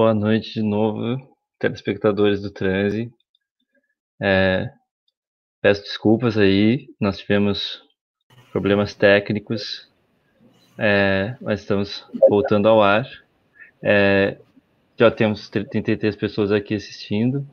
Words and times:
boa 0.00 0.14
noite 0.14 0.54
de 0.54 0.62
novo, 0.62 1.20
telespectadores 1.58 2.40
do 2.40 2.50
Transe. 2.50 3.12
É, 4.18 4.70
peço 5.60 5.82
desculpas 5.82 6.38
aí, 6.38 6.88
nós 6.98 7.18
tivemos 7.18 7.82
problemas 8.50 8.94
técnicos, 8.94 9.86
é, 10.78 11.36
mas 11.38 11.60
estamos 11.60 12.02
voltando 12.30 12.66
ao 12.66 12.82
ar. 12.82 13.06
É, 13.82 14.38
já 14.98 15.10
temos 15.10 15.50
33 15.50 16.16
pessoas 16.16 16.50
aqui 16.50 16.74
assistindo. 16.74 17.46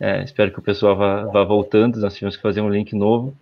É, 0.00 0.22
espero 0.22 0.50
que 0.50 0.60
o 0.60 0.62
pessoal 0.62 0.96
vá, 0.96 1.24
vá, 1.26 1.44
voltando. 1.44 2.00
Nós 2.00 2.14
tivemos 2.14 2.34
que 2.34 2.42
fazer 2.42 2.62
um 2.62 2.70
link 2.70 2.94
novo. 2.94 3.36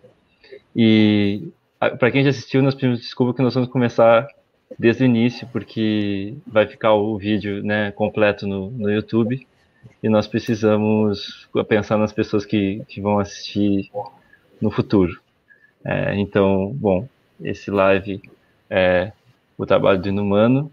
E 0.74 1.48
para 1.78 2.10
quem 2.10 2.24
já 2.24 2.30
assistiu, 2.30 2.60
nós 2.60 2.74
pedimos 2.74 2.98
desculpa 2.98 3.34
que 3.34 3.42
nós 3.42 3.54
vamos 3.54 3.70
começar 3.70 4.26
desde 4.78 5.04
o 5.04 5.06
início, 5.06 5.46
porque 5.52 6.34
vai 6.46 6.66
ficar 6.66 6.94
o 6.94 7.16
vídeo 7.16 7.62
né, 7.62 7.90
completo 7.92 8.46
no, 8.46 8.70
no 8.70 8.90
YouTube 8.90 9.46
e 10.02 10.08
nós 10.08 10.26
precisamos 10.26 11.48
pensar 11.68 11.96
nas 11.96 12.12
pessoas 12.12 12.44
que, 12.44 12.82
que 12.88 13.00
vão 13.00 13.18
assistir 13.18 13.90
no 14.60 14.70
futuro. 14.70 15.20
É, 15.84 16.16
então, 16.16 16.72
bom, 16.74 17.08
esse 17.40 17.70
live 17.70 18.20
é 18.68 19.12
o 19.56 19.64
trabalho 19.64 20.00
do 20.00 20.08
Inumano, 20.08 20.70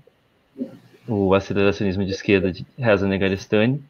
o 1.07 1.33
aceleracionismo 1.33 2.05
de 2.05 2.11
esquerda 2.11 2.51
de 2.51 2.65
Reza 2.77 3.07
Negarestani, 3.07 3.83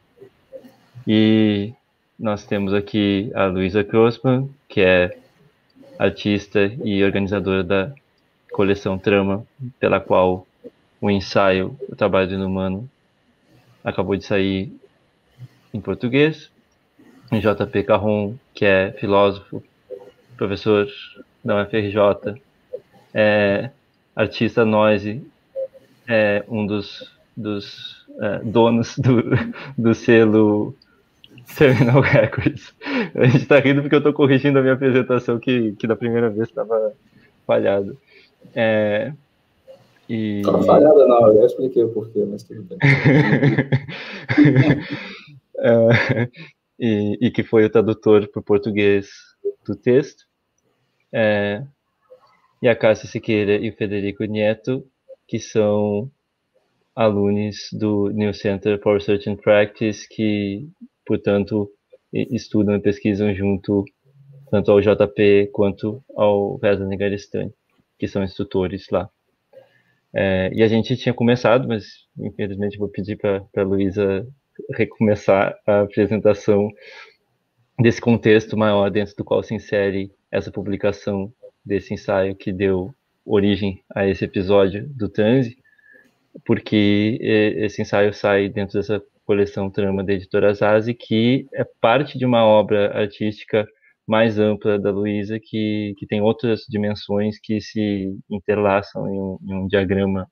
e 1.06 1.72
nós 2.18 2.44
temos 2.46 2.72
aqui 2.72 3.30
a 3.34 3.46
Luísa 3.46 3.82
Grossman, 3.82 4.48
que 4.68 4.80
é 4.80 5.16
artista 5.98 6.72
e 6.84 7.02
organizadora 7.04 7.62
da 7.62 7.92
coleção 8.54 8.96
Trama, 8.96 9.44
pela 9.80 9.98
qual 9.98 10.46
o 11.00 11.10
ensaio 11.10 11.76
O 11.88 11.96
Trabalho 11.96 12.28
do 12.28 12.34
Inumano 12.34 12.88
acabou 13.82 14.16
de 14.16 14.24
sair 14.24 14.72
em 15.74 15.80
português. 15.80 16.50
JP 17.32 17.82
Carron, 17.82 18.36
que 18.54 18.64
é 18.64 18.92
filósofo, 18.92 19.60
professor 20.36 20.86
da 21.44 21.64
UFRJ, 21.64 22.40
é 23.12 23.70
artista 24.14 24.64
noise, 24.64 25.20
é 26.06 26.44
um 26.48 26.64
dos, 26.64 27.12
dos 27.36 28.06
é, 28.20 28.38
donos 28.38 28.96
do, 28.96 29.22
do 29.76 29.94
selo 29.94 30.76
Terminal 31.56 32.00
Records. 32.00 32.72
A 33.16 33.24
gente 33.24 33.42
está 33.42 33.58
rindo 33.58 33.82
porque 33.82 33.96
eu 33.96 33.98
estou 33.98 34.12
corrigindo 34.12 34.60
a 34.60 34.62
minha 34.62 34.74
apresentação 34.74 35.40
que, 35.40 35.72
que 35.72 35.88
da 35.88 35.96
primeira 35.96 36.30
vez 36.30 36.48
estava 36.48 36.92
falhada. 37.44 37.96
É, 38.54 39.12
e... 40.08 40.42
Não, 40.42 40.62
falhada 40.62 41.06
não, 41.06 41.32
eu 41.32 41.46
expliquei 41.46 41.82
o 41.82 41.92
porquê, 41.92 42.24
mas 42.24 42.42
tudo 42.42 42.62
bem. 42.62 42.78
é, 45.58 46.28
e, 46.78 47.18
e, 47.20 47.30
que 47.30 47.42
foi 47.42 47.64
o 47.64 47.70
tradutor 47.70 48.28
para 48.28 48.40
o 48.40 48.44
português 48.44 49.08
do 49.66 49.74
texto. 49.74 50.24
É, 51.12 51.62
e 52.60 52.68
a 52.68 52.76
Cássia 52.76 53.08
Siqueira 53.08 53.56
e 53.56 53.70
o 53.70 53.76
Federico 53.76 54.24
Nieto, 54.24 54.84
que 55.26 55.38
são 55.38 56.10
alunos 56.94 57.68
do 57.72 58.10
New 58.10 58.34
Center 58.34 58.80
for 58.80 58.94
Research 58.94 59.28
and 59.28 59.36
Practice, 59.36 60.06
que, 60.08 60.68
portanto, 61.06 61.70
estudam 62.12 62.76
e 62.76 62.80
pesquisam 62.80 63.34
junto 63.34 63.84
tanto 64.50 64.70
ao 64.70 64.80
JP 64.80 65.48
quanto 65.52 66.04
ao 66.14 66.56
Reza 66.58 66.86
Negaristani 66.86 67.52
que 68.04 68.08
são 68.08 68.22
instrutores 68.22 68.88
lá. 68.90 69.08
É, 70.12 70.50
e 70.52 70.62
a 70.62 70.68
gente 70.68 70.96
tinha 70.96 71.14
começado, 71.14 71.66
mas 71.66 72.06
infelizmente 72.18 72.78
vou 72.78 72.88
pedir 72.88 73.16
para 73.16 73.42
a 73.56 73.62
Luísa 73.62 74.26
recomeçar 74.76 75.56
a 75.66 75.80
apresentação 75.80 76.68
desse 77.80 78.00
contexto 78.00 78.56
maior 78.56 78.90
dentro 78.90 79.16
do 79.16 79.24
qual 79.24 79.42
se 79.42 79.54
insere 79.54 80.12
essa 80.30 80.52
publicação 80.52 81.32
desse 81.64 81.94
ensaio 81.94 82.36
que 82.36 82.52
deu 82.52 82.94
origem 83.24 83.82
a 83.92 84.06
esse 84.06 84.24
episódio 84.24 84.86
do 84.86 85.08
Transe, 85.08 85.56
porque 86.44 87.18
esse 87.56 87.80
ensaio 87.80 88.12
sai 88.12 88.48
dentro 88.50 88.78
dessa 88.78 89.02
coleção 89.24 89.70
Trama 89.70 90.04
da 90.04 90.12
Editora 90.12 90.52
Zazi, 90.52 90.92
que 90.92 91.48
é 91.54 91.64
parte 91.80 92.18
de 92.18 92.26
uma 92.26 92.44
obra 92.44 92.96
artística 92.96 93.66
mais 94.06 94.38
ampla 94.38 94.78
da 94.78 94.90
Luísa, 94.90 95.38
que, 95.42 95.94
que 95.98 96.06
tem 96.06 96.20
outras 96.20 96.60
dimensões 96.68 97.38
que 97.40 97.60
se 97.60 98.16
interlaçam 98.30 99.08
em 99.08 99.18
um, 99.18 99.38
em 99.42 99.54
um 99.54 99.66
diagrama 99.66 100.28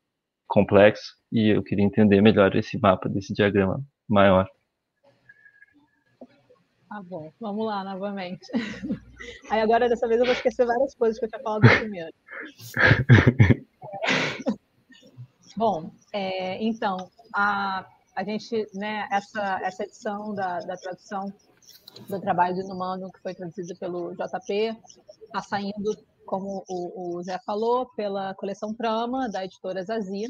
complexo, 0.46 1.16
e 1.32 1.48
eu 1.48 1.62
queria 1.62 1.84
entender 1.84 2.20
melhor 2.20 2.54
esse 2.54 2.78
mapa 2.78 3.08
desse 3.08 3.32
diagrama 3.32 3.82
maior. 4.06 4.46
Tá 6.92 7.02
bom, 7.02 7.32
vamos 7.40 7.64
lá 7.64 7.82
novamente. 7.82 8.44
Aí 9.50 9.62
agora, 9.62 9.88
dessa 9.88 10.06
vez, 10.06 10.20
eu 10.20 10.26
vou 10.26 10.34
esquecer 10.34 10.66
várias 10.66 10.94
coisas 10.94 11.18
que 11.18 11.24
eu 11.24 11.30
tinha 11.30 11.40
falado 11.40 11.62
primeiro. 11.62 12.12
bom, 15.56 15.90
é, 16.12 16.62
então, 16.62 16.98
a, 17.34 17.86
a 18.14 18.24
gente, 18.24 18.68
né, 18.74 19.08
essa, 19.10 19.58
essa 19.62 19.84
edição 19.84 20.34
da, 20.34 20.58
da 20.58 20.76
tradução 20.76 21.32
do 22.08 22.20
trabalho 22.20 22.54
de 22.54 22.60
Inumano, 22.60 23.10
que 23.10 23.20
foi 23.20 23.34
traduzido 23.34 23.76
pelo 23.78 24.14
JP, 24.14 24.76
está 25.24 25.42
saindo, 25.42 25.96
como 26.26 26.64
o, 26.68 27.16
o 27.16 27.22
Zé 27.22 27.38
falou, 27.44 27.86
pela 27.94 28.34
coleção 28.34 28.74
Trama, 28.74 29.28
da 29.28 29.44
editora 29.44 29.82
Zazi, 29.82 30.26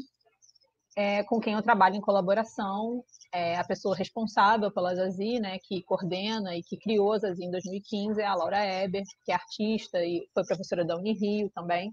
é, 0.95 1.23
com 1.23 1.39
quem 1.39 1.53
eu 1.53 1.61
trabalho 1.61 1.95
em 1.95 2.01
colaboração. 2.01 3.03
É, 3.31 3.57
a 3.57 3.63
pessoa 3.63 3.95
responsável 3.95 4.71
pela 4.71 4.93
Zazi, 4.93 5.39
né, 5.39 5.57
que 5.59 5.81
coordena 5.83 6.55
e 6.55 6.61
que 6.61 6.77
criou 6.77 7.13
a 7.13 7.17
Zazi 7.17 7.43
em 7.43 7.51
2015, 7.51 8.21
é 8.21 8.25
a 8.25 8.35
Laura 8.35 8.63
Eber, 8.83 9.03
que 9.25 9.31
é 9.31 9.35
artista 9.35 10.03
e 10.03 10.27
foi 10.33 10.45
professora 10.45 10.85
da 10.85 10.95
Unirio 10.95 11.49
também. 11.55 11.91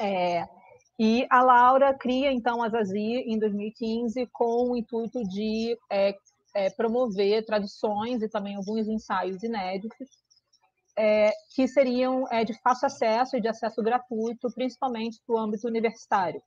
É, 0.00 0.46
e 0.98 1.26
a 1.30 1.42
Laura 1.42 1.94
cria, 1.94 2.32
então, 2.32 2.62
a 2.62 2.68
Zazi 2.68 2.98
em 2.98 3.38
2015 3.38 4.26
com 4.32 4.72
o 4.72 4.76
intuito 4.76 5.22
de 5.22 5.78
é, 5.90 6.12
é, 6.54 6.70
promover 6.70 7.44
traduções 7.44 8.22
e 8.22 8.28
também 8.28 8.56
alguns 8.56 8.88
ensaios 8.88 9.42
inéditos 9.42 10.08
é, 10.98 11.30
que 11.54 11.68
seriam 11.68 12.26
é, 12.28 12.44
de 12.44 12.52
fácil 12.60 12.86
acesso 12.86 13.36
e 13.36 13.40
de 13.40 13.46
acesso 13.46 13.80
gratuito, 13.80 14.52
principalmente 14.52 15.20
para 15.24 15.36
o 15.36 15.38
âmbito 15.38 15.68
universitário. 15.68 16.42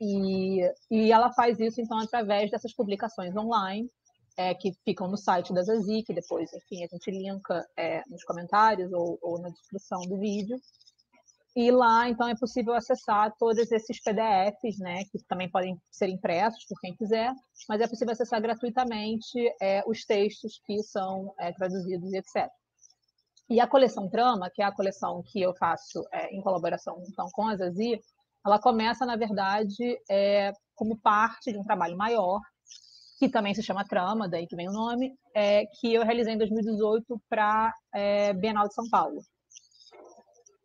E, 0.00 0.62
e 0.90 1.12
ela 1.12 1.32
faz 1.32 1.58
isso, 1.58 1.80
então, 1.80 1.98
através 1.98 2.50
dessas 2.50 2.72
publicações 2.72 3.36
online, 3.36 3.90
é, 4.36 4.54
que 4.54 4.72
ficam 4.84 5.08
no 5.08 5.16
site 5.16 5.52
da 5.52 5.62
Zazi, 5.62 6.02
que 6.04 6.14
depois, 6.14 6.50
enfim, 6.54 6.84
a 6.84 6.86
gente 6.86 7.10
linka 7.10 7.66
é, 7.76 8.02
nos 8.08 8.24
comentários 8.24 8.90
ou, 8.92 9.18
ou 9.20 9.38
na 9.40 9.50
descrição 9.50 10.00
do 10.02 10.16
vídeo. 10.18 10.56
E 11.56 11.70
lá, 11.70 12.08
então, 12.08 12.28
é 12.28 12.34
possível 12.36 12.74
acessar 12.74 13.34
todos 13.36 13.72
esses 13.72 14.00
PDFs, 14.00 14.78
né, 14.78 15.02
que 15.10 15.18
também 15.26 15.50
podem 15.50 15.76
ser 15.90 16.08
impressos 16.08 16.64
por 16.66 16.78
quem 16.80 16.94
quiser, 16.94 17.32
mas 17.68 17.80
é 17.80 17.88
possível 17.88 18.12
acessar 18.12 18.40
gratuitamente 18.40 19.38
é, 19.60 19.82
os 19.84 20.04
textos 20.04 20.60
que 20.64 20.80
são 20.84 21.34
é, 21.40 21.52
traduzidos 21.52 22.12
e 22.12 22.18
etc. 22.18 22.48
E 23.48 23.58
a 23.60 23.66
coleção 23.66 24.08
Trama, 24.08 24.48
que 24.54 24.62
é 24.62 24.64
a 24.64 24.72
coleção 24.72 25.24
que 25.26 25.42
eu 25.42 25.52
faço 25.56 26.06
é, 26.12 26.32
em 26.32 26.40
colaboração 26.40 27.02
então, 27.08 27.26
com 27.32 27.48
a 27.48 27.56
Zazi, 27.56 28.00
ela 28.46 28.60
começa, 28.60 29.04
na 29.04 29.16
verdade, 29.16 29.98
é, 30.08 30.52
como 30.76 30.96
parte 31.00 31.50
de 31.50 31.58
um 31.58 31.64
trabalho 31.64 31.96
maior, 31.96 32.40
que 33.18 33.28
também 33.28 33.52
se 33.54 33.62
chama 33.62 33.84
Trama, 33.84 34.28
daí 34.28 34.46
que 34.46 34.56
vem 34.56 34.68
o 34.68 34.72
nome, 34.72 35.12
é, 35.34 35.66
que 35.66 35.92
eu 35.92 36.04
realizei 36.04 36.34
em 36.34 36.38
2018 36.38 37.20
para 37.28 37.74
é, 37.92 38.32
Bienal 38.32 38.68
de 38.68 38.74
São 38.74 38.88
Paulo. 38.88 39.20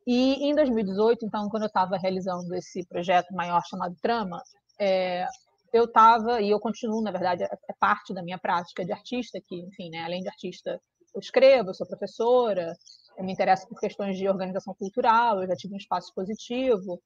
E 0.07 0.47
em 0.47 0.53
2018, 0.53 1.25
então, 1.25 1.49
quando 1.49 1.63
eu 1.63 1.67
estava 1.67 1.97
realizando 1.97 2.53
esse 2.53 2.85
projeto 2.87 3.33
maior 3.33 3.61
chamado 3.67 3.95
Trama, 4.01 4.39
é, 4.79 5.25
eu 5.73 5.85
estava, 5.85 6.41
e 6.41 6.51
eu 6.51 6.59
continuo, 6.59 7.01
na 7.01 7.11
verdade, 7.11 7.43
é, 7.43 7.47
é, 7.47 7.73
parte 7.79 8.13
da 8.13 8.21
minha 8.21 8.37
prática 8.37 8.85
de 8.85 8.93
artista, 8.93 9.39
que, 9.47 9.55
enfim, 9.55 9.89
né, 9.89 10.03
além 10.03 10.21
de 10.21 10.29
artista, 10.29 10.79
eu 11.13 11.19
escrevo, 11.19 11.69
eu 11.69 11.73
sou 11.73 11.87
professora, 11.87 12.73
eu 13.17 13.25
me 13.25 13.33
interesso 13.33 13.67
por 13.67 13.79
questões 13.79 14.15
de 14.17 14.29
organização 14.29 14.75
cultural, 14.75 15.41
eu 15.41 15.47
já 15.47 15.55
tive 15.55 15.73
um 15.73 15.77
espaço 15.77 16.13
positivo, 16.13 17.01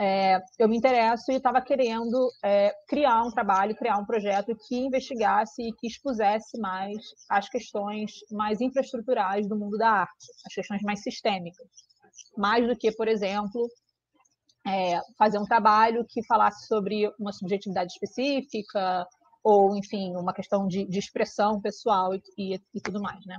é, 0.00 0.40
eu 0.58 0.68
me 0.68 0.76
interesso 0.76 1.30
e 1.30 1.36
estava 1.36 1.60
querendo 1.60 2.30
é, 2.44 2.72
criar 2.88 3.22
um 3.22 3.30
trabalho, 3.30 3.76
criar 3.76 3.96
um 3.98 4.06
projeto 4.06 4.56
que 4.66 4.76
investigasse 4.76 5.62
e 5.62 5.72
que 5.72 5.86
expusesse 5.86 6.58
mais 6.58 6.98
as 7.28 7.48
questões 7.48 8.12
mais 8.30 8.60
infraestruturais 8.60 9.48
do 9.48 9.56
mundo 9.56 9.76
da 9.76 9.90
arte, 9.90 10.26
as 10.46 10.54
questões 10.54 10.82
mais 10.82 11.02
sistêmicas 11.02 11.87
mais 12.38 12.66
do 12.66 12.76
que, 12.76 12.92
por 12.92 13.08
exemplo, 13.08 13.68
é, 14.66 15.00
fazer 15.18 15.38
um 15.38 15.44
trabalho 15.44 16.04
que 16.08 16.24
falasse 16.26 16.66
sobre 16.66 17.10
uma 17.18 17.32
subjetividade 17.32 17.92
específica 17.92 19.06
ou, 19.42 19.76
enfim, 19.76 20.14
uma 20.16 20.32
questão 20.32 20.66
de, 20.66 20.84
de 20.86 20.98
expressão 20.98 21.60
pessoal 21.60 22.14
e, 22.14 22.22
e, 22.36 22.54
e, 22.74 22.80
tudo 22.80 23.00
mais, 23.00 23.24
né? 23.24 23.38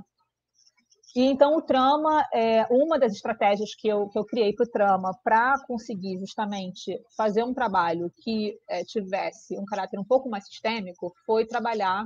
E 1.15 1.23
então 1.23 1.55
o 1.55 1.61
trama 1.61 2.23
é 2.33 2.65
uma 2.69 2.99
das 2.99 3.13
estratégias 3.13 3.73
que 3.75 3.87
eu, 3.87 4.07
que 4.09 4.17
eu 4.17 4.25
criei 4.25 4.53
para 4.53 4.65
o 4.65 4.69
trama 4.69 5.11
para 5.23 5.55
conseguir 5.65 6.19
justamente 6.19 6.95
fazer 7.17 7.43
um 7.43 7.53
trabalho 7.53 8.11
que 8.21 8.55
é, 8.69 8.83
tivesse 8.83 9.57
um 9.57 9.65
caráter 9.65 9.99
um 9.99 10.05
pouco 10.05 10.29
mais 10.29 10.45
sistêmico 10.45 11.11
foi 11.25 11.47
trabalhar 11.47 12.05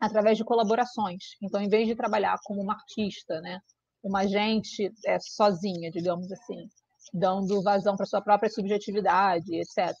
através 0.00 0.38
de 0.38 0.44
colaborações. 0.44 1.22
Então, 1.42 1.60
em 1.60 1.68
vez 1.68 1.86
de 1.86 1.94
trabalhar 1.94 2.36
como 2.44 2.62
uma 2.62 2.74
artista, 2.74 3.40
né, 3.40 3.60
uma 4.04 4.20
agente 4.20 4.92
é, 5.06 5.18
sozinha, 5.18 5.90
digamos 5.90 6.30
assim, 6.30 6.68
dando 7.12 7.62
vazão 7.62 7.96
para 7.96 8.06
sua 8.06 8.20
própria 8.20 8.50
subjetividade, 8.50 9.56
etc. 9.56 9.96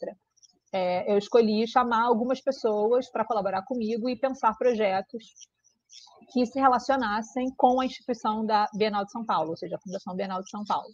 É, 0.72 1.10
eu 1.10 1.16
escolhi 1.16 1.66
chamar 1.66 2.04
algumas 2.04 2.40
pessoas 2.40 3.10
para 3.10 3.24
colaborar 3.24 3.62
comigo 3.62 4.08
e 4.08 4.16
pensar 4.16 4.54
projetos 4.58 5.24
que 6.32 6.44
se 6.44 6.58
relacionassem 6.58 7.46
com 7.56 7.80
a 7.80 7.86
instituição 7.86 8.44
da 8.44 8.68
Bienal 8.74 9.04
de 9.04 9.12
São 9.12 9.24
Paulo, 9.24 9.50
ou 9.50 9.56
seja, 9.56 9.76
a 9.76 9.80
Fundação 9.80 10.14
Bienal 10.14 10.42
de 10.42 10.50
São 10.50 10.64
Paulo. 10.64 10.92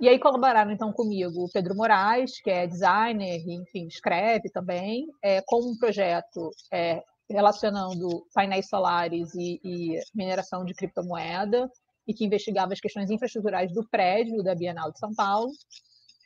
E 0.00 0.08
aí 0.08 0.18
colaboraram 0.18 0.70
então 0.70 0.92
comigo 0.92 1.44
o 1.44 1.50
Pedro 1.52 1.74
Moraes, 1.74 2.40
que 2.40 2.50
é 2.50 2.66
designer, 2.66 3.42
enfim, 3.46 3.86
escreve 3.86 4.48
também, 4.48 5.06
é, 5.22 5.42
com 5.42 5.60
um 5.60 5.76
projeto 5.76 6.50
é, 6.72 7.02
relacionando 7.30 8.26
painéis 8.34 8.68
solares 8.68 9.34
e, 9.34 9.60
e, 9.64 10.00
mineração 10.14 10.64
de 10.64 10.74
criptomoeda, 10.74 11.70
e 12.06 12.12
que 12.12 12.24
investigava 12.24 12.72
as 12.72 12.80
questões 12.80 13.10
infraestruturais 13.10 13.72
do 13.72 13.88
prédio 13.88 14.42
da 14.42 14.54
Bienal 14.54 14.90
de 14.90 14.98
São 14.98 15.14
Paulo. 15.14 15.50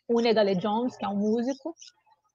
O 0.09 0.21
Nedale 0.21 0.55
Jones, 0.56 0.97
que 0.97 1.05
é 1.05 1.09
um 1.09 1.17
músico, 1.17 1.75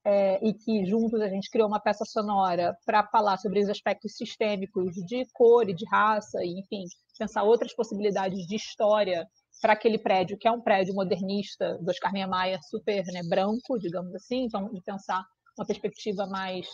é, 0.06 0.40
e 0.48 0.54
que 0.54 0.86
juntos 0.86 1.20
a 1.22 1.28
gente 1.28 1.50
criou 1.50 1.68
uma 1.68 1.80
peça 1.80 2.06
sonora 2.06 2.78
para 2.86 3.06
falar 3.08 3.38
sobre 3.38 3.60
os 3.60 3.70
aspectos 3.70 4.16
sistêmicos 4.16 4.94
de 5.06 5.26
cor 5.34 5.68
e 5.70 5.74
de 5.74 5.86
raça, 5.90 6.40
e 6.44 6.60
enfim, 6.60 6.86
pensar 7.18 7.44
outras 7.44 7.74
possibilidades 7.74 8.46
de 8.48 8.56
história 8.56 9.28
para 9.62 9.74
aquele 9.74 9.98
prédio, 9.98 10.38
que 10.38 10.48
é 10.48 10.52
um 10.52 10.62
prédio 10.62 10.94
modernista 10.94 11.78
do 11.82 11.90
Oscar 11.90 12.14
Niemeyer, 12.14 12.60
super 12.70 13.04
né, 13.08 13.22
branco, 13.28 13.78
digamos 13.78 14.14
assim, 14.16 14.46
então 14.46 14.70
de 14.70 14.82
pensar 14.82 15.24
uma 15.58 15.66
perspectiva 15.66 16.26
mais 16.28 16.66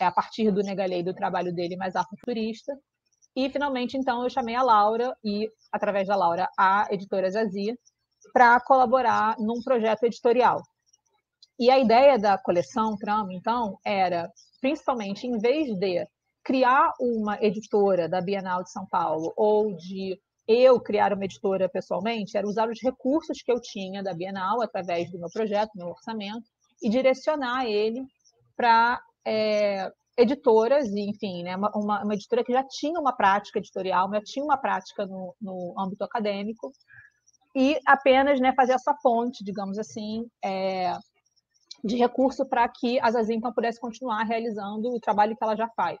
a 0.00 0.10
partir 0.10 0.50
do 0.50 0.62
Negalei, 0.62 1.02
do 1.02 1.14
trabalho 1.14 1.54
dele 1.54 1.76
mais 1.76 1.96
afrofuturista. 1.96 2.72
E 3.34 3.50
finalmente, 3.50 3.96
então, 3.96 4.22
eu 4.22 4.30
chamei 4.30 4.54
a 4.54 4.62
Laura 4.62 5.14
e, 5.24 5.50
através 5.70 6.08
da 6.08 6.16
Laura, 6.16 6.48
a 6.58 6.86
editora 6.90 7.30
Zazia, 7.30 7.76
para 8.32 8.58
colaborar 8.60 9.36
num 9.38 9.62
projeto 9.62 10.04
editorial 10.04 10.62
e 11.58 11.70
a 11.70 11.78
ideia 11.78 12.18
da 12.18 12.36
coleção 12.36 12.96
Trama, 12.96 13.32
então, 13.32 13.78
era, 13.84 14.30
principalmente, 14.60 15.26
em 15.26 15.38
vez 15.38 15.74
de 15.78 16.06
criar 16.44 16.92
uma 17.00 17.42
editora 17.42 18.08
da 18.08 18.20
Bienal 18.20 18.62
de 18.62 18.70
São 18.70 18.86
Paulo 18.86 19.32
ou 19.36 19.74
de 19.74 20.20
eu 20.46 20.78
criar 20.80 21.12
uma 21.12 21.24
editora 21.24 21.68
pessoalmente, 21.68 22.36
era 22.36 22.46
usar 22.46 22.68
os 22.68 22.80
recursos 22.80 23.42
que 23.42 23.50
eu 23.50 23.60
tinha 23.60 24.02
da 24.02 24.12
Bienal 24.12 24.62
através 24.62 25.10
do 25.10 25.18
meu 25.18 25.28
projeto, 25.32 25.72
meu 25.74 25.88
orçamento, 25.88 26.44
e 26.82 26.90
direcionar 26.90 27.64
ele 27.66 28.04
para 28.54 29.00
é, 29.26 29.90
editoras, 30.16 30.86
enfim, 30.88 31.42
né, 31.42 31.56
uma, 31.56 32.02
uma, 32.04 32.14
editora 32.14 32.44
que 32.44 32.52
já 32.52 32.64
tinha 32.64 32.98
uma 32.98 33.14
prática 33.14 33.58
editorial, 33.58 34.10
já 34.10 34.22
tinha 34.22 34.44
uma 34.44 34.56
prática 34.56 35.04
no, 35.06 35.34
no 35.40 35.74
âmbito 35.78 36.04
acadêmico, 36.04 36.72
e 37.54 37.78
apenas 37.86 38.38
né, 38.38 38.54
fazer 38.54 38.74
essa 38.74 38.94
ponte, 39.02 39.42
digamos 39.42 39.78
assim, 39.78 40.26
é, 40.44 40.96
de 41.82 41.96
recurso 41.96 42.46
para 42.46 42.68
que 42.68 43.00
a 43.00 43.10
Zazie 43.10 43.36
então 43.36 43.52
pudesse 43.52 43.80
continuar 43.80 44.24
realizando 44.24 44.90
o 44.90 45.00
trabalho 45.00 45.36
que 45.36 45.42
ela 45.42 45.56
já 45.56 45.68
faz. 45.70 45.98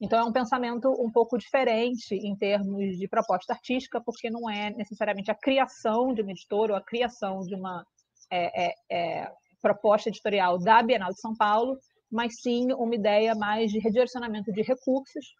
Então 0.00 0.18
é 0.18 0.24
um 0.24 0.32
pensamento 0.32 0.90
um 1.00 1.10
pouco 1.10 1.38
diferente 1.38 2.14
em 2.14 2.36
termos 2.36 2.98
de 2.98 3.08
proposta 3.08 3.52
artística, 3.52 4.00
porque 4.00 4.30
não 4.30 4.50
é 4.50 4.70
necessariamente 4.70 5.30
a 5.30 5.34
criação 5.34 6.12
de 6.12 6.22
uma 6.22 6.32
editora 6.32 6.72
ou 6.72 6.78
a 6.78 6.84
criação 6.84 7.40
de 7.40 7.54
uma 7.54 7.84
é, 8.30 8.66
é, 8.66 8.74
é, 8.90 9.32
proposta 9.62 10.08
editorial 10.08 10.58
da 10.58 10.82
Bienal 10.82 11.10
de 11.10 11.20
São 11.20 11.34
Paulo, 11.34 11.78
mas 12.14 12.40
sim 12.40 12.72
uma 12.72 12.94
ideia 12.94 13.34
mais 13.34 13.72
de 13.72 13.80
redirecionamento 13.80 14.52
de 14.52 14.62
recursos 14.62 15.34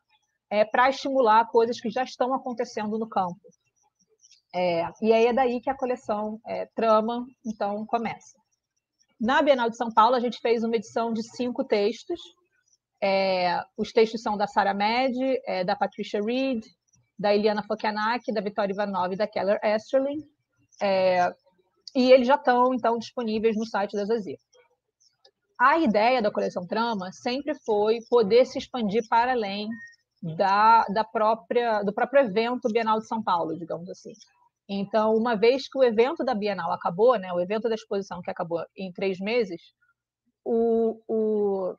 é, 0.50 0.64
para 0.64 0.90
estimular 0.90 1.48
coisas 1.48 1.80
que 1.80 1.88
já 1.88 2.02
estão 2.02 2.34
acontecendo 2.34 2.98
no 2.98 3.08
campo. 3.08 3.40
É, 4.52 4.84
e 5.00 5.12
aí 5.12 5.26
é 5.26 5.32
daí 5.32 5.60
que 5.60 5.70
a 5.70 5.76
coleção 5.76 6.40
é, 6.44 6.66
Trama, 6.74 7.24
então, 7.46 7.86
começa. 7.86 8.36
Na 9.20 9.40
Bienal 9.40 9.70
de 9.70 9.76
São 9.76 9.88
Paulo, 9.92 10.16
a 10.16 10.20
gente 10.20 10.40
fez 10.40 10.64
uma 10.64 10.74
edição 10.74 11.12
de 11.12 11.22
cinco 11.22 11.64
textos. 11.64 12.20
É, 13.00 13.60
os 13.76 13.92
textos 13.92 14.20
são 14.20 14.36
da 14.36 14.48
Sarah 14.48 14.74
Med, 14.74 15.16
é, 15.46 15.62
da 15.62 15.76
Patricia 15.76 16.20
Reed, 16.20 16.64
da 17.16 17.32
Eliana 17.32 17.62
Fokianak, 17.62 18.32
da 18.32 18.40
Vitória 18.40 18.72
Ivanov 18.72 19.12
e 19.12 19.16
da 19.16 19.28
Keller 19.28 19.60
Esterling. 19.62 20.22
É, 20.82 21.32
e 21.94 22.10
eles 22.10 22.26
já 22.26 22.34
estão, 22.34 22.74
então, 22.74 22.98
disponíveis 22.98 23.56
no 23.56 23.64
site 23.64 23.96
da 23.96 24.04
Zazir. 24.04 24.38
A 25.58 25.78
ideia 25.78 26.20
da 26.20 26.32
coleção 26.32 26.66
Trama 26.66 27.12
sempre 27.12 27.54
foi 27.64 27.98
poder 28.10 28.44
se 28.44 28.58
expandir 28.58 29.06
para 29.08 29.32
além 29.32 29.68
da, 30.36 30.84
da 30.86 31.04
própria, 31.04 31.82
do 31.82 31.92
próprio 31.92 32.22
evento 32.22 32.72
Bienal 32.72 32.98
de 32.98 33.06
São 33.06 33.22
Paulo, 33.22 33.56
digamos 33.56 33.88
assim. 33.88 34.12
Então, 34.68 35.14
uma 35.14 35.36
vez 35.36 35.68
que 35.68 35.78
o 35.78 35.84
evento 35.84 36.24
da 36.24 36.34
Bienal 36.34 36.72
acabou, 36.72 37.18
né, 37.18 37.32
o 37.32 37.40
evento 37.40 37.68
da 37.68 37.74
exposição 37.74 38.22
que 38.22 38.30
acabou 38.30 38.64
em 38.76 38.90
três 38.92 39.18
meses, 39.20 39.60
o, 40.42 41.00
o, 41.06 41.76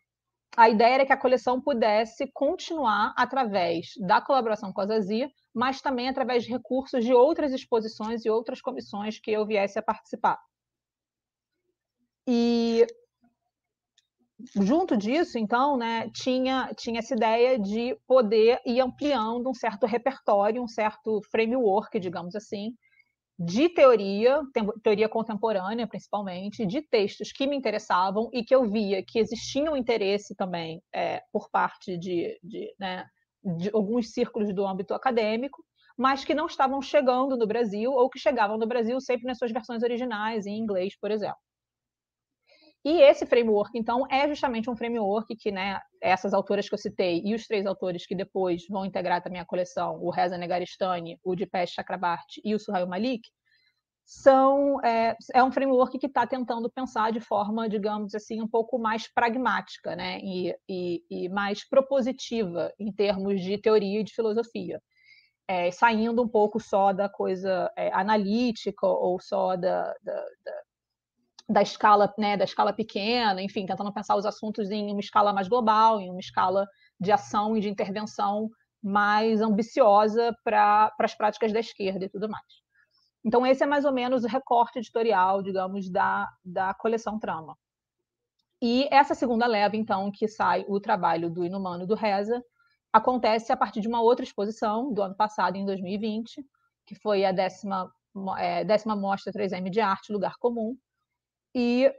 a 0.56 0.70
ideia 0.70 0.96
era 0.96 1.06
que 1.06 1.14
a 1.14 1.18
coleção 1.18 1.60
pudesse 1.60 2.30
continuar 2.32 3.14
através 3.18 3.88
da 4.00 4.22
colaboração 4.22 4.72
com 4.72 4.82
a 4.82 4.88
Zazia, 4.88 5.30
mas 5.54 5.82
também 5.82 6.08
através 6.08 6.44
de 6.44 6.52
recursos 6.52 7.04
de 7.04 7.14
outras 7.14 7.52
exposições 7.52 8.24
e 8.24 8.30
outras 8.30 8.62
comissões 8.62 9.20
que 9.20 9.32
eu 9.32 9.46
viesse 9.46 9.80
a 9.80 9.84
participar. 9.84 10.40
E 12.28 12.86
junto 14.62 14.98
disso, 14.98 15.38
então, 15.38 15.78
né, 15.78 16.10
tinha, 16.14 16.72
tinha 16.76 17.00
essa 17.00 17.14
ideia 17.14 17.60
de 17.60 17.98
poder 18.08 18.60
ir 18.66 18.80
ampliando 18.82 19.50
um 19.50 19.54
certo 19.54 19.86
repertório, 19.86 20.62
um 20.62 20.68
certo 20.68 21.22
framework, 21.32 22.00
digamos 22.00 22.36
assim, 22.36 22.74
de 23.38 23.68
teoria, 23.68 24.42
teoria 24.82 25.10
contemporânea 25.10 25.86
principalmente, 25.86 26.66
de 26.66 26.82
textos 26.82 27.32
que 27.32 27.46
me 27.46 27.56
interessavam 27.56 28.30
e 28.32 28.44
que 28.44 28.56
eu 28.56 28.70
via 28.70 29.04
que 29.04 29.20
existia 29.20 29.70
um 29.70 29.76
interesse 29.76 30.34
também 30.36 30.82
é, 30.94 31.22
por 31.32 31.50
parte 31.50 31.98
de, 31.98 32.40
de, 32.42 32.74
né, 32.80 33.06
de 33.58 33.70
alguns 33.74 34.12
círculos 34.12 34.54
do 34.54 34.66
âmbito 34.66 34.94
acadêmico, 34.94 35.64
mas 35.98 36.24
que 36.24 36.34
não 36.34 36.46
estavam 36.46 36.82
chegando 36.82 37.38
no 37.38 37.48
Brasil 37.48 37.92
ou 37.92 38.10
que 38.10 38.20
chegavam 38.20 38.58
no 38.58 38.68
Brasil 38.68 39.00
sempre 39.02 39.26
nas 39.26 39.38
suas 39.38 39.52
versões 39.52 39.84
originais, 39.84 40.46
em 40.46 40.58
inglês, 40.58 40.98
por 41.00 41.12
exemplo. 41.12 41.38
E 42.86 43.02
esse 43.02 43.26
framework, 43.26 43.76
então, 43.76 44.06
é 44.12 44.28
justamente 44.28 44.70
um 44.70 44.76
framework 44.76 45.36
que, 45.36 45.52
né, 45.52 45.82
essas 46.00 46.36
autoras 46.36 46.70
que 46.70 46.76
eu 46.76 46.78
citei 46.78 47.20
e 47.26 47.34
os 47.34 47.48
três 47.48 47.66
autores 47.66 48.06
que 48.06 48.14
depois 48.14 48.68
vão 48.70 48.86
integrar 48.86 49.24
também 49.24 49.42
a 49.42 49.46
coleção, 49.46 49.98
o 50.04 50.12
Reza 50.12 50.38
Negaristani, 50.38 51.20
o 51.24 51.36
Dipesh 51.36 51.72
Chakrabarti 51.72 52.40
e 52.46 52.54
o 52.54 52.60
Suhail 52.60 52.86
Malik, 52.86 53.28
são 54.06 54.80
é, 54.86 55.18
é 55.34 55.44
um 55.44 55.52
framework 55.52 55.98
que 55.98 56.06
está 56.06 56.28
tentando 56.28 56.70
pensar 56.70 57.12
de 57.12 57.20
forma, 57.20 57.68
digamos 57.68 58.14
assim, 58.14 58.40
um 58.40 58.48
pouco 58.48 58.78
mais 58.78 59.12
pragmática, 59.12 59.96
né, 59.96 60.20
e, 60.20 60.56
e, 60.70 61.04
e 61.10 61.30
mais 61.30 61.68
propositiva 61.68 62.72
em 62.80 62.94
termos 62.94 63.42
de 63.42 63.58
teoria 63.58 64.02
e 64.02 64.04
de 64.04 64.14
filosofia. 64.14 64.80
É, 65.48 65.72
saindo 65.72 66.22
um 66.22 66.28
pouco 66.28 66.60
só 66.60 66.94
da 66.94 67.10
coisa 67.10 67.72
é, 67.76 67.92
analítica 67.94 68.86
ou 68.86 69.20
só 69.20 69.56
da, 69.56 69.82
da, 70.04 70.26
da 70.46 70.65
da 71.48 71.62
escala, 71.62 72.14
né, 72.18 72.36
da 72.36 72.44
escala 72.44 72.74
pequena, 72.74 73.42
enfim, 73.42 73.66
tentando 73.66 73.94
pensar 73.94 74.16
os 74.16 74.26
assuntos 74.26 74.72
em 74.72 74.92
uma 74.92 75.00
escala 75.00 75.32
mais 75.32 75.48
global, 75.48 76.02
em 76.02 76.10
uma 76.10 76.20
escala 76.20 76.68
de 77.00 77.12
ação 77.12 77.56
e 77.56 77.62
de 77.62 77.70
intervenção 77.70 78.50
mais 78.82 79.42
ambiciosa 79.42 80.36
para 80.44 80.94
as 81.00 81.16
práticas 81.16 81.52
da 81.52 81.60
esquerda 81.60 82.06
e 82.06 82.10
tudo 82.10 82.30
mais. 82.30 82.46
Então, 83.24 83.46
esse 83.46 83.64
é 83.64 83.66
mais 83.66 83.86
ou 83.86 83.92
menos 83.92 84.24
o 84.24 84.28
recorte 84.28 84.78
editorial, 84.78 85.42
digamos, 85.42 85.90
da, 85.90 86.30
da 86.44 86.74
coleção 86.76 87.20
Trama. 87.20 87.58
E 88.62 88.88
essa 88.92 89.16
segunda 89.16 89.48
leva, 89.48 89.76
então, 89.76 90.12
que 90.12 90.28
sai 90.28 90.64
o 90.68 90.80
trabalho 90.80 91.30
do 91.30 91.44
Inumano 91.44 91.88
do 91.88 91.96
Reza, 91.96 92.44
acontece 92.94 93.52
a 93.52 93.58
partir 93.58 93.82
de 93.82 93.88
uma 93.88 94.02
outra 94.02 94.24
exposição 94.24 94.94
do 94.94 95.02
ano 95.02 95.16
passado, 95.16 95.56
em 95.58 95.66
2020, 95.66 96.46
que 96.86 96.96
foi 96.96 97.26
a 97.26 97.32
décima, 97.32 97.92
é, 98.38 98.64
décima 98.64 98.96
mostra 98.96 99.34
3M 99.34 99.70
de 99.70 99.82
Arte, 99.82 100.14
Lugar 100.14 100.36
Comum, 100.40 100.78
e 101.56 101.90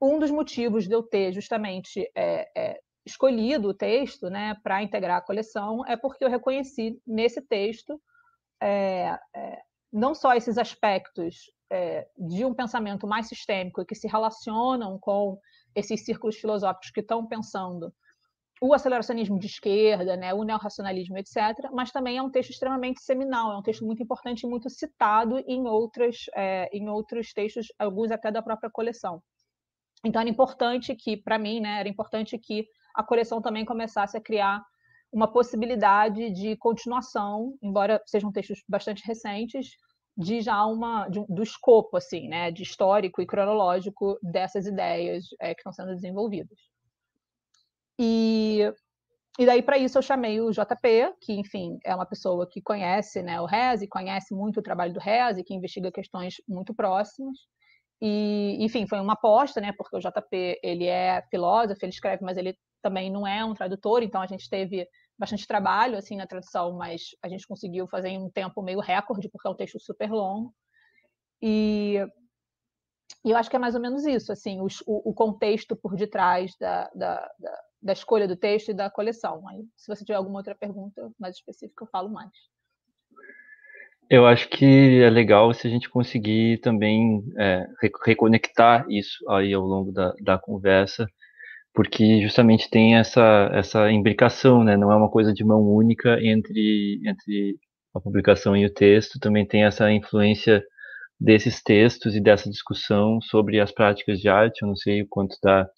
um 0.00 0.18
dos 0.18 0.30
motivos 0.30 0.86
de 0.86 0.94
eu 0.94 1.02
ter 1.02 1.32
justamente 1.32 2.08
é, 2.14 2.48
é, 2.56 2.80
escolhido 3.04 3.68
o 3.68 3.74
texto 3.74 4.30
né, 4.30 4.56
para 4.62 4.82
integrar 4.82 5.18
a 5.18 5.22
coleção 5.22 5.84
é 5.86 5.96
porque 5.96 6.24
eu 6.24 6.30
reconheci 6.30 7.02
nesse 7.04 7.42
texto 7.42 8.00
é, 8.62 9.18
é 9.34 9.58
não 9.92 10.14
só 10.14 10.34
esses 10.34 10.56
aspectos 10.56 11.50
é, 11.68 12.06
de 12.16 12.44
um 12.44 12.54
pensamento 12.54 13.08
mais 13.08 13.26
sistêmico 13.26 13.84
que 13.84 13.96
se 13.96 14.06
relacionam 14.06 14.96
com 15.00 15.36
esses 15.74 16.04
círculos 16.04 16.36
filosóficos 16.36 16.90
que 16.90 17.00
estão 17.00 17.26
pensando 17.26 17.92
o 18.60 18.74
aceleracionismo 18.74 19.38
de 19.38 19.46
esquerda, 19.46 20.16
né, 20.16 20.34
o 20.34 20.44
neorracionalismo, 20.44 21.16
etc., 21.16 21.70
mas 21.72 21.90
também 21.90 22.18
é 22.18 22.22
um 22.22 22.30
texto 22.30 22.50
extremamente 22.50 23.00
seminal, 23.00 23.52
é 23.52 23.56
um 23.56 23.62
texto 23.62 23.86
muito 23.86 24.02
importante 24.02 24.42
e 24.42 24.48
muito 24.48 24.68
citado 24.68 25.38
em, 25.46 25.66
outras, 25.66 26.26
é, 26.34 26.68
em 26.70 26.88
outros 26.88 27.32
textos, 27.32 27.68
alguns 27.78 28.10
até 28.10 28.30
da 28.30 28.42
própria 28.42 28.70
coleção. 28.70 29.22
Então, 30.04 30.20
era 30.20 30.30
importante 30.30 30.94
que, 30.94 31.16
para 31.16 31.38
mim, 31.38 31.60
né, 31.60 31.80
era 31.80 31.88
importante 31.88 32.38
que 32.38 32.66
a 32.94 33.02
coleção 33.02 33.40
também 33.40 33.64
começasse 33.64 34.16
a 34.16 34.20
criar 34.20 34.62
uma 35.10 35.26
possibilidade 35.26 36.30
de 36.30 36.56
continuação, 36.56 37.56
embora 37.62 38.00
sejam 38.06 38.30
textos 38.30 38.62
bastante 38.68 39.02
recentes, 39.06 39.70
de 40.16 40.40
já 40.42 40.64
uma 40.66 41.08
de, 41.08 41.24
do 41.28 41.42
escopo 41.42 41.96
assim, 41.96 42.28
né, 42.28 42.50
de 42.50 42.62
histórico 42.62 43.22
e 43.22 43.26
cronológico 43.26 44.18
dessas 44.22 44.66
ideias 44.66 45.24
é, 45.40 45.54
que 45.54 45.60
estão 45.60 45.72
sendo 45.72 45.94
desenvolvidas. 45.94 46.58
E, 48.02 48.72
e 49.38 49.44
daí, 49.44 49.62
para 49.62 49.76
isso, 49.76 49.98
eu 49.98 50.02
chamei 50.02 50.40
o 50.40 50.50
JP, 50.50 51.16
que, 51.20 51.34
enfim, 51.34 51.78
é 51.84 51.94
uma 51.94 52.06
pessoa 52.06 52.48
que 52.48 52.62
conhece 52.62 53.22
né, 53.22 53.38
o 53.38 53.44
RES 53.44 53.82
e 53.82 53.86
conhece 53.86 54.34
muito 54.34 54.60
o 54.60 54.62
trabalho 54.62 54.94
do 54.94 55.00
RES 55.00 55.36
e 55.36 55.44
que 55.44 55.52
investiga 55.52 55.92
questões 55.92 56.36
muito 56.48 56.74
próximas. 56.74 57.36
E, 58.00 58.56
enfim, 58.58 58.86
foi 58.86 58.98
uma 58.98 59.12
aposta, 59.12 59.60
né, 59.60 59.72
porque 59.76 59.94
o 59.94 60.00
JP 60.00 60.58
ele 60.62 60.86
é 60.86 61.22
filósofo, 61.30 61.84
ele 61.84 61.92
escreve, 61.92 62.24
mas 62.24 62.38
ele 62.38 62.56
também 62.82 63.10
não 63.10 63.26
é 63.26 63.44
um 63.44 63.52
tradutor, 63.52 64.02
então 64.02 64.22
a 64.22 64.26
gente 64.26 64.48
teve 64.48 64.88
bastante 65.18 65.46
trabalho 65.46 65.98
assim 65.98 66.16
na 66.16 66.26
tradução, 66.26 66.72
mas 66.78 67.10
a 67.22 67.28
gente 67.28 67.46
conseguiu 67.46 67.86
fazer 67.86 68.08
em 68.08 68.18
um 68.18 68.30
tempo 68.30 68.62
meio 68.62 68.80
recorde, 68.80 69.28
porque 69.28 69.46
é 69.46 69.50
um 69.50 69.54
texto 69.54 69.78
super 69.78 70.10
longo. 70.10 70.54
E, 71.42 71.96
e 73.22 73.30
eu 73.30 73.36
acho 73.36 73.50
que 73.50 73.56
é 73.56 73.58
mais 73.58 73.74
ou 73.74 73.80
menos 73.82 74.06
isso, 74.06 74.32
assim, 74.32 74.62
o, 74.62 74.68
o 74.86 75.12
contexto 75.12 75.76
por 75.76 75.94
detrás 75.94 76.56
da, 76.58 76.90
da, 76.94 77.30
da, 77.38 77.62
da 77.82 77.92
escolha 77.92 78.28
do 78.28 78.36
texto 78.36 78.70
e 78.70 78.74
da 78.74 78.90
coleção. 78.90 79.46
Aí, 79.48 79.64
se 79.76 79.86
você 79.86 80.04
tiver 80.04 80.16
alguma 80.16 80.38
outra 80.38 80.54
pergunta 80.54 81.10
mais 81.18 81.36
específica, 81.36 81.84
eu 81.84 81.88
falo 81.88 82.08
mais. 82.10 82.30
Eu 84.08 84.26
acho 84.26 84.48
que 84.48 85.00
é 85.02 85.08
legal 85.08 85.54
se 85.54 85.68
a 85.68 85.70
gente 85.70 85.88
conseguir 85.88 86.58
também 86.60 87.22
é, 87.38 87.64
reconectar 88.04 88.84
isso 88.90 89.16
aí 89.30 89.54
ao 89.54 89.62
longo 89.62 89.92
da, 89.92 90.12
da 90.20 90.36
conversa, 90.36 91.06
porque 91.72 92.20
justamente 92.20 92.68
tem 92.68 92.96
essa, 92.96 93.48
essa 93.54 93.90
imbricação, 93.90 94.64
né? 94.64 94.76
Não 94.76 94.90
é 94.90 94.96
uma 94.96 95.08
coisa 95.08 95.32
de 95.32 95.44
mão 95.44 95.62
única 95.62 96.18
entre, 96.20 97.00
entre 97.06 97.56
a 97.94 98.00
publicação 98.00 98.56
e 98.56 98.66
o 98.66 98.74
texto, 98.74 99.20
também 99.20 99.46
tem 99.46 99.64
essa 99.64 99.90
influência 99.92 100.60
desses 101.18 101.62
textos 101.62 102.16
e 102.16 102.20
dessa 102.20 102.50
discussão 102.50 103.20
sobre 103.20 103.60
as 103.60 103.70
práticas 103.70 104.18
de 104.18 104.28
arte. 104.28 104.62
Eu 104.62 104.68
não 104.68 104.76
sei 104.76 105.02
o 105.02 105.08
quanto 105.08 105.36
da, 105.40 105.68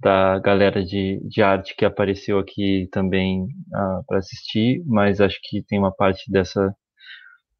da 0.00 0.38
galera 0.38 0.84
de, 0.84 1.20
de 1.28 1.42
arte 1.42 1.74
que 1.76 1.84
apareceu 1.84 2.38
aqui 2.38 2.88
também 2.92 3.46
ah, 3.74 4.02
para 4.06 4.18
assistir, 4.18 4.82
mas 4.86 5.20
acho 5.20 5.38
que 5.42 5.62
tem 5.62 5.78
uma 5.78 5.92
parte 5.94 6.30
dessa 6.30 6.74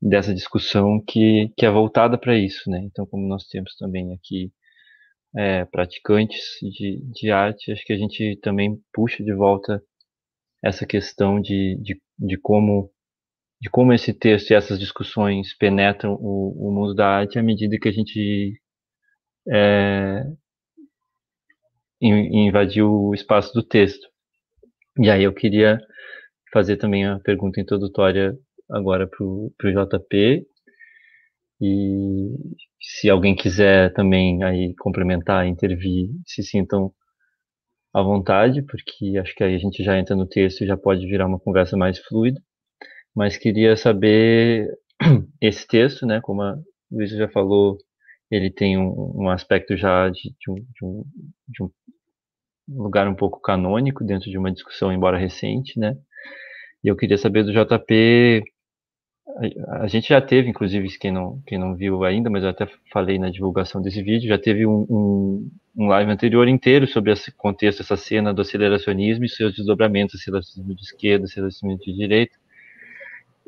dessa 0.00 0.32
discussão 0.34 1.02
que, 1.04 1.52
que 1.56 1.66
é 1.66 1.70
voltada 1.70 2.16
para 2.16 2.36
isso, 2.38 2.70
né? 2.70 2.80
Então, 2.84 3.04
como 3.06 3.26
nós 3.26 3.46
temos 3.48 3.74
também 3.76 4.12
aqui 4.14 4.52
é, 5.36 5.64
praticantes 5.66 6.40
de, 6.62 7.02
de 7.12 7.30
arte, 7.30 7.72
acho 7.72 7.84
que 7.84 7.92
a 7.92 7.96
gente 7.96 8.38
também 8.42 8.80
puxa 8.92 9.22
de 9.24 9.34
volta 9.34 9.82
essa 10.62 10.86
questão 10.86 11.40
de, 11.40 11.76
de, 11.82 12.00
de 12.18 12.38
como 12.38 12.90
de 13.60 13.68
como 13.70 13.92
esse 13.92 14.14
texto 14.14 14.50
e 14.50 14.54
essas 14.54 14.78
discussões 14.78 15.56
penetram 15.56 16.14
o, 16.14 16.68
o 16.68 16.72
mundo 16.72 16.94
da 16.94 17.08
arte 17.08 17.38
à 17.38 17.42
medida 17.42 17.78
que 17.78 17.88
a 17.88 17.92
gente 17.92 18.60
é, 19.50 20.24
invadiu 22.00 22.90
o 22.90 23.14
espaço 23.14 23.52
do 23.54 23.62
texto. 23.62 24.06
E 24.98 25.10
aí 25.10 25.24
eu 25.24 25.32
queria 25.32 25.80
fazer 26.52 26.76
também 26.76 27.06
a 27.06 27.18
pergunta 27.20 27.60
introdutória 27.60 28.36
agora 28.70 29.06
para 29.06 29.24
o 29.24 29.52
JP 29.60 30.46
e 31.60 32.36
se 32.80 33.10
alguém 33.10 33.34
quiser 33.34 33.92
também 33.92 34.42
aí 34.44 34.74
complementar, 34.76 35.46
intervir, 35.46 36.10
se 36.26 36.42
sintam 36.42 36.92
à 37.92 38.02
vontade, 38.02 38.62
porque 38.62 39.18
acho 39.18 39.34
que 39.34 39.42
aí 39.42 39.54
a 39.54 39.58
gente 39.58 39.82
já 39.82 39.98
entra 39.98 40.14
no 40.14 40.26
texto 40.26 40.62
e 40.62 40.66
já 40.66 40.76
pode 40.76 41.06
virar 41.06 41.26
uma 41.26 41.40
conversa 41.40 41.76
mais 41.76 41.98
fluida. 41.98 42.40
Mas 43.14 43.36
queria 43.36 43.76
saber 43.76 44.68
esse 45.40 45.66
texto, 45.66 46.06
né? 46.06 46.20
Como 46.22 46.42
a 46.42 46.56
Luísa 46.90 47.16
já 47.16 47.28
falou, 47.28 47.78
ele 48.30 48.50
tem 48.50 48.78
um, 48.78 49.22
um 49.22 49.30
aspecto 49.30 49.76
já 49.76 50.08
de, 50.08 50.34
de, 50.38 50.50
um, 50.50 50.54
de, 50.54 50.84
um, 50.84 51.04
de 51.48 51.62
um 51.62 51.70
lugar 52.68 53.08
um 53.08 53.14
pouco 53.14 53.40
canônico 53.40 54.04
dentro 54.04 54.30
de 54.30 54.38
uma 54.38 54.52
discussão, 54.52 54.92
embora 54.92 55.18
recente, 55.18 55.78
né? 55.78 55.96
E 56.84 56.88
eu 56.88 56.96
queria 56.96 57.18
saber 57.18 57.44
do 57.44 57.52
JP 57.52 58.44
a, 59.68 59.86
gente 59.86 60.08
já 60.08 60.20
teve, 60.20 60.48
inclusive, 60.48 60.88
quem 60.98 61.12
não, 61.12 61.40
quem 61.46 61.58
não 61.58 61.74
viu 61.74 62.02
ainda, 62.04 62.30
mas 62.30 62.42
eu 62.42 62.50
até 62.50 62.66
falei 62.92 63.18
na 63.18 63.30
divulgação 63.30 63.80
desse 63.80 64.02
vídeo, 64.02 64.28
já 64.28 64.38
teve 64.38 64.66
um, 64.66 65.48
live 65.76 66.10
anterior 66.10 66.48
inteiro 66.48 66.86
sobre 66.86 67.12
esse 67.12 67.30
contexto, 67.30 67.80
essa 67.80 67.96
cena 67.96 68.32
do 68.32 68.42
aceleracionismo 68.42 69.24
e 69.24 69.28
seus 69.28 69.54
desdobramentos, 69.54 70.16
aceleracionismo 70.20 70.74
de 70.74 70.82
esquerda, 70.82 71.26
aceleracionismo 71.26 71.84
de 71.84 71.92
direita. 71.92 72.36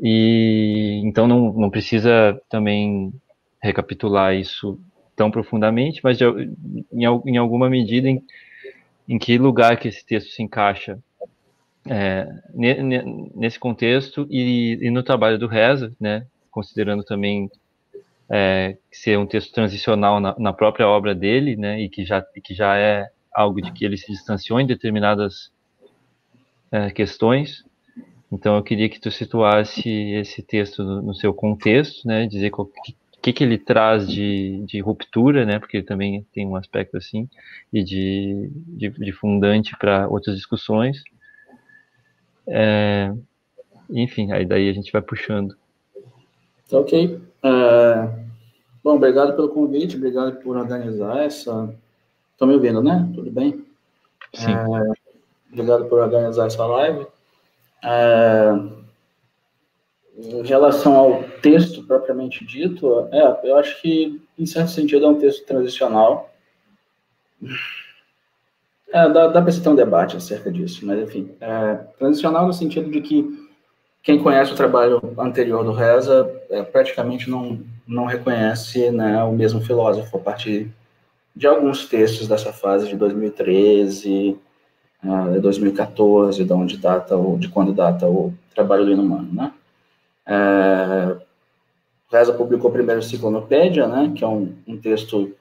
E 0.03 1.01
então 1.05 1.27
não, 1.27 1.53
não 1.53 1.71
precisa 1.71 2.41
também 2.49 3.13
recapitular 3.63 4.35
isso 4.35 4.81
tão 5.15 5.31
profundamente, 5.31 6.01
mas 6.03 6.19
em, 6.21 7.05
em 7.27 7.37
alguma 7.37 7.69
medida 7.69 8.09
em, 8.09 8.25
em 9.09 9.19
que 9.19 9.37
lugar 9.37 9.77
que 9.77 9.89
esse 9.89 10.05
texto 10.05 10.31
se 10.31 10.43
encaixa 10.43 10.99
é, 11.89 12.27
nesse 13.35 13.59
contexto 13.59 14.27
e, 14.31 14.79
e, 14.81 14.91
no 14.91 15.03
trabalho 15.03 15.39
do 15.39 15.47
Reza, 15.47 15.95
né, 16.01 16.27
considerando 16.51 17.03
também 17.03 17.51
é, 18.29 18.77
ser 18.91 19.19
um 19.19 19.27
texto 19.27 19.53
transicional 19.53 20.21
na, 20.21 20.35
na, 20.39 20.53
própria 20.53 20.89
obra 20.89 21.15
dele, 21.15 21.57
né, 21.57 21.81
e 21.81 21.89
que 21.89 22.05
já, 22.05 22.23
que 22.23 22.55
já 22.55 22.77
é 22.77 23.11
algo 23.33 23.61
de 23.61 23.73
que 23.73 23.85
ele 23.85 23.97
se 23.97 24.11
distanciou 24.13 24.61
em 24.61 24.67
determinadas 24.67 25.51
é, 26.71 26.91
questões. 26.91 27.65
Então 28.31 28.57
eu 28.57 28.63
queria 28.63 28.89
que 28.89 29.01
tu 29.01 29.11
situasse 29.11 29.89
esse 30.13 30.43
texto 30.43 30.85
no, 30.85 31.03
no 31.03 31.15
seu 31.15 31.35
contexto, 31.35 32.07
né, 32.07 32.27
dizer 32.27 32.51
o 32.55 32.67
que, 32.67 32.95
que, 33.23 33.33
que 33.33 33.45
ele 33.45 33.59
traz 33.59 34.09
de, 34.09 34.65
de 34.67 34.81
ruptura, 34.81 35.45
né, 35.45 35.59
porque 35.59 35.79
ele 35.79 35.87
também 35.87 36.27
tem 36.33 36.47
um 36.47 36.57
aspecto 36.57 36.97
assim, 36.97 37.29
e 37.73 37.83
de, 37.83 38.51
de, 38.67 38.91
de 38.91 39.13
fundante 39.13 39.77
para 39.79 40.09
outras 40.09 40.37
discussões 40.37 41.03
é, 42.53 43.13
enfim, 43.89 44.33
aí 44.33 44.45
daí 44.45 44.69
a 44.69 44.73
gente 44.73 44.93
vai 44.93 45.01
puxando. 45.01 45.57
Ok. 46.73 47.21
É, 47.43 48.09
bom, 48.83 48.97
obrigado 48.97 49.35
pelo 49.35 49.49
convite, 49.51 49.97
obrigado 49.97 50.41
por 50.41 50.57
organizar 50.57 51.19
essa. 51.19 51.73
Estão 52.33 52.49
me 52.49 52.55
ouvindo, 52.55 52.83
né? 52.83 53.09
Tudo 53.15 53.31
bem? 53.31 53.65
Sim. 54.35 54.53
É, 54.53 54.93
obrigado 55.53 55.85
por 55.87 56.01
organizar 56.01 56.47
essa 56.47 56.67
live. 56.67 57.07
É, 57.85 58.51
em 60.23 60.43
relação 60.43 60.95
ao 60.97 61.23
texto 61.43 61.83
propriamente 61.85 62.45
dito, 62.45 63.09
é, 63.11 63.49
eu 63.49 63.57
acho 63.57 63.81
que, 63.81 64.21
em 64.39 64.47
certo 64.47 64.71
sentido, 64.71 65.07
é 65.07 65.09
um 65.09 65.19
texto 65.19 65.47
transicional. 65.47 66.31
É, 68.93 69.09
dá, 69.09 69.29
dá 69.29 69.41
para 69.41 69.53
ter 69.53 69.69
um 69.69 69.75
debate 69.75 70.17
acerca 70.17 70.51
disso, 70.51 70.85
mas 70.85 71.01
enfim. 71.01 71.31
É, 71.41 71.75
transicional 71.99 72.47
no 72.47 72.53
sentido 72.53 72.91
de 72.91 73.01
que 73.01 73.49
quem 74.03 74.23
conhece 74.23 74.53
o 74.53 74.57
trabalho 74.57 75.01
anterior 75.19 75.65
do 75.65 75.73
Reza 75.73 76.31
é, 76.51 76.63
praticamente 76.63 77.31
não, 77.31 77.61
não 77.87 78.05
reconhece 78.05 78.91
né, 78.91 79.23
o 79.23 79.33
mesmo 79.33 79.61
filósofo 79.61 80.17
a 80.17 80.21
partir 80.21 80.71
de 81.35 81.47
alguns 81.47 81.87
textos 81.87 82.27
dessa 82.27 82.53
fase 82.53 82.89
de 82.89 82.97
2013, 82.97 84.37
é, 85.05 85.39
2014, 85.39 86.45
de 86.45 86.53
onde 86.53 86.77
data 86.77 87.17
o, 87.17 87.39
de 87.39 87.49
quando 87.49 87.73
data 87.73 88.07
o 88.07 88.35
trabalho 88.55 88.85
do 88.85 88.93
Inumano, 88.93 89.33
né? 89.33 89.53
É, 90.27 91.17
Reza 92.11 92.33
publicou 92.33 92.71
primeiro 92.71 93.01
o 93.01 93.05
Ciclonopédia, 93.05 93.87
né, 93.87 94.13
que 94.15 94.25
é 94.25 94.27
um, 94.27 94.53
um 94.67 94.77
texto 94.77 95.33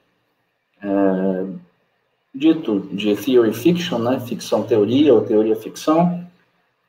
é, 0.81 1.45
dito 2.33 2.81
de 2.91 3.15
theory 3.15 3.53
fiction, 3.53 3.97
né, 3.97 4.19
ficção 4.19 4.63
teoria 4.63 5.13
ou 5.13 5.21
teoria 5.21 5.55
ficção, 5.55 6.25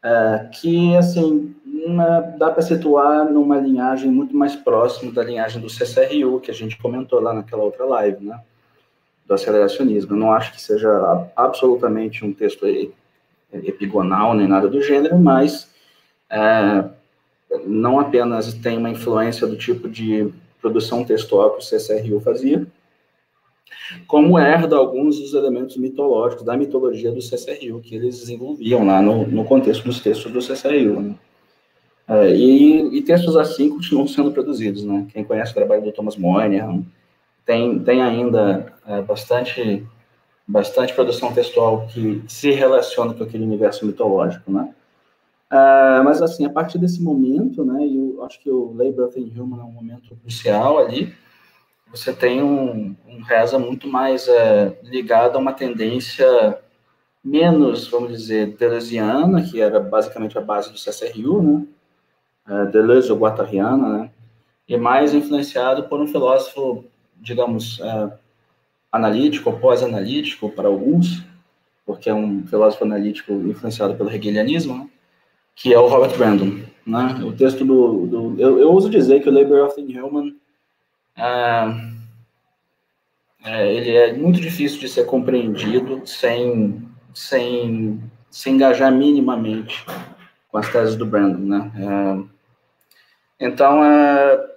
é, 0.03 0.49
que 0.53 0.95
assim 0.97 1.55
uma, 1.65 2.21
dá 2.21 2.51
para 2.51 2.63
situar 2.63 3.25
numa 3.25 3.59
linhagem 3.59 4.11
muito 4.11 4.37
mais 4.37 4.55
próxima 4.55 5.11
da 5.13 5.25
linhagem 5.25 5.63
do 5.63 5.71
CCRU 5.71 6.41
que 6.41 6.51
a 6.51 6.55
gente 6.55 6.77
comentou 6.77 7.21
lá 7.21 7.33
naquela 7.33 7.63
outra 7.63 7.87
live, 7.87 8.25
né, 8.25 8.39
do 9.27 9.33
aceleracionismo. 9.33 10.13
Eu 10.13 10.19
não 10.19 10.33
acho 10.33 10.53
que 10.53 10.61
seja 10.61 11.27
absolutamente 11.35 12.23
um 12.23 12.35
texto 12.35 12.67
epigonal 13.53 14.35
nem 14.35 14.47
nada 14.47 14.69
do 14.69 14.83
gênero, 14.83 15.19
mas 15.19 15.71
é, 16.29 16.85
não 17.67 17.99
apenas 17.99 18.53
tem 18.55 18.79
uma 18.79 18.91
influência 18.91 19.47
do 19.47 19.57
tipo 19.57 19.89
de 19.89 20.33
produção 20.61 21.05
textual 21.05 21.53
que 21.53 21.59
o 21.59 21.67
CCRU 21.67 22.21
fazia, 22.21 22.67
como 24.07 24.39
herda 24.39 24.77
alguns 24.77 25.19
dos 25.19 25.35
elementos 25.35 25.77
mitológicos 25.77 26.45
da 26.45 26.57
mitologia 26.57 27.11
do 27.11 27.21
CCRU 27.21 27.81
que 27.81 27.95
eles 27.95 28.21
desenvolviam 28.21 28.87
lá 28.87 29.03
no, 29.03 29.27
no 29.27 29.45
contexto 29.45 29.85
dos 29.85 30.01
textos 30.01 30.31
do 30.31 30.41
CCRU. 30.41 31.01
Né? 31.01 31.15
É, 32.09 32.35
e, 32.35 32.99
e, 32.99 33.03
textos 33.03 33.37
assim 33.37 33.69
continuam 33.69 34.07
sendo 34.07 34.33
produzidos. 34.33 34.85
Né? 34.85 35.07
Quem 35.13 35.25
conhece 35.25 35.53
o 35.53 35.55
trabalho 35.55 35.83
do 35.83 35.93
Thomas 35.93 36.17
Moynihan 36.17 36.83
tem, 37.45 37.79
tem 37.81 38.03
ainda 38.03 38.73
é, 38.87 39.03
bastante, 39.03 39.85
bastante 40.47 40.93
produção 40.93 41.33
textual 41.33 41.87
que 41.89 42.23
se 42.29 42.51
relaciona 42.51 43.15
com 43.15 43.25
aquele 43.25 43.45
universo 43.45 43.87
mitológico. 43.87 44.51
Né? 44.51 44.73
Uh, 45.51 46.05
mas, 46.05 46.23
assim, 46.23 46.47
a 46.47 46.51
partir 46.51 46.79
desse 46.79 47.03
momento, 47.03 47.65
né, 47.65 47.85
eu 47.85 48.23
acho 48.25 48.41
que 48.41 48.49
o 48.49 48.73
Labor 48.73 49.09
of 49.09 49.19
Human 49.19 49.61
é 49.61 49.65
um 49.65 49.73
momento 49.73 50.15
crucial 50.17 50.79
ali, 50.79 51.13
você 51.91 52.13
tem 52.13 52.41
um, 52.41 52.95
um 53.05 53.21
reza 53.21 53.59
muito 53.59 53.89
mais 53.89 54.29
é, 54.29 54.79
ligado 54.85 55.35
a 55.35 55.41
uma 55.41 55.53
tendência 55.53 56.25
menos, 57.23 57.89
vamos 57.89 58.13
dizer, 58.13 58.57
deleuziana, 58.57 59.43
que 59.43 59.61
era 59.61 59.81
basicamente 59.81 60.39
a 60.39 60.41
base 60.41 60.71
do 60.71 60.79
CSRU, 60.79 61.43
né, 61.43 61.67
é, 62.49 62.67
Deleuze 62.67 63.11
ou 63.11 63.19
Guattariana, 63.19 63.99
né, 63.99 64.11
e 64.69 64.77
mais 64.77 65.13
influenciado 65.13 65.89
por 65.89 66.01
um 66.01 66.07
filósofo, 66.07 66.85
digamos, 67.17 67.81
é, 67.81 68.19
analítico 68.93 69.53
pós-analítico 69.59 70.49
para 70.49 70.69
alguns, 70.69 71.25
porque 71.85 72.09
é 72.09 72.15
um 72.15 72.47
filósofo 72.47 72.85
analítico 72.85 73.33
influenciado 73.33 73.97
pelo 73.97 74.11
hegelianismo, 74.11 74.79
né, 74.79 74.91
que 75.61 75.75
é 75.75 75.79
o 75.79 75.87
Robert 75.87 76.17
Brandon. 76.17 76.63
Né? 76.87 77.21
O 77.23 77.33
texto 77.33 77.65
do... 77.65 78.07
do 78.07 78.41
eu, 78.41 78.59
eu, 78.59 78.73
uso 78.73 78.89
dizer 78.89 79.23
que 79.23 79.29
o 79.29 79.33
Labor 79.33 79.67
of 79.67 79.77
the 79.77 80.03
Human 80.03 80.35
é, 81.15 81.67
é, 83.45 83.75
ele 83.75 83.91
é 83.91 84.13
muito 84.15 84.41
difícil 84.41 84.81
de 84.81 84.89
ser 84.89 85.05
compreendido 85.05 86.01
sem, 86.07 86.89
sem, 87.13 88.03
sem 88.31 88.55
engajar 88.55 88.91
minimamente 88.91 89.85
com 90.51 90.57
as 90.57 90.73
teses 90.73 90.97
do 90.97 91.05
Brandon. 91.05 91.47
Né? 91.47 92.27
É, 93.39 93.47
então, 93.47 93.85
é, 93.85 94.51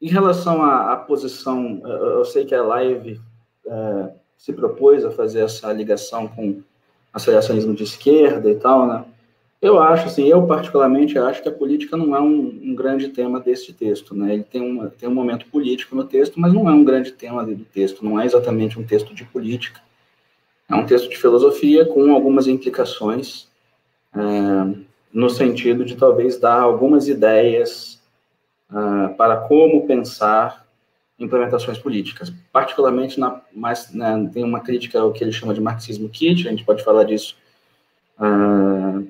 em 0.00 0.08
relação 0.08 0.62
à, 0.62 0.92
à, 0.92 0.96
posição, 0.96 1.82
eu 1.84 2.24
sei 2.24 2.44
que 2.44 2.54
a 2.54 2.62
live 2.62 3.20
é, 3.66 4.10
se 4.38 4.52
propôs 4.52 5.04
a 5.04 5.10
fazer 5.10 5.40
essa 5.40 5.72
ligação 5.72 6.28
com 6.28 6.62
aceleracionismo 7.12 7.74
de 7.74 7.82
esquerda 7.82 8.48
e 8.48 8.54
tal, 8.54 8.86
né? 8.86 9.04
Eu 9.62 9.78
acho, 9.78 10.06
assim, 10.06 10.26
eu 10.26 10.46
particularmente 10.46 11.18
acho 11.18 11.42
que 11.42 11.48
a 11.48 11.52
política 11.52 11.94
não 11.94 12.16
é 12.16 12.20
um, 12.20 12.60
um 12.62 12.74
grande 12.74 13.08
tema 13.08 13.38
deste 13.38 13.74
texto, 13.74 14.14
né? 14.14 14.32
Ele 14.32 14.44
tem, 14.44 14.62
uma, 14.62 14.88
tem 14.88 15.06
um 15.06 15.14
momento 15.14 15.46
político 15.46 15.94
no 15.94 16.04
texto, 16.04 16.40
mas 16.40 16.52
não 16.52 16.66
é 16.68 16.72
um 16.72 16.82
grande 16.82 17.12
tema 17.12 17.44
do 17.44 17.64
texto, 17.66 18.02
não 18.02 18.18
é 18.18 18.24
exatamente 18.24 18.78
um 18.78 18.84
texto 18.84 19.14
de 19.14 19.24
política. 19.24 19.80
É 20.66 20.74
um 20.74 20.86
texto 20.86 21.10
de 21.10 21.18
filosofia 21.18 21.84
com 21.84 22.14
algumas 22.14 22.46
implicações, 22.46 23.48
é, 24.14 24.20
no 25.12 25.28
sentido 25.28 25.84
de 25.84 25.96
talvez 25.96 26.38
dar 26.38 26.60
algumas 26.60 27.08
ideias 27.08 28.00
uh, 28.70 29.14
para 29.16 29.36
como 29.36 29.86
pensar 29.86 30.64
implementações 31.18 31.76
políticas. 31.76 32.32
Particularmente, 32.52 33.20
na, 33.20 33.42
mais, 33.52 33.92
né, 33.92 34.30
tem 34.32 34.44
uma 34.44 34.60
crítica 34.60 35.00
ao 35.00 35.12
que 35.12 35.22
ele 35.22 35.32
chama 35.32 35.52
de 35.52 35.60
marxismo 35.60 36.08
kit, 36.08 36.46
a 36.46 36.50
gente 36.50 36.64
pode 36.64 36.82
falar 36.82 37.04
disso 37.04 37.36
uh, 38.18 39.06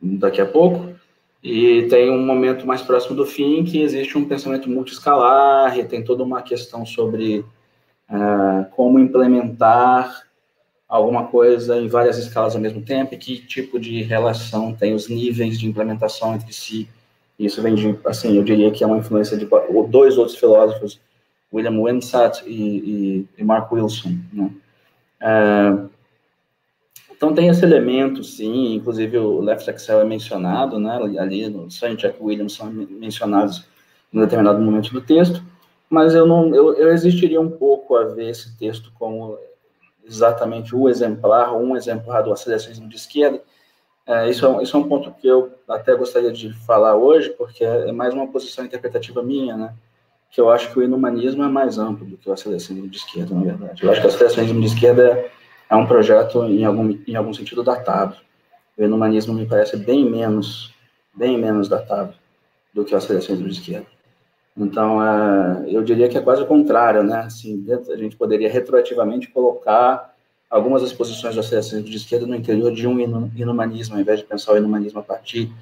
daqui 0.00 0.40
a 0.40 0.46
pouco. 0.46 0.94
E 1.42 1.86
tem 1.88 2.10
um 2.10 2.24
momento 2.24 2.66
mais 2.66 2.82
próximo 2.82 3.14
do 3.14 3.24
fim 3.24 3.64
que 3.64 3.80
existe 3.80 4.18
um 4.18 4.24
pensamento 4.24 4.68
multiscalar, 4.68 5.78
e 5.78 5.84
tem 5.84 6.02
toda 6.02 6.22
uma 6.22 6.42
questão 6.42 6.84
sobre 6.84 7.44
uh, 8.10 8.66
como 8.72 8.98
implementar 8.98 10.26
alguma 10.88 11.26
coisa 11.26 11.80
em 11.80 11.88
várias 11.88 12.16
escalas 12.18 12.54
ao 12.54 12.60
mesmo 12.60 12.80
tempo 12.80 13.14
e 13.14 13.18
que 13.18 13.38
tipo 13.38 13.78
de 13.78 14.02
relação 14.02 14.72
tem 14.72 14.94
os 14.94 15.08
níveis 15.08 15.58
de 15.58 15.66
implementação 15.66 16.34
entre 16.34 16.52
si. 16.52 16.88
Isso 17.38 17.60
vem 17.60 17.74
de, 17.74 17.98
assim, 18.06 18.36
eu 18.36 18.44
diria 18.44 18.70
que 18.70 18.82
é 18.82 18.86
uma 18.86 18.98
influência 18.98 19.36
de 19.36 19.46
dois 19.88 20.16
outros 20.16 20.36
filósofos, 20.36 21.00
William 21.52 21.80
Wimsatt 21.80 22.42
e, 22.46 22.52
e, 22.52 23.26
e 23.38 23.44
Mark 23.44 23.70
Wilson. 23.70 24.16
Né? 24.32 24.50
Uh, 25.20 25.90
então 27.16 27.32
tem 27.32 27.48
esse 27.48 27.64
elemento, 27.64 28.22
sim, 28.22 28.74
inclusive 28.74 29.16
o 29.16 29.40
Left 29.40 29.68
Excel 29.70 30.00
é 30.00 30.04
mencionado, 30.04 30.78
né, 30.78 30.96
ali 31.18 31.48
no 31.48 31.66
e 31.66 31.96
Jack 31.96 32.18
Williams 32.20 32.52
são 32.52 32.70
mencionados 32.70 33.64
em 34.12 34.20
determinado 34.20 34.60
momento 34.60 34.92
do 34.92 35.00
texto, 35.00 35.42
mas 35.88 36.14
eu 36.14 36.26
não, 36.26 36.54
eu, 36.54 36.74
eu 36.74 36.92
existiria 36.92 37.40
um 37.40 37.50
pouco 37.50 37.96
a 37.96 38.04
ver 38.04 38.30
esse 38.30 38.56
texto 38.58 38.92
como 38.98 39.38
exatamente 40.04 40.76
o 40.76 40.88
exemplar, 40.88 41.56
um 41.56 41.74
exemplar 41.74 42.22
do 42.22 42.32
aceleracionismo 42.32 42.88
de 42.88 42.96
esquerda. 42.96 43.42
É, 44.06 44.28
isso, 44.28 44.46
é, 44.46 44.62
isso 44.62 44.76
é 44.76 44.80
um 44.80 44.88
ponto 44.88 45.10
que 45.12 45.26
eu 45.26 45.52
até 45.66 45.94
gostaria 45.96 46.30
de 46.30 46.52
falar 46.66 46.96
hoje, 46.96 47.30
porque 47.30 47.64
é 47.64 47.90
mais 47.92 48.12
uma 48.12 48.28
posição 48.28 48.64
interpretativa 48.64 49.22
minha, 49.22 49.56
né, 49.56 49.74
que 50.30 50.40
eu 50.40 50.50
acho 50.50 50.70
que 50.70 50.78
o 50.78 50.82
inumanismo 50.82 51.42
é 51.42 51.48
mais 51.48 51.78
amplo 51.78 52.04
do 52.04 52.18
que 52.18 52.28
o 52.28 52.32
aceleracionismo 52.32 52.90
de 52.90 52.98
esquerda, 52.98 53.34
na 53.34 53.40
verdade. 53.40 53.82
Eu 53.82 53.90
acho 53.90 54.00
que 54.00 54.06
o 54.06 54.10
aceleracionismo 54.10 54.60
de 54.60 54.66
esquerda 54.66 55.02
é 55.02 55.30
é 55.68 55.76
um 55.76 55.86
projeto, 55.86 56.44
em 56.44 56.64
algum, 56.64 56.98
em 57.06 57.14
algum 57.14 57.34
sentido, 57.34 57.62
datado. 57.62 58.16
O 58.78 58.84
humanismo 58.84 59.34
me 59.34 59.46
parece 59.46 59.76
bem 59.76 60.08
menos, 60.08 60.72
bem 61.14 61.38
menos 61.38 61.68
datado 61.68 62.14
do 62.72 62.84
que 62.84 62.94
as 62.94 63.04
seleções 63.04 63.38
de 63.38 63.48
esquerda. 63.48 63.86
Então, 64.56 65.02
é, 65.02 65.64
eu 65.68 65.82
diria 65.82 66.08
que 66.08 66.16
é 66.16 66.20
quase 66.20 66.42
o 66.42 66.46
contrário, 66.46 67.02
né? 67.02 67.20
Assim, 67.20 67.58
dentro, 67.58 67.92
a 67.92 67.96
gente 67.96 68.16
poderia 68.16 68.50
retroativamente 68.50 69.28
colocar 69.28 70.14
algumas 70.48 70.82
das 70.82 70.92
posições 70.92 71.34
das 71.34 71.46
seleções 71.46 71.84
de 71.84 71.96
esquerda 71.96 72.26
no 72.26 72.34
interior 72.34 72.72
de 72.72 72.86
um 72.86 72.98
inumanismo, 73.34 73.96
ao 73.96 74.00
invés 74.00 74.20
de 74.20 74.24
pensar 74.24 74.52
o 74.52 74.56
inumanismo 74.56 75.00
a 75.00 75.02
partir 75.02 75.52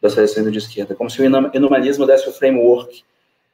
das 0.00 0.12
seleções 0.12 0.52
de 0.52 0.58
esquerda. 0.58 0.94
Como 0.94 1.08
se 1.08 1.20
o 1.22 1.24
inumanismo 1.24 2.06
desse 2.06 2.28
o 2.28 2.32
framework 2.32 3.02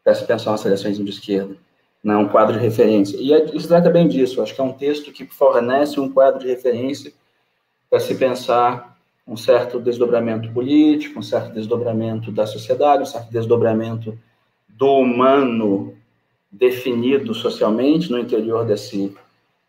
para 0.03 0.14
se 0.14 0.25
pensar 0.27 0.53
as 0.53 0.61
seleções 0.61 0.99
de 0.99 1.09
esquerda 1.09 1.57
né, 2.02 2.16
um 2.16 2.28
quadro 2.28 2.54
de 2.54 2.64
referência. 2.64 3.16
E 3.18 3.32
é, 3.32 3.44
isso 3.54 3.68
trata 3.68 3.90
bem 3.90 4.08
disso, 4.08 4.42
acho 4.42 4.54
que 4.54 4.60
é 4.60 4.64
um 4.64 4.72
texto 4.72 5.12
que 5.12 5.26
fornece 5.26 6.00
um 6.00 6.10
quadro 6.10 6.40
de 6.40 6.46
referência 6.46 7.12
para 7.88 8.00
se 8.00 8.14
pensar 8.14 8.98
um 9.26 9.36
certo 9.36 9.78
desdobramento 9.78 10.50
político, 10.50 11.18
um 11.18 11.22
certo 11.22 11.52
desdobramento 11.52 12.32
da 12.32 12.46
sociedade, 12.46 13.02
um 13.02 13.06
certo 13.06 13.30
desdobramento 13.30 14.18
do 14.68 14.92
humano 14.96 15.94
definido 16.50 17.32
socialmente 17.32 18.10
no 18.10 18.18
interior 18.18 18.64
desse, 18.64 19.14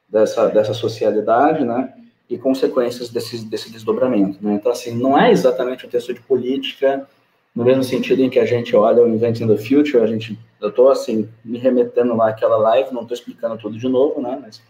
dessa, 0.09 0.47
dessa 0.47 0.73
socialidade, 0.73 1.63
né? 1.63 1.93
E 2.27 2.37
consequências 2.37 3.09
desse, 3.09 3.45
desse 3.45 3.71
desdobramento, 3.71 4.39
né? 4.41 4.53
Então, 4.53 4.71
assim, 4.71 4.95
não 4.95 5.19
é 5.19 5.31
exatamente 5.31 5.85
um 5.85 5.89
texto 5.89 6.13
de 6.13 6.21
política 6.21 7.07
no 7.55 7.65
mesmo 7.65 7.83
sentido 7.83 8.21
em 8.21 8.29
que 8.29 8.39
a 8.39 8.45
gente 8.45 8.75
olha 8.75 9.03
o 9.03 9.07
Inventing 9.07 9.47
the 9.47 9.57
Future, 9.57 10.03
a 10.03 10.07
gente, 10.07 10.39
eu 10.59 10.69
estou 10.69 10.89
assim, 10.89 11.27
me 11.43 11.57
remetendo 11.57 12.15
lá 12.15 12.29
àquela 12.29 12.57
live, 12.57 12.93
não 12.93 13.01
estou 13.01 13.15
explicando 13.15 13.57
tudo 13.57 13.77
de 13.77 13.87
novo, 13.89 14.21
né, 14.21 14.39
mas 14.41 14.61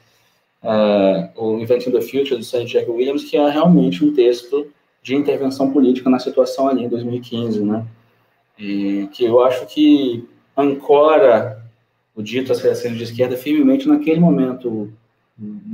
uh, 0.63 1.30
o 1.36 1.60
Inventing 1.60 1.91
the 1.91 2.02
Future, 2.02 2.38
do 2.38 2.44
Sir 2.44 2.65
Jack 2.65 2.89
Williams, 2.89 3.24
que 3.24 3.38
é 3.38 3.50
realmente 3.50 4.04
um 4.04 4.13
texto 4.13 4.67
de 5.04 5.15
intervenção 5.15 5.72
política 5.72 6.10
na 6.10 6.20
situação 6.20 6.67
ali 6.67 6.84
em 6.84 6.89
2015, 6.89 7.63
né, 7.63 7.86
e 8.58 9.08
que 9.12 9.26
eu 9.26 9.44
acho 9.44 9.65
que 9.67 10.28
ancora 10.58 11.62
o 12.15 12.22
dito 12.22 12.52
aceleração 12.52 12.94
de 12.94 13.04
esquerda 13.04 13.38
firmemente 13.38 13.88
naquele 13.88 14.20
momento, 14.20 14.91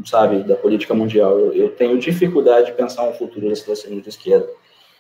sabe, 0.06 0.44
da 0.44 0.56
política 0.56 0.94
mundial. 0.94 1.38
Eu, 1.38 1.54
eu 1.54 1.70
tenho 1.70 1.98
dificuldade 1.98 2.68
de 2.68 2.74
pensar 2.74 3.04
um 3.04 3.14
futuro 3.14 3.48
da 3.48 3.54
aceleração 3.54 4.00
de 4.00 4.08
esquerda 4.08 4.48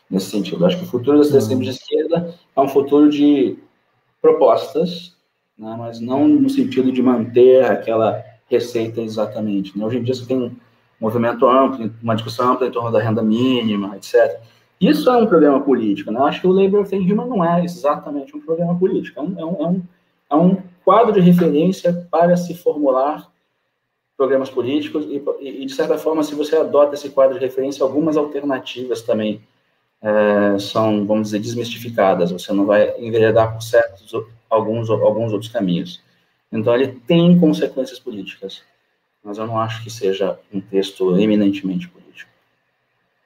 nesse 0.10 0.32
sentido. 0.32 0.65
Acho 0.65 0.78
que 0.78 0.84
o 0.84 0.88
futuro 0.88 1.17
das 1.17 1.34
extrema 1.34 1.63
de 1.63 1.70
esquerda 1.70 2.34
é 2.56 2.62
um 2.62 2.67
futuro 2.67 3.10
de 3.10 3.58
propostas, 4.22 5.15
né, 5.58 5.76
mas 5.78 6.00
não 6.00 6.28
no 6.28 6.50
sentido 6.50 6.91
de 6.91 7.02
manter 7.02 7.65
aquela 7.65 8.24
receita 8.50 9.02
exatamente. 9.02 9.78
Né? 9.78 9.86
Hoje 9.86 9.98
em 9.98 10.04
dia 10.04 10.13
você 10.13 10.26
tem 10.26 10.38
um 10.38 10.52
movimento 11.00 11.48
amplo, 11.48 11.91
uma 12.02 12.15
discussão 12.15 12.54
ampla 12.54 12.67
em 12.67 12.72
torno 12.72 12.91
da 12.91 13.00
renda 13.00 13.22
mínima, 13.22 13.96
etc. 13.96 14.39
Isso 14.80 15.10
é 15.10 15.17
um 15.17 15.28
problema 15.28 15.60
político. 15.60 16.12
Né? 16.12 16.20
Acho 16.22 16.41
que 16.41 16.48
o 16.48 16.52
Labor 16.52 16.82
of 16.82 16.96
Human 16.96 17.28
não 17.28 17.43
é 17.43 17.63
exatamente 17.63 18.36
um 18.36 18.41
problema 18.41 18.78
político, 18.78 19.20
é 19.20 19.24
um, 19.24 19.39
é 19.39 19.46
um, 19.46 19.62
é 19.62 19.67
um, 19.67 19.82
é 20.30 20.36
um 20.36 20.58
quadro 20.84 21.13
de 21.13 21.20
referência 21.20 22.08
para 22.10 22.38
se 22.38 22.56
formular 22.56 23.30
programas 24.15 24.50
políticos 24.50 25.06
e, 25.06 25.22
e, 25.41 25.65
de 25.65 25.74
certa 25.74 25.96
forma, 25.98 26.24
se 26.24 26.34
você 26.34 26.56
adota 26.56 26.96
esse 26.96 27.10
quadro 27.10 27.38
de 27.38 27.46
referência, 27.46 27.84
algumas 27.84 28.17
alternativas 28.17 29.04
também 29.04 29.41
é, 30.08 30.58
são, 30.60 31.06
vamos 31.06 31.28
dizer, 31.28 31.39
desmistificadas. 31.39 32.32
Você 32.32 32.54
não 32.54 32.65
vai 32.65 32.98
enveredar 32.98 33.54
por 33.54 33.62
certos 33.62 34.13
alguns 34.50 34.89
alguns 34.89 35.34
outros 35.34 35.52
caminhos. 35.52 36.02
Então 36.52 36.74
ele 36.74 36.88
tem 37.06 37.38
consequências 37.38 38.00
políticas, 38.00 38.63
mas 39.22 39.38
eu 39.38 39.46
não 39.46 39.60
acho 39.60 39.84
que 39.84 39.89
seja 39.89 40.39
um 40.54 40.62
texto 40.62 41.20
eminentemente 41.20 41.89
político. 41.89 42.32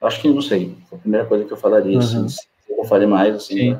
Acho 0.01 0.19
que 0.19 0.29
não 0.29 0.41
sei. 0.41 0.75
A 0.91 0.97
primeira 0.97 1.25
coisa 1.27 1.45
que 1.45 1.53
eu 1.53 1.57
falaria. 1.57 1.93
Uhum. 1.93 1.99
Assim, 1.99 2.27
se 2.27 2.41
eu 2.67 2.83
falei 2.85 3.07
mais, 3.07 3.35
assim. 3.35 3.75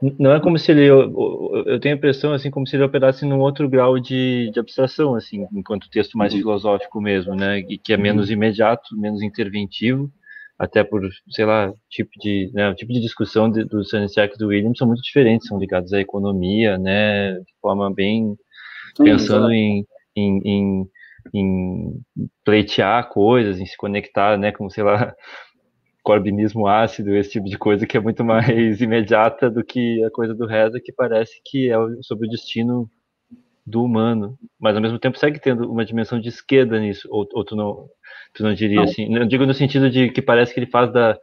Sim. 0.00 0.16
não 0.16 0.32
é 0.32 0.38
como 0.38 0.56
se 0.56 0.70
ele 0.70 0.84
eu, 0.84 1.64
eu, 1.66 1.80
tenho 1.80 1.96
a 1.96 1.98
impressão 1.98 2.32
assim 2.32 2.50
como 2.50 2.66
se 2.66 2.76
ele 2.76 2.84
operasse 2.84 3.24
num 3.24 3.40
outro 3.40 3.68
grau 3.68 3.98
de, 3.98 4.50
de 4.52 4.60
abstração 4.60 5.14
assim 5.14 5.46
enquanto 5.52 5.90
texto 5.90 6.18
mais 6.18 6.32
uhum. 6.32 6.40
filosófico 6.40 7.00
mesmo 7.00 7.34
né 7.34 7.60
e 7.60 7.78
que 7.78 7.92
é 7.92 7.96
menos 7.96 8.26
uhum. 8.26 8.34
imediato 8.34 8.94
menos 8.96 9.22
interventivo 9.22 10.10
até 10.58 10.84
por 10.84 11.02
sei 11.30 11.44
lá 11.44 11.72
tipo 11.90 12.10
de 12.20 12.50
né, 12.54 12.70
o 12.70 12.74
tipo 12.74 12.92
de 12.92 13.00
discussão 13.00 13.50
de, 13.50 13.64
do 13.64 13.84
Sanicek 13.84 14.34
e 14.34 14.38
do 14.38 14.48
Williams 14.48 14.78
são 14.78 14.86
muito 14.86 15.02
diferentes 15.02 15.48
são 15.48 15.58
ligados 15.58 15.92
à 15.92 16.00
economia 16.00 16.78
né 16.78 17.32
de 17.32 17.54
forma 17.60 17.92
bem 17.92 18.36
Sim, 18.96 19.04
pensando 19.04 19.50
em, 19.50 19.84
em, 20.14 20.40
em, 20.44 20.90
em 21.34 22.00
pleitear 22.44 23.08
coisas 23.08 23.58
em 23.58 23.66
se 23.66 23.76
conectar 23.76 24.38
né 24.38 24.52
como 24.52 24.70
sei 24.70 24.84
lá 24.84 25.12
corbinismo 26.04 26.68
ácido, 26.68 27.16
esse 27.16 27.30
tipo 27.30 27.46
de 27.46 27.56
coisa 27.56 27.86
que 27.86 27.96
é 27.96 28.00
muito 28.00 28.22
mais 28.22 28.78
imediata 28.82 29.50
do 29.50 29.64
que 29.64 30.04
a 30.04 30.10
coisa 30.10 30.34
do 30.34 30.46
Reza, 30.46 30.78
que 30.78 30.92
parece 30.92 31.40
que 31.42 31.72
é 31.72 31.76
sobre 32.02 32.26
o 32.26 32.30
destino 32.30 32.88
do 33.66 33.82
humano, 33.82 34.38
mas 34.60 34.76
ao 34.76 34.82
mesmo 34.82 34.98
tempo 34.98 35.18
segue 35.18 35.38
tendo 35.38 35.70
uma 35.70 35.84
dimensão 35.84 36.20
de 36.20 36.28
esquerda 36.28 36.78
nisso, 36.78 37.08
ou, 37.10 37.26
ou 37.32 37.44
tu 37.44 37.56
não 37.56 37.88
tu 38.34 38.42
não 38.42 38.52
diria 38.52 38.76
não. 38.76 38.84
assim, 38.84 39.08
não 39.08 39.26
digo 39.26 39.46
no 39.46 39.54
sentido 39.54 39.90
de 39.90 40.10
que 40.10 40.20
parece 40.20 40.52
que 40.52 40.60
ele 40.60 40.70
faz 40.70 40.92
da 40.92 41.16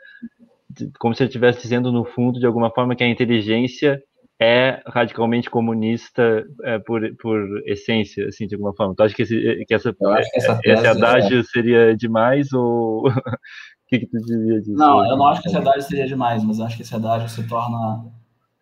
de, 0.69 0.89
como 0.99 1.13
se 1.13 1.23
ele 1.23 1.29
estivesse 1.29 1.61
dizendo 1.61 1.91
no 1.91 2.05
fundo 2.05 2.39
de 2.39 2.45
alguma 2.45 2.71
forma 2.71 2.95
que 2.95 3.03
a 3.03 3.09
inteligência 3.09 4.01
é 4.39 4.81
radicalmente 4.87 5.51
comunista 5.51 6.43
é, 6.63 6.79
por, 6.79 6.99
por 7.17 7.39
essência, 7.67 8.27
assim, 8.27 8.47
de 8.47 8.55
alguma 8.55 8.73
forma. 8.73 8.95
Tu 8.95 9.03
acha 9.03 9.13
que, 9.13 9.21
esse, 9.21 9.65
que, 9.67 9.73
essa, 9.73 9.93
que 9.93 10.03
essa 10.35 10.59
esse 10.63 10.87
adágio 10.87 11.41
é. 11.41 11.43
seria 11.43 11.95
demais 11.95 12.51
ou 12.51 13.03
que, 13.87 13.99
que 13.99 14.07
tu 14.07 14.17
diria 14.25 14.59
disso? 14.59 14.73
Não, 14.73 15.05
eu 15.05 15.17
não 15.17 15.27
acho 15.27 15.41
que 15.41 15.47
esse 15.47 15.57
adágio 15.57 15.81
seria 15.83 16.07
demais, 16.07 16.43
mas 16.43 16.59
acho 16.59 16.77
que 16.77 16.81
esse 16.81 16.95
adágio 16.95 17.29
se 17.29 17.47
torna 17.47 18.05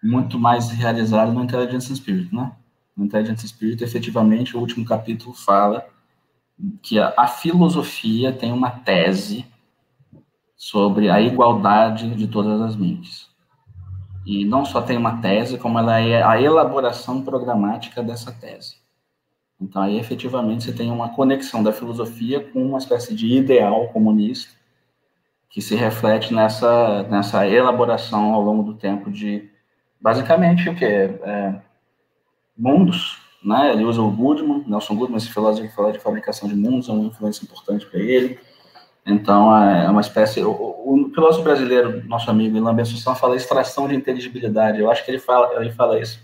muito 0.03 0.39
mais 0.39 0.69
realizado 0.71 1.31
no 1.31 1.43
Intelligence 1.43 1.95
Spirit, 1.95 2.33
né? 2.35 2.51
No 2.99 3.05
Intelligence 3.05 3.47
Spirit, 3.47 3.81
efetivamente, 3.81 4.57
o 4.57 4.59
último 4.59 4.83
capítulo 4.83 5.33
fala 5.33 5.88
que 6.81 6.99
a, 6.99 7.13
a 7.15 7.27
filosofia 7.27 8.33
tem 8.33 8.51
uma 8.51 8.69
tese 8.69 9.45
sobre 10.53 11.09
a 11.09 11.21
igualdade 11.21 12.13
de 12.13 12.27
todas 12.27 12.59
as 12.59 12.75
mentes. 12.75 13.29
E 14.25 14.43
não 14.43 14.65
só 14.65 14.81
tem 14.81 14.97
uma 14.97 15.21
tese, 15.21 15.57
como 15.57 15.79
ela 15.79 15.97
é 15.97 16.21
a 16.21 16.41
elaboração 16.41 17.21
programática 17.21 18.03
dessa 18.03 18.33
tese. 18.33 18.75
Então, 19.62 19.81
aí, 19.81 19.97
efetivamente, 19.97 20.65
você 20.65 20.73
tem 20.73 20.91
uma 20.91 21.07
conexão 21.07 21.63
da 21.63 21.71
filosofia 21.71 22.41
com 22.51 22.62
uma 22.62 22.79
espécie 22.79 23.15
de 23.15 23.33
ideal 23.33 23.88
comunista 23.93 24.53
que 25.49 25.62
se 25.62 25.73
reflete 25.73 26.33
nessa, 26.33 27.03
nessa 27.03 27.47
elaboração 27.47 28.33
ao 28.33 28.41
longo 28.41 28.62
do 28.62 28.73
tempo 28.73 29.09
de, 29.09 29.49
basicamente, 30.01 30.67
o 30.67 30.75
que? 30.75 30.83
É, 30.83 31.62
mundos, 32.60 33.17
né? 33.43 33.72
Ele 33.72 33.86
usa 33.86 34.02
o 34.02 34.12
Goodman, 34.12 34.63
Nelson 34.67 34.95
Goodman, 34.95 35.17
esse 35.17 35.32
filósofo 35.32 35.67
que 35.67 35.74
fala 35.74 35.91
de 35.93 36.00
fabricação 36.00 36.48
de 36.50 36.56
mundos, 36.56 36.89
é 36.89 36.91
uma 36.91 37.06
influência 37.06 37.43
importante 37.43 37.86
para 37.86 38.00
ele. 38.00 38.38
Então, 39.06 39.56
é, 39.58 39.86
é 39.86 39.89
uma 39.89 40.02
espécie... 40.02 40.43
O, 40.43 40.52
o, 40.52 41.12
filósofo 41.13 41.43
brasileiro, 41.43 42.06
nosso 42.08 42.30
amigo 42.30 42.58
Ilan 42.58 42.76
Bensussão, 42.76 43.15
fala 43.15 43.36
extração 43.36 43.88
de 43.88 43.95
inteligibilidade. 43.95 44.80
Eu 44.80 44.91
acho 44.91 45.04
que 45.06 45.12
ele 45.12 45.19
fala, 45.19 45.56
ele 45.60 45.72
fala 45.72 46.00
isso 46.00 46.19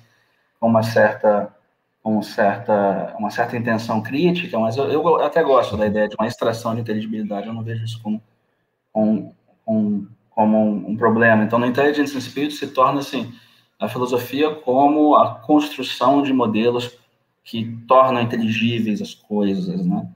com 0.59 0.67
uma 0.67 0.83
certa 0.83 1.51
com 2.05 2.21
certa, 2.21 3.15
uma 3.17 3.31
certa 3.31 3.57
intenção 3.57 3.99
crítica, 3.99 4.59
mas 4.59 4.77
eu, 4.77 4.85
eu 4.91 5.15
até 5.23 5.41
gosto 5.41 5.75
da 5.75 5.87
ideia 5.87 6.07
de 6.07 6.15
uma 6.19 6.27
extração 6.27 6.75
de 6.75 6.81
inteligibilidade, 6.81 7.47
eu 7.47 7.53
não 7.53 7.63
vejo 7.63 7.83
isso 7.83 7.99
como 8.03 8.21
com, 8.93 9.33
com, 9.65 10.05
como 10.29 10.55
um, 10.55 10.91
um, 10.91 10.95
problema. 10.95 11.43
Então, 11.43 11.57
no 11.57 11.65
Intelligence 11.65 12.15
and 12.15 12.21
Spirit 12.21 12.53
se 12.53 12.67
torna 12.67 12.99
assim 12.99 13.33
a 13.79 13.87
filosofia 13.87 14.53
como 14.53 15.15
a 15.15 15.35
construção 15.35 16.21
de 16.21 16.33
modelos 16.33 16.97
que 17.43 17.77
tornam 17.87 18.21
inteligíveis 18.21 19.01
as 19.01 19.13
coisas, 19.13 19.85
né? 19.85 20.09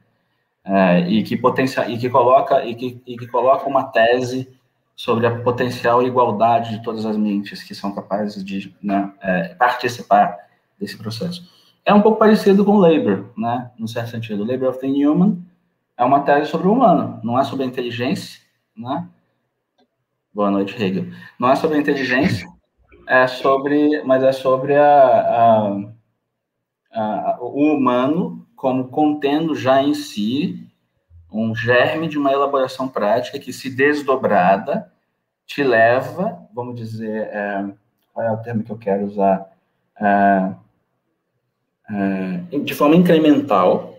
É, 0.63 1.09
e 1.09 1.23
que 1.23 1.37
potencia, 1.37 1.89
e 1.89 1.97
que 1.97 2.09
coloca 2.09 2.63
e 2.65 2.75
que, 2.75 3.01
e 3.05 3.17
que 3.17 3.27
coloca 3.27 3.67
uma 3.67 3.85
tese 3.85 4.49
sobre 4.95 5.25
a 5.25 5.39
potencial 5.39 6.03
igualdade 6.03 6.71
de 6.71 6.83
todas 6.83 7.05
as 7.05 7.15
mentes 7.15 7.63
que 7.63 7.73
são 7.73 7.95
capazes 7.95 8.43
de 8.43 8.75
né, 8.83 9.13
é, 9.21 9.55
participar 9.55 10.37
desse 10.77 10.97
processo. 10.97 11.49
É 11.85 11.93
um 11.93 12.01
pouco 12.01 12.19
parecido 12.19 12.65
com 12.65 12.77
Labor, 12.77 13.29
né? 13.37 13.71
No 13.79 13.87
certo 13.87 14.11
sentido, 14.11 14.43
Labor 14.43 14.69
of 14.69 14.79
the 14.79 14.87
Human 14.87 15.41
é 15.97 16.03
uma 16.03 16.21
tese 16.21 16.49
sobre 16.49 16.67
o 16.67 16.73
humano, 16.73 17.19
não 17.23 17.39
é 17.39 17.43
sobre 17.43 17.63
a 17.65 17.67
inteligência, 17.67 18.41
né? 18.75 19.07
Boa 20.33 20.51
noite, 20.51 20.81
Hegel. 20.81 21.07
Não 21.39 21.49
é 21.49 21.55
sobre 21.55 21.77
a 21.77 21.81
inteligência, 21.81 22.47
é 23.09 23.25
sobre, 23.27 24.03
mas 24.03 24.23
é 24.23 24.31
sobre 24.31 24.75
a, 24.75 24.85
a, 25.17 25.91
a, 26.93 27.37
o 27.41 27.73
humano 27.73 28.47
como 28.55 28.87
contendo 28.89 29.55
já 29.55 29.81
em 29.81 29.93
si 29.93 30.67
um 31.31 31.55
germe 31.55 32.07
de 32.07 32.17
uma 32.17 32.31
elaboração 32.31 32.87
prática 32.87 33.39
que, 33.39 33.51
se 33.51 33.69
desdobrada, 33.69 34.91
te 35.45 35.63
leva, 35.63 36.47
vamos 36.53 36.75
dizer, 36.75 37.29
é, 37.31 37.65
qual 38.13 38.25
é 38.25 38.31
o 38.31 38.37
termo 38.37 38.63
que 38.63 38.71
eu 38.71 38.77
quero 38.77 39.05
usar? 39.05 39.51
É, 39.99 40.53
é, 41.89 42.59
de 42.59 42.73
forma 42.73 42.95
incremental 42.95 43.95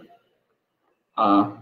a 1.16 1.61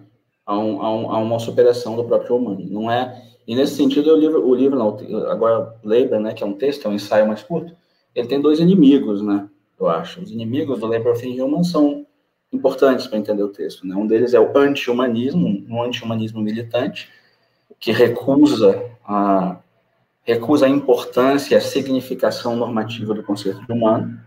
a, 0.49 0.59
um, 0.59 0.81
a, 0.81 0.91
um, 0.91 1.11
a, 1.13 1.19
uma 1.19 1.39
superação 1.39 1.95
do 1.95 2.05
próprio 2.05 2.37
humano. 2.37 2.65
Não 2.71 2.91
é 2.91 3.23
e 3.49 3.55
nesse 3.55 3.77
sentido 3.77 4.13
o 4.13 4.17
livro, 4.17 4.47
o 4.47 4.55
livro 4.55 4.79
não, 4.79 4.99
agora 5.31 5.75
Leiber, 5.83 6.21
né, 6.21 6.35
que 6.35 6.45
é 6.45 6.47
um 6.47 6.53
texto, 6.53 6.87
é 6.87 6.91
um 6.91 6.95
ensaio 6.95 7.27
mais 7.27 7.43
curto, 7.43 7.75
ele 8.15 8.29
tem 8.29 8.43
dois 8.43 8.61
inimigos, 8.61 9.23
né? 9.23 9.49
Eu 9.81 9.89
acho. 9.89 10.21
Os 10.21 10.31
inimigos 10.31 10.81
do 10.81 10.87
Labor 10.87 11.13
of 11.13 11.27
Human 11.27 11.65
são 11.65 12.07
importantes 12.53 13.07
para 13.07 13.19
entender 13.19 13.43
o 13.43 13.49
texto. 13.49 13.87
Né? 13.87 13.95
Um 13.97 14.07
deles 14.07 14.35
é 14.35 14.41
o 14.41 14.57
anti-humanismo, 14.59 15.65
um 15.67 15.83
anti-humanismo 15.83 16.43
militante, 16.43 17.09
que 17.81 17.91
recusa 17.91 18.85
a, 19.03 19.57
recusa 20.23 20.67
a 20.67 20.69
importância 20.69 21.55
e 21.55 21.57
a 21.57 21.61
significação 21.61 22.55
normativa 22.55 23.15
do 23.15 23.23
conceito 23.23 23.65
de 23.65 23.73
humano, 23.73 24.21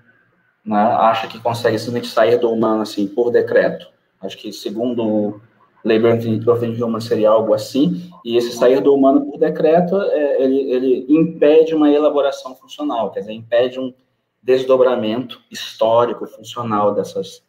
né? 0.66 0.78
acha 0.78 1.28
que 1.28 1.40
consegue 1.40 1.78
simplesmente 1.78 2.08
sair 2.08 2.38
do 2.40 2.50
humano 2.50 2.82
assim 2.82 3.06
por 3.08 3.30
decreto. 3.30 3.86
Acho 4.20 4.38
que, 4.38 4.52
segundo 4.52 5.42
Labor 5.84 6.14
of 6.14 6.84
Human 6.84 7.02
seria 7.02 7.30
algo 7.30 7.54
assim, 7.54 8.10
e 8.24 8.38
esse 8.38 8.52
sair 8.52 8.82
do 8.82 8.94
humano 8.94 9.26
por 9.26 9.40
decreto, 9.40 10.00
é, 10.00 10.44
ele, 10.44 10.72
ele 10.72 11.06
impede 11.10 11.74
uma 11.74 11.90
elaboração 11.90 12.56
funcional, 12.56 13.12
quer 13.12 13.22
dizer, 13.22 13.34
impede 13.34 13.80
um 13.80 13.94
desdobramento 14.42 15.42
histórico, 15.52 16.26
funcional 16.28 16.94
dessas, 16.94 17.44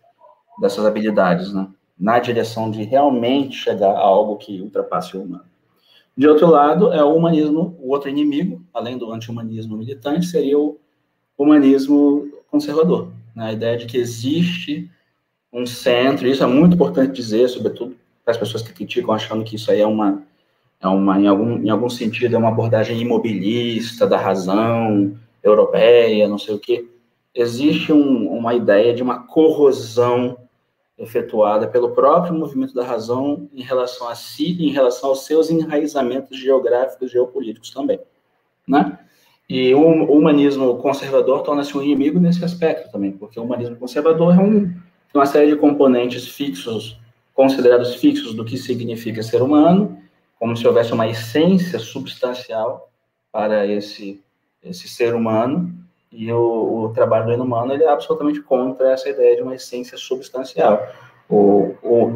dessas 0.61 0.85
habilidades, 0.85 1.53
né? 1.53 1.69
na 1.99 2.19
direção 2.19 2.71
de 2.71 2.83
realmente 2.83 3.57
chegar 3.57 3.93
a 3.93 4.01
algo 4.01 4.37
que 4.37 4.61
ultrapasse 4.61 5.17
o 5.17 5.23
humano. 5.23 5.45
De 6.17 6.27
outro 6.27 6.47
lado, 6.47 6.93
é 6.93 7.03
o 7.03 7.15
humanismo, 7.15 7.77
o 7.81 7.91
outro 7.91 8.11
inimigo, 8.11 8.63
além 8.75 8.99
do 8.99 9.11
anti-humanismo 9.13 9.77
militante, 9.77 10.27
seria 10.27 10.59
o 10.59 10.79
humanismo 11.39 12.31
conservador. 12.51 13.11
Né? 13.35 13.47
A 13.47 13.53
ideia 13.53 13.77
de 13.79 13.87
que 13.87 13.97
existe 13.97 14.91
um 15.51 15.65
centro, 15.65 16.27
isso 16.27 16.43
é 16.43 16.47
muito 16.47 16.75
importante 16.75 17.13
dizer, 17.13 17.49
sobretudo 17.49 17.97
as 18.27 18.37
pessoas 18.37 18.63
que 18.63 18.73
criticam, 18.73 19.13
achando 19.13 19.45
que 19.45 19.57
isso 19.57 19.71
aí 19.71 19.81
é 19.81 19.87
uma, 19.87 20.23
é 20.81 20.87
uma 20.87 21.21
em, 21.21 21.27
algum, 21.27 21.59
em 21.59 21.71
algum 21.71 21.91
sentido, 21.91 22.35
é 22.35 22.39
uma 22.39 22.49
abordagem 22.49 23.01
imobilista 23.01 24.07
da 24.07 24.17
razão 24.17 25.17
europeia, 25.43 26.29
não 26.29 26.39
sei 26.39 26.55
o 26.55 26.59
quê. 26.59 26.89
Existe 27.35 27.93
um, 27.93 28.29
uma 28.29 28.55
ideia 28.55 28.95
de 28.95 29.03
uma 29.03 29.27
corrosão 29.27 30.39
efetuada 30.99 31.67
pelo 31.67 31.91
próprio 31.91 32.35
movimento 32.35 32.75
da 32.75 32.85
razão 32.85 33.49
em 33.53 33.63
relação 33.63 34.09
a 34.09 34.15
si, 34.15 34.57
em 34.61 34.71
relação 34.71 35.11
aos 35.11 35.25
seus 35.25 35.51
enraizamentos 35.51 36.39
geográficos 36.39 37.09
e 37.09 37.13
geopolíticos 37.13 37.71
também, 37.71 37.99
né? 38.69 38.99
E 39.49 39.75
o 39.75 39.81
humanismo 39.81 40.79
conservador 40.79 41.43
torna-se 41.43 41.77
um 41.77 41.83
inimigo 41.83 42.21
nesse 42.21 42.45
aspecto 42.45 42.91
também, 42.93 43.13
porque 43.13 43.39
o 43.39 43.43
humanismo 43.43 43.77
conservador 43.77 44.35
é 44.35 44.41
um, 44.41 44.73
uma 45.13 45.27
série 45.27 45.49
de 45.49 45.57
componentes 45.57 46.29
fixos 46.29 46.99
considerados 47.35 47.95
fixos 47.95 48.35
do 48.35 48.45
que 48.45 48.57
significa 48.57 49.23
ser 49.23 49.43
humano, 49.43 49.99
como 50.39 50.57
se 50.57 50.67
houvesse 50.67 50.93
uma 50.93 51.09
essência 51.09 51.79
substancial 51.79 52.91
para 53.31 53.67
esse, 53.67 54.23
esse 54.63 54.89
ser 54.89 55.15
humano, 55.15 55.73
e 56.11 56.31
o, 56.31 56.85
o 56.85 56.93
trabalho 56.93 57.27
do 57.27 57.33
inumano 57.33 57.73
ele 57.73 57.85
é 57.85 57.89
absolutamente 57.89 58.41
contra 58.43 58.93
essa 58.93 59.09
ideia 59.09 59.37
de 59.37 59.43
uma 59.43 59.55
essência 59.55 59.97
substancial. 59.97 60.87
O, 61.29 61.75
o, 61.83 62.11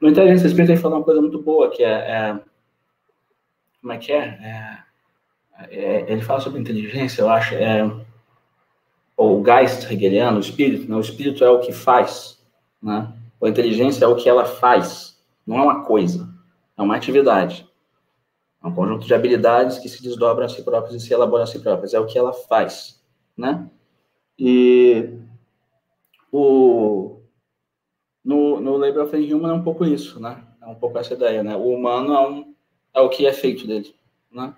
no 0.00 0.08
Inteligência 0.08 0.46
Espírita 0.46 0.72
ele 0.72 0.80
fala 0.80 0.96
uma 0.96 1.04
coisa 1.04 1.20
muito 1.20 1.42
boa, 1.42 1.70
que 1.70 1.82
é, 1.82 1.90
é 1.90 2.40
como 3.80 3.92
é 3.92 3.98
que 3.98 4.12
é? 4.12 4.18
é? 4.18 4.78
é? 5.70 6.12
Ele 6.12 6.20
fala 6.20 6.40
sobre 6.40 6.60
inteligência, 6.60 7.22
eu 7.22 7.30
acho, 7.30 7.54
é, 7.54 7.90
o 9.16 9.42
Geist 9.44 9.90
hegeliano, 9.90 10.36
o 10.36 10.40
espírito, 10.40 10.88
né? 10.88 10.96
o 10.96 11.00
espírito 11.00 11.44
é 11.44 11.50
o 11.50 11.60
que 11.60 11.72
faz, 11.72 12.38
né? 12.82 13.12
A 13.42 13.48
inteligência 13.48 14.04
é 14.04 14.08
o 14.08 14.16
que 14.16 14.28
ela 14.28 14.44
faz, 14.44 15.22
não 15.46 15.58
é 15.58 15.62
uma 15.62 15.84
coisa, 15.84 16.28
é 16.76 16.82
uma 16.82 16.96
atividade. 16.96 17.68
É 18.62 18.66
um 18.66 18.74
conjunto 18.74 19.06
de 19.06 19.14
habilidades 19.14 19.78
que 19.78 19.88
se 19.88 20.02
desdobram 20.02 20.46
a 20.46 20.48
si 20.48 20.62
próprias 20.62 20.94
e 21.00 21.06
se 21.06 21.12
elaboram 21.12 21.44
a 21.44 21.46
si 21.46 21.58
próprias. 21.60 21.94
É 21.94 22.00
o 22.00 22.06
que 22.06 22.18
ela 22.18 22.32
faz. 22.32 23.00
né? 23.36 23.68
E 24.38 25.10
o, 26.32 27.20
no, 28.24 28.60
no 28.60 28.76
Labor 28.76 29.04
of 29.04 29.16
Human 29.16 29.50
é 29.50 29.54
um 29.54 29.62
pouco 29.62 29.84
isso, 29.84 30.20
né? 30.20 30.42
É 30.60 30.66
um 30.66 30.74
pouco 30.74 30.98
essa 30.98 31.14
ideia, 31.14 31.42
né? 31.42 31.56
O 31.56 31.68
humano 31.68 32.12
é, 32.12 32.28
um, 32.28 32.54
é 32.94 33.00
o 33.00 33.08
que 33.08 33.26
é 33.26 33.32
feito 33.32 33.66
dele, 33.66 33.94
né? 34.32 34.54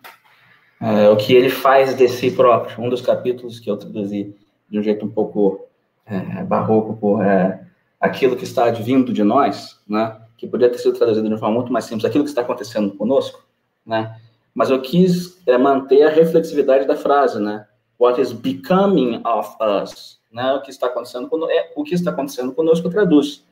É 0.80 1.08
o 1.10 1.16
que 1.16 1.34
ele 1.34 1.50
faz 1.50 1.94
de 1.94 2.08
si 2.08 2.30
próprio. 2.30 2.80
Um 2.80 2.88
dos 2.88 3.02
capítulos 3.02 3.58
que 3.58 3.70
eu 3.70 3.76
traduzi 3.76 4.34
de 4.70 4.78
um 4.78 4.82
jeito 4.82 5.04
um 5.04 5.10
pouco 5.10 5.66
é, 6.06 6.42
barroco 6.44 6.96
por 6.96 7.22
é, 7.22 7.67
aquilo 8.00 8.36
que 8.36 8.44
está 8.44 8.70
vindo 8.70 9.12
de 9.12 9.24
nós, 9.24 9.80
né? 9.88 10.16
Que 10.36 10.46
poderia 10.46 10.72
ter 10.72 10.80
sido 10.80 10.96
traduzido 10.96 11.26
de 11.26 11.34
uma 11.34 11.38
forma 11.38 11.56
muito 11.56 11.72
mais 11.72 11.84
simples, 11.84 12.04
aquilo 12.04 12.24
que 12.24 12.30
está 12.30 12.42
acontecendo 12.42 12.92
conosco, 12.92 13.44
né? 13.84 14.16
Mas 14.54 14.70
eu 14.70 14.80
quis 14.80 15.40
é, 15.46 15.56
manter 15.58 16.02
a 16.02 16.10
reflexividade 16.10 16.86
da 16.86 16.96
frase, 16.96 17.40
né? 17.40 17.66
What 17.98 18.20
is 18.20 18.32
becoming 18.32 19.20
of 19.24 19.56
us, 19.60 20.20
né? 20.32 20.52
O 20.54 20.62
que 20.62 20.70
está 20.70 20.86
acontecendo 20.86 21.28
conosco, 21.28 21.52
é, 21.52 21.72
o 21.74 21.82
que 21.82 21.94
está 21.94 22.10
acontecendo 22.10 22.52
conosco 22.52 22.88
traduz. 22.88 23.44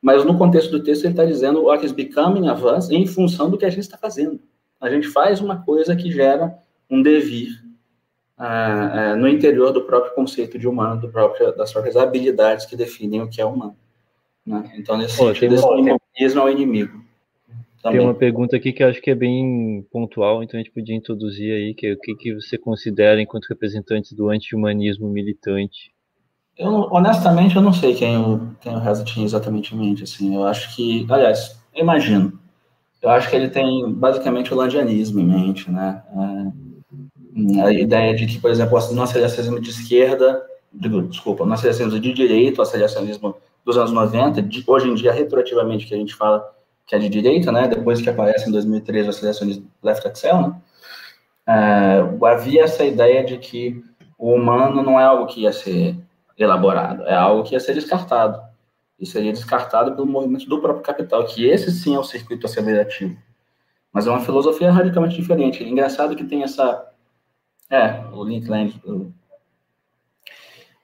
Mas 0.00 0.24
no 0.24 0.38
contexto 0.38 0.70
do 0.70 0.82
texto 0.82 1.04
ele 1.04 1.12
está 1.12 1.24
dizendo 1.24 1.64
what 1.64 1.84
is 1.84 1.92
becoming 1.92 2.48
of 2.48 2.64
us 2.64 2.88
em 2.90 3.06
função 3.06 3.50
do 3.50 3.58
que 3.58 3.64
a 3.64 3.70
gente 3.70 3.80
está 3.80 3.98
fazendo. 3.98 4.40
A 4.80 4.88
gente 4.88 5.08
faz 5.08 5.40
uma 5.40 5.62
coisa 5.64 5.96
que 5.96 6.10
gera 6.10 6.56
um 6.88 7.02
devir 7.02 7.50
uh, 8.38 9.14
uh, 9.14 9.16
no 9.16 9.26
interior 9.28 9.72
do 9.72 9.82
próprio 9.82 10.14
conceito 10.14 10.56
de 10.56 10.68
humano, 10.68 11.00
do 11.00 11.08
próprio, 11.08 11.54
das 11.56 11.72
próprias 11.72 11.96
habilidades 11.96 12.64
que 12.64 12.76
definem 12.76 13.22
o 13.22 13.28
que 13.28 13.40
é 13.40 13.44
humano. 13.44 13.76
Né? 14.48 14.72
Então, 14.76 14.96
nesse 14.96 15.16
Pô, 15.16 15.26
sentido, 15.26 15.54
esse 15.54 15.64
humanismo 15.64 16.40
é 16.40 16.44
o 16.44 16.48
inimigo. 16.48 17.04
Também. 17.82 17.98
Tem 17.98 18.08
uma 18.08 18.14
pergunta 18.14 18.56
aqui 18.56 18.72
que 18.72 18.82
eu 18.82 18.88
acho 18.88 19.00
que 19.00 19.10
é 19.10 19.14
bem 19.14 19.86
pontual, 19.92 20.42
então 20.42 20.58
a 20.58 20.62
gente 20.62 20.72
podia 20.72 20.96
introduzir 20.96 21.52
aí, 21.52 21.74
que 21.74 21.86
é 21.86 21.92
o 21.92 21.98
que, 21.98 22.14
que 22.14 22.34
você 22.34 22.58
considera 22.58 23.20
enquanto 23.20 23.46
representante 23.46 24.16
do 24.16 24.30
anti-humanismo 24.30 25.08
militante? 25.08 25.92
Eu, 26.56 26.88
honestamente, 26.90 27.54
eu 27.54 27.62
não 27.62 27.72
sei 27.72 27.94
quem 27.94 28.16
o, 28.16 28.50
quem 28.60 28.74
o 28.74 28.78
Reza 28.80 29.04
tinha 29.04 29.24
exatamente 29.24 29.74
em 29.74 29.78
mente, 29.78 30.02
assim, 30.02 30.34
eu 30.34 30.44
acho 30.44 30.74
que, 30.74 31.06
aliás, 31.08 31.60
eu 31.72 31.82
imagino, 31.82 32.36
eu 33.00 33.10
acho 33.10 33.30
que 33.30 33.36
ele 33.36 33.48
tem 33.48 33.92
basicamente 33.92 34.52
o 34.52 34.56
landianismo 34.56 35.20
em 35.20 35.26
mente, 35.26 35.70
né, 35.70 36.02
é, 37.56 37.62
a 37.62 37.72
ideia 37.72 38.12
de 38.16 38.26
que, 38.26 38.40
por 38.40 38.50
exemplo, 38.50 38.74
o 38.74 39.02
aceleracionismo 39.02 39.60
de 39.60 39.70
esquerda, 39.70 40.42
desculpa, 40.72 41.44
o 41.44 41.52
aceleracionismo 41.52 42.00
de 42.00 42.12
direita, 42.12 42.60
o 42.60 42.62
aceleracionismo 42.62 43.36
dos 43.68 43.76
anos 43.76 43.92
90, 43.92 44.40
de, 44.40 44.64
hoje 44.66 44.88
em 44.88 44.94
dia, 44.94 45.12
retroativamente, 45.12 45.86
que 45.86 45.94
a 45.94 45.98
gente 45.98 46.14
fala 46.14 46.50
que 46.86 46.94
é 46.94 46.98
de 46.98 47.10
direita, 47.10 47.52
né, 47.52 47.68
depois 47.68 48.00
que 48.00 48.08
aparece 48.08 48.48
em 48.48 48.52
2013 48.52 49.06
o 49.06 49.10
aceleracionismo 49.10 49.70
left 49.82 50.08
axel, 50.08 50.40
né, 50.40 50.62
é, 51.46 52.26
havia 52.26 52.64
essa 52.64 52.82
ideia 52.82 53.22
de 53.22 53.36
que 53.36 53.84
o 54.18 54.32
humano 54.32 54.82
não 54.82 54.98
é 54.98 55.04
algo 55.04 55.26
que 55.26 55.42
ia 55.42 55.52
ser 55.52 55.98
elaborado, 56.38 57.02
é 57.02 57.14
algo 57.14 57.42
que 57.42 57.54
ia 57.54 57.60
ser 57.60 57.74
descartado. 57.74 58.40
E 58.98 59.06
seria 59.06 59.32
descartado 59.32 59.94
pelo 59.94 60.06
movimento 60.06 60.48
do 60.48 60.60
próprio 60.60 60.82
capital, 60.82 61.24
que 61.24 61.46
esse 61.46 61.70
sim 61.70 61.94
é 61.94 61.98
o 61.98 62.02
circuito 62.02 62.46
acelerativo. 62.46 63.16
Mas 63.92 64.06
é 64.06 64.10
uma 64.10 64.20
filosofia 64.20 64.72
radicalmente 64.72 65.14
diferente. 65.14 65.62
É 65.62 65.68
engraçado 65.68 66.16
que 66.16 66.24
tem 66.24 66.42
essa. 66.42 66.84
É, 67.70 68.02
o 68.12 68.24
Linkland. 68.24 68.80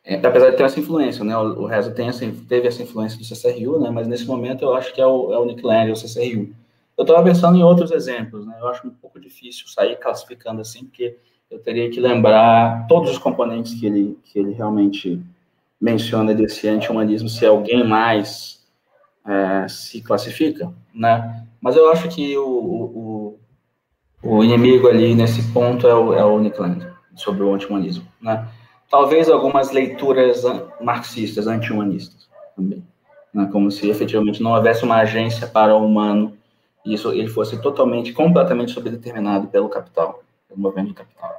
É, 0.05 0.17
apesar 0.17 0.51
de 0.51 0.57
ter 0.57 0.65
essa 0.65 0.79
influência, 0.79 1.25
né? 1.25 1.37
O, 1.37 1.65
Reza 1.65 1.91
tem 1.91 2.09
essa, 2.09 2.31
teve 2.47 2.69
essa 2.69 2.83
influência 2.83 3.19
do 3.19 3.25
CCRU, 3.25 3.81
né? 3.81 3.91
Mas 3.91 4.07
nesse 4.07 4.27
momento 4.27 4.63
eu 4.63 4.75
acho 4.75 4.93
que 4.93 5.01
é 5.01 5.07
o, 5.07 5.33
é 5.33 5.39
o 5.39 5.47
Nick 5.47 5.65
Land, 5.65 5.93
o 5.93 5.97
CCRU. 5.97 6.55
Eu 6.97 7.03
estava 7.03 7.23
pensando 7.25 7.57
em 7.57 7.63
outros 7.63 7.91
exemplos, 7.91 8.47
né? 8.47 8.55
Eu 8.61 8.69
acho 8.69 8.87
um 8.87 8.91
pouco 8.91 9.19
difícil 9.19 9.67
sair 9.67 9.97
classificando 9.97 10.61
assim, 10.61 10.85
porque 10.85 11.17
eu 11.51 11.59
teria 11.59 11.91
que 11.91 12.01
lembrar 12.01 12.87
todos 12.87 13.11
os 13.11 13.19
componentes 13.19 13.75
que 13.75 13.87
ele, 13.87 14.19
que 14.25 14.39
ele 14.39 14.53
realmente 14.53 15.21
menciona 15.81 16.35
desse 16.35 16.69
anti-humanismo, 16.69 17.29
se 17.29 17.45
alguém 17.47 17.87
mais 17.87 18.63
é, 19.27 19.67
se 19.69 20.03
classifica, 20.03 20.73
né? 20.95 21.47
Mas 21.61 21.77
eu 21.77 21.91
acho 21.91 22.09
que 22.09 22.37
o, 22.37 22.47
o, 22.47 23.39
o 24.23 24.45
inimigo 24.45 24.87
ali 24.87 25.15
nesse 25.15 25.43
ponto 25.53 25.87
é 25.87 25.95
o, 25.95 26.13
é 26.13 26.25
o 26.25 26.39
Nick 26.39 26.61
Land, 26.61 26.87
sobre 27.17 27.43
o 27.43 27.55
anti-humanismo, 27.55 28.07
né? 28.21 28.47
Talvez 28.91 29.29
algumas 29.29 29.71
leituras 29.73 30.43
marxistas, 30.81 31.47
anti-humanistas 31.47 32.29
também, 32.57 32.85
né? 33.33 33.49
como 33.51 33.71
se 33.71 33.89
efetivamente 33.89 34.43
não 34.43 34.53
houvesse 34.53 34.85
uma 34.85 34.97
agência 34.97 35.47
para 35.47 35.75
o 35.75 35.85
humano 35.85 36.37
e 36.85 36.95
isso 36.95 37.11
ele 37.13 37.29
fosse 37.29 37.61
totalmente, 37.61 38.13
completamente 38.13 38.73
sobredeterminado 38.73 39.49
pelo 39.49 39.69
capital, 39.69 40.23
pelo 40.49 40.61
movimento 40.61 40.89
do 40.89 40.95
capital. 40.95 41.33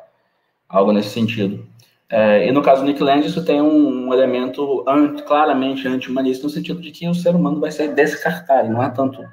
Algo 0.67 0.91
nesse 0.91 1.09
sentido. 1.09 1.65
É, 2.09 2.47
e 2.47 2.51
no 2.51 2.61
caso 2.61 2.81
do 2.81 2.87
Nick 2.87 3.01
Land, 3.01 3.25
isso 3.25 3.43
tem 3.45 3.61
um, 3.61 4.07
um 4.07 4.13
elemento 4.13 4.83
anti, 4.87 5.23
claramente 5.23 5.87
anti-humanista, 5.87 6.43
no 6.43 6.49
sentido 6.49 6.81
de 6.81 6.91
que 6.91 7.07
o 7.07 7.15
ser 7.15 7.35
humano 7.35 7.59
vai 7.59 7.71
ser 7.71 7.93
descartado, 7.93 8.69
não 8.69 8.83
é 8.83 8.89
tanto 8.89 9.23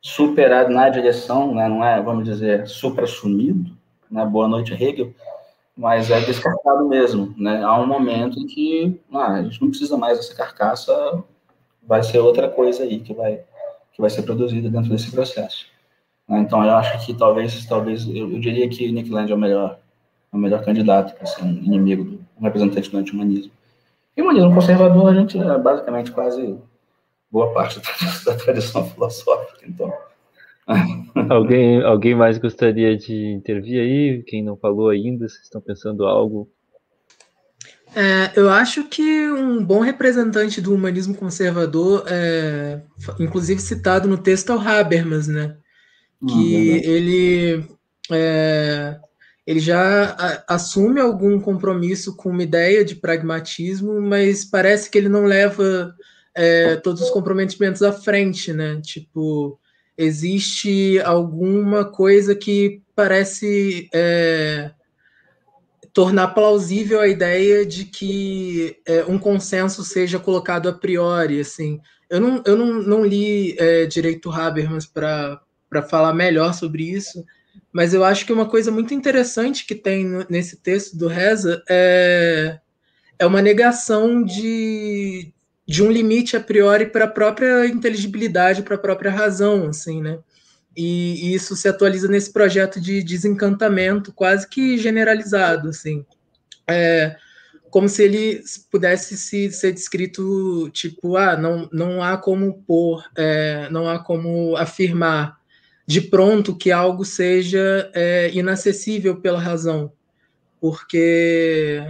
superado 0.00 0.72
na 0.72 0.88
direção, 0.88 1.54
né, 1.54 1.68
não 1.68 1.84
é, 1.84 2.00
vamos 2.00 2.24
dizer, 2.24 2.66
supra-sumido, 2.66 3.70
né, 4.10 4.24
boa 4.24 4.48
noite 4.48 4.72
Hegel, 4.72 5.12
mas 5.76 6.10
é 6.10 6.20
descartado 6.20 6.88
mesmo, 6.88 7.34
né, 7.36 7.62
há 7.62 7.78
um 7.78 7.86
momento 7.86 8.38
em 8.38 8.46
que 8.46 9.00
ah, 9.12 9.34
a 9.34 9.42
gente 9.42 9.60
não 9.60 9.68
precisa 9.68 9.96
mais 9.96 10.18
dessa 10.18 10.34
carcaça, 10.34 11.22
vai 11.82 12.02
ser 12.02 12.18
outra 12.18 12.48
coisa 12.48 12.82
aí 12.82 13.00
que 13.00 13.12
vai, 13.12 13.40
que 13.92 14.00
vai 14.00 14.10
ser 14.10 14.22
produzida 14.22 14.70
dentro 14.70 14.90
desse 14.90 15.10
processo. 15.10 15.66
Né, 16.28 16.38
então 16.40 16.64
eu 16.64 16.70
acho 16.76 17.04
que 17.04 17.12
talvez, 17.12 17.64
talvez, 17.66 18.06
eu, 18.08 18.32
eu 18.32 18.40
diria 18.40 18.68
que 18.68 18.90
Nick 18.90 19.10
Land 19.10 19.30
é 19.30 19.34
o 19.34 19.38
melhor 19.38 19.78
o 20.36 20.38
melhor 20.38 20.62
candidato 20.62 21.14
para 21.14 21.26
ser 21.26 21.42
um 21.42 21.50
inimigo, 21.50 22.04
do, 22.04 22.24
um 22.38 22.44
representante 22.44 22.90
do 22.90 22.98
anti-humanismo. 22.98 23.52
E 24.16 24.20
o 24.20 24.24
humanismo 24.24 24.54
conservador, 24.54 25.08
a 25.08 25.14
gente 25.14 25.38
é 25.38 25.58
basicamente 25.58 26.12
quase 26.12 26.58
boa 27.30 27.52
parte 27.52 27.80
da, 27.80 28.32
da 28.32 28.38
tradição 28.38 28.84
filosófica, 28.84 29.66
então... 29.66 29.92
alguém, 31.30 31.82
alguém 31.82 32.14
mais 32.14 32.38
gostaria 32.38 32.96
de 32.96 33.32
intervir 33.32 33.80
aí? 33.80 34.22
Quem 34.24 34.42
não 34.42 34.56
falou 34.56 34.88
ainda, 34.88 35.28
vocês 35.28 35.44
estão 35.44 35.60
pensando 35.60 36.06
algo? 36.06 36.50
É, 37.94 38.32
eu 38.36 38.50
acho 38.50 38.84
que 38.84 39.30
um 39.30 39.64
bom 39.64 39.80
representante 39.80 40.60
do 40.60 40.74
humanismo 40.74 41.14
conservador, 41.14 42.04
é, 42.08 42.82
inclusive 43.18 43.60
citado 43.60 44.06
no 44.06 44.18
texto, 44.18 44.52
é 44.52 44.56
o 44.56 44.60
Habermas, 44.60 45.28
né? 45.28 45.56
Que 46.28 46.34
hum, 46.34 46.80
ele 46.84 47.64
é, 48.10 48.98
ele 49.46 49.60
já 49.60 50.44
assume 50.48 51.00
algum 51.00 51.40
compromisso 51.40 52.16
com 52.16 52.30
uma 52.30 52.42
ideia 52.42 52.84
de 52.84 52.96
pragmatismo, 52.96 54.00
mas 54.00 54.44
parece 54.44 54.90
que 54.90 54.98
ele 54.98 55.08
não 55.08 55.24
leva 55.24 55.94
é, 56.34 56.76
todos 56.76 57.00
os 57.00 57.10
comprometimentos 57.10 57.82
à 57.82 57.92
frente, 57.92 58.52
né? 58.52 58.80
Tipo, 58.82 59.58
existe 59.96 61.00
alguma 61.00 61.84
coisa 61.84 62.34
que 62.34 62.82
parece 62.94 63.88
é, 63.92 64.70
tornar 65.92 66.28
plausível 66.28 67.00
a 67.00 67.08
ideia 67.08 67.64
de 67.64 67.84
que 67.86 68.76
é, 68.86 69.04
um 69.04 69.18
consenso 69.18 69.82
seja 69.82 70.18
colocado 70.18 70.68
a 70.68 70.72
priori, 70.72 71.40
assim. 71.40 71.80
Eu 72.08 72.20
não, 72.20 72.42
eu 72.44 72.56
não, 72.56 72.74
não 72.82 73.04
li 73.04 73.56
é, 73.58 73.86
direito 73.86 74.30
Habermas 74.30 74.86
para 74.86 75.40
falar 75.88 76.12
melhor 76.12 76.52
sobre 76.52 76.84
isso, 76.84 77.24
mas 77.72 77.94
eu 77.94 78.04
acho 78.04 78.26
que 78.26 78.32
uma 78.32 78.46
coisa 78.46 78.70
muito 78.70 78.94
interessante 78.94 79.66
que 79.66 79.74
tem 79.74 80.06
nesse 80.28 80.56
texto 80.58 80.96
do 80.96 81.08
Reza 81.08 81.62
é, 81.68 82.58
é 83.18 83.26
uma 83.26 83.40
negação 83.42 84.22
de, 84.22 85.32
de 85.66 85.82
um 85.82 85.90
limite 85.90 86.36
a 86.36 86.40
priori 86.40 86.86
para 86.86 87.06
a 87.06 87.10
própria 87.10 87.66
inteligibilidade, 87.66 88.62
para 88.62 88.76
a 88.76 88.78
própria 88.78 89.10
razão, 89.10 89.68
assim, 89.68 90.00
né? 90.00 90.18
E, 90.76 91.34
isso 91.34 91.56
se 91.56 91.68
atualiza 91.68 92.06
nesse 92.06 92.32
projeto 92.32 92.80
de 92.80 93.02
desencantamento 93.02 94.12
quase 94.12 94.48
que 94.48 94.76
generalizado, 94.78 95.70
assim. 95.70 96.04
É, 96.68 97.16
como 97.70 97.88
se 97.88 98.02
ele 98.02 98.42
pudesse 98.70 99.16
se, 99.16 99.50
ser 99.50 99.72
descrito 99.72 100.70
tipo, 100.70 101.16
ah, 101.16 101.36
não, 101.36 101.68
não 101.72 102.02
há 102.02 102.16
como 102.16 102.62
pôr, 102.66 103.04
é, 103.16 103.68
não 103.70 103.88
há 103.88 103.98
como 103.98 104.56
afirmar 104.56 105.36
de 105.86 106.00
pronto 106.00 106.56
que 106.56 106.72
algo 106.72 107.04
seja 107.04 107.90
é, 107.94 108.30
inacessível 108.32 109.20
pela 109.20 109.38
razão, 109.38 109.92
porque, 110.60 111.80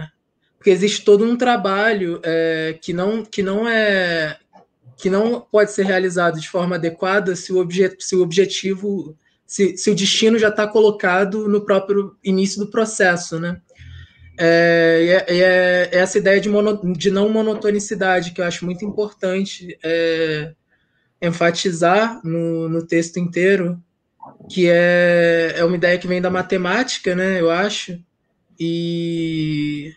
porque 0.67 0.71
existe 0.71 1.05
todo 1.05 1.23
um 1.23 1.37
trabalho 1.37 2.19
é, 2.23 2.77
que, 2.81 2.91
não, 2.91 3.23
que 3.23 3.41
não 3.41 3.65
é 3.65 4.37
que 4.97 5.09
não 5.09 5.39
pode 5.39 5.71
ser 5.71 5.85
realizado 5.85 6.41
de 6.41 6.49
forma 6.49 6.75
adequada 6.75 7.37
se 7.37 7.53
o, 7.53 7.57
obje, 7.57 7.95
se 7.99 8.17
o 8.17 8.21
objetivo, 8.21 9.15
se, 9.45 9.77
se 9.77 9.89
o 9.89 9.95
destino 9.95 10.37
já 10.37 10.49
está 10.49 10.67
colocado 10.67 11.47
no 11.47 11.61
próprio 11.61 12.17
início 12.21 12.59
do 12.59 12.69
processo, 12.69 13.39
né? 13.39 13.61
É, 14.37 15.23
é, 15.29 15.37
é, 15.37 15.89
essa 15.99 16.17
ideia 16.17 16.41
de, 16.41 16.49
mono, 16.49 16.81
de 16.93 17.11
não 17.11 17.29
monotonicidade 17.29 18.31
que 18.31 18.41
eu 18.41 18.45
acho 18.45 18.65
muito 18.65 18.83
importante 18.83 19.77
é, 19.81 20.53
enfatizar 21.21 22.19
no, 22.25 22.67
no 22.67 22.85
texto 22.85 23.17
inteiro, 23.17 23.81
que 24.49 24.67
é, 24.69 25.53
é 25.55 25.63
uma 25.63 25.77
ideia 25.77 25.97
que 25.97 26.07
vem 26.07 26.21
da 26.21 26.29
matemática, 26.29 27.15
né, 27.15 27.39
eu 27.39 27.49
acho, 27.49 27.97
e, 28.59 29.93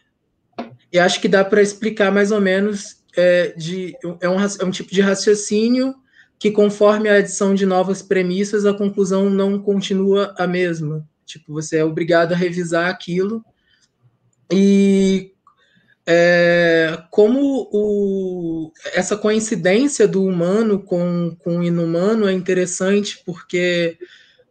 E 0.92 0.98
acho 0.98 1.20
que 1.20 1.28
dá 1.28 1.44
para 1.44 1.62
explicar 1.62 2.10
mais 2.10 2.30
ou 2.30 2.40
menos 2.40 2.96
é, 3.16 3.54
de 3.56 3.96
é 4.20 4.28
um, 4.28 4.36
é 4.40 4.64
um 4.64 4.70
tipo 4.70 4.92
de 4.92 5.00
raciocínio 5.00 5.94
que 6.38 6.50
conforme 6.50 7.08
a 7.08 7.16
adição 7.16 7.54
de 7.54 7.66
novas 7.66 8.00
premissas 8.00 8.64
a 8.64 8.72
conclusão 8.72 9.28
não 9.28 9.58
continua 9.58 10.34
a 10.38 10.46
mesma. 10.46 11.06
Tipo, 11.26 11.52
você 11.52 11.78
é 11.78 11.84
obrigado 11.84 12.32
a 12.32 12.36
revisar 12.36 12.88
aquilo 12.88 13.44
e 14.52 15.32
é, 16.06 16.98
como 17.10 17.68
o, 17.70 18.72
essa 18.94 19.16
coincidência 19.16 20.08
do 20.08 20.24
humano 20.24 20.80
com, 20.80 21.36
com 21.38 21.58
o 21.58 21.62
inumano 21.62 22.26
é 22.26 22.32
interessante 22.32 23.22
porque 23.24 23.96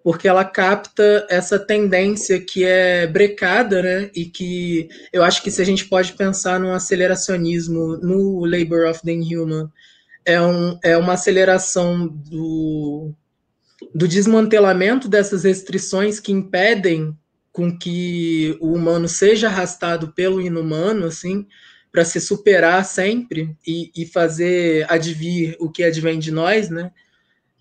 porque 0.04 0.28
ela 0.28 0.46
capta 0.46 1.28
essa 1.30 1.60
tendência 1.60 2.40
que 2.40 2.64
é 2.64 3.06
brecada, 3.06 3.82
né? 3.82 4.12
E 4.16 4.26
que 4.26 4.90
eu 5.12 5.24
acho 5.24 5.44
que 5.44 5.52
se 5.52 5.62
a 5.62 5.66
gente 5.66 5.86
pode 5.86 6.14
pensar 6.14 6.60
num 6.60 6.74
aceleracionismo 6.74 7.98
no 7.98 8.46
Labor 8.46 8.90
of 8.90 9.02
the 9.04 9.12
Inhuman, 9.12 9.70
é, 10.26 10.42
um, 10.42 10.78
é 10.84 10.96
uma 10.98 11.14
aceleração 11.14 12.08
do, 12.08 13.12
do 13.94 14.08
desmantelamento 14.08 15.08
dessas 15.10 15.44
restrições 15.44 16.20
que 16.20 16.32
impedem 16.32 17.18
com 17.52 17.76
que 17.76 18.56
o 18.62 18.74
humano 18.74 19.08
seja 19.08 19.48
arrastado 19.48 20.14
pelo 20.14 20.42
inumano, 20.42 21.08
assim, 21.08 21.46
para 21.92 22.06
se 22.06 22.22
superar 22.22 22.86
sempre 22.86 23.56
e, 23.66 23.92
e, 23.96 24.06
fazer 24.06 24.86
advir 24.90 25.58
o 25.60 25.70
que 25.70 25.84
advém 25.84 26.20
de 26.20 26.32
nós, 26.32 26.70
né? 26.70 26.92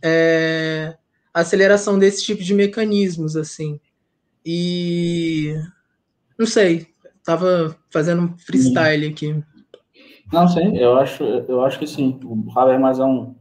É, 0.03 0.95
aceleração 1.41 1.99
desse 1.99 2.25
tipo 2.25 2.43
de 2.43 2.55
mecanismos, 2.55 3.37
assim. 3.37 3.81
E 4.45 5.55
não 6.39 6.47
sei, 6.47 6.87
tava 7.25 7.77
fazendo 7.91 8.23
um 8.23 8.39
freestyle 8.39 9.07
aqui. 9.07 9.43
Não, 10.33 10.47
sim, 10.47 10.77
eu 10.77 10.97
acho, 10.97 11.25
eu 11.25 11.65
acho 11.65 11.79
que 11.79 11.87
sim. 11.87 12.19
O 12.25 12.59
Habermas 12.59 12.99
é 12.99 13.05
um, 13.05 13.35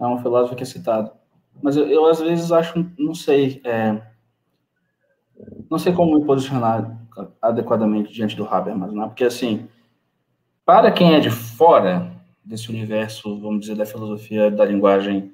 é 0.00 0.06
um 0.06 0.18
filósofo 0.18 0.56
que 0.56 0.62
é 0.62 0.66
citado. 0.66 1.10
Mas 1.62 1.76
eu, 1.76 1.86
eu 1.88 2.06
às 2.06 2.20
vezes 2.20 2.50
acho, 2.50 2.84
não 2.98 3.14
sei, 3.14 3.60
é, 3.64 4.00
não 5.70 5.78
sei 5.78 5.92
como 5.92 6.18
me 6.18 6.24
posicionar 6.24 6.98
adequadamente 7.40 8.12
diante 8.12 8.36
do 8.36 8.46
Habermas, 8.46 8.92
né? 8.92 9.06
Porque 9.06 9.24
assim, 9.24 9.68
para 10.64 10.90
quem 10.90 11.14
é 11.14 11.20
de 11.20 11.30
fora 11.30 12.10
desse 12.44 12.70
universo, 12.70 13.38
vamos 13.40 13.60
dizer, 13.60 13.76
da 13.76 13.86
filosofia 13.86 14.50
da 14.50 14.64
linguagem 14.64 15.32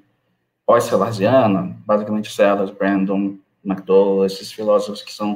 pós-Celarziana, 0.69 1.75
basicamente 1.83 2.31
Sellars, 2.31 2.69
Brandon, 2.69 3.39
McDowell, 3.65 4.23
esses 4.23 4.51
filósofos 4.51 5.01
que 5.01 5.11
são 5.11 5.33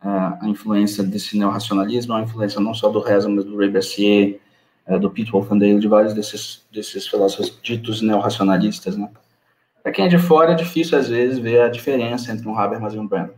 uh, 0.00 0.38
a 0.40 0.42
influência 0.44 1.02
desse 1.02 1.36
neorracionalismo, 1.36 2.14
a 2.14 2.22
influência 2.22 2.60
não 2.60 2.72
só 2.72 2.88
do 2.88 3.00
Reza, 3.00 3.28
mas 3.28 3.44
do 3.44 3.58
Ray 3.58 3.68
Bercier, 3.68 4.38
uh, 4.86 4.96
do 4.96 5.10
Pete 5.10 5.32
Wolfendale, 5.32 5.80
de 5.80 5.88
vários 5.88 6.14
desses, 6.14 6.64
desses 6.72 7.08
filósofos 7.08 7.58
ditos 7.60 8.00
neorracionalistas, 8.00 8.96
né? 8.96 9.10
Para 9.82 9.90
quem 9.90 10.04
é 10.04 10.08
de 10.08 10.18
fora, 10.18 10.52
é 10.52 10.54
difícil, 10.54 10.96
às 10.96 11.08
vezes, 11.08 11.40
ver 11.40 11.62
a 11.62 11.68
diferença 11.68 12.30
entre 12.30 12.46
um 12.46 12.56
Habermas 12.56 12.94
e 12.94 12.98
um 13.00 13.08
Brandon. 13.08 13.34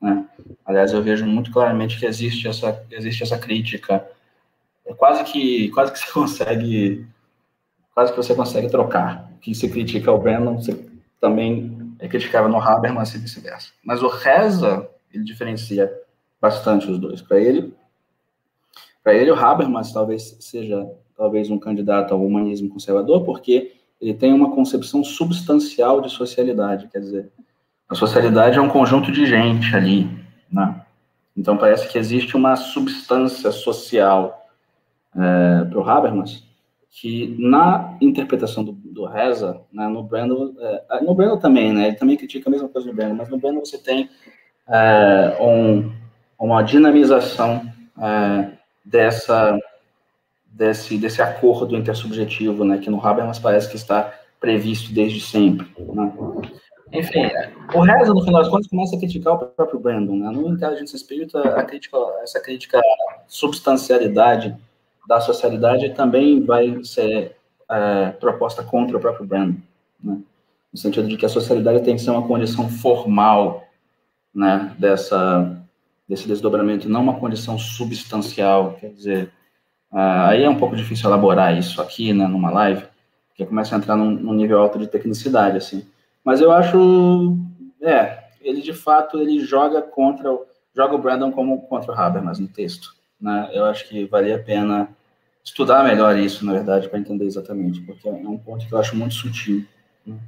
Né? 0.00 0.24
Aliás, 0.64 0.94
eu 0.94 1.02
vejo 1.02 1.26
muito 1.26 1.52
claramente 1.52 1.98
que 1.98 2.06
existe 2.06 2.48
essa, 2.48 2.82
existe 2.90 3.22
essa 3.22 3.36
crítica, 3.36 4.08
é 4.86 4.94
quase 4.94 5.24
que, 5.24 5.68
quase 5.72 5.92
que 5.92 5.98
você 5.98 6.08
consegue 6.10 7.06
quase 7.94 8.12
que 8.12 8.16
você 8.16 8.34
consegue 8.34 8.70
trocar 8.70 9.29
que 9.40 9.54
se 9.54 9.68
critica 9.68 10.12
o 10.12 10.18
Brandon, 10.18 10.60
também 11.20 11.94
é 11.98 12.08
criticava 12.08 12.48
no 12.48 12.58
Habermas 12.58 13.14
e 13.14 13.18
vice-versa. 13.18 13.72
Mas 13.84 14.02
o 14.02 14.08
Reza, 14.08 14.88
ele 15.12 15.22
diferencia 15.22 15.92
bastante 16.40 16.90
os 16.90 16.98
dois. 16.98 17.20
Para 17.20 17.38
ele, 17.38 17.74
para 19.04 19.14
ele 19.14 19.30
o 19.30 19.34
Habermas 19.34 19.92
talvez 19.92 20.36
seja 20.40 20.90
talvez 21.16 21.50
um 21.50 21.58
candidato 21.58 22.14
ao 22.14 22.24
humanismo 22.24 22.70
conservador, 22.70 23.24
porque 23.24 23.74
ele 24.00 24.14
tem 24.14 24.32
uma 24.32 24.52
concepção 24.52 25.04
substancial 25.04 26.00
de 26.00 26.10
socialidade, 26.10 26.88
quer 26.88 27.00
dizer, 27.00 27.30
a 27.86 27.94
socialidade 27.94 28.56
é 28.56 28.62
um 28.62 28.68
conjunto 28.70 29.12
de 29.12 29.26
gente 29.26 29.76
ali, 29.76 30.08
né? 30.50 30.80
Então 31.36 31.58
parece 31.58 31.88
que 31.88 31.98
existe 31.98 32.36
uma 32.36 32.56
substância 32.56 33.52
social 33.52 34.48
é, 35.14 35.64
para 35.64 35.78
o 35.78 35.88
Habermas 35.88 36.42
que 36.90 37.36
na 37.38 37.96
interpretação 38.00 38.64
do, 38.64 38.72
do 38.72 39.06
Reza, 39.06 39.60
né, 39.72 39.86
no 39.86 40.02
Brandon, 40.02 40.52
é, 40.58 41.00
no 41.02 41.14
Brandon 41.14 41.38
também, 41.38 41.72
né, 41.72 41.88
ele 41.88 41.96
também 41.96 42.16
critica 42.16 42.48
a 42.48 42.52
mesma 42.52 42.68
coisa 42.68 42.88
do 42.88 42.94
Brandon, 42.94 43.14
mas 43.14 43.28
no 43.28 43.38
Brandon 43.38 43.60
você 43.60 43.78
tem 43.78 44.10
é, 44.68 45.36
um, 45.40 45.92
uma 46.38 46.62
dinamização 46.62 47.62
é, 47.96 48.50
dessa, 48.84 49.56
desse, 50.46 50.98
desse 50.98 51.22
acordo 51.22 51.76
intersubjetivo, 51.76 52.64
né, 52.64 52.78
que 52.78 52.90
no 52.90 53.04
Habermas 53.04 53.38
parece 53.38 53.70
que 53.70 53.76
está 53.76 54.12
previsto 54.40 54.92
desde 54.92 55.20
sempre. 55.20 55.68
Né? 55.78 56.12
Enfim, 56.92 57.22
o 57.72 57.82
Reza, 57.82 58.12
no 58.12 58.24
final 58.24 58.42
das 58.42 58.50
contas, 58.50 58.66
começa 58.66 58.96
a 58.96 58.98
criticar 58.98 59.34
o 59.34 59.38
próprio 59.38 59.78
Brandon. 59.78 60.16
Né? 60.16 60.30
No 60.30 60.48
Intelligence 60.48 60.98
Spirit, 60.98 61.36
a 61.36 61.62
crítica, 61.62 61.96
essa 62.22 62.40
crítica 62.40 62.78
à 62.78 62.82
substancialidade 63.28 64.56
da 65.06 65.20
socialidade 65.20 65.94
também 65.94 66.44
vai 66.44 66.82
ser 66.84 67.36
é, 67.70 68.10
proposta 68.10 68.62
contra 68.62 68.96
o 68.96 69.00
próprio 69.00 69.26
Brandon, 69.26 69.58
né? 70.02 70.20
no 70.72 70.78
sentido 70.78 71.08
de 71.08 71.16
que 71.16 71.26
a 71.26 71.28
socialidade 71.28 71.82
tem 71.82 71.96
que 71.96 72.02
ser 72.02 72.10
uma 72.10 72.26
condição 72.26 72.68
formal 72.68 73.66
né, 74.34 74.74
dessa, 74.78 75.56
desse 76.08 76.28
desdobramento, 76.28 76.88
não 76.88 77.02
uma 77.02 77.18
condição 77.18 77.58
substancial, 77.58 78.74
quer 78.74 78.90
dizer, 78.90 79.32
uh, 79.92 80.28
aí 80.28 80.44
é 80.44 80.50
um 80.50 80.58
pouco 80.58 80.76
difícil 80.76 81.08
elaborar 81.08 81.56
isso 81.56 81.82
aqui, 81.82 82.12
né, 82.12 82.26
numa 82.26 82.50
live, 82.50 82.84
porque 83.28 83.44
começa 83.44 83.74
a 83.74 83.78
entrar 83.78 83.96
num, 83.96 84.10
num, 84.10 84.32
nível 84.32 84.60
alto 84.60 84.78
de 84.78 84.86
tecnicidade, 84.86 85.56
assim, 85.56 85.84
mas 86.24 86.40
eu 86.40 86.52
acho, 86.52 87.36
é, 87.82 88.24
ele 88.40 88.60
de 88.60 88.72
fato, 88.72 89.20
ele 89.20 89.40
joga 89.40 89.82
contra, 89.82 90.30
joga 90.74 90.94
o 90.94 90.98
Brandon 90.98 91.32
como 91.32 91.62
contra 91.62 91.92
o 91.92 91.94
Habermas 91.94 92.38
no 92.38 92.46
texto, 92.46 92.94
né, 93.20 93.50
eu 93.52 93.64
acho 93.64 93.88
que 93.88 94.04
valia 94.06 94.36
a 94.36 94.42
pena 94.42 94.88
estudar 95.44 95.84
melhor 95.84 96.16
isso, 96.18 96.44
na 96.44 96.52
verdade, 96.52 96.88
para 96.88 96.98
entender 96.98 97.24
exatamente, 97.24 97.80
porque 97.82 98.08
é 98.08 98.12
um 98.12 98.38
ponto 98.38 98.66
que 98.66 98.72
eu 98.72 98.78
acho 98.78 98.96
muito 98.96 99.14
sutil. 99.14 99.64
Né? 100.06 100.18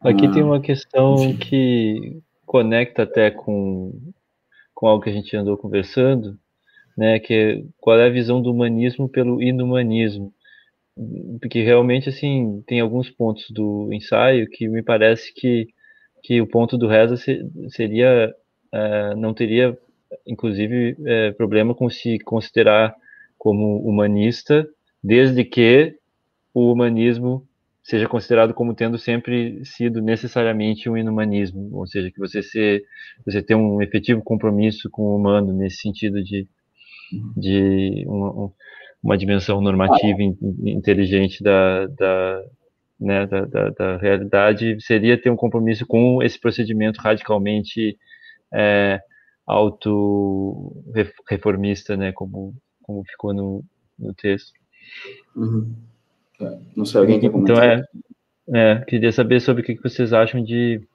Aqui 0.00 0.26
ah, 0.26 0.30
tem 0.30 0.42
uma 0.42 0.60
questão 0.60 1.14
enfim. 1.16 1.36
que 1.36 2.22
conecta 2.44 3.02
até 3.02 3.30
com, 3.30 3.92
com 4.74 4.86
algo 4.86 5.02
que 5.02 5.10
a 5.10 5.12
gente 5.12 5.36
andou 5.36 5.56
conversando, 5.56 6.38
né, 6.96 7.18
que 7.18 7.34
é 7.34 7.64
qual 7.78 7.98
é 7.98 8.06
a 8.06 8.12
visão 8.12 8.40
do 8.40 8.50
humanismo 8.50 9.08
pelo 9.08 9.42
inumanismo. 9.42 10.32
Porque 11.40 11.62
realmente, 11.62 12.08
assim, 12.08 12.62
tem 12.66 12.80
alguns 12.80 13.10
pontos 13.10 13.50
do 13.50 13.92
ensaio 13.92 14.48
que 14.48 14.68
me 14.68 14.82
parece 14.82 15.34
que, 15.34 15.66
que 16.22 16.40
o 16.40 16.46
ponto 16.46 16.78
do 16.78 16.86
Reza 16.86 17.16
seria, 17.68 18.32
uh, 18.72 19.16
não 19.16 19.34
teria, 19.34 19.76
inclusive, 20.26 20.92
uh, 20.92 21.34
problema 21.36 21.74
com 21.74 21.88
se 21.88 22.18
considerar 22.20 22.94
como 23.38 23.78
humanista, 23.78 24.66
desde 25.02 25.44
que 25.44 25.96
o 26.52 26.72
humanismo 26.72 27.46
seja 27.82 28.08
considerado 28.08 28.54
como 28.54 28.74
tendo 28.74 28.96
sempre 28.96 29.62
sido 29.64 30.00
necessariamente 30.00 30.88
um 30.88 30.96
inumanismo, 30.96 31.68
ou 31.72 31.86
seja, 31.86 32.10
que 32.10 32.18
você 32.18 32.42
ser, 32.42 32.82
você 33.26 33.42
ter 33.42 33.54
um 33.54 33.82
efetivo 33.82 34.22
compromisso 34.22 34.88
com 34.88 35.02
o 35.02 35.16
humano 35.16 35.52
nesse 35.52 35.76
sentido 35.76 36.22
de, 36.22 36.48
de 37.36 38.04
uma, 38.06 38.50
uma 39.02 39.18
dimensão 39.18 39.60
normativa 39.60 40.18
inteligente 40.64 41.44
da, 41.44 41.86
da, 41.88 42.42
né, 42.98 43.26
da, 43.26 43.44
da, 43.44 43.68
da, 43.68 43.96
realidade 43.98 44.80
seria 44.80 45.20
ter 45.20 45.28
um 45.28 45.36
compromisso 45.36 45.86
com 45.86 46.22
esse 46.22 46.40
procedimento 46.40 47.02
radicalmente 47.02 47.98
é, 48.52 48.98
auto-reformista, 49.46 51.96
né, 51.96 52.12
como 52.12 52.54
como 52.84 53.02
ficou 53.04 53.32
no, 53.32 53.64
no 53.98 54.14
texto. 54.14 54.52
Uhum. 55.34 55.74
É, 56.40 56.58
não 56.76 56.84
sei, 56.84 57.00
alguém 57.00 57.18
quer 57.18 57.30
comentar? 57.30 57.56
Então, 57.56 57.86
é, 58.54 58.74
é, 58.74 58.84
queria 58.84 59.10
saber 59.10 59.40
sobre 59.40 59.62
o 59.62 59.64
que 59.64 59.80
vocês 59.82 60.12
acham 60.12 60.44
de, 60.44 60.86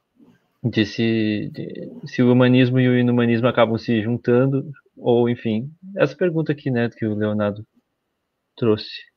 de, 0.63 0.85
se, 0.85 1.49
de 1.51 1.91
se 2.05 2.21
o 2.21 2.31
humanismo 2.31 2.79
e 2.79 2.87
o 2.87 2.97
inumanismo 2.97 3.47
acabam 3.47 3.77
se 3.77 4.01
juntando, 4.01 4.71
ou 4.95 5.27
enfim, 5.27 5.71
essa 5.97 6.15
pergunta 6.15 6.51
aqui, 6.51 6.69
né, 6.69 6.89
que 6.89 7.05
o 7.05 7.15
Leonardo 7.15 7.65
trouxe. 8.55 9.09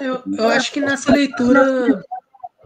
Eu, 0.00 0.22
eu 0.38 0.48
acho 0.48 0.72
que 0.72 0.80
nessa 0.80 1.12
leitura 1.12 2.04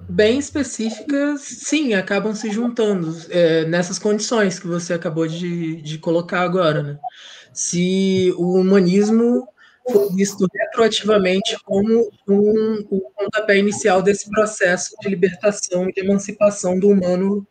bem 0.09 0.39
específicas, 0.39 1.41
sim, 1.41 1.95
acabam 1.95 2.35
se 2.35 2.51
juntando 2.51 3.17
é, 3.31 3.65
nessas 3.65 3.99
condições 3.99 4.59
que 4.59 4.67
você 4.67 4.93
acabou 4.93 5.27
de, 5.27 5.81
de 5.83 5.99
colocar 5.99 6.41
agora. 6.41 6.83
Né? 6.83 6.99
Se 7.53 8.33
o 8.37 8.59
humanismo 8.59 9.49
for 9.91 10.15
visto 10.15 10.47
retroativamente 10.53 11.57
como 11.65 12.11
um, 12.29 12.87
o 12.91 13.11
pontapé 13.17 13.59
inicial 13.59 14.03
desse 14.03 14.31
processo 14.31 14.95
de 15.01 15.09
libertação 15.09 15.89
e 15.89 15.93
de 15.93 16.01
emancipação 16.01 16.79
do 16.79 16.89
humano 16.89 17.47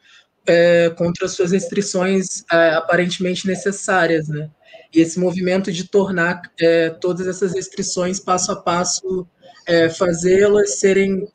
é, 0.45 0.89
contra 0.97 1.27
suas 1.27 1.51
restrições 1.51 2.43
é, 2.51 2.71
aparentemente 2.71 3.47
necessárias, 3.47 4.27
né? 4.27 4.49
E 4.93 4.99
esse 4.99 5.19
movimento 5.19 5.71
de 5.71 5.85
tornar 5.85 6.41
é, 6.59 6.89
todas 6.89 7.27
essas 7.27 7.53
restrições 7.53 8.19
passo 8.19 8.51
a 8.51 8.55
passo, 8.55 9.27
é, 9.65 9.89
fazê-las 9.89 10.79
serem 10.79 11.27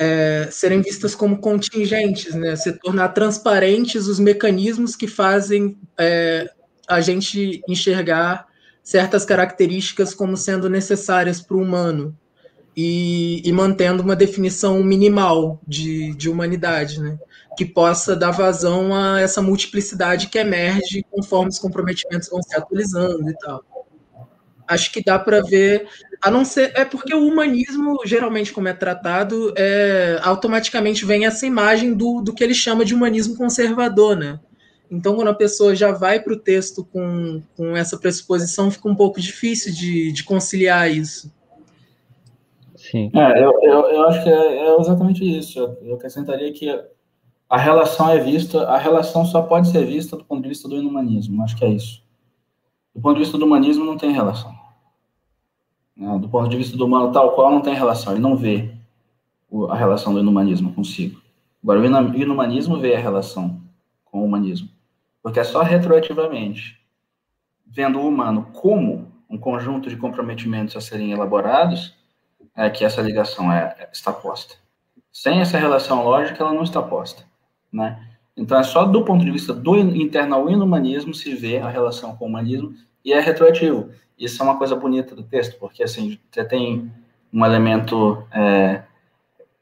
é, 0.00 0.46
é, 0.46 0.50
serem 0.50 0.80
vistas 0.80 1.14
como 1.14 1.38
contingentes, 1.38 2.34
né? 2.34 2.56
Se 2.56 2.72
tornar 2.72 3.10
transparentes 3.10 4.06
os 4.06 4.18
mecanismos 4.18 4.96
que 4.96 5.06
fazem 5.06 5.78
a 6.88 7.00
gente 7.00 7.62
enxergar 7.68 8.46
certas 8.82 9.24
características 9.24 10.14
como 10.14 10.36
sendo 10.36 10.68
necessárias 10.68 11.40
para 11.40 11.56
o 11.56 11.62
humano 11.62 12.16
e, 12.76 13.42
e, 13.44 13.52
mantendo 13.52 14.02
uma 14.02 14.16
definição 14.16 14.82
minimal 14.82 15.60
de, 15.66 16.14
de 16.14 16.28
humanidade, 16.28 17.00
né? 17.00 17.18
que 17.56 17.64
possa 17.64 18.16
dar 18.16 18.30
vazão 18.30 18.94
a 18.94 19.20
essa 19.20 19.42
multiplicidade 19.42 20.28
que 20.28 20.38
emerge 20.38 21.04
conforme 21.10 21.50
os 21.50 21.58
comprometimentos 21.58 22.28
vão 22.28 22.42
se 22.42 22.56
atualizando 22.56 23.28
e 23.28 23.34
tal. 23.38 23.62
Acho 24.66 24.92
que 24.92 25.02
dá 25.04 25.18
para 25.18 25.42
ver, 25.42 25.86
a 26.22 26.30
não 26.30 26.44
ser 26.44 26.72
é 26.74 26.84
porque 26.84 27.14
o 27.14 27.26
humanismo 27.26 28.00
geralmente 28.04 28.52
como 28.52 28.68
é 28.68 28.72
tratado, 28.72 29.52
é, 29.56 30.18
automaticamente 30.22 31.04
vem 31.04 31.24
essa 31.24 31.46
imagem 31.46 31.94
do, 31.94 32.20
do 32.20 32.34
que 32.34 32.44
ele 32.44 32.54
chama 32.54 32.84
de 32.84 32.94
humanismo 32.94 33.36
conservador, 33.36 34.16
né? 34.16 34.38
Então, 34.90 35.14
quando 35.14 35.28
a 35.28 35.34
pessoa 35.34 35.74
já 35.74 35.92
vai 35.92 36.18
para 36.18 36.32
o 36.32 36.38
texto 36.38 36.84
com, 36.84 37.40
com 37.56 37.76
essa 37.76 37.96
pressuposição, 37.96 38.72
fica 38.72 38.88
um 38.88 38.94
pouco 38.94 39.20
difícil 39.20 39.72
de, 39.72 40.10
de 40.10 40.24
conciliar 40.24 40.90
isso. 40.90 41.32
Sim. 42.76 43.08
É, 43.14 43.44
eu, 43.44 43.52
eu, 43.62 43.80
eu 43.92 44.08
acho 44.08 44.24
que 44.24 44.28
é, 44.28 44.56
é 44.66 44.80
exatamente 44.80 45.38
isso. 45.38 45.60
Eu, 45.60 45.78
eu 45.82 45.94
acrescentaria 45.94 46.52
que 46.52 46.68
a 47.48 47.56
relação 47.56 48.10
é 48.10 48.18
vista, 48.18 48.62
a 48.62 48.78
relação 48.78 49.24
só 49.24 49.42
pode 49.42 49.70
ser 49.70 49.86
vista 49.86 50.16
do 50.16 50.24
ponto 50.24 50.42
de 50.42 50.48
vista 50.48 50.68
do 50.68 50.76
inumanismo. 50.76 51.40
Acho 51.44 51.56
que 51.56 51.64
é 51.64 51.68
isso. 51.68 52.02
Do 52.92 53.00
ponto 53.00 53.14
de 53.14 53.20
vista 53.20 53.38
do 53.38 53.44
humanismo, 53.44 53.84
não 53.84 53.96
tem 53.96 54.10
relação. 54.10 54.52
Né, 56.00 56.18
do 56.18 56.30
ponto 56.30 56.48
de 56.48 56.56
vista 56.56 56.78
do 56.78 56.86
humano 56.86 57.12
tal 57.12 57.34
qual, 57.34 57.50
não 57.50 57.60
tem 57.60 57.74
relação. 57.74 58.14
Ele 58.14 58.22
não 58.22 58.34
vê 58.34 58.72
a 59.68 59.76
relação 59.76 60.14
do 60.14 60.20
inumanismo 60.20 60.72
consigo. 60.72 61.20
Agora, 61.62 61.78
o 61.78 62.16
inumanismo 62.16 62.78
vê 62.78 62.96
a 62.96 62.98
relação 62.98 63.60
com 64.06 64.22
o 64.22 64.24
humanismo. 64.24 64.70
Porque 65.22 65.38
é 65.38 65.44
só 65.44 65.60
retroativamente, 65.60 66.80
vendo 67.66 68.00
o 68.00 68.08
humano 68.08 68.48
como 68.54 69.12
um 69.28 69.36
conjunto 69.36 69.90
de 69.90 69.96
comprometimentos 69.96 70.74
a 70.74 70.80
serem 70.80 71.12
elaborados, 71.12 71.94
é 72.56 72.70
que 72.70 72.82
essa 72.82 73.02
ligação 73.02 73.52
é, 73.52 73.88
está 73.92 74.10
posta. 74.10 74.54
Sem 75.12 75.40
essa 75.40 75.58
relação 75.58 76.02
lógica, 76.02 76.42
ela 76.42 76.54
não 76.54 76.62
está 76.62 76.80
posta. 76.80 77.24
Né? 77.70 78.02
Então, 78.34 78.58
é 78.58 78.62
só 78.62 78.86
do 78.86 79.04
ponto 79.04 79.22
de 79.22 79.30
vista 79.30 79.52
do 79.52 79.76
interno 79.76 80.34
ao 80.34 80.48
inumanismo 80.48 81.12
se 81.12 81.34
vê 81.34 81.58
a 81.58 81.68
relação 81.68 82.16
com 82.16 82.24
o 82.24 82.28
humanismo 82.28 82.74
e 83.04 83.12
é 83.12 83.20
retroativo. 83.20 83.90
Isso 84.18 84.42
é 84.42 84.44
uma 84.44 84.58
coisa 84.58 84.76
bonita 84.76 85.14
do 85.14 85.22
texto, 85.22 85.58
porque 85.58 85.82
assim, 85.82 86.18
você 86.30 86.44
tem 86.44 86.92
um 87.32 87.44
elemento, 87.44 88.22
é, 88.32 88.82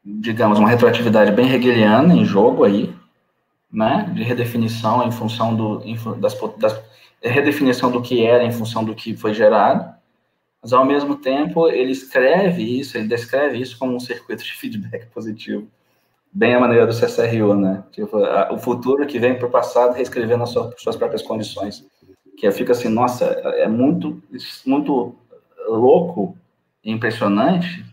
digamos, 0.03 0.59
uma 0.59 0.69
retroatividade 0.69 1.31
bem 1.31 1.51
hegeliana 1.51 2.13
em 2.13 2.25
jogo 2.25 2.63
aí, 2.63 2.93
né, 3.71 4.11
de 4.13 4.23
redefinição 4.23 5.03
em 5.03 5.11
função 5.11 5.55
do, 5.55 5.79
das, 6.15 6.35
das 6.57 6.83
redefinição 7.21 7.91
do 7.91 8.01
que 8.01 8.25
era 8.25 8.43
em 8.43 8.51
função 8.51 8.83
do 8.83 8.95
que 8.95 9.15
foi 9.15 9.33
gerado, 9.33 9.93
mas 10.61 10.73
ao 10.73 10.85
mesmo 10.85 11.15
tempo 11.17 11.69
ele 11.69 11.91
escreve 11.91 12.63
isso, 12.63 12.97
ele 12.97 13.07
descreve 13.07 13.59
isso 13.59 13.77
como 13.77 13.95
um 13.95 13.99
circuito 13.99 14.43
de 14.43 14.53
feedback 14.53 15.05
positivo, 15.07 15.67
bem 16.31 16.55
a 16.55 16.59
maneira 16.59 16.85
do 16.85 16.93
CSRU, 16.93 17.55
né? 17.55 17.83
Tipo, 17.91 18.17
a, 18.17 18.53
o 18.53 18.57
futuro 18.57 19.05
que 19.05 19.19
vem 19.19 19.37
para 19.37 19.47
o 19.47 19.51
passado 19.51 19.93
reescrevendo 19.93 20.43
as 20.43 20.49
suas, 20.49 20.73
suas 20.77 20.95
próprias 20.95 21.21
condições, 21.21 21.85
que 22.39 22.49
fica 22.51 22.71
assim, 22.71 22.87
nossa, 22.87 23.25
é 23.25 23.67
muito, 23.67 24.23
muito 24.65 25.13
louco 25.67 26.37
e 26.81 26.89
impressionante 26.89 27.85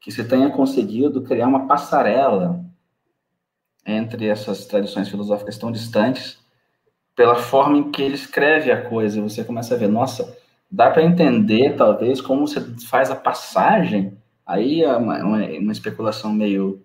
que 0.00 0.12
se 0.12 0.22
tenha 0.22 0.50
conseguido 0.50 1.22
criar 1.22 1.48
uma 1.48 1.66
passarela 1.66 2.64
entre 3.84 4.28
essas 4.28 4.66
tradições 4.66 5.08
filosóficas 5.08 5.58
tão 5.58 5.72
distantes 5.72 6.38
pela 7.16 7.34
forma 7.34 7.76
em 7.76 7.90
que 7.90 8.00
ele 8.00 8.14
escreve 8.14 8.70
a 8.70 8.88
coisa. 8.88 9.20
Você 9.20 9.42
começa 9.42 9.74
a 9.74 9.78
ver, 9.78 9.88
nossa, 9.88 10.38
dá 10.70 10.88
para 10.90 11.02
entender, 11.02 11.74
talvez, 11.74 12.20
como 12.20 12.46
você 12.46 12.60
faz 12.86 13.10
a 13.10 13.16
passagem. 13.16 14.16
Aí 14.46 14.82
é 14.82 14.96
uma, 14.96 15.18
uma, 15.24 15.38
uma 15.44 15.72
especulação 15.72 16.32
meio. 16.32 16.80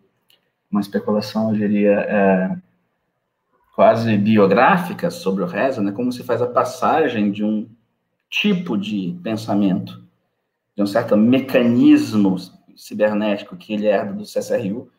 Uma 0.72 0.82
especulação, 0.82 1.51
eu 1.51 1.57
diria, 1.59 1.91
é, 1.91 2.57
quase 3.74 4.17
biográfica 4.17 5.09
sobre 5.09 5.43
o 5.43 5.47
Reza, 5.47 5.82
né? 5.82 5.91
como 5.91 6.11
se 6.11 6.24
faz 6.24 6.41
a 6.41 6.47
passagem 6.47 7.32
de 7.32 7.43
um 7.43 7.67
tipo 8.30 8.78
de 8.78 9.19
pensamento, 9.21 10.03
de 10.76 10.82
um 10.82 10.88
certo 10.88 11.17
mecanismo 11.17 12.36
cibernético 12.76 13.57
que 13.57 13.74
ele 13.74 13.88
herda 13.88 14.13
do 14.13 14.24
CSRU 14.24 14.89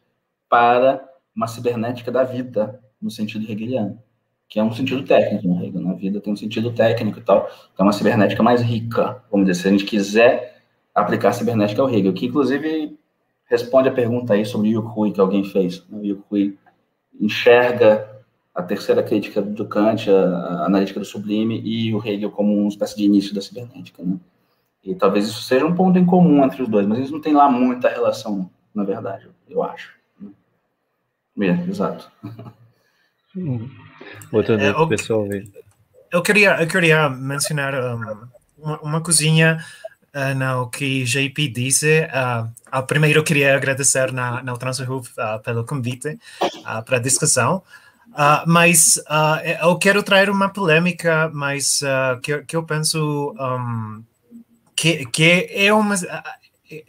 para 0.49 1.03
uma 1.35 1.47
cibernética 1.47 2.12
da 2.12 2.22
vida, 2.22 2.81
no 3.01 3.11
sentido 3.11 3.51
hegeliano 3.51 3.99
que 4.49 4.61
é 4.61 4.62
um 4.62 4.72
sentido 4.72 5.03
técnico 5.03 5.49
Hegel. 5.61 5.81
Na 5.81 5.91
né? 5.91 5.97
vida 5.97 6.20
tem 6.20 6.33
um 6.33 6.37
sentido 6.37 6.72
técnico 6.72 7.18
e 7.18 7.22
tal, 7.22 7.51
é 7.77 7.83
uma 7.83 7.93
cibernética 7.93 8.41
mais 8.41 8.62
rica, 8.62 9.20
vamos 9.31 9.47
dizer, 9.47 9.62
se 9.62 9.68
a 9.68 9.70
gente 9.72 9.85
quiser 9.85 10.62
aplicar 10.95 11.33
cibernética 11.33 11.83
ao 11.83 11.91
Hegel, 11.91 12.12
que 12.12 12.27
inclusive 12.27 12.97
responde 13.47 13.89
a 13.89 13.93
pergunta 13.93 14.35
aí 14.35 14.45
sobre 14.45 14.68
o 14.68 14.72
Yukui 14.72 15.11
que 15.11 15.20
alguém 15.20 15.43
fez. 15.43 15.85
Né? 15.89 15.99
O 15.99 16.05
Yukui 16.05 16.57
enxerga 17.20 18.14
a 18.55 18.63
terceira 18.63 19.03
crítica 19.03 19.43
do 19.43 19.67
Kant, 19.67 20.09
a, 20.09 20.15
a 20.15 20.67
analítica 20.67 21.01
do 21.01 21.07
sublime, 21.07 21.61
e 21.65 21.93
o 21.95 22.07
Hegel 22.07 22.31
como 22.31 22.57
uma 22.57 22.69
espécie 22.69 22.97
de 22.97 23.05
início 23.05 23.35
da 23.35 23.41
cibernética, 23.41 24.03
né? 24.03 24.17
E 24.83 24.95
talvez 24.95 25.27
isso 25.27 25.43
seja 25.43 25.65
um 25.65 25.75
ponto 25.75 25.99
em 25.99 26.05
comum 26.05 26.45
entre 26.45 26.63
os 26.63 26.69
dois, 26.69 26.87
mas 26.87 26.99
eles 26.99 27.11
não 27.11 27.21
têm 27.21 27.33
lá 27.33 27.51
muita 27.51 27.89
relação, 27.89 28.51
na 28.75 28.85
verdade, 28.85 29.29
eu 29.49 29.63
acho. 29.63 29.95
Né? 30.21 31.49
É, 31.49 31.69
exato. 31.69 32.11
Hum. 33.35 33.69
Outra 34.31 34.61
é, 34.63 34.71
eu, 34.71 34.87
pessoal 34.87 35.27
ver. 35.27 35.51
Eu 36.13 36.23
queria, 36.23 36.61
eu 36.61 36.69
queria 36.69 37.09
mencionar 37.09 37.75
um, 37.75 38.29
uma, 38.59 38.81
uma 38.81 39.01
coisinha 39.01 39.59
uh, 40.15 40.35
no 40.35 40.69
que 40.69 41.05
JP 41.05 41.49
disse. 41.49 42.03
Uh, 42.03 42.83
primeiro, 42.87 43.21
eu 43.21 43.25
queria 43.25 43.57
agradecer 43.57 44.13
na, 44.13 44.43
na 44.43 44.57
Transruf 44.57 45.11
uh, 45.13 45.41
pelo 45.43 45.65
convite 45.65 46.19
uh, 46.43 46.83
para 46.85 46.99
a 46.99 47.01
discussão. 47.01 47.63
Uh, 48.15 48.47
mas 48.47 48.97
uh, 49.09 49.43
eu 49.61 49.77
quero 49.77 50.01
trazer 50.01 50.31
uma 50.31 50.49
polêmica, 50.49 51.29
mas 51.35 51.83
uh, 51.83 52.21
que, 52.21 52.43
que 52.43 52.55
eu 52.55 52.62
penso 52.62 53.35
um, 53.37 54.05
que, 54.77 55.05
que 55.07 55.49
é 55.51 55.75
uma 55.75 55.97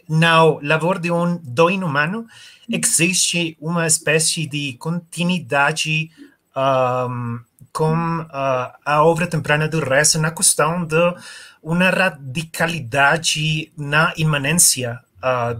na 0.08 0.44
labor 0.62 1.00
de 1.00 1.10
um 1.10 1.36
do 1.36 1.68
inumano 1.68 2.28
existe 2.68 3.56
uma 3.60 3.88
espécie 3.88 4.46
de 4.46 4.74
continuidade 4.74 6.12
um, 6.56 7.40
com 7.72 8.26
a 8.30 9.04
obra 9.04 9.26
temprana 9.26 9.68
do 9.68 9.80
Reza 9.80 10.18
na 10.18 10.30
questão 10.30 10.84
de 10.84 11.14
uma 11.62 11.90
radicalidade 11.90 13.72
na 13.76 14.14
imanência 14.16 14.98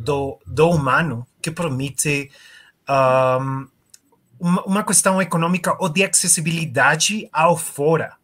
do, 0.02 0.38
do 0.46 0.70
humano 0.70 1.26
que 1.42 1.50
permite 1.50 2.30
um, 2.88 3.68
uma, 4.38 4.62
uma, 4.64 4.84
questão 4.84 5.20
econômica 5.20 5.76
ou 5.78 5.88
de 5.88 6.04
acessibilidade 6.04 7.28
ao 7.32 7.56
fora, 7.56 8.14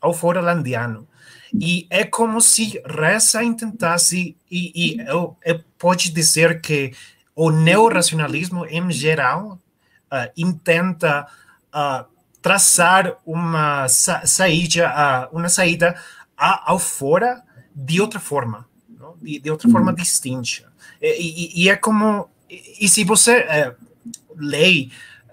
ao 0.00 0.12
fora 0.12 0.40
landiano. 0.40 1.06
E 1.52 1.86
é 1.88 2.04
como 2.04 2.40
se 2.40 2.80
Reza 2.84 3.40
tentasse, 3.54 4.36
e, 4.50 4.72
e 4.74 5.00
eu, 5.00 5.36
eu 5.44 5.60
pode 5.78 6.10
dizer 6.10 6.60
que 6.60 6.92
o 7.34 7.50
neorracionalismo 7.50 8.66
em 8.66 8.90
geral 8.90 9.58
uh, 10.12 10.30
intenta 10.36 11.26
uh, 11.74 12.04
traçar 12.42 13.16
uma 13.24 13.88
sa 13.88 14.26
saída, 14.26 15.28
uma 15.32 15.48
saída 15.48 15.94
ao 16.36 16.78
fora 16.78 17.42
de 17.74 18.00
outra 18.00 18.20
forma, 18.20 18.66
de, 19.20 19.38
de, 19.40 19.50
outra 19.50 19.68
forma 19.70 19.90
uhum. 19.90 19.96
distinta. 19.96 20.70
E, 21.00 21.60
e, 21.60 21.64
e, 21.64 21.68
é 21.68 21.76
como, 21.76 22.28
e, 22.48 22.88
se 22.88 23.04
você 23.04 23.38
é, 23.38 23.74
lê 24.36 24.88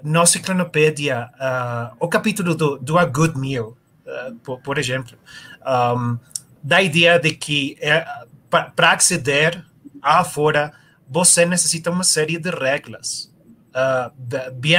nossa 0.06 0.38
enciclopédia 0.38 1.30
uh, 1.36 1.96
o 2.00 2.08
capítulo 2.08 2.56
do, 2.56 2.78
do 2.78 2.98
A 2.98 3.06
Good 3.06 3.38
Meal, 3.38 3.70
uh, 4.06 4.36
por, 4.44 4.62
por, 4.62 4.78
exemplo, 4.78 5.18
um, 5.66 6.18
da 6.64 6.82
ideia 6.82 7.20
de 7.20 7.32
que 7.32 7.78
é, 7.82 8.06
para 8.50 8.92
acceder 8.92 9.66
a 10.02 10.24
fora 10.24 10.72
você 11.10 11.46
necessita 11.46 11.92
uma 11.92 12.04
série 12.04 12.38
de 12.38 12.50
regras 12.50 13.32
uh, 13.72 14.52
bem 14.54 14.76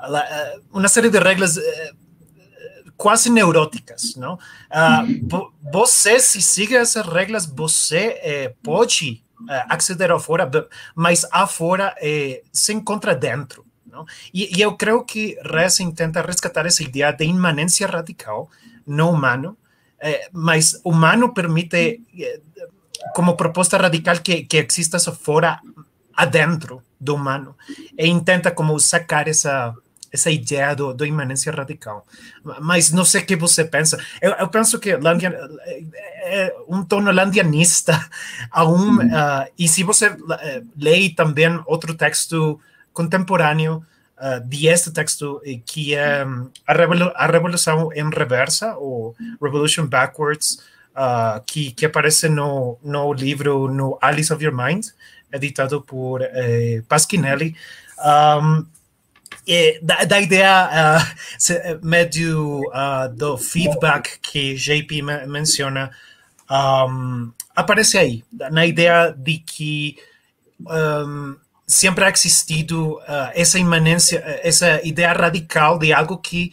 eh, 0.00 0.60
uma 0.72 0.88
série 0.88 1.10
de 1.10 1.18
regras 1.18 1.56
eh, 1.56 1.92
quase 2.96 3.30
neuróticas, 3.30 4.14
não? 4.16 4.38
Ah, 4.70 5.04
você, 5.72 6.20
se 6.20 6.40
siga 6.40 6.78
essas 6.78 7.06
regras, 7.06 7.46
você 7.46 8.18
eh, 8.22 8.54
pode 8.62 9.24
acceder 9.68 10.10
ao 10.10 10.18
fora, 10.18 10.50
mas 10.96 11.24
afora 11.30 11.94
se 12.52 12.72
encontra 12.72 13.14
dentro. 13.14 13.64
Não? 13.98 14.06
E, 14.32 14.56
e 14.56 14.60
eu 14.60 14.76
creio 14.76 15.02
que 15.04 15.36
Reza 15.44 15.84
tenta 15.92 16.22
resgatar 16.22 16.66
essa 16.66 16.82
ideia 16.82 17.12
de 17.12 17.24
imanência 17.24 17.86
radical 17.86 18.48
no 18.86 19.10
humano, 19.10 19.56
eh, 20.00 20.28
mas 20.32 20.80
humano 20.84 21.34
permite, 21.34 22.00
eh, 22.18 22.40
como 23.14 23.36
proposta 23.36 23.76
radical, 23.76 24.20
que, 24.20 24.44
que 24.44 24.58
exista 24.58 24.98
só 24.98 25.12
fora, 25.12 25.60
adentro 26.14 26.82
do 27.00 27.14
humano, 27.14 27.56
e 27.96 28.20
tenta 28.20 28.50
como 28.50 28.78
sacar 28.78 29.28
essa 29.28 29.74
essa 30.10 30.30
ideia 30.30 30.74
do, 30.74 30.94
do 30.94 31.04
imanência 31.04 31.52
radical. 31.52 32.06
Mas 32.62 32.90
não 32.90 33.04
sei 33.04 33.20
o 33.20 33.26
que 33.26 33.36
você 33.36 33.62
pensa. 33.62 34.02
Eu, 34.22 34.32
eu 34.32 34.48
penso 34.48 34.78
que 34.78 34.96
Landian, 34.96 35.34
é, 35.66 35.82
é 36.46 36.56
um 36.66 36.82
tono 36.82 37.12
landianista. 37.12 37.92
Um, 38.56 38.96
uh, 38.96 39.46
e 39.58 39.68
se 39.68 39.82
você 39.84 40.08
uh, 40.08 40.66
lê 40.76 41.10
também 41.10 41.60
outro 41.66 41.94
texto 41.94 42.58
contemporâneo 42.92 43.84
uh, 44.18 44.40
de 44.46 44.68
este 44.68 44.90
texto, 44.90 45.40
que 45.64 45.94
é 45.94 46.24
a, 46.66 46.72
Revolu 46.72 47.12
a 47.14 47.26
Revolução 47.26 47.92
em 47.92 48.08
Reversa, 48.10 48.76
ou 48.76 49.14
Revolution 49.40 49.86
Backwards, 49.86 50.58
uh, 50.96 51.40
que, 51.46 51.70
que 51.72 51.86
aparece 51.86 52.28
no, 52.28 52.78
no 52.82 53.12
livro 53.12 53.68
no 53.68 53.98
Alice 54.00 54.32
of 54.32 54.42
Your 54.44 54.54
Mind, 54.54 54.86
editado 55.32 55.82
por 55.82 56.22
eh, 56.22 56.82
Pasquinelli. 56.88 57.54
Um, 57.98 58.66
da, 59.82 60.04
da, 60.04 60.20
ideia 60.20 60.70
uh, 60.70 61.86
uh, 62.68 63.08
do 63.14 63.36
feedback 63.38 64.18
que 64.20 64.54
JP 64.54 65.02
menciona 65.26 65.90
um, 66.50 67.32
aparece 67.54 67.98
aí, 67.98 68.24
na 68.50 68.66
ideia 68.66 69.14
de 69.16 69.38
que 69.38 69.96
um, 70.60 71.36
sempre 71.68 72.04
ha 72.04 72.08
existido 72.08 72.94
uh, 72.94 73.30
essa 73.34 73.58
imanência, 73.58 74.24
essa 74.42 74.84
ideia 74.86 75.12
radical 75.12 75.78
de 75.78 75.92
algo 75.92 76.16
que 76.18 76.52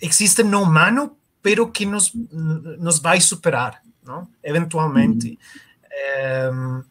existe 0.00 0.42
no 0.42 0.62
humano, 0.62 1.16
pero 1.42 1.70
que 1.70 1.86
nos, 1.86 2.12
nos 2.12 2.98
vai 2.98 3.20
superar, 3.20 3.80
não? 4.04 4.28
eventualmente. 4.42 5.38
Um, 6.52 6.82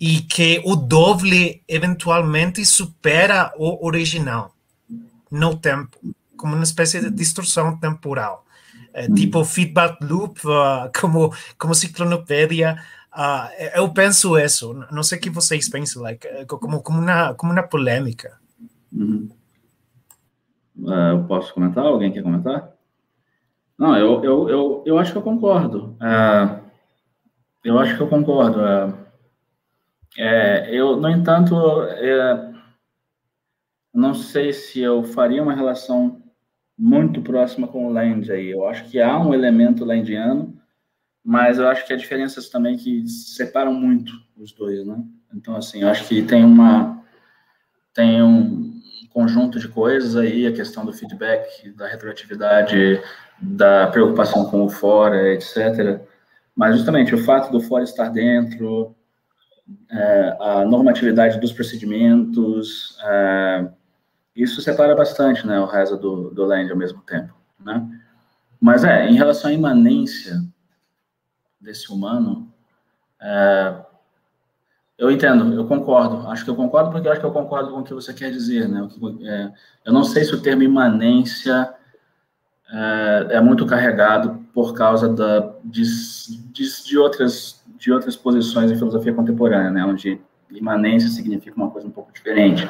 e 0.00 0.20
que 0.20 0.60
o 0.64 0.74
doble 0.76 1.62
eventualmente 1.68 2.64
supera 2.64 3.52
o 3.56 3.86
original 3.86 4.54
no 5.30 5.56
tempo, 5.56 5.96
como 6.36 6.54
uma 6.54 6.64
espécie 6.64 7.00
de 7.00 7.10
distorção 7.10 7.76
temporal. 7.78 8.44
É, 8.92 9.08
tipo 9.08 9.44
feedback 9.44 10.00
loop, 10.02 10.40
uh, 10.46 10.90
como, 11.00 11.34
como 11.58 11.74
ciclonopédia. 11.74 12.80
Uh, 13.14 13.76
eu 13.76 13.92
penso 13.92 14.38
isso. 14.38 14.74
Não 14.90 15.02
sei 15.02 15.18
o 15.18 15.20
que 15.20 15.30
vocês 15.30 15.68
pensam, 15.68 16.02
like, 16.02 16.26
é, 16.26 16.44
como, 16.44 16.82
como, 16.82 16.98
uma, 16.98 17.34
como 17.34 17.52
uma 17.52 17.62
polêmica. 17.62 18.38
Uhum. 18.92 19.28
Uh, 20.76 20.90
eu 21.12 21.24
posso 21.24 21.54
comentar? 21.54 21.84
Alguém 21.84 22.12
quer 22.12 22.22
comentar? 22.22 22.72
Não, 23.78 23.96
eu, 23.96 24.24
eu, 24.24 24.48
eu, 24.48 24.82
eu 24.86 24.98
acho 24.98 25.12
que 25.12 25.18
eu 25.18 25.22
concordo. 25.22 25.96
Uh, 26.00 26.64
eu 27.64 27.78
acho 27.78 27.96
que 27.96 28.02
eu 28.02 28.08
concordo. 28.08 28.58
Uh, 28.60 29.04
é, 30.16 30.74
eu, 30.74 30.96
no 30.96 31.08
entanto, 31.08 31.54
é, 31.82 32.52
não 33.92 34.14
sei 34.14 34.52
se 34.52 34.80
eu 34.80 35.02
faria 35.02 35.42
uma 35.42 35.54
relação 35.54 36.22
muito 36.78 37.20
próxima 37.20 37.66
com 37.66 37.86
o 37.86 37.92
Land 37.92 38.30
aí. 38.30 38.50
Eu 38.50 38.66
acho 38.66 38.84
que 38.84 39.00
há 39.00 39.18
um 39.18 39.34
elemento 39.34 39.84
landiano, 39.84 40.56
mas 41.24 41.58
eu 41.58 41.66
acho 41.68 41.86
que 41.86 41.92
há 41.92 41.96
diferenças 41.96 42.50
também 42.50 42.76
que 42.76 43.08
separam 43.08 43.72
muito 43.72 44.12
os 44.36 44.52
dois, 44.52 44.86
né? 44.86 45.02
Então, 45.32 45.56
assim, 45.56 45.80
eu 45.80 45.88
acho 45.88 46.06
que 46.06 46.22
tem 46.22 46.44
uma 46.44 47.02
tem 47.94 48.22
um 48.22 48.74
conjunto 49.10 49.58
de 49.58 49.68
coisas 49.68 50.16
aí, 50.16 50.46
a 50.46 50.52
questão 50.52 50.84
do 50.84 50.92
feedback, 50.92 51.70
da 51.70 51.86
retroatividade, 51.86 53.00
da 53.40 53.86
preocupação 53.86 54.44
com 54.46 54.64
o 54.64 54.68
fora, 54.68 55.32
etc. 55.32 56.00
Mas 56.54 56.76
justamente 56.76 57.14
o 57.14 57.24
fato 57.24 57.52
do 57.52 57.60
fora 57.60 57.84
estar 57.84 58.10
dentro, 58.10 58.94
é, 59.90 60.36
a 60.40 60.64
normatividade 60.64 61.40
dos 61.40 61.52
procedimentos, 61.52 62.98
é, 63.04 63.68
isso 64.34 64.60
separa 64.60 64.94
bastante, 64.94 65.46
né, 65.46 65.60
o 65.60 65.66
resto 65.66 65.96
do, 65.96 66.30
do 66.30 66.44
land 66.44 66.70
ao 66.70 66.76
mesmo 66.76 67.00
tempo, 67.02 67.32
né? 67.60 67.86
Mas 68.60 68.82
é, 68.82 69.06
em 69.08 69.14
relação 69.14 69.50
à 69.50 69.54
imanência 69.54 70.40
desse 71.64 71.90
humano, 71.92 72.52
é, 73.20 73.74
eu 74.98 75.10
entendo, 75.10 75.54
eu 75.54 75.66
concordo. 75.66 76.28
Acho 76.28 76.44
que 76.44 76.50
eu 76.50 76.56
concordo 76.56 76.90
porque 76.90 77.08
eu 77.08 77.12
acho 77.12 77.20
que 77.20 77.26
eu 77.26 77.32
concordo 77.32 77.72
com 77.72 77.80
o 77.80 77.84
que 77.84 77.94
você 77.94 78.12
quer 78.12 78.30
dizer, 78.30 78.68
né? 78.68 78.88
É, 79.22 79.52
eu 79.84 79.92
não 79.92 80.04
sei 80.04 80.24
se 80.24 80.34
o 80.34 80.40
termo 80.40 80.62
imanência 80.62 81.74
é, 82.70 83.36
é 83.36 83.40
muito 83.40 83.66
carregado 83.66 84.44
por 84.52 84.74
causa 84.74 85.08
da, 85.08 85.52
de, 85.64 85.82
de, 86.52 86.84
de 86.84 86.98
outras 86.98 87.64
de 87.76 87.92
outras 87.92 88.16
posições 88.16 88.70
em 88.70 88.76
filosofia 88.76 89.12
contemporânea, 89.12 89.70
né, 89.70 89.84
onde 89.84 90.18
imanência 90.50 91.10
significa 91.10 91.56
uma 91.56 91.70
coisa 91.70 91.86
um 91.86 91.90
pouco 91.90 92.10
diferente. 92.12 92.66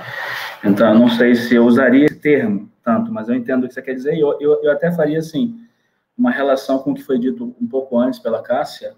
Então, 0.65 0.89
eu 0.89 0.99
não 0.99 1.09
sei 1.09 1.37
se 1.37 1.55
eu 1.55 1.65
usaria 1.65 2.07
esse 2.07 2.19
termo 2.19 2.69
tanto, 2.83 3.13
mas 3.13 3.29
eu 3.29 3.35
entendo 3.35 3.65
o 3.65 3.69
que 3.69 3.75
você 3.75 3.83
quer 3.83 3.95
dizer, 3.95 4.15
e 4.15 4.21
eu, 4.21 4.37
eu, 4.41 4.63
eu 4.63 4.73
até 4.73 4.91
faria, 4.91 5.19
assim, 5.19 5.64
uma 6.17 6.31
relação 6.31 6.79
com 6.79 6.93
o 6.93 6.95
que 6.95 7.03
foi 7.03 7.19
dito 7.19 7.55
um 7.61 7.67
pouco 7.67 7.99
antes 7.99 8.19
pela 8.19 8.43
Cássia, 8.43 8.95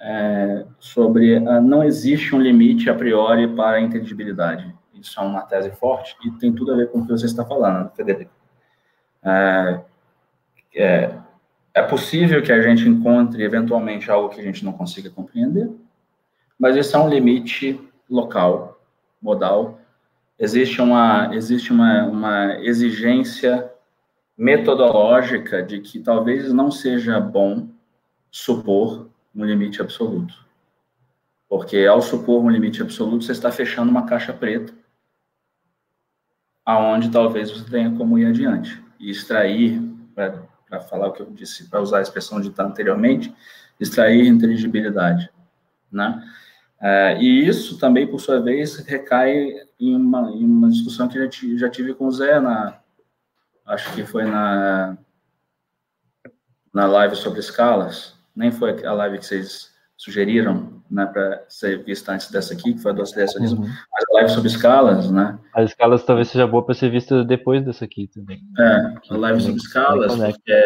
é, 0.00 0.66
sobre 0.78 1.36
a, 1.36 1.60
não 1.60 1.84
existe 1.84 2.34
um 2.34 2.40
limite 2.40 2.90
a 2.90 2.94
priori 2.94 3.46
para 3.54 3.76
a 3.76 3.80
inteligibilidade. 3.80 4.74
Isso 4.94 5.18
é 5.20 5.22
uma 5.22 5.42
tese 5.42 5.70
forte 5.70 6.16
e 6.24 6.30
tem 6.32 6.52
tudo 6.52 6.72
a 6.72 6.76
ver 6.76 6.90
com 6.90 6.98
o 6.98 7.06
que 7.06 7.12
você 7.12 7.26
está 7.26 7.44
falando, 7.44 7.90
Federico. 7.94 8.32
É, 9.24 9.80
é, 10.74 11.18
é 11.74 11.82
possível 11.82 12.42
que 12.42 12.52
a 12.52 12.60
gente 12.60 12.88
encontre 12.88 13.42
eventualmente 13.42 14.10
algo 14.10 14.28
que 14.28 14.40
a 14.40 14.44
gente 14.44 14.64
não 14.64 14.72
consiga 14.72 15.10
compreender, 15.10 15.70
mas 16.58 16.76
esse 16.76 16.94
é 16.94 16.98
um 16.98 17.08
limite 17.08 17.80
local, 18.08 18.80
modal. 19.20 19.78
Existe 20.38 20.80
uma, 20.80 21.34
existe 21.34 21.72
uma, 21.72 22.04
uma 22.04 22.54
exigência 22.60 23.71
metodológica 24.36 25.62
de 25.62 25.80
que 25.80 26.00
talvez 26.00 26.52
não 26.52 26.70
seja 26.70 27.20
bom 27.20 27.68
supor 28.30 29.08
um 29.34 29.44
limite 29.44 29.80
absoluto. 29.80 30.34
Porque 31.48 31.84
ao 31.84 32.00
supor 32.00 32.42
um 32.42 32.50
limite 32.50 32.80
absoluto, 32.80 33.24
você 33.24 33.32
está 33.32 33.52
fechando 33.52 33.90
uma 33.90 34.06
caixa 34.06 34.32
preta, 34.32 34.72
aonde 36.64 37.10
talvez 37.10 37.50
você 37.50 37.68
tenha 37.70 37.90
como 37.96 38.18
ir 38.18 38.26
adiante 38.26 38.82
e 38.98 39.10
extrair 39.10 39.82
para 40.14 40.80
falar 40.80 41.08
o 41.08 41.12
que 41.12 41.20
eu 41.20 41.30
disse, 41.30 41.68
para 41.68 41.80
usar 41.80 41.98
a 41.98 42.02
expressão 42.02 42.40
ditada 42.40 42.68
anteriormente, 42.68 43.34
extrair 43.78 44.26
inteligibilidade, 44.26 45.30
né? 45.90 46.22
É, 46.80 47.16
e 47.20 47.46
isso 47.46 47.78
também, 47.78 48.08
por 48.08 48.20
sua 48.20 48.40
vez, 48.40 48.76
recai 48.78 49.52
em 49.78 49.94
uma, 49.94 50.30
em 50.32 50.44
uma 50.44 50.68
discussão 50.68 51.06
que 51.06 51.16
já, 51.16 51.28
já 51.56 51.70
tive 51.70 51.94
com 51.94 52.06
o 52.06 52.10
Zé, 52.10 52.40
na, 52.40 52.81
acho 53.66 53.92
que 53.94 54.04
foi 54.04 54.24
na, 54.24 54.96
na 56.72 56.86
live 56.86 57.16
sobre 57.16 57.40
escalas, 57.40 58.14
nem 58.34 58.50
foi 58.50 58.84
a 58.84 58.92
live 58.92 59.18
que 59.18 59.26
vocês 59.26 59.72
sugeriram, 59.96 60.82
né, 60.90 61.06
para 61.06 61.44
ser 61.48 61.84
vista 61.84 62.12
antes 62.12 62.28
dessa 62.30 62.54
aqui, 62.54 62.74
que 62.74 62.80
foi 62.80 62.90
a 62.90 62.94
do 62.94 63.02
aceleracionismo, 63.02 63.62
uhum. 63.62 63.68
mas 63.68 64.04
a 64.10 64.14
live 64.14 64.30
sobre 64.30 64.48
escalas, 64.48 65.10
né? 65.10 65.38
As 65.54 65.70
escalas 65.70 66.04
talvez 66.04 66.28
seja 66.28 66.46
boa 66.46 66.64
para 66.64 66.74
ser 66.74 66.90
vista 66.90 67.24
depois 67.24 67.64
dessa 67.64 67.84
aqui 67.84 68.08
também. 68.08 68.42
É, 68.58 68.94
a 69.10 69.16
live 69.16 69.40
sobre 69.40 69.60
escalas, 69.60 70.16
porque 70.16 70.64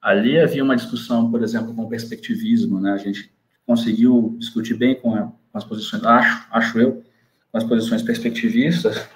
ali 0.00 0.38
havia 0.38 0.62
uma 0.62 0.76
discussão, 0.76 1.30
por 1.30 1.42
exemplo, 1.42 1.74
com 1.74 1.82
o 1.82 1.88
perspectivismo, 1.88 2.80
né? 2.80 2.92
A 2.92 2.98
gente 2.98 3.34
conseguiu 3.66 4.36
discutir 4.38 4.74
bem 4.74 4.94
com, 4.94 5.14
a, 5.14 5.22
com 5.22 5.58
as 5.58 5.64
posições, 5.64 6.04
acho, 6.04 6.46
acho 6.52 6.78
eu, 6.78 7.02
com 7.50 7.58
as 7.58 7.64
posições 7.64 8.02
perspectivistas, 8.02 9.08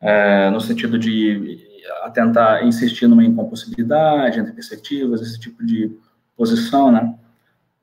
é, 0.00 0.48
no 0.50 0.60
sentido 0.60 0.96
de 0.96 1.66
tentar 2.12 2.64
insistir 2.64 3.06
numa 3.06 3.24
incompossibilidade 3.24 4.40
entre 4.40 4.52
perspectivas, 4.52 5.20
esse 5.20 5.38
tipo 5.38 5.64
de 5.64 5.96
posição, 6.36 6.90
né? 6.90 7.14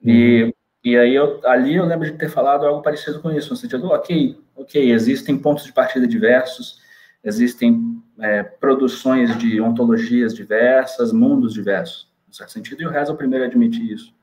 E. 0.04 0.54
E 0.86 0.97
aí, 0.97 1.16
eu, 1.16 1.39
ali 1.45 1.76
eu 1.76 1.86
lembro 1.86 2.12
de 2.12 2.18
ter 2.18 2.28
falado 2.28 2.66
algo 2.66 2.82
parecido 2.82 3.22
com 3.22 3.32
isso, 3.32 3.49
no 3.51 3.56
sentido, 3.56 3.88
ok, 3.88 4.38
ok, 4.54 4.91
existem 4.91 5.38
pontos 5.38 5.64
de 5.64 5.72
partida 5.72 6.06
diversos, 6.06 6.82
existem 7.24 8.04
é, 8.20 8.43
produções 8.43 9.38
de 9.38 9.62
ontologias 9.62 10.34
diversas, 10.34 11.14
mundos 11.14 11.54
diversos, 11.54 12.12
no 12.28 12.34
certo 12.34 12.51
sentido, 12.51 12.82
e 12.82 12.86
o 12.86 12.89
Reza 12.89 13.12
é 13.12 13.14
o 13.14 13.18
primeiro 13.18 13.45
a 13.45 13.47
admitir 13.47 13.93
isso, 13.93 14.14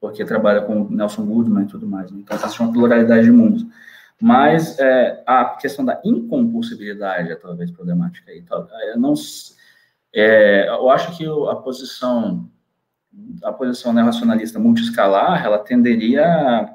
porque 0.00 0.24
trabalha 0.24 0.62
com 0.62 0.88
Nelson 0.88 1.26
Goodman 1.26 1.64
e 1.64 1.68
tudo 1.68 1.84
mais, 1.84 2.12
né? 2.12 2.20
então 2.20 2.36
existe 2.36 2.60
uma 2.62 2.72
pluralidade 2.72 3.24
de 3.24 3.32
mundos. 3.32 3.66
Mas 4.26 4.78
é, 4.78 5.22
a 5.26 5.44
questão 5.44 5.84
da 5.84 6.00
incompulsibilidade 6.02 7.30
é 7.30 7.36
talvez 7.36 7.70
problemática 7.70 8.30
aí. 8.30 8.42
Eu, 8.88 8.98
não, 8.98 9.12
é, 10.14 10.66
eu 10.66 10.88
acho 10.88 11.14
que 11.14 11.26
a 11.26 11.56
posição 11.56 12.50
a 13.42 13.52
posição 13.52 13.92
né, 13.92 14.00
racionalista 14.00 14.58
multiescalar, 14.58 15.44
ela 15.44 15.58
tenderia 15.58 16.74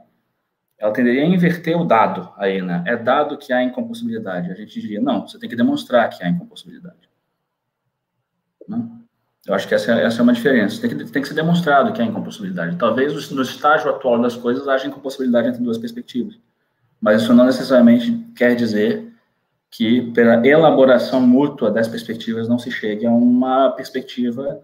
ela 0.77 0.93
tenderia 0.93 1.23
a 1.23 1.25
inverter 1.25 1.75
o 1.75 1.83
dado 1.83 2.31
aí, 2.37 2.61
né? 2.61 2.83
É 2.85 2.95
dado 2.95 3.35
que 3.35 3.51
há 3.51 3.63
incompossibilidade. 3.63 4.51
A 4.51 4.53
gente 4.53 4.79
diria, 4.79 5.01
não, 5.01 5.27
você 5.27 5.39
tem 5.39 5.49
que 5.49 5.55
demonstrar 5.55 6.07
que 6.07 6.23
há 6.23 6.29
incompossibilidade. 6.29 7.09
Né? 8.67 8.87
Eu 9.47 9.55
acho 9.55 9.67
que 9.67 9.73
essa, 9.73 9.91
essa 9.93 10.19
é 10.19 10.21
uma 10.21 10.33
diferença. 10.33 10.79
Tem 10.79 10.89
que, 10.95 11.11
tem 11.11 11.21
que 11.23 11.27
ser 11.27 11.33
demonstrado 11.33 11.91
que 11.93 11.99
há 11.99 12.05
incompossibilidade. 12.05 12.77
Talvez 12.77 13.31
no 13.31 13.41
estágio 13.41 13.89
atual 13.89 14.21
das 14.21 14.35
coisas 14.35 14.67
haja 14.67 14.85
incompossibilidade 14.85 15.47
entre 15.47 15.63
duas 15.63 15.79
perspectivas. 15.79 16.39
Mas 17.01 17.21
isso 17.21 17.33
não 17.33 17.45
necessariamente 17.45 18.11
quer 18.35 18.55
dizer 18.55 19.13
que, 19.71 20.11
pela 20.11 20.45
elaboração 20.45 21.21
mútua 21.21 21.71
das 21.71 21.87
perspectivas, 21.87 22.49
não 22.49 22.59
se 22.59 22.71
chegue 22.71 23.05
a 23.05 23.11
uma 23.11 23.69
perspectiva 23.71 24.61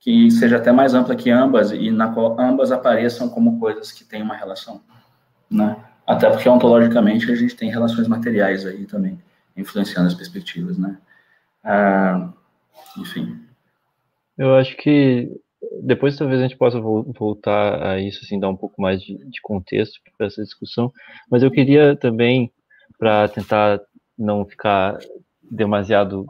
que 0.00 0.30
seja 0.30 0.56
até 0.56 0.72
mais 0.72 0.94
ampla 0.94 1.14
que 1.14 1.30
ambas 1.30 1.72
e 1.72 1.90
na 1.90 2.08
qual 2.08 2.38
ambas 2.40 2.72
apareçam 2.72 3.28
como 3.28 3.58
coisas 3.58 3.92
que 3.92 4.04
têm 4.04 4.22
uma 4.22 4.34
relação 4.34 4.80
né? 5.50 5.76
Até 6.06 6.28
porque 6.30 6.48
ontologicamente 6.48 7.30
a 7.30 7.34
gente 7.34 7.54
tem 7.54 7.70
relações 7.70 8.08
materiais 8.08 8.66
aí 8.66 8.86
também 8.86 9.20
influenciando 9.56 10.08
as 10.08 10.14
perspectivas, 10.14 10.78
né? 10.78 10.98
Ah, 11.64 12.32
enfim. 12.96 13.40
Eu 14.36 14.54
acho 14.54 14.76
que 14.76 15.30
depois 15.82 16.16
talvez 16.16 16.40
a 16.40 16.42
gente 16.44 16.56
possa 16.56 16.80
voltar 16.80 17.82
a 17.92 18.00
isso, 18.00 18.20
assim, 18.24 18.38
dar 18.38 18.48
um 18.48 18.56
pouco 18.56 18.80
mais 18.80 19.02
de, 19.02 19.16
de 19.16 19.40
contexto 19.42 20.00
para 20.16 20.26
essa 20.26 20.42
discussão, 20.42 20.92
mas 21.30 21.42
eu 21.42 21.50
queria 21.50 21.96
também, 21.96 22.52
para 22.98 23.28
tentar 23.28 23.80
não 24.18 24.44
ficar 24.44 24.98
demasiado 25.50 26.26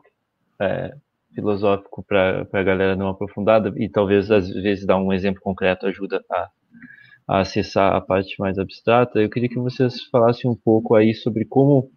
é, 0.61 0.94
filosófico 1.34 2.05
para 2.05 2.46
a 2.53 2.62
galera 2.62 2.96
não 2.96 3.09
aprofundada, 3.09 3.72
e 3.76 3.88
talvez 3.88 4.30
às 4.30 4.49
vezes 4.49 4.86
dar 4.86 4.99
um 4.99 5.12
exemplo 5.12 5.40
concreto 5.40 5.86
ajuda 5.86 6.22
a 6.30 6.49
a 7.28 7.40
acessar 7.40 7.94
a 7.94 8.01
parte 8.01 8.34
mais 8.40 8.59
abstrata, 8.59 9.20
eu 9.20 9.28
queria 9.28 9.51
que 9.51 9.59
vocês 9.59 10.03
falassem 10.05 10.51
um 10.51 10.55
pouco 10.57 10.94
aí 10.94 11.14
sobre 11.14 11.44
como 11.44 11.90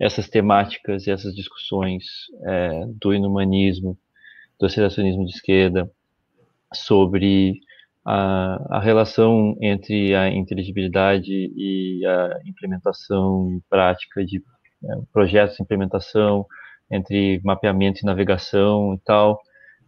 essas 0.00 0.28
temáticas 0.30 1.06
e 1.06 1.10
essas 1.10 1.34
discussões 1.34 2.04
é, 2.42 2.86
do 2.86 3.12
inumanismo, 3.12 3.98
do 4.58 4.64
aceleracionismo 4.64 5.26
de 5.26 5.32
esquerda, 5.32 5.90
sobre 6.72 7.60
a, 8.04 8.76
a, 8.76 8.80
relação 8.80 9.56
entre 9.60 10.14
a 10.14 10.28
inteligibilidade 10.28 11.32
e 11.32 12.04
a 12.06 12.40
implementação 12.46 13.60
prática 13.68 14.24
de 14.24 14.42
é, 14.84 14.88
projetos 15.12 15.56
de 15.56 15.62
implementação, 15.62 16.46
entre 16.90 17.40
mapeamento 17.44 18.00
e 18.00 18.06
navegação 18.06 18.94
e 18.94 18.98
tal, 19.04 19.40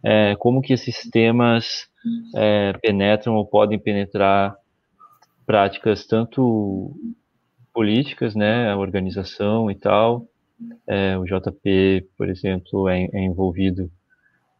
é, 0.03 0.35
como 0.35 0.61
que 0.61 0.73
esses 0.73 1.09
temas 1.09 1.87
é, 2.35 2.73
penetram 2.81 3.35
ou 3.35 3.45
podem 3.45 3.79
penetrar 3.79 4.55
práticas 5.45 6.05
tanto 6.05 6.95
políticas, 7.73 8.35
né, 8.35 8.69
a 8.69 8.77
organização 8.77 9.71
e 9.71 9.75
tal. 9.75 10.27
É, 10.85 11.17
o 11.17 11.23
JP, 11.23 12.07
por 12.17 12.29
exemplo, 12.29 12.89
é, 12.89 13.05
é 13.13 13.19
envolvido 13.21 13.89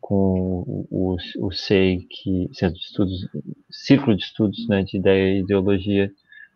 com 0.10 0.64
o, 0.66 0.88
o, 0.90 1.18
o 1.46 1.52
SEI, 1.52 2.00
que 2.10 2.50
Centro 2.52 2.80
de 2.80 2.84
Estudos, 2.84 3.30
Círculo 3.70 4.18
de 4.18 4.24
Estudos 4.24 4.68
né, 4.68 4.82
de 4.82 4.98
Ideia 4.98 5.36
e 5.36 5.42
Ideologia, 5.42 6.12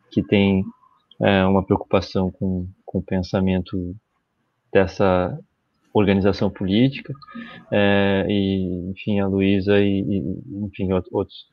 que 0.10 0.24
tem 0.24 0.64
é, 1.22 1.46
uma 1.46 1.64
preocupação 1.64 2.32
com, 2.32 2.68
com 2.84 2.98
o 2.98 3.04
pensamento 3.04 3.96
dessa 4.74 5.40
organização 5.94 6.50
política, 6.50 7.14
é, 7.72 8.26
e, 8.28 8.90
enfim, 8.90 9.20
a 9.20 9.28
Luísa 9.28 9.80
e, 9.80 10.02
e, 10.02 10.66
enfim, 10.66 10.92
outros 11.12 11.46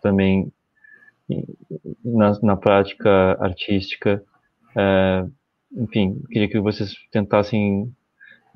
também 0.00 0.52
na, 2.04 2.38
na 2.40 2.56
prática 2.56 3.36
artística. 3.40 4.22
É, 4.76 5.26
enfim, 5.72 6.22
queria 6.30 6.48
que 6.48 6.60
vocês 6.60 6.94
tentassem 7.10 7.92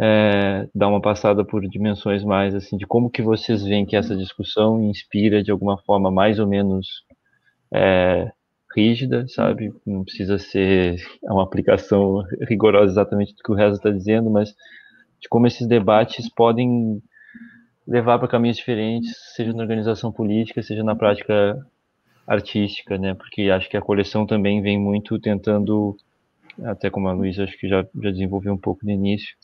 é, 0.05 0.69
dar 0.75 0.89
uma 0.89 1.01
passada 1.01 1.45
por 1.45 1.63
dimensões 1.69 2.25
mais 2.25 2.57
assim 2.57 2.77
de 2.77 2.85
como 2.85 3.09
que 3.09 3.23
vocês 3.23 3.63
veem 3.63 3.87
que 3.87 3.95
essa 3.95 4.17
discussão 4.17 4.83
inspira 4.83 5.45
de 5.45 5.53
alguma 5.53 5.79
forma 5.79 6.11
mais 6.11 6.41
ou 6.41 6.47
menos 6.49 7.05
é, 7.73 8.33
rígida, 8.75 9.25
sabe? 9.29 9.73
Não 9.87 10.03
precisa 10.03 10.39
ser 10.39 10.97
uma 11.23 11.45
aplicação 11.45 12.25
rigorosa 12.49 12.95
exatamente 12.95 13.33
do 13.33 13.43
que 13.45 13.53
o 13.53 13.55
Reza 13.55 13.77
está 13.77 13.91
dizendo, 13.91 14.29
mas 14.29 14.53
de 15.21 15.29
como 15.29 15.47
esses 15.47 15.69
debates 15.69 16.29
podem 16.29 17.01
levar 17.87 18.19
para 18.19 18.27
caminhos 18.27 18.57
diferentes, 18.57 19.15
seja 19.37 19.53
na 19.53 19.63
organização 19.63 20.11
política, 20.11 20.65
seja 20.65 20.83
na 20.83 20.97
prática 20.97 21.65
artística, 22.27 22.99
né? 22.99 23.15
Porque 23.15 23.51
acho 23.51 23.71
que 23.71 23.77
a 23.77 23.81
coleção 23.81 24.27
também 24.27 24.61
vem 24.61 24.81
muito 24.81 25.17
tentando, 25.21 25.97
até 26.65 26.91
como 26.91 27.07
a 27.07 27.13
Luísa 27.13 27.45
acho 27.45 27.57
que 27.57 27.69
já, 27.69 27.87
já 28.03 28.11
desenvolveu 28.11 28.53
um 28.53 28.59
pouco 28.59 28.85
no 28.85 28.91
início, 28.91 29.37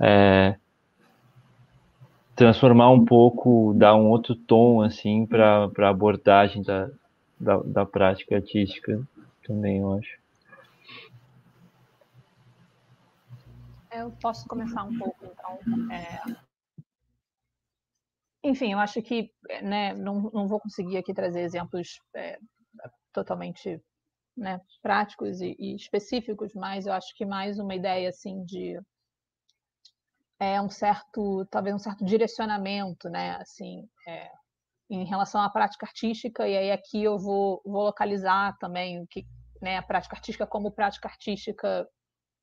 é, 0.00 0.56
transformar 2.34 2.90
um 2.90 3.04
pouco, 3.04 3.72
dar 3.74 3.96
um 3.96 4.10
outro 4.10 4.34
tom 4.34 4.82
assim 4.82 5.26
para 5.26 5.70
a 5.78 5.88
abordagem 5.88 6.62
da, 6.62 6.90
da, 7.40 7.56
da 7.58 7.86
prática 7.86 8.36
artística 8.36 9.02
também, 9.42 9.78
eu 9.78 9.92
acho. 9.94 10.18
Eu 13.90 14.10
posso 14.20 14.46
começar 14.46 14.84
um 14.84 14.98
pouco, 14.98 15.24
então. 15.24 15.58
É... 15.90 16.46
Enfim, 18.44 18.72
eu 18.72 18.78
acho 18.78 19.00
que 19.02 19.32
né, 19.62 19.94
não, 19.94 20.30
não 20.32 20.46
vou 20.46 20.60
conseguir 20.60 20.98
aqui 20.98 21.14
trazer 21.14 21.40
exemplos 21.40 22.00
é, 22.14 22.38
totalmente 23.12 23.82
né, 24.36 24.60
práticos 24.82 25.40
e, 25.40 25.56
e, 25.58 25.74
específicos, 25.74 26.52
mas 26.54 26.86
eu 26.86 26.92
acho 26.92 27.14
que 27.16 27.24
mais 27.24 27.58
uma 27.58 27.74
ideia 27.74 28.10
assim 28.10 28.44
de 28.44 28.78
é 30.38 30.60
um 30.60 30.68
certo, 30.68 31.46
talvez 31.46 31.74
um 31.74 31.78
certo 31.78 32.04
direcionamento, 32.04 33.08
né, 33.08 33.36
assim, 33.36 33.88
é, 34.06 34.30
em 34.90 35.04
relação 35.04 35.40
à 35.40 35.48
prática 35.50 35.86
artística. 35.86 36.46
E 36.46 36.56
aí 36.56 36.70
aqui 36.70 37.02
eu 37.02 37.18
vou, 37.18 37.62
vou 37.64 37.84
localizar 37.84 38.56
também 38.58 39.00
o 39.00 39.06
que, 39.06 39.26
né, 39.60 39.78
a 39.78 39.82
prática 39.82 40.14
artística 40.14 40.46
como 40.46 40.70
prática 40.70 41.08
artística 41.08 41.88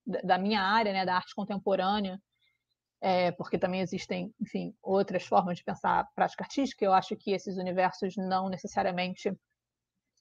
da 0.06 0.38
minha 0.38 0.62
área, 0.62 0.92
né, 0.92 1.06
da 1.06 1.16
arte 1.16 1.34
contemporânea, 1.36 2.20
é, 3.00 3.32
porque 3.32 3.58
também 3.58 3.82
existem, 3.82 4.34
enfim, 4.42 4.74
outras 4.82 5.26
formas 5.26 5.58
de 5.58 5.64
pensar 5.64 6.00
a 6.00 6.08
prática 6.16 6.44
artística. 6.44 6.84
Eu 6.84 6.94
acho 6.94 7.16
que 7.16 7.32
esses 7.32 7.58
universos 7.58 8.16
não 8.18 8.50
necessariamente 8.50 9.32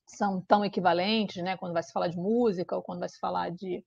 são 0.06 0.42
tão 0.42 0.64
equivalentes, 0.64 1.42
né, 1.42 1.56
quando 1.56 1.72
vai 1.72 1.82
se 1.82 1.92
falar 1.92 2.08
de 2.08 2.16
música 2.16 2.76
ou 2.76 2.82
quando 2.82 3.00
vai 3.00 3.08
se 3.08 3.18
falar 3.18 3.50
de, 3.50 3.84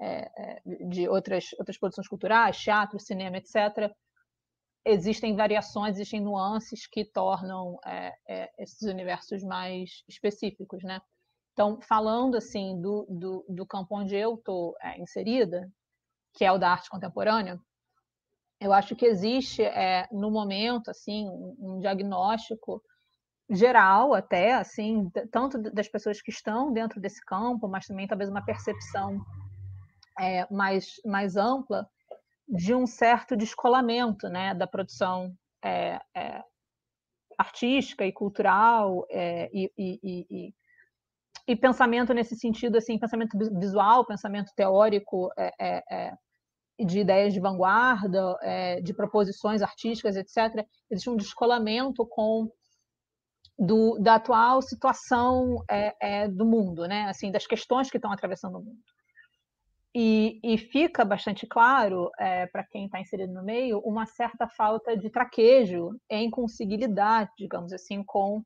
é, 0.00 0.60
de 0.88 1.08
outras, 1.08 1.46
outras 1.58 1.78
produções 1.78 2.08
culturais, 2.08 2.58
teatro, 2.58 2.98
cinema, 2.98 3.36
etc. 3.38 3.92
Existem 4.84 5.34
variações, 5.34 5.96
existem 5.96 6.20
nuances 6.20 6.86
que 6.86 7.04
tornam 7.04 7.78
é, 7.86 8.12
é, 8.28 8.50
esses 8.58 8.82
universos 8.82 9.42
mais 9.42 10.02
específicos, 10.08 10.82
né? 10.82 11.00
Então, 11.52 11.80
falando 11.82 12.36
assim 12.36 12.80
do, 12.80 13.06
do, 13.08 13.46
do 13.48 13.66
campo 13.66 13.96
onde 13.96 14.16
eu 14.16 14.34
estou 14.34 14.74
é, 14.82 15.00
inserida, 15.00 15.70
que 16.34 16.44
é 16.44 16.50
o 16.50 16.58
da 16.58 16.70
arte 16.70 16.90
contemporânea, 16.90 17.60
eu 18.60 18.72
acho 18.72 18.96
que 18.96 19.06
existe 19.06 19.62
é, 19.62 20.08
no 20.10 20.30
momento 20.30 20.90
assim 20.90 21.28
um, 21.28 21.78
diagnóstico 21.80 22.82
geral 23.50 24.14
até 24.14 24.54
assim 24.54 25.10
tanto 25.30 25.58
das 25.58 25.88
pessoas 25.88 26.20
que 26.20 26.30
estão 26.30 26.72
dentro 26.72 27.00
desse 27.00 27.24
campo, 27.24 27.68
mas 27.68 27.86
também 27.86 28.06
talvez 28.06 28.30
uma 28.30 28.44
percepção 28.44 29.20
é, 30.18 30.46
mais 30.52 31.00
mais 31.04 31.36
ampla 31.36 31.88
de 32.48 32.74
um 32.74 32.86
certo 32.86 33.36
descolamento, 33.36 34.28
né, 34.28 34.54
da 34.54 34.66
produção 34.66 35.34
é, 35.64 35.98
é 36.14 36.42
artística 37.38 38.06
e 38.06 38.12
cultural 38.12 39.06
é, 39.10 39.50
e, 39.52 39.72
e, 39.76 40.26
e, 40.30 40.54
e 41.48 41.56
pensamento 41.56 42.14
nesse 42.14 42.36
sentido, 42.36 42.76
assim, 42.78 42.98
pensamento 42.98 43.36
visual, 43.58 44.06
pensamento 44.06 44.52
teórico, 44.54 45.30
é, 45.36 45.82
é, 45.90 46.12
de 46.84 47.00
ideias 47.00 47.32
de 47.32 47.40
vanguarda, 47.40 48.36
de 48.82 48.92
proposições 48.92 49.62
artísticas, 49.62 50.16
etc. 50.16 50.66
Existe 50.90 51.08
um 51.08 51.16
descolamento 51.16 52.04
com 52.06 52.50
do, 53.56 53.96
da 54.00 54.16
atual 54.16 54.60
situação 54.60 55.64
do 56.32 56.44
mundo, 56.44 56.86
né? 56.88 57.04
Assim, 57.04 57.30
das 57.30 57.46
questões 57.46 57.90
que 57.90 57.96
estão 57.96 58.10
atravessando 58.10 58.58
o 58.58 58.62
mundo. 58.62 58.82
E, 59.96 60.40
e 60.42 60.58
fica 60.58 61.04
bastante 61.04 61.46
claro, 61.46 62.10
para 62.50 62.64
quem 62.64 62.86
está 62.86 63.00
inserido 63.00 63.32
no 63.32 63.44
meio, 63.44 63.78
uma 63.80 64.06
certa 64.06 64.48
falta 64.48 64.96
de 64.96 65.08
traquejo 65.08 65.96
em 66.10 66.28
conseguir 66.28 66.78
lidar, 66.78 67.30
digamos 67.38 67.72
assim, 67.72 68.02
com 68.02 68.42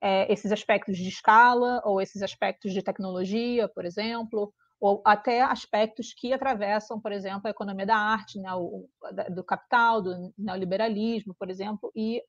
é, 0.00 0.32
esses 0.32 0.52
aspectos 0.52 0.96
de 0.96 1.08
escala 1.08 1.82
ou 1.84 2.00
esses 2.00 2.22
aspectos 2.22 2.72
de 2.72 2.82
tecnologia, 2.82 3.68
por 3.68 3.84
exemplo, 3.84 4.54
ou 4.80 5.00
até 5.04 5.42
aspectos 5.42 6.12
que 6.12 6.32
atravessam, 6.32 7.00
por 7.00 7.12
exemplo, 7.12 7.42
a 7.46 7.50
economia 7.50 7.86
da 7.86 7.96
arte, 7.96 8.40
né, 8.40 8.52
o, 8.54 8.88
do 9.30 9.44
capital, 9.44 10.02
do 10.02 10.34
neoliberalismo, 10.36 11.34
por 11.38 11.48
exemplo, 11.48 11.92
e 11.94 12.20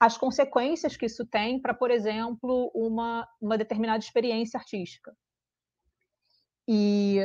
as 0.00 0.16
consequências 0.16 0.96
que 0.96 1.06
isso 1.06 1.26
tem 1.26 1.60
para, 1.60 1.74
por 1.74 1.90
exemplo, 1.90 2.72
uma, 2.74 3.28
uma 3.40 3.58
determinada 3.58 4.02
experiência 4.02 4.58
artística. 4.58 5.14
e, 6.66 7.20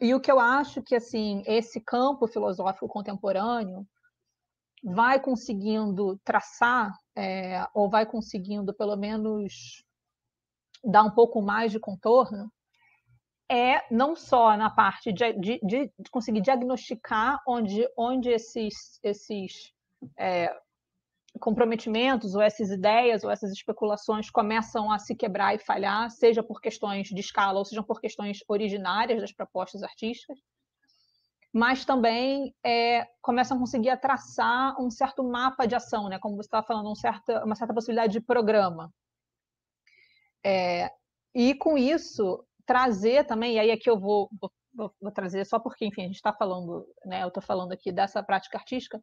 e 0.00 0.14
o 0.14 0.20
que 0.20 0.30
eu 0.30 0.40
acho 0.40 0.82
que 0.82 0.94
assim 0.94 1.42
esse 1.46 1.80
campo 1.80 2.26
filosófico 2.26 2.88
contemporâneo 2.88 3.86
vai 4.82 5.20
conseguindo 5.20 6.18
traçar 6.24 6.92
é, 7.16 7.66
ou 7.72 7.88
vai 7.88 8.04
conseguindo 8.04 8.74
pelo 8.74 8.96
menos 8.96 9.84
dar 10.84 11.02
um 11.04 11.10
pouco 11.10 11.40
mais 11.40 11.72
de 11.72 11.80
contorno 11.80 12.52
é 13.50 13.82
não 13.90 14.16
só 14.16 14.56
na 14.56 14.70
parte 14.70 15.12
de, 15.12 15.32
de, 15.34 15.60
de 15.62 16.10
conseguir 16.10 16.40
diagnosticar 16.40 17.40
onde, 17.46 17.88
onde 17.96 18.30
esses, 18.30 18.98
esses 19.02 19.72
é, 20.18 20.54
comprometimentos 21.40 22.34
ou 22.34 22.42
essas 22.42 22.70
ideias 22.70 23.24
ou 23.24 23.30
essas 23.30 23.50
especulações 23.52 24.30
começam 24.30 24.90
a 24.90 24.98
se 24.98 25.14
quebrar 25.14 25.54
e 25.54 25.58
falhar, 25.58 26.10
seja 26.10 26.42
por 26.42 26.60
questões 26.60 27.08
de 27.08 27.20
escala 27.20 27.58
ou 27.58 27.64
seja 27.64 27.82
por 27.82 28.00
questões 28.00 28.38
originárias 28.48 29.20
das 29.20 29.32
propostas 29.32 29.82
artísticas, 29.82 30.38
mas 31.52 31.84
também 31.84 32.54
é, 32.64 33.06
começam 33.20 33.56
a 33.56 33.60
conseguir 33.60 33.96
traçar 34.00 34.80
um 34.80 34.90
certo 34.90 35.22
mapa 35.22 35.66
de 35.66 35.74
ação, 35.74 36.08
né? 36.08 36.18
como 36.18 36.36
você 36.36 36.46
estava 36.46 36.66
falando, 36.66 36.90
um 36.90 36.96
certa, 36.96 37.44
uma 37.44 37.54
certa 37.54 37.74
possibilidade 37.74 38.12
de 38.12 38.20
programa. 38.20 38.92
É, 40.44 40.90
e 41.34 41.54
com 41.54 41.78
isso, 41.78 42.44
trazer 42.66 43.24
também, 43.24 43.54
e 43.54 43.58
aí 43.58 43.70
aqui 43.70 43.88
eu 43.88 43.98
vou, 43.98 44.28
vou, 44.74 44.94
vou 45.00 45.12
trazer 45.12 45.44
só 45.46 45.58
porque, 45.58 45.86
enfim, 45.86 46.02
a 46.02 46.06
gente 46.06 46.16
está 46.16 46.32
falando, 46.32 46.86
né, 47.04 47.22
eu 47.22 47.28
estou 47.28 47.42
falando 47.42 47.72
aqui 47.72 47.92
dessa 47.92 48.22
prática 48.22 48.58
artística, 48.58 49.00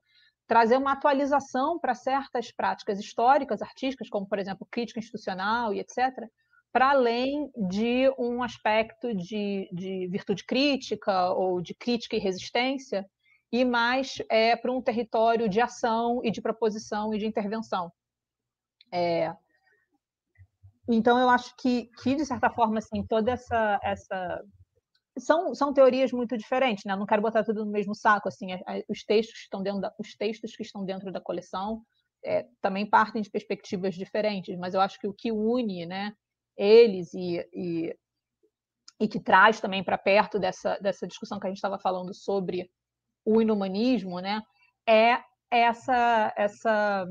trazer 0.48 0.78
uma 0.78 0.94
atualização 0.94 1.80
para 1.80 1.96
certas 1.96 2.52
práticas 2.52 3.00
históricas, 3.00 3.62
artísticas, 3.62 4.10
como, 4.10 4.28
por 4.28 4.40
exemplo, 4.40 4.68
crítica 4.70 5.00
institucional 5.00 5.74
e 5.74 5.80
etc., 5.80 6.28
para 6.72 6.92
além 6.92 7.52
de 7.70 8.10
um 8.18 8.42
aspecto 8.42 9.14
de, 9.14 9.70
de, 9.74 10.08
virtude 10.08 10.46
crítica 10.46 11.32
ou 11.32 11.62
de 11.62 11.74
crítica 11.74 12.16
e 12.16 12.20
resistência, 12.20 13.06
e 13.52 13.66
mais 13.66 14.22
é, 14.30 14.56
para 14.56 14.72
um 14.72 14.82
território 14.82 15.50
de 15.50 15.60
ação 15.60 16.22
e 16.24 16.32
de 16.32 16.42
proposição 16.42 17.14
e 17.14 17.18
de 17.18 17.28
intervenção. 17.28 17.92
É, 18.90 19.34
então, 20.88 21.20
eu 21.20 21.30
acho 21.30 21.56
que, 21.58 21.90
que, 22.02 22.16
de 22.16 22.26
certa 22.26 22.50
forma, 22.50 22.80
assim, 22.80 23.06
toda 23.06 23.32
essa, 23.32 23.80
essa 23.84 24.44
são, 25.18 25.54
são 25.54 25.74
teorias 25.74 26.12
muito 26.12 26.38
diferentes, 26.38 26.86
né? 26.86 26.96
Não 26.96 27.06
quero 27.06 27.22
botar 27.22 27.44
tudo 27.44 27.66
no 27.66 27.72
mesmo 27.72 27.94
saco, 27.94 28.28
assim, 28.28 28.54
é, 28.54 28.62
é, 28.68 28.86
os 28.88 29.04
textos 29.04 29.38
que 29.38 29.44
estão 29.44 29.62
dentro 29.62 29.82
da, 29.82 29.94
os 30.00 30.16
textos 30.16 30.56
que 30.56 30.64
estão 30.64 30.86
dentro 30.86 31.12
da 31.12 31.20
coleção 31.20 31.82
é, 32.24 32.48
também 32.62 32.90
partem 32.90 33.22
de 33.22 33.30
perspectivas 33.30 33.96
diferentes, 33.96 34.58
mas 34.58 34.74
eu 34.74 34.82
acho 34.82 35.00
que 35.00 35.08
o 35.08 35.14
que 35.14 35.32
une, 35.32 35.86
né, 35.86 36.14
eles 36.56 37.14
e, 37.14 37.46
e, 37.54 37.96
e 39.00 39.08
que 39.08 39.20
traz 39.20 39.60
também 39.60 39.84
para 39.84 39.98
perto 39.98 40.40
dessa, 40.40 40.78
dessa 40.80 41.08
discussão 41.08 41.40
que 41.40 41.48
a 41.48 41.50
gente 41.50 41.58
estava 41.58 41.80
falando 41.80 42.14
sobre 42.14 42.70
o 43.26 43.42
inumanismo, 43.42 44.20
né, 44.20 44.42
é 44.88 45.20
essa 45.50 46.34
essa 46.38 47.06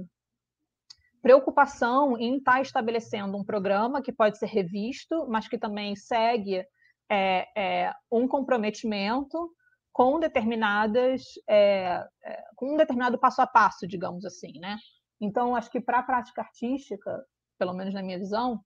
preocupação 1.21 2.17
em 2.19 2.39
estar 2.39 2.55
tá 2.55 2.63
estabelecendo 2.63 3.37
um 3.37 3.45
programa 3.45 4.01
que 4.01 4.13
pode 4.13 4.39
ser 4.39 4.47
revisto, 4.47 5.27
mas 5.29 5.47
que 5.47 5.59
também 5.59 5.95
segue 5.95 6.65
é, 7.11 7.49
é, 7.57 7.93
um 8.11 8.29
comprometimento 8.29 9.53
com 9.93 10.21
determinadas 10.21 11.25
é, 11.49 12.07
é, 12.25 12.45
com 12.55 12.75
um 12.75 12.77
determinado 12.77 13.19
passo 13.19 13.43
a 13.43 13.47
passo, 13.47 13.87
digamos 13.87 14.25
assim, 14.25 14.59
né? 14.61 14.79
Então, 15.21 15.55
acho 15.55 15.71
que 15.71 15.81
para 15.81 15.99
a 15.99 16.03
prática 16.03 16.41
artística, 16.41 17.25
pelo 17.59 17.75
menos 17.75 17.93
na 17.93 18.03
minha 18.03 18.19
visão, 18.19 18.65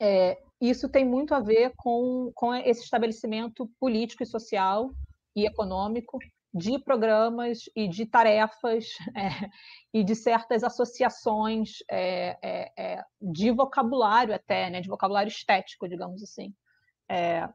é, 0.00 0.40
isso 0.60 0.88
tem 0.88 1.04
muito 1.04 1.34
a 1.34 1.40
ver 1.40 1.72
com, 1.76 2.32
com 2.34 2.54
esse 2.54 2.84
estabelecimento 2.84 3.70
político 3.78 4.22
e 4.22 4.26
social 4.26 4.90
e 5.36 5.44
econômico 5.44 6.18
de 6.52 6.78
programas 6.78 7.68
e 7.76 7.86
de 7.86 8.06
tarefas 8.06 8.86
é, 9.16 9.50
e 9.92 10.02
de 10.02 10.14
certas 10.14 10.64
associações 10.64 11.74
é, 11.90 12.38
é, 12.42 12.72
é 12.76 13.04
de 13.20 13.50
vocabulário 13.50 14.34
até, 14.34 14.70
né, 14.70 14.80
de 14.80 14.88
vocabulário 14.88 15.28
estético, 15.28 15.88
digamos 15.88 16.22
assim, 16.22 16.54
é, 17.10 17.52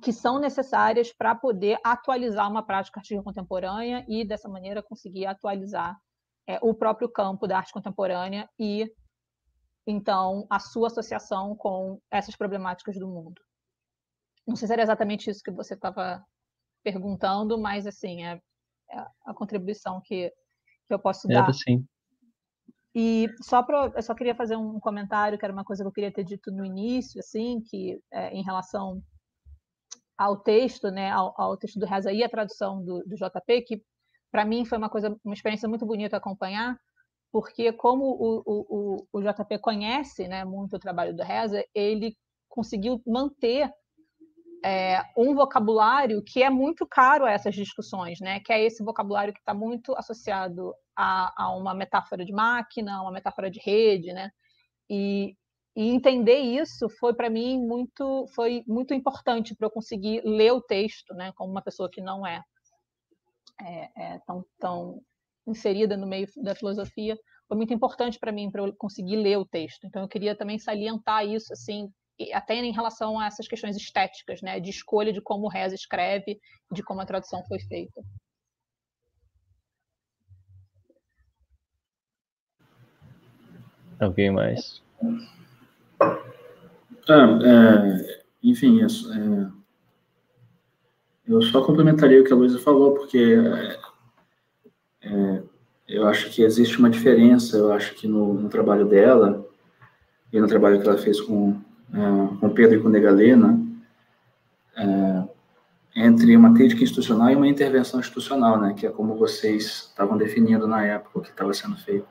que 0.00 0.12
são 0.12 0.38
necessárias 0.38 1.12
para 1.12 1.34
poder 1.34 1.78
atualizar 1.84 2.48
uma 2.48 2.64
prática 2.64 3.00
artística 3.00 3.22
contemporânea 3.22 4.04
e, 4.08 4.24
dessa 4.24 4.48
maneira, 4.48 4.82
conseguir 4.82 5.26
atualizar 5.26 5.98
é, 6.46 6.58
o 6.62 6.72
próprio 6.72 7.08
campo 7.08 7.46
da 7.46 7.58
arte 7.58 7.72
contemporânea 7.72 8.48
e, 8.58 8.88
então, 9.86 10.46
a 10.48 10.60
sua 10.60 10.86
associação 10.86 11.56
com 11.56 12.00
essas 12.10 12.36
problemáticas 12.36 12.96
do 12.96 13.08
mundo. 13.08 13.42
Não 14.46 14.54
sei 14.54 14.68
se 14.68 14.72
era 14.72 14.82
exatamente 14.82 15.28
isso 15.28 15.42
que 15.42 15.50
você 15.50 15.74
estava 15.74 16.24
perguntando, 16.84 17.58
mas, 17.58 17.86
assim, 17.86 18.24
é, 18.24 18.40
é 18.90 19.06
a 19.26 19.34
contribuição 19.34 20.00
que, 20.04 20.30
que 20.86 20.94
eu 20.94 20.98
posso 21.00 21.26
dar. 21.26 21.44
Era, 21.44 21.52
sim. 21.52 21.84
E 22.94 23.26
só 23.40 23.62
para, 23.62 23.90
eu 23.94 24.02
só 24.02 24.14
queria 24.14 24.34
fazer 24.34 24.56
um 24.56 24.78
comentário, 24.78 25.38
que 25.38 25.44
era 25.44 25.52
uma 25.52 25.64
coisa 25.64 25.82
que 25.82 25.88
eu 25.88 25.92
queria 25.92 26.12
ter 26.12 26.24
dito 26.24 26.50
no 26.50 26.64
início, 26.64 27.18
assim, 27.20 27.60
que 27.62 27.98
é, 28.12 28.30
em 28.34 28.42
relação 28.42 29.02
ao 30.16 30.36
texto, 30.36 30.90
né, 30.90 31.10
ao, 31.10 31.34
ao, 31.40 31.56
texto 31.56 31.78
do 31.78 31.86
Reza 31.86 32.12
e 32.12 32.22
a 32.22 32.28
tradução 32.28 32.84
do, 32.84 33.02
do 33.04 33.16
JP, 33.16 33.62
que 33.62 33.82
para 34.30 34.44
mim 34.44 34.64
foi 34.64 34.78
uma 34.78 34.90
coisa, 34.90 35.16
uma 35.24 35.34
experiência 35.34 35.68
muito 35.68 35.86
bonita 35.86 36.16
acompanhar, 36.16 36.78
porque 37.32 37.72
como 37.72 38.04
o, 38.04 38.42
o, 38.44 38.66
o, 38.68 39.20
o 39.20 39.22
JP 39.22 39.58
conhece, 39.58 40.28
né, 40.28 40.44
muito 40.44 40.76
o 40.76 40.78
trabalho 40.78 41.16
do 41.16 41.22
Reza, 41.22 41.64
ele 41.74 42.14
conseguiu 42.48 43.00
manter 43.06 43.72
é, 44.64 45.02
um 45.16 45.34
vocabulário 45.34 46.22
que 46.22 46.42
é 46.42 46.48
muito 46.48 46.86
caro 46.86 47.24
a 47.24 47.30
essas 47.30 47.54
discussões, 47.54 48.20
né? 48.20 48.40
Que 48.40 48.52
é 48.52 48.62
esse 48.64 48.82
vocabulário 48.82 49.32
que 49.32 49.40
está 49.40 49.52
muito 49.52 49.94
associado 49.96 50.72
a, 50.96 51.44
a, 51.44 51.56
uma 51.56 51.74
metáfora 51.74 52.24
de 52.24 52.32
máquina, 52.32 53.02
uma 53.02 53.10
metáfora 53.10 53.50
de 53.50 53.60
rede, 53.60 54.12
né? 54.12 54.30
E, 54.88 55.36
e 55.74 55.88
entender 55.88 56.38
isso 56.38 56.88
foi 57.00 57.14
para 57.14 57.30
mim 57.30 57.58
muito 57.58 58.26
foi 58.34 58.62
muito 58.66 58.94
importante 58.94 59.54
para 59.54 59.66
eu 59.66 59.70
conseguir 59.70 60.22
ler 60.24 60.52
o 60.52 60.60
texto, 60.62 61.12
né? 61.14 61.32
Como 61.34 61.50
uma 61.50 61.62
pessoa 61.62 61.90
que 61.90 62.00
não 62.00 62.26
é, 62.26 62.42
é, 63.60 64.14
é 64.14 64.18
tão, 64.26 64.44
tão 64.58 65.00
inserida 65.46 65.96
no 65.96 66.06
meio 66.06 66.28
da 66.36 66.54
filosofia, 66.54 67.18
foi 67.48 67.56
muito 67.56 67.74
importante 67.74 68.18
para 68.18 68.30
mim 68.30 68.50
para 68.50 68.62
eu 68.62 68.74
conseguir 68.76 69.16
ler 69.16 69.38
o 69.38 69.46
texto. 69.46 69.86
Então 69.86 70.02
eu 70.02 70.08
queria 70.08 70.36
também 70.36 70.58
salientar 70.58 71.26
isso 71.26 71.52
assim 71.52 71.90
até 72.32 72.54
em 72.54 72.72
relação 72.72 73.18
a 73.18 73.26
essas 73.26 73.48
questões 73.48 73.76
estéticas, 73.76 74.42
né, 74.42 74.60
de 74.60 74.70
escolha 74.70 75.12
de 75.12 75.20
como 75.20 75.46
o 75.46 75.48
Reza 75.48 75.74
escreve, 75.74 76.40
de 76.70 76.82
como 76.82 77.00
a 77.00 77.06
tradução 77.06 77.42
foi 77.46 77.60
feita. 77.60 78.02
Alguém 84.00 84.30
mais? 84.30 84.82
Ah, 87.08 87.38
é, 87.44 88.22
enfim, 88.42 88.84
isso, 88.84 89.12
é, 89.12 89.50
eu 91.26 91.40
só 91.42 91.64
complementaria 91.64 92.20
o 92.20 92.24
que 92.24 92.32
a 92.32 92.36
Luísa 92.36 92.58
falou, 92.58 92.94
porque 92.94 93.36
é, 95.00 95.08
é, 95.08 95.42
eu 95.88 96.06
acho 96.06 96.30
que 96.30 96.42
existe 96.42 96.78
uma 96.78 96.90
diferença, 96.90 97.56
eu 97.56 97.72
acho 97.72 97.94
que 97.94 98.08
no, 98.08 98.34
no 98.34 98.48
trabalho 98.48 98.86
dela 98.86 99.46
e 100.32 100.40
no 100.40 100.48
trabalho 100.48 100.80
que 100.80 100.88
ela 100.88 100.98
fez 100.98 101.20
com 101.20 101.60
é, 101.92 102.36
com 102.40 102.50
Pedro 102.50 102.78
e 102.78 102.82
com 102.82 102.88
Negalena, 102.88 103.60
é, 104.76 105.22
entre 105.94 106.36
uma 106.36 106.54
crítica 106.54 106.82
institucional 106.82 107.30
e 107.30 107.36
uma 107.36 107.48
intervenção 107.48 108.00
institucional, 108.00 108.60
né, 108.60 108.74
que 108.74 108.86
é 108.86 108.90
como 108.90 109.14
vocês 109.14 109.88
estavam 109.90 110.16
definindo 110.16 110.66
na 110.66 110.84
época 110.84 111.18
o 111.18 111.22
que 111.22 111.30
estava 111.30 111.52
sendo 111.52 111.76
feito. 111.76 112.06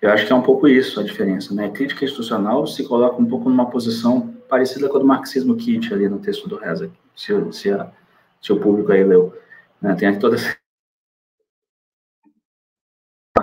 Eu 0.00 0.10
acho 0.12 0.26
que 0.26 0.32
é 0.32 0.36
um 0.36 0.42
pouco 0.42 0.68
isso 0.68 1.00
a 1.00 1.02
diferença, 1.02 1.52
né? 1.52 1.66
A 1.66 1.70
crítica 1.70 2.04
institucional 2.04 2.64
se 2.68 2.86
coloca 2.86 3.20
um 3.20 3.26
pouco 3.26 3.50
numa 3.50 3.68
posição 3.68 4.32
parecida 4.48 4.88
com 4.88 4.96
a 4.96 5.00
do 5.00 5.06
marxismo 5.06 5.56
kit 5.56 5.92
ali 5.92 6.08
no 6.08 6.20
texto 6.20 6.48
do 6.48 6.56
Reza, 6.56 6.88
se, 7.16 7.32
se, 7.52 7.70
a, 7.72 7.90
se 8.40 8.52
o 8.52 8.60
público 8.60 8.92
aí 8.92 9.02
leu. 9.02 9.36
Né? 9.82 9.94
Tem 9.96 10.16
toda 10.16 10.36
essa 10.36 10.56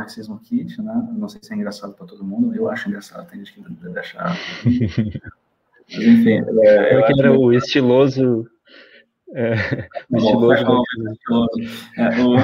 marxismo 0.05 0.39
kit, 0.39 0.81
né? 0.81 1.09
Não 1.17 1.27
sei 1.27 1.41
se 1.41 1.51
é 1.51 1.55
engraçado 1.55 1.93
para 1.93 2.05
todo 2.05 2.23
mundo, 2.23 2.55
eu 2.55 2.69
acho 2.69 2.87
engraçado, 2.87 3.27
tem 3.27 3.39
gente 3.39 3.53
que 3.53 3.61
deve 3.61 3.99
achar. 3.99 4.37
Mas, 5.91 6.03
enfim, 6.03 6.41
é, 6.63 6.95
eu 6.95 7.05
que 7.05 7.19
era 7.19 7.37
o 7.37 7.53
estiloso. 7.53 8.47
É, 9.33 9.53
o 10.09 10.17
estiloso. 10.17 10.87
É, 11.97 12.21
o, 12.21 12.37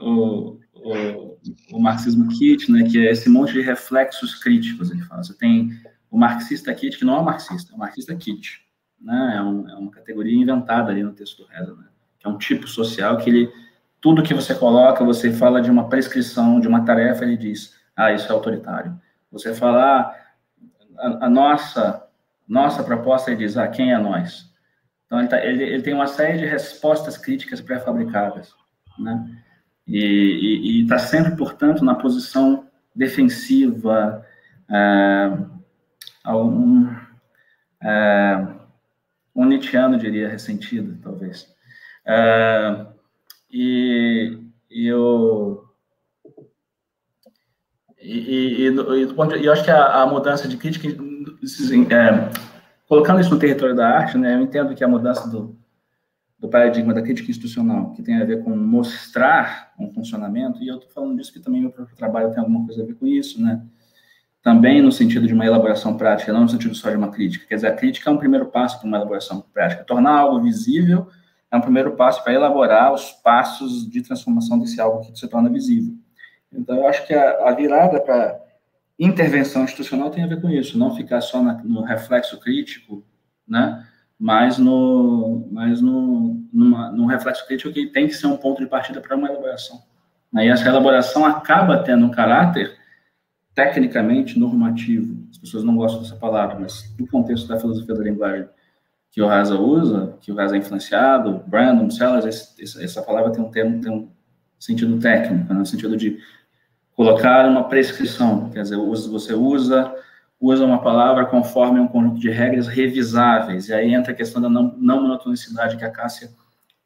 o, 0.00 0.60
o, 0.74 1.38
o, 1.72 1.80
marxismo 1.80 2.28
kit, 2.28 2.70
né? 2.70 2.84
Que 2.84 3.06
é 3.06 3.10
esse 3.10 3.28
monte 3.28 3.52
de 3.52 3.60
reflexos 3.60 4.34
críticos, 4.34 4.90
ele 4.90 5.02
fala. 5.02 5.22
Você 5.22 5.36
tem 5.36 5.70
o 6.10 6.18
marxista 6.18 6.72
kit, 6.72 6.96
que 6.96 7.04
não 7.04 7.16
é 7.16 7.20
um 7.20 7.24
marxista, 7.24 7.72
é 7.72 7.74
um 7.74 7.78
marxista 7.78 8.14
kit. 8.16 8.62
Né? 8.98 9.34
É, 9.36 9.42
um, 9.42 9.68
é 9.68 9.74
uma 9.74 9.90
categoria 9.90 10.34
inventada 10.34 10.90
ali 10.90 11.02
no 11.02 11.12
texto 11.12 11.42
do 11.42 11.48
Reza, 11.48 11.74
né? 11.74 11.84
Que 12.18 12.26
é 12.26 12.30
um 12.30 12.38
tipo 12.38 12.66
social 12.66 13.18
que 13.18 13.28
ele 13.28 13.52
tudo 14.00 14.22
que 14.22 14.34
você 14.34 14.54
coloca, 14.54 15.04
você 15.04 15.32
fala 15.32 15.60
de 15.60 15.70
uma 15.70 15.88
prescrição, 15.88 16.60
de 16.60 16.68
uma 16.68 16.84
tarefa, 16.84 17.24
ele 17.24 17.36
diz, 17.36 17.74
ah, 17.96 18.12
isso 18.12 18.30
é 18.30 18.32
autoritário. 18.32 18.98
Você 19.32 19.54
fala, 19.54 20.14
ah, 20.98 21.18
a, 21.22 21.28
nossa, 21.28 22.06
nossa 22.46 22.82
proposta, 22.82 23.30
ele 23.30 23.44
diz, 23.44 23.56
ah, 23.56 23.66
quem 23.68 23.92
é 23.92 23.98
nós? 23.98 24.48
Então, 25.06 25.18
ele, 25.18 25.28
tá, 25.28 25.44
ele, 25.44 25.64
ele 25.64 25.82
tem 25.82 25.94
uma 25.94 26.06
série 26.06 26.38
de 26.38 26.46
respostas 26.46 27.16
críticas 27.16 27.60
pré-fabricadas, 27.60 28.54
né? 28.98 29.26
E 29.86 30.82
está 30.82 30.98
sempre, 30.98 31.34
portanto, 31.34 31.82
na 31.82 31.94
posição 31.94 32.66
defensiva, 32.94 34.22
é, 34.68 35.30
um, 36.34 36.94
é, 37.82 38.48
um 39.34 39.46
Nietzscheano 39.46 39.96
diria 39.96 40.28
ressentido, 40.28 40.98
talvez. 41.02 41.48
É, 42.06 42.86
e, 43.50 44.38
e 44.70 44.86
eu 44.86 45.64
e, 48.00 48.18
e, 48.18 48.68
e, 48.68 49.40
e, 49.40 49.44
eu 49.44 49.52
acho 49.52 49.64
que 49.64 49.70
a, 49.70 50.02
a 50.02 50.06
mudança 50.06 50.46
de 50.46 50.56
crítica, 50.56 50.88
é, 50.88 52.30
colocando 52.86 53.20
isso 53.20 53.30
no 53.30 53.38
território 53.38 53.74
da 53.74 53.88
arte, 53.88 54.16
né, 54.16 54.34
eu 54.34 54.40
entendo 54.40 54.74
que 54.74 54.84
a 54.84 54.88
mudança 54.88 55.28
do, 55.28 55.56
do 56.38 56.48
paradigma 56.48 56.94
da 56.94 57.02
crítica 57.02 57.30
institucional, 57.30 57.92
que 57.92 58.02
tem 58.02 58.16
a 58.16 58.24
ver 58.24 58.44
com 58.44 58.56
mostrar 58.56 59.72
um 59.78 59.92
funcionamento, 59.92 60.62
e 60.62 60.68
eu 60.68 60.76
estou 60.76 60.90
falando 60.90 61.16
disso 61.16 61.32
que 61.32 61.40
também 61.40 61.60
meu 61.60 61.70
próprio 61.70 61.96
trabalho 61.96 62.30
tem 62.30 62.38
alguma 62.38 62.64
coisa 62.64 62.82
a 62.82 62.86
ver 62.86 62.94
com 62.94 63.06
isso, 63.06 63.42
né? 63.42 63.60
Também 64.40 64.80
no 64.80 64.92
sentido 64.92 65.26
de 65.26 65.34
uma 65.34 65.44
elaboração 65.44 65.96
prática, 65.96 66.32
não 66.32 66.42
no 66.42 66.48
sentido 66.48 66.74
só 66.74 66.88
de 66.88 66.96
uma 66.96 67.10
crítica. 67.10 67.44
Quer 67.46 67.56
dizer, 67.56 67.66
a 67.66 67.74
crítica 67.74 68.08
é 68.08 68.12
um 68.12 68.16
primeiro 68.16 68.46
passo 68.46 68.78
para 68.78 68.86
uma 68.86 68.96
elaboração 68.96 69.44
prática. 69.52 69.84
Tornar 69.84 70.12
algo 70.12 70.40
visível 70.40 71.08
é 71.50 71.56
um 71.56 71.60
primeiro 71.60 71.96
passo 71.96 72.22
para 72.22 72.34
elaborar 72.34 72.92
os 72.92 73.12
passos 73.12 73.88
de 73.88 74.02
transformação 74.02 74.58
desse 74.58 74.80
algo 74.80 75.00
que 75.00 75.18
se 75.18 75.28
torna 75.28 75.48
visível. 75.48 75.94
Então, 76.52 76.76
eu 76.76 76.88
acho 76.88 77.06
que 77.06 77.14
a, 77.14 77.48
a 77.48 77.52
virada 77.52 78.00
para 78.00 78.38
intervenção 78.98 79.64
institucional 79.64 80.10
tem 80.10 80.24
a 80.24 80.26
ver 80.26 80.40
com 80.40 80.50
isso, 80.50 80.78
não 80.78 80.94
ficar 80.94 81.20
só 81.20 81.42
na, 81.42 81.54
no 81.62 81.82
reflexo 81.82 82.38
crítico, 82.40 83.04
né? 83.46 83.86
mas 84.18 84.58
no, 84.58 85.46
mas 85.52 85.80
no, 85.80 86.44
numa, 86.52 86.90
num 86.90 87.06
reflexo 87.06 87.46
crítico 87.46 87.72
que 87.72 87.86
tem 87.86 88.08
que 88.08 88.14
ser 88.14 88.26
um 88.26 88.36
ponto 88.36 88.60
de 88.60 88.68
partida 88.68 89.00
para 89.00 89.16
uma 89.16 89.28
elaboração. 89.28 89.80
E 90.34 90.48
essa 90.48 90.68
elaboração 90.68 91.24
acaba 91.24 91.82
tendo 91.82 92.04
um 92.04 92.10
caráter 92.10 92.76
tecnicamente 93.54 94.38
normativo. 94.38 95.26
As 95.30 95.38
pessoas 95.38 95.64
não 95.64 95.76
gostam 95.76 96.02
dessa 96.02 96.16
palavra, 96.16 96.58
mas 96.58 96.94
no 96.98 97.06
contexto 97.06 97.46
da 97.48 97.58
filosofia 97.58 97.94
da 97.94 98.02
linguagem 98.02 98.48
que 99.10 99.22
o 99.22 99.26
Rasa 99.26 99.58
usa, 99.58 100.16
que 100.20 100.30
o 100.30 100.34
Rasa 100.34 100.56
é 100.56 100.58
influenciado, 100.58 101.42
Brandon, 101.46 101.90
Sellers, 101.90 102.54
essa 102.80 103.02
palavra 103.02 103.32
tem 103.32 103.42
um 103.42 103.50
termo, 103.50 103.80
tem 103.80 103.90
um 103.90 104.08
sentido 104.58 104.98
técnico, 104.98 105.52
né, 105.52 105.58
no 105.58 105.66
sentido 105.66 105.96
de 105.96 106.18
colocar 106.94 107.48
uma 107.48 107.68
prescrição, 107.68 108.50
quer 108.50 108.62
dizer, 108.62 108.76
você 108.76 109.32
usa 109.34 109.94
usa 110.40 110.64
uma 110.64 110.80
palavra 110.80 111.26
conforme 111.26 111.80
um 111.80 111.88
conjunto 111.88 112.20
de 112.20 112.30
regras 112.30 112.68
revisáveis, 112.68 113.68
e 113.68 113.74
aí 113.74 113.92
entra 113.92 114.12
a 114.12 114.14
questão 114.14 114.40
da 114.40 114.48
não, 114.48 114.74
não 114.78 115.02
monotonicidade 115.02 115.76
que 115.76 115.84
a 115.84 115.90
Cássia 115.90 116.30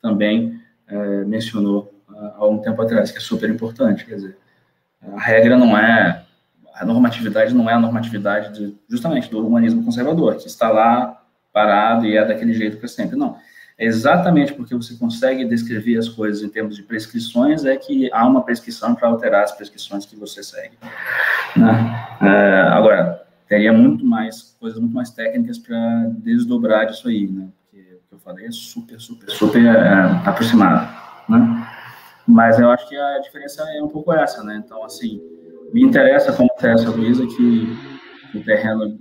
também 0.01 0.61
é, 0.87 1.25
mencionou 1.25 2.03
há 2.09 2.37
algum 2.39 2.59
tempo 2.59 2.81
atrás, 2.81 3.11
que 3.11 3.18
é 3.18 3.20
super 3.20 3.51
importante, 3.51 4.07
quer 4.07 4.14
dizer, 4.14 4.39
a 5.14 5.20
regra 5.20 5.57
não 5.57 5.77
é, 5.77 6.25
a 6.75 6.85
normatividade 6.85 7.55
não 7.55 7.68
é 7.68 7.75
a 7.75 7.81
normatividade 7.81 8.55
de, 8.59 8.77
justamente 8.89 9.31
do 9.31 9.47
humanismo 9.47 9.85
conservador, 9.85 10.37
que 10.37 10.47
está 10.47 10.70
lá 10.70 11.22
parado 11.53 12.07
e 12.07 12.17
é 12.17 12.25
daquele 12.25 12.55
jeito 12.55 12.79
para 12.79 12.89
sempre, 12.89 13.17
não. 13.17 13.37
É 13.79 13.87
exatamente 13.87 14.53
porque 14.53 14.75
você 14.75 14.95
consegue 14.95 15.45
descrever 15.45 15.99
as 15.99 16.09
coisas 16.09 16.43
em 16.43 16.49
termos 16.49 16.77
de 16.77 16.83
prescrições 16.83 17.65
é 17.65 17.77
que 17.77 18.11
há 18.13 18.27
uma 18.27 18.43
prescrição 18.45 18.95
para 18.95 19.09
alterar 19.09 19.45
as 19.45 19.53
prescrições 19.53 20.07
que 20.07 20.15
você 20.15 20.43
segue. 20.43 20.77
Né? 21.57 22.07
É, 22.21 22.61
agora, 22.69 23.23
teria 23.49 23.73
muito 23.73 24.05
mais, 24.05 24.57
coisas 24.61 24.79
muito 24.79 24.95
mais 24.95 25.11
técnicas 25.11 25.59
para 25.59 26.07
desdobrar 26.19 26.89
isso 26.91 27.09
aí, 27.09 27.27
né? 27.27 27.49
Porque 27.71 27.95
o 27.95 28.09
que 28.09 28.15
eu 28.15 28.19
falei 28.19 28.47
é 28.47 28.51
super, 28.51 29.01
super, 29.01 29.31
super 29.31 29.65
é, 29.65 30.29
aproximado, 30.29 30.89
né? 31.29 31.69
Mas 32.27 32.59
eu 32.59 32.71
acho 32.71 32.89
que 32.89 32.97
a 32.97 33.19
diferença 33.19 33.63
é 33.77 33.83
um 33.83 33.89
pouco 33.89 34.13
essa, 34.13 34.43
né? 34.45 34.63
Então, 34.65 34.85
assim, 34.85 35.21
me 35.73 35.83
interessa, 35.83 36.33
como 36.33 36.51
interessa 36.55 36.89
a 36.89 36.93
Luísa, 36.93 37.27
que 37.27 37.77
o 38.35 38.43
terreno, 38.43 38.99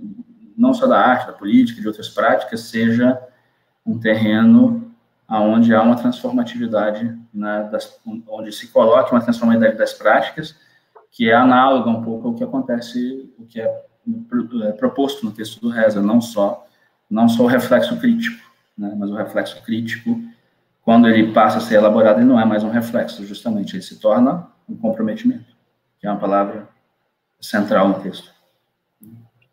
não 0.62 0.72
só 0.72 0.86
da 0.86 0.98
arte, 0.98 1.26
da 1.26 1.32
política, 1.32 1.80
de 1.80 1.88
outras 1.88 2.08
práticas, 2.08 2.60
seja 2.60 3.20
um 3.84 3.98
terreno 3.98 4.94
onde 5.28 5.74
há 5.74 5.82
uma 5.82 5.96
transformatividade, 5.96 7.18
né, 7.32 7.68
das, 7.72 7.98
onde 8.28 8.52
se 8.52 8.68
coloque 8.68 9.12
uma 9.12 9.20
transformatividade 9.20 9.78
das 9.78 9.92
práticas, 9.92 10.54
que 11.10 11.30
é 11.30 11.34
análoga 11.34 11.90
um 11.90 12.02
pouco 12.02 12.28
ao 12.28 12.34
que 12.34 12.44
acontece, 12.44 13.32
o 13.38 13.44
que 13.44 13.60
é 13.60 13.84
é, 14.64 14.72
proposto 14.72 15.24
no 15.24 15.32
texto 15.32 15.60
do 15.60 15.68
Reza, 15.68 16.02
não 16.02 16.20
só 16.20 16.66
não 17.08 17.28
só 17.28 17.44
o 17.44 17.46
reflexo 17.46 17.98
crítico, 18.00 18.42
né, 18.76 18.94
mas 18.96 19.10
o 19.10 19.14
reflexo 19.14 19.62
crítico, 19.62 20.18
quando 20.82 21.06
ele 21.08 21.30
passa 21.30 21.58
a 21.58 21.60
ser 21.60 21.74
elaborado, 21.74 22.18
ele 22.18 22.26
não 22.26 22.40
é 22.40 22.44
mais 22.44 22.64
um 22.64 22.70
reflexo, 22.70 23.24
justamente, 23.26 23.76
ele 23.76 23.82
se 23.82 24.00
torna 24.00 24.48
um 24.66 24.74
comprometimento, 24.74 25.54
que 26.00 26.06
é 26.06 26.10
uma 26.10 26.18
palavra 26.18 26.66
central 27.38 27.88
no 27.88 28.00
texto. 28.00 28.32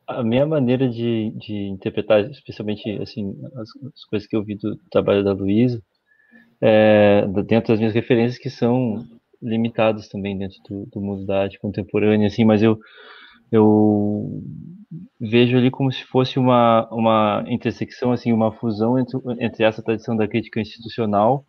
A 0.09 0.23
minha 0.23 0.45
maneira 0.45 0.89
de, 0.89 1.31
de 1.37 1.53
interpretar, 1.67 2.29
especialmente 2.31 2.89
assim, 3.01 3.31
as, 3.55 3.69
as 3.93 4.05
coisas 4.05 4.27
que 4.27 4.35
eu 4.35 4.43
vi 4.43 4.55
do 4.55 4.75
trabalho 4.91 5.23
da 5.23 5.33
Luísa, 5.33 5.81
é, 6.61 7.25
dentro 7.45 7.69
das 7.69 7.79
minhas 7.79 7.93
referências 7.93 8.37
que 8.41 8.49
são 8.49 9.05
limitadas 9.41 10.09
também 10.09 10.37
dentro 10.37 10.57
do, 10.67 10.85
do 10.87 10.99
mundo 10.99 11.25
da 11.25 11.43
arte 11.43 11.59
contemporânea, 11.59 12.27
assim, 12.27 12.43
mas 12.43 12.61
eu 12.61 12.77
eu 13.51 14.43
vejo 15.19 15.57
ali 15.57 15.71
como 15.71 15.91
se 15.91 16.03
fosse 16.03 16.37
uma, 16.37 16.87
uma 16.91 17.43
intersecção, 17.47 18.11
assim, 18.11 18.31
uma 18.31 18.51
fusão 18.51 18.97
entre, 18.97 19.17
entre 19.39 19.63
essa 19.63 19.81
tradição 19.81 20.15
da 20.15 20.27
crítica 20.27 20.59
institucional 20.59 21.45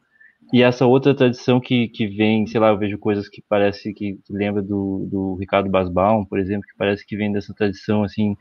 e 0.52 0.62
essa 0.62 0.86
outra 0.86 1.14
tradição 1.14 1.60
que, 1.60 1.88
que 1.88 2.06
vem, 2.06 2.46
sei 2.46 2.60
lá, 2.60 2.68
eu 2.68 2.78
vejo 2.78 2.98
coisas 2.98 3.28
que 3.28 3.42
parece 3.48 3.92
que, 3.92 4.18
lembra 4.28 4.62
do, 4.62 5.06
do 5.10 5.34
Ricardo 5.36 5.70
Basbaum, 5.70 6.24
por 6.24 6.38
exemplo, 6.38 6.66
que 6.66 6.76
parece 6.76 7.06
que 7.06 7.16
vem 7.16 7.32
dessa 7.32 7.54
tradição, 7.54 8.02
assim, 8.02 8.36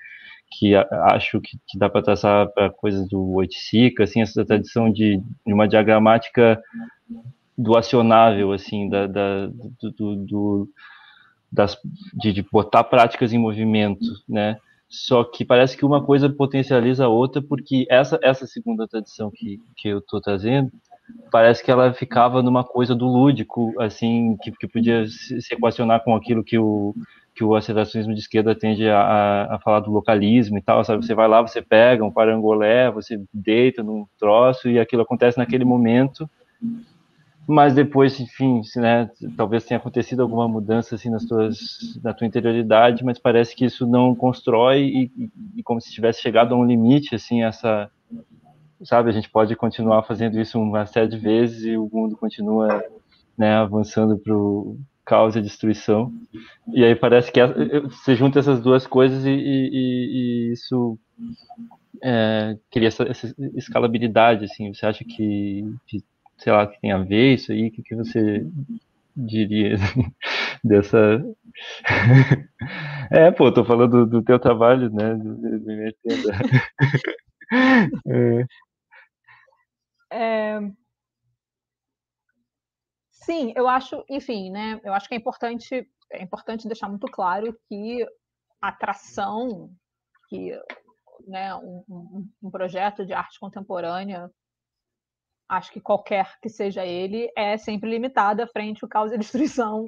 que 0.51 0.75
acho 0.75 1.39
que, 1.39 1.57
que 1.67 1.77
dá 1.77 1.89
para 1.89 2.01
traçar 2.01 2.47
para 2.53 2.69
coisas 2.71 3.07
do 3.07 3.33
Oiticica, 3.33 4.03
assim, 4.03 4.21
essa 4.21 4.43
tradição 4.43 4.91
de, 4.91 5.21
de 5.45 5.53
uma 5.53 5.67
diagramática 5.67 6.61
do 7.57 7.77
acionável, 7.77 8.51
assim, 8.51 8.89
da, 8.89 9.05
da 9.05 9.47
do, 9.47 9.91
do, 9.91 10.15
do 10.15 10.69
das, 11.51 11.77
de, 12.13 12.33
de 12.33 12.43
botar 12.43 12.83
práticas 12.83 13.33
em 13.33 13.37
movimento, 13.37 14.05
né? 14.27 14.57
Só 14.87 15.23
que 15.23 15.45
parece 15.45 15.77
que 15.77 15.85
uma 15.85 16.03
coisa 16.03 16.27
potencializa 16.29 17.05
a 17.05 17.09
outra, 17.09 17.41
porque 17.41 17.85
essa, 17.89 18.19
essa 18.23 18.47
segunda 18.47 18.87
tradição 18.87 19.29
que, 19.29 19.59
que 19.77 19.87
eu 19.87 19.99
estou 19.99 20.19
trazendo, 20.19 20.71
parece 21.31 21.63
que 21.63 21.71
ela 21.71 21.93
ficava 21.93 22.41
numa 22.41 22.63
coisa 22.63 22.95
do 22.95 23.07
lúdico, 23.07 23.73
assim, 23.79 24.37
que, 24.41 24.51
que 24.51 24.67
podia 24.67 25.05
se, 25.07 25.53
equacionar 25.53 26.03
com 26.03 26.15
aquilo 26.15 26.43
que 26.43 26.57
o, 26.57 26.93
que 27.35 27.43
o 27.43 27.55
aceleracionismo 27.55 28.13
de 28.13 28.19
esquerda 28.19 28.55
tende 28.55 28.87
a, 28.89 29.55
a, 29.55 29.59
falar 29.59 29.79
do 29.79 29.91
localismo 29.91 30.57
e 30.57 30.61
tal, 30.61 30.83
sabe? 30.83 31.05
Você 31.05 31.13
vai 31.13 31.27
lá, 31.27 31.41
você 31.41 31.61
pega 31.61 32.03
um 32.03 32.11
parangolé, 32.11 32.91
você 32.91 33.21
deita 33.33 33.83
num 33.83 34.05
troço 34.17 34.69
e 34.69 34.79
aquilo 34.79 35.03
acontece 35.03 35.37
naquele 35.37 35.65
momento 35.65 36.29
mas 37.51 37.73
depois, 37.73 38.19
enfim, 38.19 38.61
né, 38.75 39.09
talvez 39.35 39.65
tenha 39.65 39.79
acontecido 39.79 40.21
alguma 40.21 40.47
mudança 40.47 40.93
assim 40.93 41.09
nas 41.09 41.25
tuas, 41.25 41.99
na 42.03 42.13
tua 42.13 42.27
interioridade, 42.27 43.03
mas 43.03 43.17
parece 43.17 43.55
que 43.55 43.65
isso 43.65 43.87
não 43.87 44.13
constrói 44.13 44.83
e, 44.83 45.31
e, 45.55 45.63
como 45.63 45.81
se 45.81 45.91
tivesse 45.91 46.21
chegado 46.21 46.53
a 46.53 46.57
um 46.57 46.63
limite, 46.63 47.15
assim, 47.15 47.41
essa, 47.41 47.89
sabe, 48.83 49.09
a 49.09 49.13
gente 49.13 49.29
pode 49.29 49.55
continuar 49.55 50.03
fazendo 50.03 50.39
isso 50.39 50.59
uma 50.59 50.85
série 50.85 51.07
de 51.07 51.17
vezes 51.17 51.65
e 51.65 51.77
o 51.77 51.89
mundo 51.91 52.17
continua, 52.17 52.83
né, 53.37 53.55
avançando 53.55 54.17
para 54.17 54.35
o 54.35 54.77
caos 55.05 55.35
e 55.35 55.41
destruição, 55.41 56.13
e 56.71 56.83
aí 56.83 56.95
parece 56.95 57.31
que 57.31 57.39
você 57.89 58.15
junta 58.15 58.39
essas 58.39 58.61
duas 58.61 58.85
coisas 58.85 59.25
e, 59.25 59.31
e 59.31 60.51
isso 60.53 60.99
é, 62.01 62.57
cria 62.71 62.87
essa, 62.87 63.03
essa, 63.03 63.33
escalabilidade, 63.55 64.45
assim, 64.45 64.73
você 64.73 64.85
acha 64.85 65.03
que, 65.03 65.65
que 65.87 66.03
sei 66.37 66.53
lá, 66.53 66.67
que 66.67 66.79
tem 66.79 66.91
a 66.91 66.99
ver 66.99 67.33
isso 67.33 67.51
aí? 67.51 67.67
O 67.67 67.71
que, 67.71 67.83
que 67.83 67.95
você 67.95 68.45
diria 69.15 69.75
dessa. 70.63 71.23
é, 73.11 73.31
pô, 73.31 73.51
tô 73.51 73.65
falando 73.65 74.05
do, 74.05 74.19
do 74.19 74.23
teu 74.23 74.39
trabalho, 74.39 74.89
né? 74.89 75.15
Do, 75.15 75.35
do, 75.35 75.59
do 75.59 75.71
é. 78.07 78.45
É... 80.11 80.59
Sim, 83.11 83.53
eu 83.55 83.67
acho, 83.67 84.03
enfim, 84.09 84.49
né? 84.49 84.79
Eu 84.83 84.93
acho 84.93 85.07
que 85.07 85.13
é 85.13 85.17
importante, 85.17 85.87
é 86.11 86.23
importante 86.23 86.67
deixar 86.67 86.89
muito 86.89 87.07
claro 87.07 87.57
que 87.67 88.03
a 88.61 88.69
atração 88.69 89.69
que 90.27 90.51
né, 91.27 91.53
um, 91.55 91.83
um, 91.89 92.29
um 92.43 92.51
projeto 92.51 93.05
de 93.05 93.13
arte 93.13 93.39
contemporânea 93.39 94.29
acho 95.49 95.71
que 95.71 95.81
qualquer 95.81 96.39
que 96.41 96.47
seja 96.47 96.85
ele, 96.85 97.27
é 97.35 97.57
sempre 97.57 97.89
limitada 97.89 98.47
frente 98.47 98.83
ao 98.83 98.89
caos 98.89 99.11
e 99.11 99.17
destruição. 99.17 99.85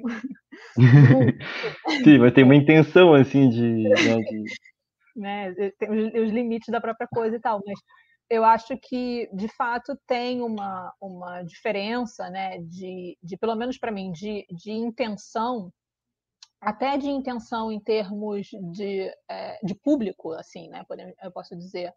Sim, 2.04 2.18
mas 2.18 2.32
tem 2.32 2.42
uma 2.42 2.56
intenção, 2.56 3.14
assim, 3.14 3.48
de... 3.48 3.88
Né, 3.88 4.16
de... 4.16 4.44
né, 5.16 5.54
tem 5.78 5.90
os, 5.90 6.26
os, 6.26 6.32
limites 6.32 6.68
da 6.68 6.80
própria 6.80 7.06
coisa 7.06 7.36
e 7.36 7.40
tal, 7.40 7.62
mas 7.64 7.78
eu 8.32 8.46
acho 8.46 8.78
que, 8.78 9.28
de 9.30 9.46
fato, 9.46 9.94
tem 10.06 10.40
uma, 10.40 10.90
uma 10.98 11.42
diferença, 11.42 12.30
né, 12.30 12.60
de, 12.60 13.18
de 13.22 13.36
pelo 13.36 13.54
menos 13.54 13.76
para 13.76 13.92
mim, 13.92 14.10
de, 14.10 14.46
de 14.50 14.72
intenção, 14.72 15.70
até 16.58 16.96
de 16.96 17.10
intenção 17.10 17.70
em 17.70 17.78
termos 17.78 18.48
de, 18.72 19.14
é, 19.28 19.58
de 19.62 19.74
público, 19.74 20.32
assim, 20.32 20.70
né, 20.70 20.82
eu 21.22 21.30
posso 21.30 21.54
dizer, 21.54 21.92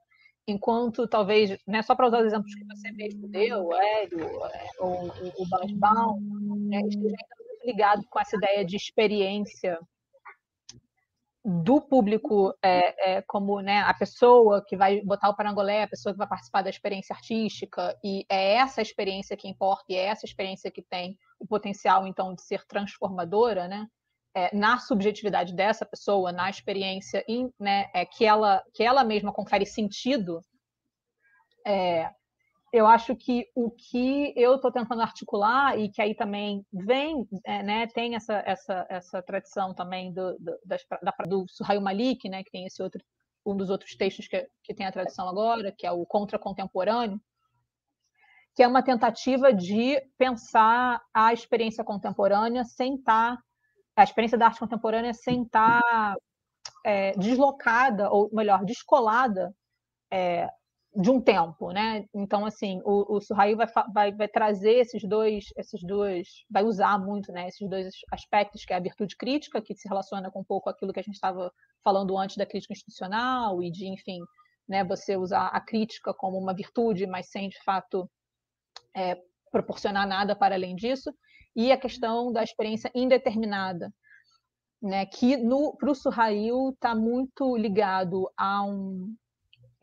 enquanto 0.45 1.07
talvez, 1.07 1.57
né, 1.65 1.81
só 1.81 1.95
para 1.95 2.07
usar 2.07 2.19
os 2.19 2.25
exemplos 2.25 2.53
que 2.53 2.65
você 2.65 2.91
mesmo 2.91 3.29
deu, 3.29 3.67
o 3.67 3.73
Hélio, 3.73 4.45
é, 4.47 4.67
ou 4.79 5.05
o 5.07 5.49
Bas 5.49 5.71
Baum, 5.71 6.19
né, 6.67 6.81
esteja 6.81 7.15
muito 7.39 7.65
ligado 7.65 8.05
com 8.09 8.19
essa 8.19 8.35
ideia 8.35 8.65
de 8.65 8.75
experiência 8.75 9.79
do 11.45 11.79
público 11.79 12.57
é, 12.59 13.17
é, 13.17 13.21
como 13.21 13.61
né, 13.61 13.81
a 13.81 13.93
pessoa 13.93 14.65
que 14.65 14.75
vai 14.75 15.01
botar 15.01 15.29
o 15.29 15.35
parangolé, 15.35 15.83
a 15.83 15.87
pessoa 15.87 16.11
que 16.11 16.17
vai 16.17 16.27
participar 16.27 16.63
da 16.63 16.71
experiência 16.71 17.13
artística, 17.13 17.95
e 18.03 18.25
é 18.27 18.53
essa 18.55 18.81
experiência 18.81 19.37
que 19.37 19.47
importa, 19.47 19.85
e 19.89 19.95
é 19.95 20.05
essa 20.05 20.25
experiência 20.25 20.71
que 20.71 20.81
tem 20.81 21.15
o 21.39 21.45
potencial, 21.45 22.07
então, 22.07 22.33
de 22.33 22.41
ser 22.41 22.65
transformadora, 22.65 23.67
né? 23.67 23.85
É, 24.33 24.53
na 24.55 24.79
subjetividade 24.79 25.53
dessa 25.55 25.85
pessoa, 25.85 26.31
na 26.31 26.49
experiência 26.49 27.23
in, 27.27 27.49
né, 27.59 27.89
é, 27.93 28.05
que, 28.05 28.25
ela, 28.25 28.61
que 28.73 28.83
ela 28.83 29.03
mesma 29.03 29.31
confere 29.31 29.65
sentido, 29.65 30.41
é, 31.65 32.09
eu 32.75 32.85
acho 32.85 33.15
que 33.15 33.49
o 33.55 33.71
que 33.71 34.33
eu 34.35 34.55
estou 34.55 34.69
tentando 34.69 35.01
articular 35.01 35.79
e 35.79 35.89
que 35.89 36.01
aí 36.01 36.13
também 36.13 36.61
vem, 36.73 37.25
é, 37.45 37.63
né, 37.63 37.87
tem 37.87 38.15
essa, 38.15 38.43
essa, 38.45 38.85
essa 38.89 39.21
tradição 39.21 39.73
também 39.73 40.11
do, 40.11 40.37
do, 40.37 40.59
das, 40.65 40.81
da, 41.01 41.13
do 41.25 41.45
Suhail 41.47 41.79
Malik, 41.79 42.27
né, 42.27 42.43
que 42.43 42.51
tem 42.51 42.65
esse 42.65 42.83
outro, 42.83 43.01
um 43.45 43.55
dos 43.55 43.69
outros 43.69 43.95
textos 43.95 44.27
que, 44.27 44.45
que 44.61 44.73
tem 44.73 44.85
a 44.85 44.91
tradução 44.91 45.29
agora, 45.29 45.71
que 45.71 45.87
é 45.87 45.91
o 45.91 46.05
Contra 46.05 46.37
Contemporâneo, 46.37 47.17
que 48.53 48.61
é 48.61 48.67
uma 48.67 48.83
tentativa 48.83 49.53
de 49.53 50.01
pensar 50.17 51.01
a 51.13 51.31
experiência 51.31 51.81
contemporânea 51.81 52.65
sem 52.65 52.95
estar, 52.95 53.37
tá, 53.37 54.01
a 54.01 54.03
experiência 54.03 54.37
da 54.37 54.47
arte 54.47 54.59
contemporânea 54.59 55.13
sem 55.13 55.43
estar 55.43 55.81
tá, 55.81 56.15
é, 56.83 57.13
deslocada, 57.13 58.11
ou 58.11 58.29
melhor, 58.33 58.65
descolada 58.65 59.55
é, 60.11 60.49
de 60.95 61.09
um 61.11 61.19
tempo, 61.19 61.71
né? 61.71 62.05
Então, 62.13 62.45
assim, 62.45 62.81
o, 62.85 63.17
o 63.17 63.21
Suhail 63.21 63.57
vai, 63.57 63.67
vai, 63.93 64.11
vai 64.13 64.27
trazer 64.27 64.75
esses 64.75 65.03
dois, 65.03 65.45
esses 65.57 65.83
dois, 65.83 66.27
vai 66.49 66.63
usar 66.63 66.97
muito, 66.97 67.31
né? 67.33 67.47
Esses 67.49 67.69
dois 67.69 67.93
aspectos, 68.11 68.63
que 68.63 68.71
é 68.71 68.77
a 68.77 68.81
virtude 68.81 69.17
crítica, 69.17 69.61
que 69.61 69.75
se 69.75 69.89
relaciona 69.89 70.31
com 70.31 70.39
um 70.39 70.43
pouco 70.43 70.69
aquilo 70.69 70.93
que 70.93 70.99
a 70.99 71.03
gente 71.03 71.15
estava 71.15 71.51
falando 71.83 72.17
antes 72.17 72.37
da 72.37 72.45
crítica 72.45 72.73
institucional 72.73 73.61
e 73.61 73.69
de, 73.69 73.87
enfim, 73.87 74.19
né? 74.67 74.85
Você 74.85 75.17
usar 75.17 75.47
a 75.47 75.59
crítica 75.59 76.13
como 76.13 76.37
uma 76.37 76.55
virtude, 76.55 77.05
mas 77.05 77.29
sem 77.29 77.49
de 77.49 77.61
fato 77.63 78.09
é, 78.95 79.17
proporcionar 79.51 80.07
nada 80.07 80.33
para 80.33 80.55
além 80.55 80.75
disso, 80.75 81.13
e 81.53 81.71
a 81.73 81.77
questão 81.77 82.31
da 82.31 82.41
experiência 82.41 82.89
indeterminada, 82.95 83.93
né? 84.81 85.05
Que 85.05 85.35
no 85.35 85.75
para 85.75 85.91
o 85.91 85.95
Suhail 85.95 86.69
está 86.69 86.95
muito 86.95 87.57
ligado 87.57 88.31
a 88.37 88.63
um 88.63 89.13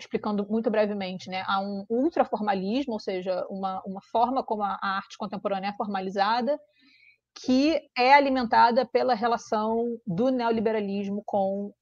explicando 0.03 0.47
muito 0.49 0.71
brevemente, 0.71 1.29
né, 1.29 1.43
há 1.47 1.61
um 1.61 1.85
ultraformalismo, 1.89 2.95
ou 2.95 3.01
seja, 3.01 3.47
uma, 3.49 3.83
uma 3.85 4.01
forma 4.01 4.43
como 4.45 4.63
a, 4.63 4.79
arte 4.83 5.17
contemporânea 5.17 5.69
é 5.71 5.77
formalizada, 5.77 6.59
que 7.35 7.81
é 7.97 8.13
alimentada 8.13 8.85
pela 8.85 9.15
relação 9.15 9.99
do 10.07 10.31
neoliberalismo 10.31 11.23
com 11.25 11.73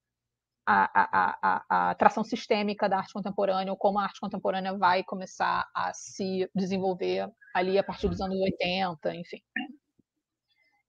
a, 0.66 0.84
a, 0.94 1.38
a, 1.42 1.64
a, 1.68 1.90
atração 1.90 2.22
sistêmica 2.22 2.88
da 2.88 2.98
arte 2.98 3.12
contemporânea, 3.12 3.72
ou 3.72 3.76
como 3.76 3.98
a 3.98 4.04
arte 4.04 4.20
contemporânea 4.20 4.76
vai 4.76 5.02
começar 5.02 5.68
a 5.74 5.92
se 5.92 6.48
desenvolver 6.54 7.28
ali 7.54 7.78
a 7.78 7.82
partir 7.82 8.08
dos 8.08 8.20
anos 8.20 8.38
80, 8.38 9.14
enfim. 9.16 9.40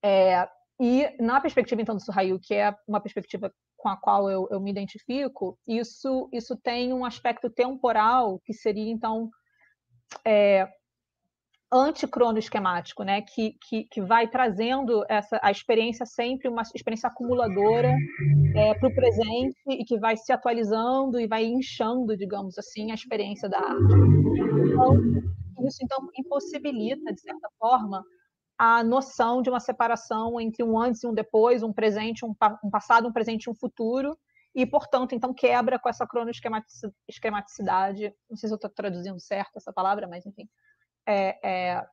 É, 0.03 0.47
e 0.79 1.15
na 1.21 1.39
perspectiva, 1.39 1.81
então, 1.81 1.95
do 1.95 2.01
Suhail, 2.01 2.39
que 2.39 2.53
é 2.53 2.75
uma 2.87 2.99
perspectiva 2.99 3.53
com 3.81 3.89
a 3.89 3.97
qual 3.97 4.29
eu, 4.29 4.47
eu 4.51 4.59
me 4.59 4.69
identifico, 4.69 5.57
isso, 5.67 6.29
isso 6.31 6.55
tem 6.55 6.93
um 6.93 7.03
aspecto 7.03 7.49
temporal 7.49 8.39
que 8.45 8.53
seria, 8.53 8.91
então, 8.91 9.27
é, 10.23 10.67
anticronoesquemático, 11.73 13.03
né? 13.03 13.23
que, 13.23 13.55
que, 13.67 13.85
que 13.85 14.01
vai 14.01 14.27
trazendo 14.27 15.03
essa, 15.09 15.39
a 15.41 15.49
experiência 15.49 16.05
sempre 16.05 16.47
uma 16.47 16.61
experiência 16.61 17.09
acumuladora 17.09 17.95
é, 18.55 18.75
para 18.75 18.87
o 18.87 18.93
presente 18.93 19.57
e 19.67 19.83
que 19.83 19.97
vai 19.97 20.15
se 20.15 20.31
atualizando 20.31 21.19
e 21.19 21.25
vai 21.25 21.45
inchando, 21.45 22.15
digamos 22.15 22.59
assim, 22.59 22.91
a 22.91 22.93
experiência 22.93 23.49
da 23.49 23.57
arte. 23.57 23.95
Então, 24.69 25.65
isso 25.65 25.79
então 25.81 26.07
impossibilita, 26.19 27.11
de 27.11 27.21
certa 27.21 27.49
forma, 27.57 28.03
a 28.63 28.83
noção 28.83 29.41
de 29.41 29.49
uma 29.49 29.59
separação 29.59 30.39
entre 30.39 30.63
um 30.63 30.79
antes 30.79 31.01
e 31.01 31.07
um 31.07 31.15
depois, 31.15 31.63
um 31.63 31.73
presente, 31.73 32.23
um, 32.23 32.35
um 32.63 32.69
passado, 32.69 33.07
um 33.07 33.11
presente 33.11 33.45
e 33.45 33.49
um 33.49 33.55
futuro, 33.55 34.15
e, 34.53 34.67
portanto, 34.67 35.15
então 35.15 35.33
quebra 35.33 35.79
com 35.79 35.89
essa 35.89 36.05
cronoesquematicidade, 36.05 38.13
não 38.29 38.37
sei 38.37 38.47
se 38.47 38.53
eu 38.53 38.57
estou 38.57 38.69
traduzindo 38.69 39.19
certo 39.19 39.57
essa 39.57 39.73
palavra, 39.73 40.07
mas 40.07 40.27
enfim, 40.27 40.47
é, 41.07 41.39
é, 41.43 41.83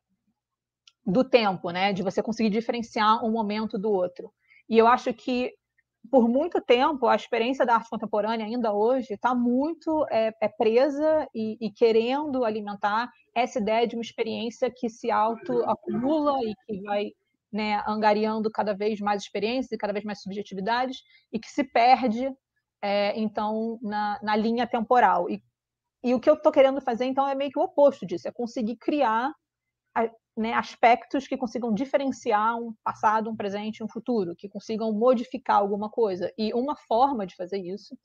do 1.06 1.24
tempo, 1.24 1.70
né, 1.70 1.94
de 1.94 2.02
você 2.02 2.22
conseguir 2.22 2.50
diferenciar 2.50 3.24
um 3.24 3.30
momento 3.30 3.78
do 3.78 3.90
outro. 3.90 4.30
E 4.68 4.76
eu 4.76 4.86
acho 4.86 5.14
que 5.14 5.54
por 6.10 6.28
muito 6.28 6.60
tempo, 6.60 7.06
a 7.06 7.16
experiência 7.16 7.66
da 7.66 7.74
arte 7.74 7.90
contemporânea, 7.90 8.46
ainda 8.46 8.72
hoje, 8.72 9.14
está 9.14 9.34
muito 9.34 10.06
é, 10.10 10.32
é 10.40 10.48
presa 10.48 11.28
e, 11.34 11.56
e, 11.60 11.70
querendo 11.70 12.44
alimentar 12.44 13.10
essa 13.34 13.58
ideia 13.58 13.86
de 13.86 13.94
uma 13.94 14.02
experiência 14.02 14.70
que 14.70 14.88
se 14.88 15.10
auto-acumula 15.10 16.38
e 16.44 16.54
que 16.66 16.82
vai 16.82 17.12
né, 17.52 17.82
angariando 17.86 18.50
cada 18.50 18.74
vez 18.74 19.00
mais 19.00 19.22
experiências 19.22 19.72
e 19.72 19.78
cada 19.78 19.92
vez 19.92 20.04
mais 20.04 20.22
subjetividades 20.22 21.02
e 21.32 21.38
que 21.38 21.48
se 21.48 21.64
perde, 21.64 22.30
é, 22.82 23.18
então, 23.18 23.78
na, 23.82 24.18
na, 24.22 24.36
linha 24.36 24.66
temporal. 24.66 25.28
E, 25.28 25.42
e 26.02 26.14
o 26.14 26.20
que 26.20 26.28
eu 26.28 26.34
estou 26.34 26.52
querendo 26.52 26.80
fazer, 26.80 27.06
então, 27.06 27.26
é 27.26 27.34
meio 27.34 27.50
que 27.50 27.58
o 27.58 27.62
oposto 27.62 28.06
disso, 28.06 28.28
é 28.28 28.32
conseguir 28.32 28.76
criar 28.76 29.32
né, 30.38 30.54
aspectos 30.54 31.26
que 31.26 31.36
consigam 31.36 31.74
diferenciar 31.74 32.56
um 32.56 32.74
passado, 32.84 33.28
um 33.28 33.36
presente, 33.36 33.82
um 33.82 33.88
futuro, 33.88 34.36
que 34.36 34.48
consigam 34.48 34.92
modificar 34.92 35.56
alguma 35.56 35.90
coisa. 35.90 36.32
E 36.38 36.54
uma 36.54 36.76
forma 36.76 37.26
de 37.26 37.34
fazer 37.34 37.58
isso 37.58 37.98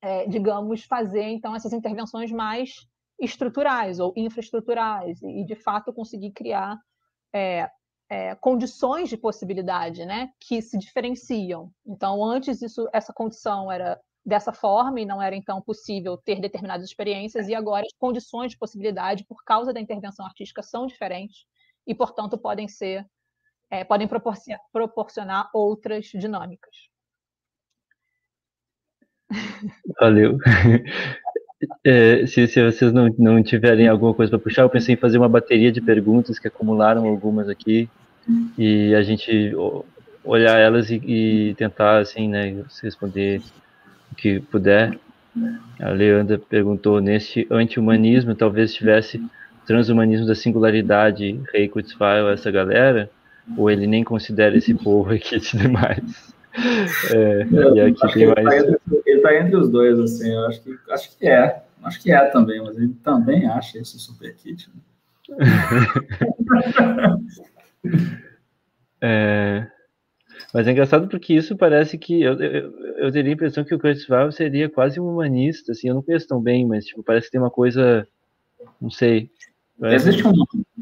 é, 0.00 0.26
digamos, 0.26 0.84
fazer 0.84 1.24
então 1.24 1.54
essas 1.54 1.72
intervenções 1.72 2.30
mais 2.30 2.86
estruturais 3.20 3.98
ou 3.98 4.12
infraestruturais 4.16 5.20
e, 5.22 5.44
de 5.44 5.56
fato, 5.56 5.92
conseguir 5.92 6.30
criar 6.30 6.78
é, 7.32 7.68
é, 8.08 8.34
condições 8.36 9.08
de 9.08 9.16
possibilidade, 9.16 10.06
né, 10.06 10.30
que 10.40 10.62
se 10.62 10.78
diferenciam. 10.78 11.72
Então, 11.86 12.24
antes 12.24 12.62
isso, 12.62 12.88
essa 12.92 13.12
condição 13.12 13.70
era 13.70 14.00
dessa 14.28 14.52
forma 14.52 15.00
e 15.00 15.06
não 15.06 15.22
era 15.22 15.34
então 15.34 15.60
possível 15.60 16.16
ter 16.18 16.38
determinadas 16.38 16.86
experiências 16.86 17.48
e 17.48 17.54
agora 17.54 17.86
as 17.86 17.98
condições 17.98 18.52
de 18.52 18.58
possibilidade 18.58 19.24
por 19.24 19.42
causa 19.42 19.72
da 19.72 19.80
intervenção 19.80 20.26
artística 20.26 20.62
são 20.62 20.86
diferentes 20.86 21.46
e 21.86 21.94
portanto 21.94 22.36
podem 22.36 22.68
ser 22.68 23.06
é, 23.70 23.84
podem 23.84 24.08
proporcionar, 24.08 25.50
outras 25.52 26.06
dinâmicas. 26.06 26.76
Valeu. 30.00 30.38
É, 31.84 32.24
se, 32.24 32.46
se, 32.46 32.64
vocês 32.64 32.92
não, 32.92 33.12
não 33.18 33.42
tiverem 33.42 33.88
alguma 33.88 34.14
coisa 34.14 34.30
para 34.30 34.38
puxar, 34.38 34.62
eu 34.62 34.70
pensei 34.70 34.94
em 34.94 34.96
fazer 34.96 35.18
uma 35.18 35.28
bateria 35.28 35.72
de 35.72 35.80
perguntas 35.80 36.38
que 36.38 36.46
acumularam 36.46 37.04
algumas 37.04 37.48
aqui 37.48 37.90
e 38.56 38.94
a 38.94 39.02
gente 39.02 39.52
olhar 40.22 40.56
elas 40.56 40.88
e, 40.88 41.02
e 41.04 41.54
tentar 41.56 41.98
assim, 41.98 42.28
né, 42.28 42.64
responder 42.80 43.42
que 44.18 44.40
puder. 44.40 44.98
A 45.80 45.90
Leandra 45.90 46.38
perguntou: 46.38 47.00
neste 47.00 47.46
anti-humanismo, 47.50 48.34
talvez 48.34 48.74
tivesse 48.74 49.22
transhumanismo 49.66 50.26
da 50.26 50.34
singularidade, 50.34 51.40
Rei 51.52 51.68
Kurzweil, 51.68 52.28
essa 52.28 52.50
galera? 52.50 53.10
Ou 53.56 53.70
ele 53.70 53.86
nem 53.86 54.04
considera 54.04 54.56
esse 54.56 54.74
povo 54.74 55.10
aqui 55.12 55.38
de 55.38 55.56
demais? 55.56 56.36
É, 57.14 57.46
e 57.74 57.80
aqui 57.80 58.14
tem 58.14 58.26
mais. 58.26 58.64
Ele 59.06 59.16
está 59.16 59.34
entre, 59.36 59.54
os 59.54 59.70
dois, 59.70 59.96
assim, 60.00 60.32
eu 60.32 60.46
acho 60.46 60.60
que, 60.60 60.76
acho 60.90 61.16
que 61.16 61.28
é. 61.28 61.62
Acho 61.84 62.02
que 62.02 62.10
é 62.10 62.24
também, 62.24 62.60
mas 62.60 62.76
ele 62.76 62.96
também 63.04 63.46
acha 63.46 63.78
esse 63.78 63.96
super 63.96 64.34
kit. 64.34 64.68
Né? 65.28 65.46
é, 69.00 69.66
mas 70.52 70.66
é 70.66 70.72
engraçado 70.72 71.08
porque 71.08 71.34
isso 71.34 71.56
parece 71.56 71.98
que 71.98 72.22
eu, 72.22 72.34
eu, 72.34 72.96
eu 72.96 73.12
teria 73.12 73.32
a 73.32 73.34
impressão 73.34 73.64
que 73.64 73.74
o 73.74 73.78
Curtis 73.78 74.08
Weill 74.08 74.32
seria 74.32 74.68
quase 74.68 75.00
um 75.00 75.08
humanista, 75.08 75.72
assim, 75.72 75.88
eu 75.88 75.94
não 75.94 76.02
penso 76.02 76.28
tão 76.28 76.40
bem, 76.40 76.66
mas 76.66 76.86
tipo, 76.86 77.02
parece 77.02 77.26
que 77.26 77.32
tem 77.32 77.40
uma 77.40 77.50
coisa, 77.50 78.06
não 78.80 78.90
sei. 78.90 79.30
Existe 79.82 80.26
um, 80.26 80.32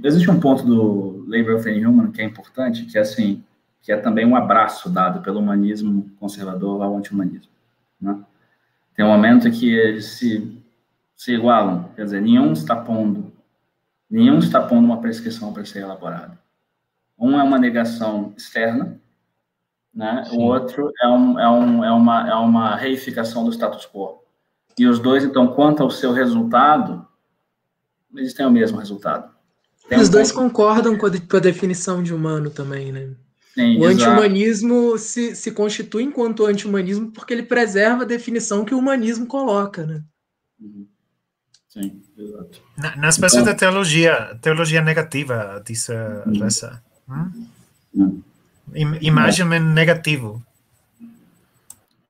existe 0.03 0.31
um 0.31 0.41
ponto 0.41 0.65
do 0.65 1.27
Labor 1.29 1.57
of 1.57 1.69
Human 1.69 2.11
que 2.11 2.23
é 2.23 2.25
importante, 2.25 2.85
que 2.87 2.97
é 2.97 3.03
assim, 3.03 3.43
que 3.83 3.93
é 3.93 3.97
também 3.97 4.25
um 4.27 4.37
abraço 4.37 4.89
dado 4.89 5.21
pelo 5.23 5.41
humanismo 5.41 6.11
conservador 6.19 6.83
ao 6.83 6.97
anti-humanismo. 6.97 7.53
Né? 8.01 8.19
Tem 8.95 9.05
um 9.05 9.09
momento 9.09 9.51
que 9.51 9.75
ele 9.75 10.01
se 10.01 10.63
se 11.17 11.33
igualam. 11.33 11.89
Quer 11.97 12.05
dizer, 12.05 12.21
nenhum 12.21 12.53
está 12.53 12.77
pondo, 12.77 13.33
nenhum 14.09 14.39
está 14.39 14.61
pondo 14.61 14.85
uma 14.85 15.01
prescrição 15.01 15.53
para 15.53 15.65
ser 15.65 15.81
elaborado. 15.81 16.39
Um 17.19 17.41
é 17.41 17.43
uma 17.43 17.59
negação 17.59 18.35
externa, 18.37 19.01
né? 19.97 20.29
o 20.31 20.43
outro 20.43 20.93
é, 21.03 21.09
um, 21.09 21.41
é, 21.41 21.49
um, 21.49 21.85
é, 21.85 21.91
uma, 21.91 22.29
é 22.29 22.35
uma 22.35 22.77
reificação 22.77 23.45
do 23.45 23.51
status 23.51 23.87
quo. 23.87 24.23
E 24.79 24.87
os 24.87 24.99
dois, 24.99 25.25
então, 25.25 25.55
quanto 25.55 25.83
ao 25.83 25.91
seu 25.91 26.13
resultado, 26.13 27.07
eles 28.15 28.35
têm 28.35 28.45
o 28.45 28.51
mesmo 28.51 28.79
resultado. 28.79 29.35
Tem 29.89 29.99
os 29.99 30.09
um 30.09 30.13
dois 30.13 30.31
ponto... 30.31 30.43
concordam 30.43 30.99
com 30.99 31.07
a, 31.07 31.11
com 31.11 31.37
a, 31.39 31.41
definição 31.41 32.03
de 32.03 32.13
humano 32.13 32.51
também, 32.51 32.93
né? 32.93 33.15
Sim, 33.55 33.79
o 33.81 33.87
anti-humanismo 33.87 34.99
se, 34.99 35.35
se 35.35 35.51
constitui 35.51 36.03
enquanto 36.03 36.45
anti-humanismo 36.45 37.11
porque 37.11 37.33
ele 37.33 37.43
preserva 37.43 38.03
a 38.03 38.07
definição 38.07 38.67
que 38.67 38.75
o 38.75 38.79
humanismo 38.79 39.27
coloca, 39.27 39.87
né? 39.87 40.03
Uhum. 40.61 40.87
Sim, 41.67 42.03
exato. 42.19 42.61
Na, 42.77 42.97
na 42.97 43.09
espécie 43.09 43.37
então, 43.37 43.47
da 43.47 43.55
teologia, 43.55 44.39
teologia 44.43 44.83
negativa, 44.83 45.63
disse 45.65 45.91
uhum. 45.91 46.45
essa. 46.45 46.83
Hum? 47.09 47.47
Uhum. 47.95 48.23
Imagem 48.75 49.53
é. 49.53 49.59
negativo. 49.61 50.43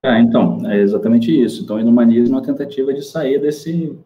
É, 0.03 0.21
então, 0.21 0.61
é 0.71 0.81
exatamente 0.81 1.31
isso. 1.31 1.63
Então, 1.63 1.77
o 1.77 1.81
inumanismo 1.81 2.37
é 2.37 2.39
uma 2.39 2.47
tentativa 2.47 2.95
de 2.95 3.03
sair 3.03 3.41
desse, 3.41 3.99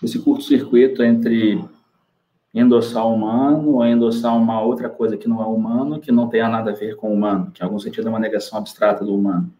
desse 0.00 0.18
curto-circuito 0.18 1.02
entre 1.02 1.62
endossar 2.54 3.06
o 3.06 3.14
humano 3.14 3.74
ou 3.74 3.84
endossar 3.84 4.36
uma 4.36 4.60
outra 4.62 4.88
coisa 4.88 5.16
que 5.16 5.28
não 5.28 5.42
é 5.42 5.46
humano, 5.46 6.00
que 6.00 6.10
não 6.10 6.28
tenha 6.28 6.48
nada 6.48 6.70
a 6.70 6.74
ver 6.74 6.96
com 6.96 7.10
o 7.10 7.14
humano, 7.14 7.50
que 7.52 7.62
em 7.62 7.64
algum 7.64 7.78
sentido 7.78 8.08
é 8.08 8.10
uma 8.10 8.18
negação 8.18 8.58
abstrata 8.58 9.04
do 9.04 9.14
humano. 9.14 9.52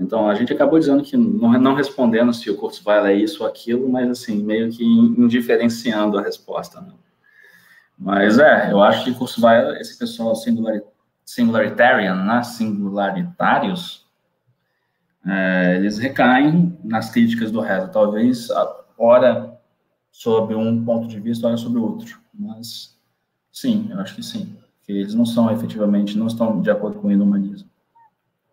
Então, 0.00 0.28
a 0.28 0.34
gente 0.34 0.52
acabou 0.52 0.78
dizendo 0.78 1.02
que, 1.02 1.16
não, 1.16 1.52
não 1.60 1.74
respondendo 1.74 2.32
se 2.32 2.48
o 2.48 2.56
Kurzweil 2.56 3.06
é 3.06 3.14
isso 3.14 3.42
ou 3.42 3.48
aquilo, 3.48 3.88
mas, 3.88 4.08
assim, 4.08 4.42
meio 4.44 4.70
que 4.70 4.84
indiferenciando 4.84 6.16
a 6.16 6.22
resposta. 6.22 6.80
Né? 6.80 6.92
Mas, 7.98 8.38
é, 8.38 8.70
eu 8.70 8.80
acho 8.80 9.04
que 9.04 9.12
Kurzweil, 9.12 9.72
esse 9.72 9.98
pessoal 9.98 10.36
singular, 10.36 10.80
singularitarian, 11.28 12.24
né, 12.24 12.42
singularitários, 12.42 14.06
é, 15.26 15.76
eles 15.76 15.98
recaem 15.98 16.78
nas 16.82 17.10
críticas 17.10 17.50
do 17.50 17.60
resto. 17.60 17.92
Talvez, 17.92 18.48
ora 18.96 19.54
sob 20.10 20.54
um 20.54 20.82
ponto 20.82 21.06
de 21.06 21.20
vista, 21.20 21.46
ora 21.46 21.58
sobre 21.58 21.80
outro. 21.80 22.18
Mas, 22.32 22.98
sim, 23.52 23.88
eu 23.90 24.00
acho 24.00 24.14
que 24.14 24.22
sim. 24.22 24.56
Que 24.84 24.92
eles 24.92 25.12
não 25.12 25.26
são 25.26 25.52
efetivamente, 25.52 26.16
não 26.16 26.28
estão 26.28 26.62
de 26.62 26.70
acordo 26.70 26.98
com 26.98 27.08
o 27.08 27.12
inumanismo, 27.12 27.68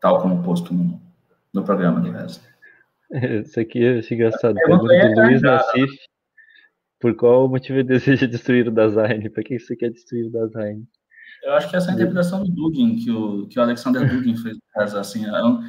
tal 0.01 0.21
como 0.21 0.43
posto 0.43 0.73
no, 0.73 0.99
no 1.53 1.63
programa 1.63 2.01
de 2.01 2.09
resto. 2.09 2.43
Isso 3.41 3.57
aqui 3.57 3.85
é 3.85 4.01
engraçado. 4.13 4.53
Pergunta 4.55 4.83
do 4.83 5.21
Luiz 5.21 5.41
Nassif. 5.41 5.97
Por 6.99 7.15
qual 7.15 7.47
motivo 7.47 7.79
ele 7.79 7.87
deseja 7.95 8.27
destruir 8.27 8.67
o 8.67 8.71
Dasein? 8.71 9.29
Para 9.29 9.43
que 9.43 9.59
você 9.59 9.77
quer 9.77 9.91
destruir 9.91 10.25
o 10.25 10.31
Dasein? 10.31 10.85
Eu 11.45 11.53
acho 11.53 11.69
que 11.69 11.75
essa 11.75 11.89
é 11.89 11.91
a 11.91 11.93
interpretação 11.93 12.43
do 12.43 12.51
Dugin, 12.51 12.95
que 12.95 13.11
o, 13.11 13.47
que 13.47 13.59
o 13.59 13.61
Alexander 13.61 14.01
Dugin 14.09 14.35
fez. 14.35 14.57
Assim, 14.75 15.25
é 15.25 15.43
um, 15.43 15.63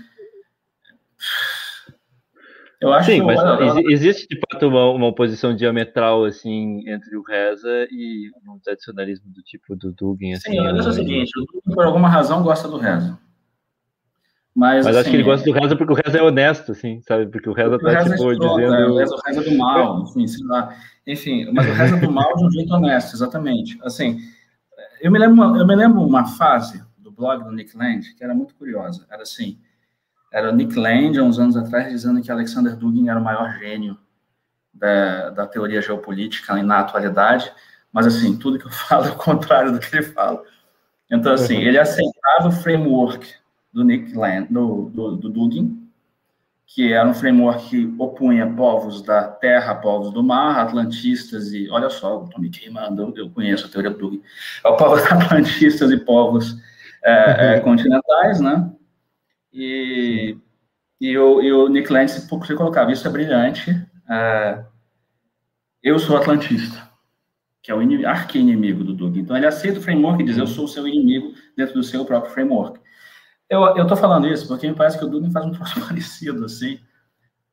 eu 2.80 2.92
acho 2.92 3.10
Sim, 3.10 3.22
mas 3.22 3.38
eu, 3.40 3.90
existe 3.90 4.26
de 4.28 4.38
fato 4.38 4.68
uma, 4.68 4.90
uma 4.90 5.06
oposição 5.06 5.54
diametral 5.54 6.24
assim 6.24 6.86
entre 6.88 7.16
o 7.16 7.22
Reza 7.22 7.86
e 7.90 8.30
um 8.46 8.58
tradicionalismo 8.58 9.30
do 9.32 9.42
tipo 9.42 9.74
do 9.74 9.92
Dugin. 9.92 10.34
Assim, 10.34 10.52
Sim, 10.52 10.58
eu 10.58 10.76
acho 10.76 10.88
o 10.88 10.92
seguinte: 10.92 11.30
o 11.38 11.44
Dugin, 11.44 11.74
por 11.74 11.84
alguma 11.84 12.08
razão, 12.08 12.42
gosta 12.42 12.68
do 12.68 12.76
Reza. 12.76 13.18
Mas, 14.54 14.86
mas 14.86 14.96
assim, 14.96 15.00
acho 15.00 15.10
que 15.10 15.16
ele 15.16 15.22
assim, 15.22 15.30
gosta 15.30 15.50
do 15.50 15.52
Reza 15.52 15.76
porque 15.76 15.92
o 15.92 15.96
Reza 15.96 16.18
é 16.18 16.22
honesto, 16.22 16.72
assim, 16.72 17.00
sabe? 17.02 17.26
Porque 17.26 17.48
o 17.48 17.52
Reza 17.52 17.78
tá, 17.78 18.04
tipo, 18.04 18.32
é 18.32 18.34
dizendo... 18.34 18.60
É, 18.60 18.88
o, 18.88 18.96
Reza, 18.96 19.14
o 19.14 19.20
Reza 19.20 19.42
do 19.42 19.54
mal, 19.56 20.02
enfim, 20.02 20.26
sei 20.26 20.46
lá. 20.46 20.74
Enfim, 21.06 21.50
mas 21.52 21.68
o 21.68 21.72
Reza 21.72 21.96
do 21.98 22.10
mal 22.10 22.34
de 22.36 22.44
um 22.44 22.50
jeito 22.50 22.72
honesto, 22.72 23.14
exatamente. 23.14 23.78
Assim, 23.82 24.18
eu 25.00 25.10
me 25.10 25.18
lembro, 25.18 25.56
eu 25.56 25.66
me 25.66 25.74
lembro 25.74 26.02
uma 26.02 26.26
fase 26.26 26.84
do 26.98 27.10
blog 27.10 27.44
do 27.44 27.52
Nick 27.52 27.76
Land 27.76 28.14
que 28.14 28.24
era 28.24 28.34
muito 28.34 28.54
curiosa. 28.54 29.06
Era 29.10 29.22
assim, 29.22 29.58
era 30.32 30.50
o 30.50 30.54
Nick 30.54 30.78
Land, 30.78 31.18
há 31.18 31.22
uns 31.22 31.38
anos 31.38 31.56
atrás, 31.56 31.90
dizendo 31.90 32.20
que 32.20 32.30
Alexander 32.30 32.76
Dugin 32.76 33.08
era 33.08 33.18
o 33.18 33.24
maior 33.24 33.58
gênio 33.58 33.98
da, 34.72 35.30
da 35.30 35.46
teoria 35.46 35.80
geopolítica 35.80 36.60
na 36.62 36.80
atualidade, 36.80 37.50
mas, 37.92 38.06
assim, 38.06 38.36
tudo 38.36 38.58
que 38.58 38.66
eu 38.66 38.70
falo 38.72 39.06
é 39.06 39.10
o 39.10 39.16
contrário 39.16 39.72
do 39.72 39.80
que 39.80 39.96
ele 39.96 40.02
fala. 40.02 40.42
Então, 41.10 41.32
assim, 41.32 41.56
ele 41.56 41.78
aceitava 41.78 42.48
o 42.48 42.52
framework 42.52 43.26
do 43.72 43.84
Nick 43.84 44.14
Land, 44.14 44.52
do, 44.52 44.90
do, 44.90 45.16
do 45.16 45.28
Dugin, 45.28 45.85
que 46.66 46.92
era 46.92 47.08
um 47.08 47.14
framework 47.14 47.68
que 47.68 47.94
opunha 47.98 48.46
povos 48.54 49.00
da 49.00 49.22
terra 49.22 49.76
povos 49.76 50.12
do 50.12 50.22
mar, 50.22 50.58
atlantistas 50.58 51.52
e, 51.52 51.70
olha 51.70 51.88
só, 51.88 52.24
estou 52.24 52.40
me 52.40 52.50
queimando, 52.50 53.14
eu 53.16 53.30
conheço 53.30 53.66
a 53.66 53.68
teoria 53.68 53.90
do 53.90 53.96
Dugin, 53.96 54.22
é 54.64 54.68
o 54.68 54.76
povos 54.76 55.02
atlantistas 55.06 55.90
e 55.92 55.96
povos 55.96 56.56
é, 57.04 57.54
é, 57.54 57.60
continentais, 57.60 58.40
né? 58.40 58.70
E, 59.52 60.36
e, 61.00 61.16
o, 61.16 61.40
e 61.40 61.52
o 61.52 61.68
Nick 61.68 61.90
Lance 61.92 62.20
se 62.20 62.54
colocava, 62.56 62.90
isso 62.90 63.06
é 63.06 63.10
brilhante, 63.10 63.70
é, 64.10 64.64
eu 65.82 65.98
sou 66.00 66.16
atlantista, 66.16 66.90
que 67.62 67.70
é 67.70 67.74
o 67.74 68.08
arqui-inimigo 68.08 68.82
do 68.82 68.92
Doug. 68.92 69.16
Então, 69.16 69.36
ele 69.36 69.46
aceita 69.46 69.78
o 69.78 69.82
framework 69.82 70.20
e 70.20 70.26
diz, 70.26 70.36
eu 70.36 70.46
sou 70.46 70.64
o 70.64 70.68
seu 70.68 70.86
inimigo 70.86 71.32
dentro 71.56 71.74
do 71.74 71.82
seu 71.84 72.04
próprio 72.04 72.32
framework. 72.32 72.80
Eu 73.48 73.82
estou 73.82 73.96
falando 73.96 74.26
isso 74.26 74.48
porque 74.48 74.68
me 74.68 74.74
parece 74.74 74.98
que 74.98 75.04
o 75.04 75.08
Doug 75.08 75.30
faz 75.32 75.46
um 75.46 75.52
troço 75.52 75.80
parecido, 75.86 76.44
assim, 76.44 76.80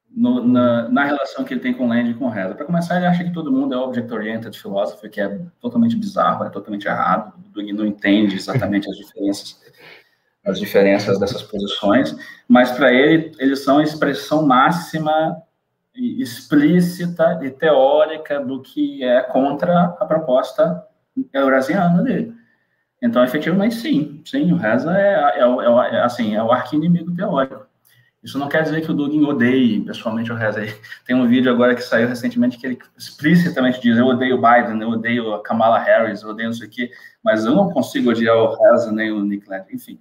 no, 0.10 0.46
na, 0.46 0.90
na, 0.90 1.04
relação 1.04 1.44
que 1.44 1.54
ele 1.54 1.62
tem 1.62 1.74
com 1.74 1.88
Land 1.88 2.12
e 2.12 2.14
com 2.14 2.30
Reza. 2.30 2.56
Para 2.56 2.66
começar, 2.66 2.98
ele 2.98 3.06
acha 3.06 3.24
que 3.24 3.34
todo 3.34 3.52
mundo 3.52 3.74
é 3.74 3.78
object-oriented 3.78 4.60
philosophy, 4.60 5.10
que 5.10 5.22
é 5.22 5.40
totalmente 5.60 5.96
bizarro, 5.96 6.46
é 6.46 6.50
totalmente 6.50 6.88
errado. 6.88 7.34
O 7.46 7.50
Doug 7.50 7.70
não 7.72 7.86
entende 7.86 8.36
exatamente 8.36 8.90
as 8.90 8.98
diferenças 8.98 9.62
as 10.46 10.60
diferenças 10.60 11.18
dessas 11.20 11.42
posições, 11.42 12.16
mas 12.48 12.72
para 12.72 12.92
ele, 12.92 13.32
eles 13.40 13.64
são 13.64 13.78
a 13.78 13.84
expressão 13.84 14.46
máxima 14.46 15.42
explícita 15.96 17.40
e 17.44 17.50
teórica 17.50 18.40
do 18.40 18.62
que 18.62 19.04
é 19.04 19.22
contra 19.22 19.96
a 20.00 20.06
proposta 20.06 20.86
eurasiana 21.32 22.02
dele. 22.02 22.34
Então, 23.04 23.22
efetivamente, 23.22 23.76
sim, 23.76 24.22
sim, 24.26 24.54
o 24.54 24.56
Reza 24.56 24.98
é, 24.98 25.40
é, 25.40 25.42
é, 25.42 25.96
é 25.96 26.04
assim, 26.04 26.36
é 26.36 26.42
o 26.42 26.54
arqui-inimigo 26.54 27.14
teórico. 27.14 27.68
Isso 28.24 28.40
não 28.40 28.48
quer 28.48 28.64
dizer 28.64 28.80
que 28.80 28.90
o 28.90 28.94
Dugin 28.94 29.26
odeie 29.26 29.82
pessoalmente 29.82 30.32
o 30.32 30.36
Reza. 30.36 30.62
Tem 31.06 31.14
um 31.14 31.28
vídeo 31.28 31.52
agora 31.52 31.76
que 31.76 31.82
saiu 31.82 32.08
recentemente 32.08 32.58
que 32.58 32.66
ele 32.66 32.80
explicitamente 32.98 33.82
diz: 33.82 33.98
Eu 33.98 34.06
odeio 34.06 34.38
o 34.38 34.42
Biden, 34.42 34.82
eu 34.82 34.92
odeio 34.92 35.34
a 35.34 35.44
Kamala 35.44 35.78
Harris, 35.80 36.22
eu 36.22 36.30
odeio 36.30 36.52
isso 36.52 36.64
aqui, 36.64 36.90
mas 37.22 37.44
eu 37.44 37.54
não 37.54 37.70
consigo 37.72 38.12
odiar 38.12 38.38
o 38.38 38.56
Reza 38.56 38.90
nem 38.94 39.12
o 39.12 39.22
Nick 39.22 39.50
Land. 39.50 39.66
Enfim, 39.74 40.00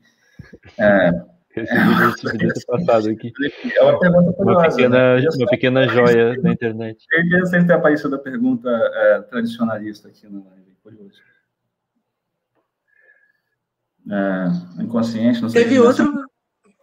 é, 0.78 1.08
é, 1.56 1.64
passado 2.68 3.10
aqui. 3.10 3.32
É 3.74 3.82
uma 3.82 3.98
pergunta 3.98 4.32
curiosa. 4.32 4.60
Uma 4.60 4.70
pequena, 4.70 5.16
né? 5.16 5.28
uma 5.36 5.46
pequena 5.48 5.88
joia 5.88 6.38
da 6.40 6.52
internet. 6.52 7.04
Eu 7.12 7.22
queria 7.24 7.46
sempre 7.46 7.66
ter 7.66 7.72
aparecido 7.72 8.14
a 8.14 8.18
pergunta 8.20 8.70
é, 8.70 9.22
tradicionalista 9.22 10.06
aqui 10.06 10.28
na 10.28 10.38
live. 10.38 10.72
Curioso. 10.84 11.31
É, 14.10 14.82
inconsciente, 14.82 15.40
não 15.40 15.48
sei. 15.48 15.62
Teve 15.62 15.78
outro, 15.78 16.12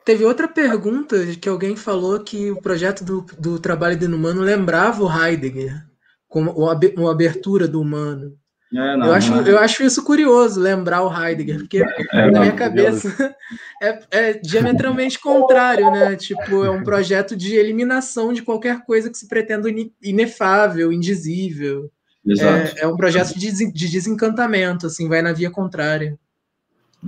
Teve 0.09 0.25
outra 0.25 0.47
pergunta 0.47 1.23
que 1.39 1.47
alguém 1.47 1.75
falou 1.75 2.19
que 2.19 2.49
o 2.49 2.59
projeto 2.59 3.03
do, 3.03 3.25
do 3.37 3.59
trabalho 3.59 3.95
do 3.95 4.07
humano 4.07 4.41
lembrava 4.41 5.03
o 5.03 5.07
Heidegger, 5.07 5.85
como 6.27 6.67
a 6.67 7.11
abertura 7.11 7.67
do 7.67 7.79
humano. 7.79 8.35
É, 8.73 8.97
não, 8.97 9.05
eu, 9.05 9.13
acho, 9.13 9.33
é. 9.35 9.51
eu 9.51 9.59
acho 9.59 9.83
isso 9.83 10.03
curioso, 10.03 10.59
lembrar 10.59 11.03
o 11.03 11.13
Heidegger, 11.13 11.59
porque 11.59 11.83
é, 12.11 12.31
na 12.31 12.39
minha 12.39 12.55
cabeça 12.55 13.35
é, 13.81 13.99
é, 14.09 14.33
diametralmente 14.33 15.19
contrário, 15.19 15.91
né? 15.91 16.15
Tipo, 16.15 16.65
é 16.65 16.71
um 16.71 16.83
projeto 16.83 17.35
de 17.35 17.55
eliminação 17.55 18.33
de 18.33 18.41
qualquer 18.41 18.83
coisa 18.85 19.11
que 19.11 19.17
se 19.17 19.27
pretenda 19.27 19.69
inefável, 20.01 20.91
indizível. 20.91 21.91
É, 22.27 22.81
é, 22.81 22.87
um 22.87 22.97
projeto 22.97 23.37
de, 23.37 23.71
de 23.71 23.89
desencantamento, 23.89 24.87
assim, 24.87 25.07
vai 25.07 25.21
na 25.21 25.33
via 25.33 25.51
contrária. 25.51 26.17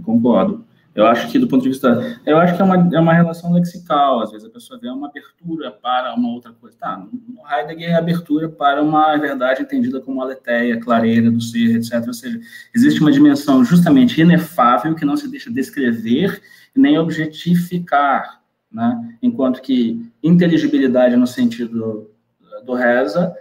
Concordo. 0.04 0.66
Eu 0.94 1.06
acho 1.06 1.32
que, 1.32 1.40
do 1.40 1.48
ponto 1.48 1.64
de 1.64 1.70
vista. 1.70 2.20
Eu 2.26 2.38
acho 2.38 2.56
que 2.56 2.62
é 2.62 2.66
uma, 2.66 2.90
é 2.94 3.00
uma 3.00 3.14
relação 3.14 3.54
lexical. 3.54 4.22
Às 4.22 4.32
vezes 4.32 4.46
a 4.46 4.52
pessoa 4.52 4.78
vê 4.80 4.90
uma 4.90 5.08
abertura 5.08 5.72
para 5.72 6.14
uma 6.14 6.30
outra 6.30 6.52
coisa. 6.52 6.78
Tá, 6.78 6.98
no 6.98 7.42
Heidegger 7.50 7.92
é 7.92 7.96
abertura 7.96 8.50
para 8.50 8.84
uma 8.84 9.16
verdade 9.18 9.62
entendida 9.62 10.02
como 10.02 10.22
aletheia, 10.22 10.80
clareira 10.80 11.32
do 11.32 11.40
ser, 11.40 11.78
etc. 11.78 12.06
Ou 12.08 12.14
seja, 12.14 12.40
existe 12.76 13.00
uma 13.00 13.12
dimensão 13.12 13.64
justamente 13.64 14.20
inefável 14.20 14.94
que 14.94 15.06
não 15.06 15.16
se 15.16 15.30
deixa 15.30 15.50
descrever 15.50 16.42
nem 16.76 16.98
objetificar. 16.98 18.42
Né? 18.70 19.18
Enquanto 19.22 19.62
que 19.62 20.12
inteligibilidade, 20.22 21.16
no 21.16 21.28
sentido 21.28 22.10
do 22.66 22.74
Reza, 22.74 23.34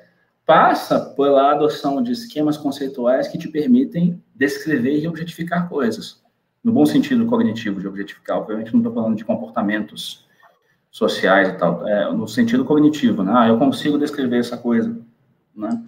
passa 0.46 1.00
pela 1.00 1.52
adoção 1.52 2.00
de 2.00 2.12
esquemas 2.12 2.56
conceituais 2.56 3.26
que 3.26 3.38
te 3.38 3.48
permitem 3.48 4.22
descrever 4.34 5.00
e 5.00 5.08
objetificar 5.08 5.68
coisas 5.68 6.20
no 6.62 6.72
bom 6.72 6.84
sentido 6.84 7.26
cognitivo 7.26 7.80
de 7.80 7.88
objetificar. 7.88 8.38
Obviamente 8.38 8.72
não 8.72 8.80
estou 8.80 8.94
falando 8.94 9.16
de 9.16 9.24
comportamentos 9.24 10.26
sociais 10.90 11.48
e 11.48 11.52
tal, 11.52 11.86
é, 11.86 12.12
no 12.12 12.26
sentido 12.26 12.64
cognitivo, 12.64 13.22
né? 13.22 13.32
Ah, 13.34 13.48
eu 13.48 13.58
consigo 13.58 13.98
descrever 13.98 14.38
essa 14.38 14.56
coisa, 14.56 15.00
né? 15.54 15.82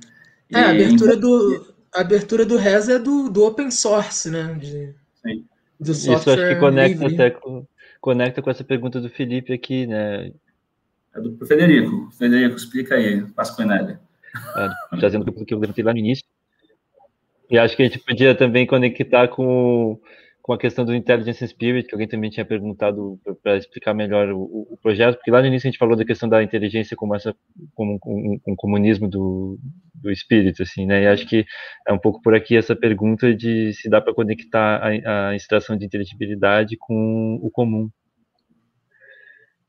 E, 0.50 0.56
é, 0.56 0.60
a 0.60 0.70
abertura 0.70 1.16
do, 1.16 1.74
a 1.94 2.00
abertura 2.00 2.46
do 2.46 2.56
Reza 2.56 2.94
é 2.94 2.98
do, 2.98 3.28
do 3.28 3.44
open 3.44 3.70
source, 3.70 4.30
né? 4.30 4.54
De, 4.54 4.94
sim. 5.22 5.44
Do 5.78 5.92
software 5.92 6.16
Isso 6.16 6.30
acho 6.30 6.54
que 6.54 6.60
conecta 6.60 7.08
livre. 7.08 7.14
até 7.14 7.30
com, 7.30 7.66
conecta 8.00 8.40
com 8.40 8.50
essa 8.50 8.62
pergunta 8.62 9.00
do 9.00 9.10
Felipe 9.10 9.52
aqui, 9.52 9.86
né? 9.86 10.32
É 11.14 11.20
do 11.20 11.46
Federico. 11.46 12.08
Federico, 12.12 12.56
explica 12.56 12.94
aí, 12.94 13.22
Pasquinelli. 13.32 13.98
É, 14.56 14.96
trazendo 14.98 15.28
o 15.28 15.44
que 15.44 15.52
eu 15.52 15.58
levantei 15.58 15.84
lá 15.84 15.92
no 15.92 15.98
início. 15.98 16.24
E 17.50 17.58
acho 17.58 17.76
que 17.76 17.82
a 17.82 17.86
gente 17.86 17.98
podia 17.98 18.34
também 18.34 18.66
conectar 18.66 19.28
com 19.28 20.00
com 20.42 20.52
a 20.52 20.58
questão 20.58 20.84
do 20.84 20.94
Intelligence 20.94 21.46
Spirit, 21.46 21.88
que 21.88 21.94
alguém 21.94 22.08
também 22.08 22.28
tinha 22.28 22.44
perguntado 22.44 23.18
para 23.42 23.56
explicar 23.56 23.94
melhor 23.94 24.28
o, 24.30 24.66
o, 24.72 24.76
projeto, 24.82 25.14
porque 25.14 25.30
lá 25.30 25.40
no 25.40 25.46
início 25.46 25.68
a 25.68 25.70
gente 25.70 25.78
falou 25.78 25.96
da 25.96 26.04
questão 26.04 26.28
da 26.28 26.42
inteligência 26.42 26.96
como 26.96 27.14
essa 27.14 27.32
como 27.74 28.00
um, 28.04 28.40
um, 28.48 28.56
comunismo 28.56 29.08
do, 29.08 29.56
do 29.94 30.10
espírito, 30.10 30.64
assim, 30.64 30.84
né? 30.84 31.04
E 31.04 31.06
acho 31.06 31.28
que 31.28 31.46
é 31.86 31.92
um 31.92 31.98
pouco 31.98 32.20
por 32.20 32.34
aqui 32.34 32.56
essa 32.56 32.74
pergunta 32.74 33.32
de 33.32 33.72
se 33.74 33.88
dá 33.88 34.00
para 34.00 34.12
conectar 34.12 34.82
a, 34.82 35.28
a 35.28 35.36
extração 35.36 35.76
de 35.76 35.86
inteligibilidade 35.86 36.76
com 36.76 37.38
o 37.40 37.48
comum. 37.48 37.88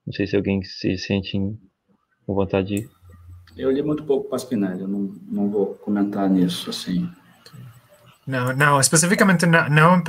Não 0.08 0.12
sei 0.12 0.26
se 0.26 0.36
alguém 0.36 0.64
se 0.64 0.98
sente 0.98 1.38
com 2.26 2.34
vontade 2.34 2.76
de... 2.76 2.90
Eu 3.56 3.72
li 3.72 3.84
muito 3.84 4.04
pouco 4.04 4.28
Paspinelli, 4.28 4.82
eu 4.82 4.88
não, 4.88 5.14
não 5.28 5.50
vou 5.50 5.76
comentar 5.76 6.28
nisso, 6.28 6.72
assim. 6.72 7.08
Não, 8.26 8.54
não, 8.54 8.80
especificamente 8.80 9.46
não, 9.46 9.70
não 9.70 9.98
em 9.98 10.04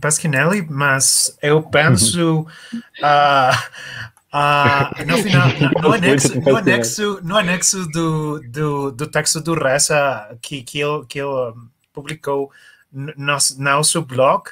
Pasquinelli, 0.00 0.66
mas 0.68 1.36
eu 1.40 1.62
penso 1.62 2.40
uh, 2.40 3.54
uh, 4.34 5.04
no 5.06 5.18
final, 5.22 5.48
no 5.80 5.92
anexo, 5.92 6.40
no 6.40 6.56
anexo, 6.56 7.20
no 7.22 7.36
anexo 7.36 7.86
do, 7.88 8.40
do, 8.48 8.90
do 8.90 9.06
texto 9.06 9.40
do 9.40 9.54
Reza 9.54 10.36
que, 10.42 10.62
que 10.62 10.80
ele, 10.80 11.06
que 11.06 11.20
ele 11.20 11.54
publicou 11.92 12.50
no 12.92 13.12
nosso 13.56 14.02
blog, 14.02 14.50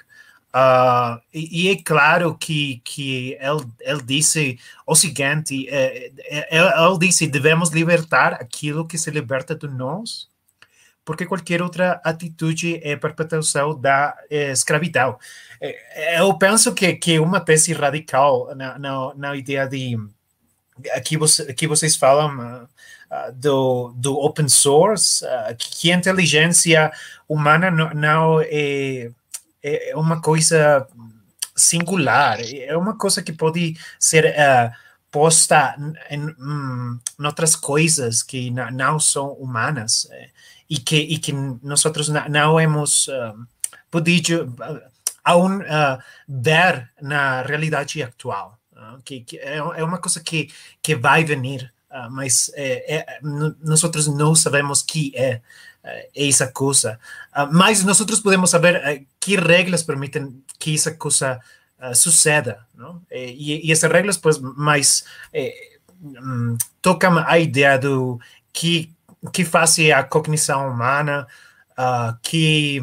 Uh, 0.49 1.21
e, 1.33 1.67
e, 1.67 1.69
é 1.69 1.77
claro 1.83 2.35
que, 2.35 2.81
que 2.83 3.37
ele, 3.39 3.67
ele 3.81 4.03
disse 4.03 4.59
o 4.87 4.95
seguinte: 4.95 5.67
ele, 5.69 6.11
ele 6.51 6.99
disse, 6.99 7.27
devemos 7.27 7.69
libertar 7.69 8.33
aquilo 8.33 8.87
que 8.87 8.97
se 8.97 9.11
liberta 9.11 9.55
de 9.55 9.69
nós 9.69 10.27
porque 11.09 11.25
qualquer 11.25 11.63
outra 11.63 12.03
atitude 12.05 12.79
é 12.85 12.95
perpetuação 12.95 13.75
da 13.75 14.15
é, 14.29 14.53
escravidão. 14.53 15.19
É, 15.59 16.21
eu 16.21 16.37
penso 16.37 16.75
que, 16.75 16.93
que 16.97 17.19
uma 17.19 17.41
tese 17.41 17.73
radical 17.73 18.55
na, 18.55 18.79
na, 18.79 19.15
na 19.15 19.35
ideia 19.35 19.67
de 19.67 19.99
aqui, 20.93 21.17
você, 21.17 21.45
aqui 21.45 21.67
vocês 21.67 21.97
falam 21.97 22.37
uh, 22.37 23.33
do, 23.33 23.95
do 23.97 24.19
open 24.19 24.51
source, 24.51 25.25
uh, 25.25 25.57
que 25.59 25.91
a 25.91 25.97
inteligência 25.97 26.93
humana 27.27 27.71
não, 27.71 27.89
não 27.95 28.41
é, 28.43 29.11
é 29.63 29.97
uma 29.97 30.21
coisa 30.21 30.87
singular, 31.57 32.39
é 32.39 32.77
uma 32.77 32.99
coisa 32.99 33.23
que 33.23 33.33
pode 33.33 33.79
ser 33.99 34.27
uh, 34.27 34.71
posta 35.11 35.75
em, 36.11 36.19
em, 36.19 37.01
em 37.19 37.25
outras 37.25 37.57
coisas 37.57 38.23
que 38.23 38.51
não 38.51 39.01
são 39.01 39.33
humanas 39.33 40.07
e 40.69 40.79
que, 40.79 40.97
e 40.97 41.19
que 41.19 41.33
nós 41.33 41.83
não, 42.09 42.29
não 42.29 42.61
hemos 42.61 43.09
uh, 43.09 43.47
podido 43.91 44.45
uh, 44.45 44.81
aún 45.29 45.61
uh, 45.61 45.99
ver 46.27 46.91
na 47.01 47.43
realidade 47.43 48.03
atual. 48.03 48.59
Uh, 48.73 49.01
que, 49.05 49.21
que 49.21 49.39
é, 49.39 49.57
é, 49.57 49.85
uma 49.85 49.99
coisa 49.99 50.21
que, 50.21 50.49
que 50.81 50.95
vai 50.95 51.25
vir, 51.25 51.73
uh, 51.91 52.11
mas 52.11 52.51
é, 52.55 52.97
é, 52.97 53.19
nós 53.23 53.83
não 54.07 54.35
sabemos 54.35 54.83
que 54.83 55.13
é 55.15 55.41
essa 56.15 56.49
coisa. 56.49 56.99
mas 57.51 57.83
nós 57.83 57.99
podemos 58.21 58.51
saber 58.51 59.07
que 59.19 59.37
regras 59.37 59.83
permitem 59.83 60.43
que 60.59 60.75
essa 60.75 60.93
coisa 60.93 61.41
suceda. 61.95 62.67
Não? 62.75 63.01
E, 63.11 63.67
e, 63.67 63.73
essas 63.73 63.91
regras, 63.91 64.19
pues, 64.19 64.39
mais 64.39 65.05
um, 66.03 66.59
tocam 66.83 67.17
a 67.27 67.39
ideia 67.39 67.79
do 67.79 68.21
que 68.53 68.93
que 69.33 69.45
faz 69.45 69.79
a 69.95 70.03
cognição 70.03 70.69
humana, 70.69 71.27
uh, 71.79 72.17
que 72.23 72.81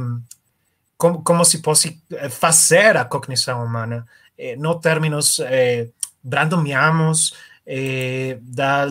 como, 0.97 1.23
como 1.23 1.45
se 1.45 1.61
pode 1.61 2.01
eh, 2.11 2.29
fazer 2.29 2.97
a 2.97 3.05
cognição 3.05 3.63
humana, 3.63 4.05
eh, 4.37 4.55
no 4.55 4.79
termos 4.79 5.39
eh, 5.39 5.89
brandomiamos 6.23 7.33
eh, 7.65 8.37
da, 8.41 8.85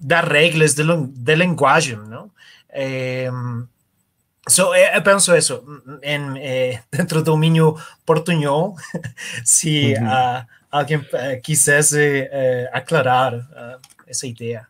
da 0.00 0.20
regras 0.20 0.74
de, 0.74 0.82
de 0.84 1.34
linguagem, 1.36 1.96
não? 1.96 2.30
Eh, 2.70 3.30
so, 4.48 4.74
eu 4.74 4.74
eh, 4.74 5.00
penso 5.00 5.36
isso, 5.36 5.62
em, 6.02 6.38
eh, 6.38 6.82
dentro 6.90 7.22
do 7.22 7.32
domínio 7.32 7.76
portunhol, 8.06 8.76
se 9.44 9.94
uhum. 9.94 10.06
uh, 10.06 10.46
alguém 10.70 11.06
quisesse 11.42 12.28
aclarar 12.72 13.34
uh, 13.34 13.80
essa 14.06 14.26
ideia. 14.26 14.66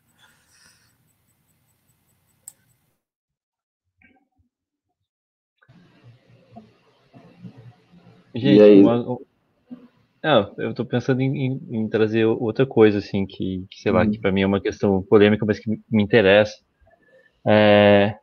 Gente, 8.39 8.63
aí... 8.63 8.81
uma, 8.81 9.19
não, 10.23 10.53
eu 10.59 10.75
tô 10.75 10.85
pensando 10.85 11.21
em, 11.21 11.47
em, 11.47 11.61
em, 11.71 11.89
trazer 11.89 12.25
outra 12.25 12.67
coisa, 12.67 12.99
assim, 12.99 13.25
que, 13.25 13.65
que 13.71 13.81
sei 13.81 13.93
lá, 13.93 14.03
hum. 14.03 14.11
que 14.11 14.19
para 14.19 14.33
mim 14.33 14.43
é 14.43 14.47
uma 14.47 14.61
questão 14.61 15.03
polêmica, 15.03 15.47
mas 15.47 15.59
que 15.59 15.71
me 15.91 16.03
interessa. 16.03 16.55
É, 17.47 18.17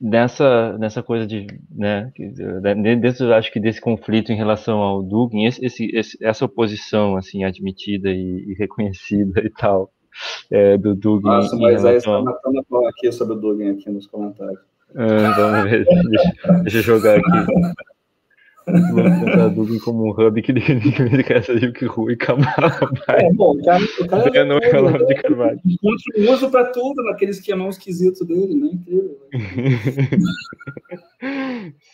nessa, 0.00 0.76
nessa 0.78 1.02
coisa 1.02 1.26
de, 1.26 1.46
né, 1.70 2.10
dentro, 3.00 3.32
acho 3.34 3.52
que 3.52 3.60
desse 3.60 3.80
conflito 3.80 4.32
em 4.32 4.36
relação 4.36 4.78
ao 4.78 5.02
Dugin, 5.02 5.44
esse, 5.44 5.90
esse, 5.94 6.18
essa 6.22 6.46
oposição, 6.46 7.16
assim, 7.16 7.44
admitida 7.44 8.10
e, 8.10 8.44
e 8.48 8.54
reconhecida 8.58 9.40
e 9.44 9.50
tal, 9.50 9.92
é, 10.50 10.78
do 10.78 10.94
Dugin. 10.94 11.26
Nossa, 11.26 11.56
mas 11.56 11.84
aí 11.84 12.00
você 12.00 12.06
tá 12.06 12.22
matando 12.22 12.60
a 12.60 12.64
pau 12.64 12.88
aqui 12.88 13.12
sobre 13.12 13.36
o 13.36 13.38
Dugin 13.38 13.70
aqui 13.70 13.90
nos 13.90 14.06
comentários. 14.06 14.60
Ah, 14.94 15.32
vamos 15.36 15.70
ver, 15.70 15.84
deixa, 15.84 16.52
deixa 16.62 16.78
eu 16.78 16.82
jogar 16.82 17.18
aqui. 17.18 17.30
Vamos 18.66 19.54
Dublin 19.54 19.78
como 19.78 20.06
um 20.06 20.10
hub 20.10 20.42
que 20.42 20.52
quer 21.22 21.44
sair 21.44 21.72
que 21.72 21.86
rua 21.86 22.12
e 22.12 22.16
Camara. 22.16 22.76
É, 23.10 23.32
bom, 23.32 23.52
o 23.52 23.62
cara, 23.62 23.84
o 24.00 24.08
cara 24.08 24.44
não 24.44 24.58
é 24.58 24.80
o 24.80 24.90
nome 24.90 25.06
de 25.06 25.14
Carvalho. 25.14 25.60
Encontra 25.64 26.04
um 26.18 26.32
uso 26.32 26.50
para 26.50 26.72
tudo 26.72 27.00
naquele 27.04 27.30
esquemão 27.30 27.68
esquisito 27.68 28.24
dele, 28.24 28.56
né? 28.56 28.70
Incrível. 28.72 29.16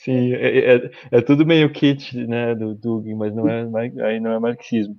Sim, 0.03 0.33
é, 0.33 0.77
é, 0.77 0.91
é, 1.11 1.21
tudo 1.21 1.45
meio 1.45 1.71
kit, 1.71 2.17
né, 2.27 2.55
do 2.55 2.75
Dugin, 2.75 3.15
mas 3.15 3.35
não 3.35 3.47
é, 3.49 3.69
aí 4.05 4.19
não 4.19 4.33
é 4.33 4.39
marxismo. 4.39 4.97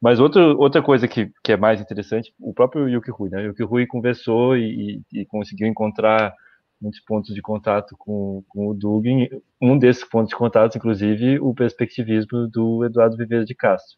Mas 0.00 0.18
outro, 0.18 0.58
outra 0.58 0.82
coisa 0.82 1.06
que, 1.06 1.30
que 1.42 1.52
é 1.52 1.56
mais 1.56 1.80
interessante, 1.80 2.34
o 2.40 2.52
próprio 2.52 2.88
Yuki 2.88 3.12
Rui, 3.12 3.30
né? 3.30 3.38
O 3.38 3.46
Yuki 3.46 3.62
Rui 3.62 3.86
conversou 3.86 4.56
e, 4.56 5.00
e, 5.12 5.20
e 5.20 5.26
conseguiu 5.26 5.68
encontrar 5.68 6.34
muitos 6.82 7.00
pontos 7.00 7.34
de 7.34 7.40
contato 7.40 7.94
com, 7.96 8.44
com 8.48 8.68
o 8.68 8.74
Dugin. 8.74 9.28
Um 9.60 9.78
desses 9.78 10.04
pontos 10.04 10.30
de 10.30 10.36
contato, 10.36 10.76
inclusive, 10.76 11.38
o 11.38 11.54
perspectivismo 11.54 12.48
do 12.48 12.84
Eduardo 12.84 13.16
Viveiro 13.16 13.44
de 13.44 13.54
Castro. 13.54 13.96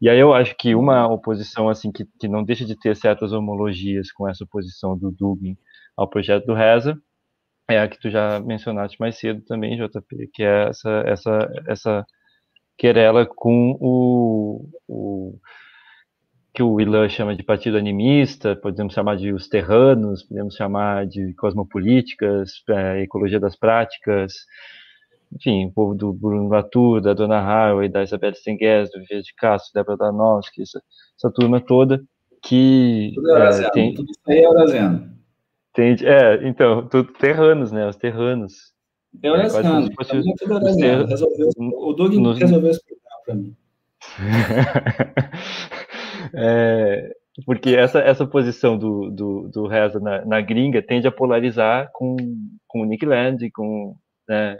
E 0.00 0.10
aí 0.10 0.18
eu 0.18 0.34
acho 0.34 0.54
que 0.56 0.74
uma 0.74 1.06
oposição 1.06 1.68
assim 1.68 1.90
que, 1.90 2.04
que 2.20 2.28
não 2.28 2.44
deixa 2.44 2.66
de 2.66 2.78
ter 2.78 2.94
certas 2.96 3.32
homologias 3.32 4.12
com 4.12 4.28
essa 4.28 4.44
oposição 4.44 4.98
do 4.98 5.10
Dugin 5.10 5.56
ao 5.96 6.08
projeto 6.08 6.44
do 6.44 6.54
Reza 6.54 7.00
é 7.68 7.80
a 7.80 7.88
que 7.88 7.98
tu 7.98 8.10
já 8.10 8.38
mencionaste 8.40 9.00
mais 9.00 9.18
cedo 9.18 9.42
também, 9.42 9.76
JP, 9.76 10.30
que 10.32 10.42
é 10.42 10.68
essa 10.68 10.90
essa 11.06 11.52
essa 11.66 12.06
querela 12.78 13.26
com 13.26 13.76
o, 13.80 14.68
o 14.86 15.38
que 16.56 16.62
o 16.62 16.80
Ilan 16.80 17.06
chama 17.10 17.36
de 17.36 17.42
partido 17.42 17.76
animista, 17.76 18.56
podemos 18.56 18.94
chamar 18.94 19.18
de 19.18 19.30
os 19.30 19.46
terranos, 19.46 20.22
podemos 20.22 20.54
chamar 20.54 21.06
de 21.06 21.34
cosmopolíticas, 21.34 22.62
é, 22.70 23.02
ecologia 23.02 23.38
das 23.38 23.54
práticas, 23.54 24.32
enfim, 25.34 25.66
o 25.66 25.72
povo 25.72 25.94
do 25.94 26.14
Bruno 26.14 26.48
Latour, 26.48 27.02
da 27.02 27.12
Dona 27.12 27.40
Haraway, 27.40 27.90
da 27.90 28.02
Isabel 28.02 28.34
Stengues, 28.34 28.90
do 28.90 29.00
Viveiro 29.00 29.22
de 29.22 29.34
Castro, 29.34 29.70
da 29.74 29.82
Débora 29.82 29.98
Danowski, 29.98 30.62
essa, 30.62 30.80
essa 31.18 31.30
turma 31.30 31.60
toda 31.60 32.02
que 32.42 33.12
tudo 33.14 33.36
é, 33.36 33.70
tem, 33.72 33.92
tudo 33.92 34.10
isso 34.10 34.20
aí 34.26 34.38
é 34.38 34.46
Eurasiano. 34.46 35.10
Tem, 35.74 35.94
é, 36.04 36.48
então, 36.48 36.88
tudo 36.88 37.12
terranos, 37.12 37.70
né, 37.70 37.86
os 37.86 37.96
terranos. 37.96 38.72
É 39.22 39.28
Eurasiano, 39.28 39.88
é, 40.82 41.04
o 41.76 41.92
Doug 41.92 42.14
resolveu 42.38 42.70
explicar 42.70 43.16
para 43.26 43.34
mim. 43.34 43.54
É, 46.34 47.10
porque 47.44 47.74
essa, 47.74 47.98
essa 48.00 48.26
posição 48.26 48.78
do, 48.78 49.10
do, 49.10 49.48
do 49.48 49.66
Reza 49.66 50.00
na, 50.00 50.24
na, 50.24 50.40
gringa 50.40 50.80
tende 50.82 51.06
a 51.06 51.12
polarizar 51.12 51.90
com, 51.92 52.16
com 52.66 52.80
o 52.80 52.84
Nick 52.86 53.04
Land, 53.04 53.50
com, 53.50 53.94
né, 54.28 54.56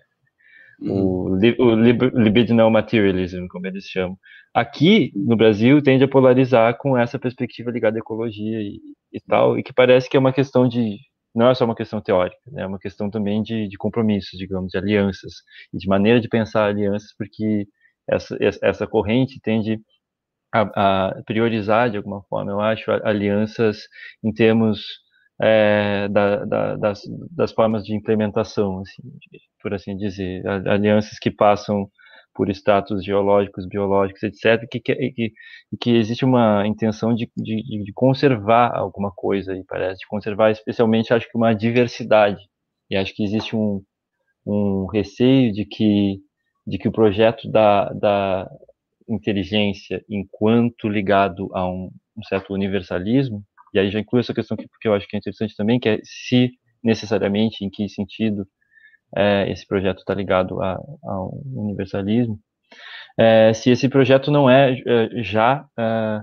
o, 0.81 1.31
o 1.31 1.75
libidinal 2.21 2.71
materialism, 2.71 3.47
como 3.49 3.67
eles 3.67 3.85
chamam. 3.85 4.19
Aqui, 4.53 5.13
no 5.15 5.37
Brasil, 5.37 5.83
tende 5.83 6.05
a 6.05 6.09
polarizar 6.09 6.77
com 6.79 6.97
essa 6.97 7.19
perspectiva 7.19 7.71
ligada 7.71 7.99
à 7.99 8.01
ecologia 8.01 8.61
e, 8.61 8.81
e 9.13 9.21
tal, 9.21 9.59
e 9.59 9.63
que 9.63 9.73
parece 9.73 10.09
que 10.09 10.17
é 10.17 10.21
uma 10.21 10.33
questão 10.33 10.69
de, 10.69 10.99
não 11.35 11.49
é 11.49 11.55
só 11.55 11.65
uma 11.65 11.75
questão 11.75 12.01
teórica, 12.01 12.39
né, 12.53 12.63
é 12.63 12.67
uma 12.67 12.79
questão 12.79 13.11
também 13.11 13.43
de, 13.43 13.69
de 13.69 13.77
compromissos, 13.79 14.39
digamos, 14.39 14.71
de 14.71 14.79
alianças, 14.79 15.33
e 15.73 15.79
de 15.79 15.89
maneira 15.89 16.21
de 16.21 16.29
pensar 16.29 16.67
alianças, 16.67 17.15
porque 17.17 17.67
essa, 18.09 18.37
essa 18.63 18.87
corrente 18.87 19.41
tende 19.43 19.81
a, 20.53 21.09
a 21.09 21.23
priorizar, 21.25 21.91
de 21.91 21.97
alguma 21.97 22.23
forma, 22.25 22.53
eu 22.53 22.61
acho, 22.61 22.91
alianças 23.05 23.83
em 24.23 24.33
termos 24.33 24.81
é, 25.41 26.09
da, 26.09 26.45
da, 26.45 26.77
das, 26.77 27.03
das, 27.31 27.53
formas 27.53 27.85
de 27.85 27.95
implementação, 27.95 28.81
assim, 28.81 29.03
por 29.61 29.75
assim 29.75 29.97
dizer, 29.97 30.47
alianças 30.67 31.19
que 31.19 31.31
passam 31.31 31.91
por 32.35 32.51
status 32.51 33.05
geológicos, 33.05 33.67
biológicos, 33.67 34.23
etc., 34.23 34.67
que, 34.71 34.81
que, 34.81 35.33
que, 35.81 35.91
existe 35.91 36.25
uma 36.25 36.67
intenção 36.67 37.15
de, 37.15 37.31
de, 37.37 37.85
de, 37.85 37.93
conservar 37.95 38.75
alguma 38.77 39.11
coisa 39.11 39.53
aí, 39.53 39.65
parece, 39.65 40.01
de 40.01 40.07
conservar 40.07 40.51
especialmente, 40.51 41.13
acho 41.13 41.29
que 41.31 41.37
uma 41.37 41.55
diversidade, 41.55 42.41
e 42.91 42.97
acho 42.97 43.15
que 43.15 43.25
existe 43.25 43.57
um, 43.57 43.83
um 44.47 44.87
receio 44.87 45.53
de 45.53 45.65
que, 45.65 46.19
de 46.67 46.79
que 46.79 46.89
o 46.89 46.93
projeto 46.93 47.51
da, 47.51 47.91
da 47.91 48.51
inteligência, 49.09 50.05
enquanto 50.09 50.89
ligado 50.89 51.49
a 51.55 51.69
um, 51.69 51.91
um 52.17 52.23
certo 52.25 52.53
universalismo, 52.53 53.43
e 53.73 53.79
aí 53.79 53.91
já 53.91 54.01
inclui 54.01 54.21
essa 54.21 54.35
questão 54.35 54.57
que, 54.57 54.67
que 54.81 54.89
eu 54.89 54.95
acho 54.95 55.07
que 55.07 55.17
é 55.17 55.19
interessante 55.19 55.55
também, 55.57 55.79
que 55.79 55.89
é 55.89 56.01
se 56.03 56.51
necessariamente, 56.83 57.65
em 57.65 57.71
que 57.71 57.89
sentido 57.89 58.47
é, 59.17 59.51
esse 59.51 59.67
projeto 59.67 59.99
está 59.99 60.15
ligado 60.15 60.63
a, 60.63 60.79
ao 61.05 61.41
universalismo, 61.55 62.39
é, 63.19 63.53
se 63.53 63.71
esse 63.71 63.89
projeto 63.89 64.31
não 64.31 64.49
é, 64.49 64.79
é 64.87 65.23
já, 65.23 65.67
é, 65.79 66.21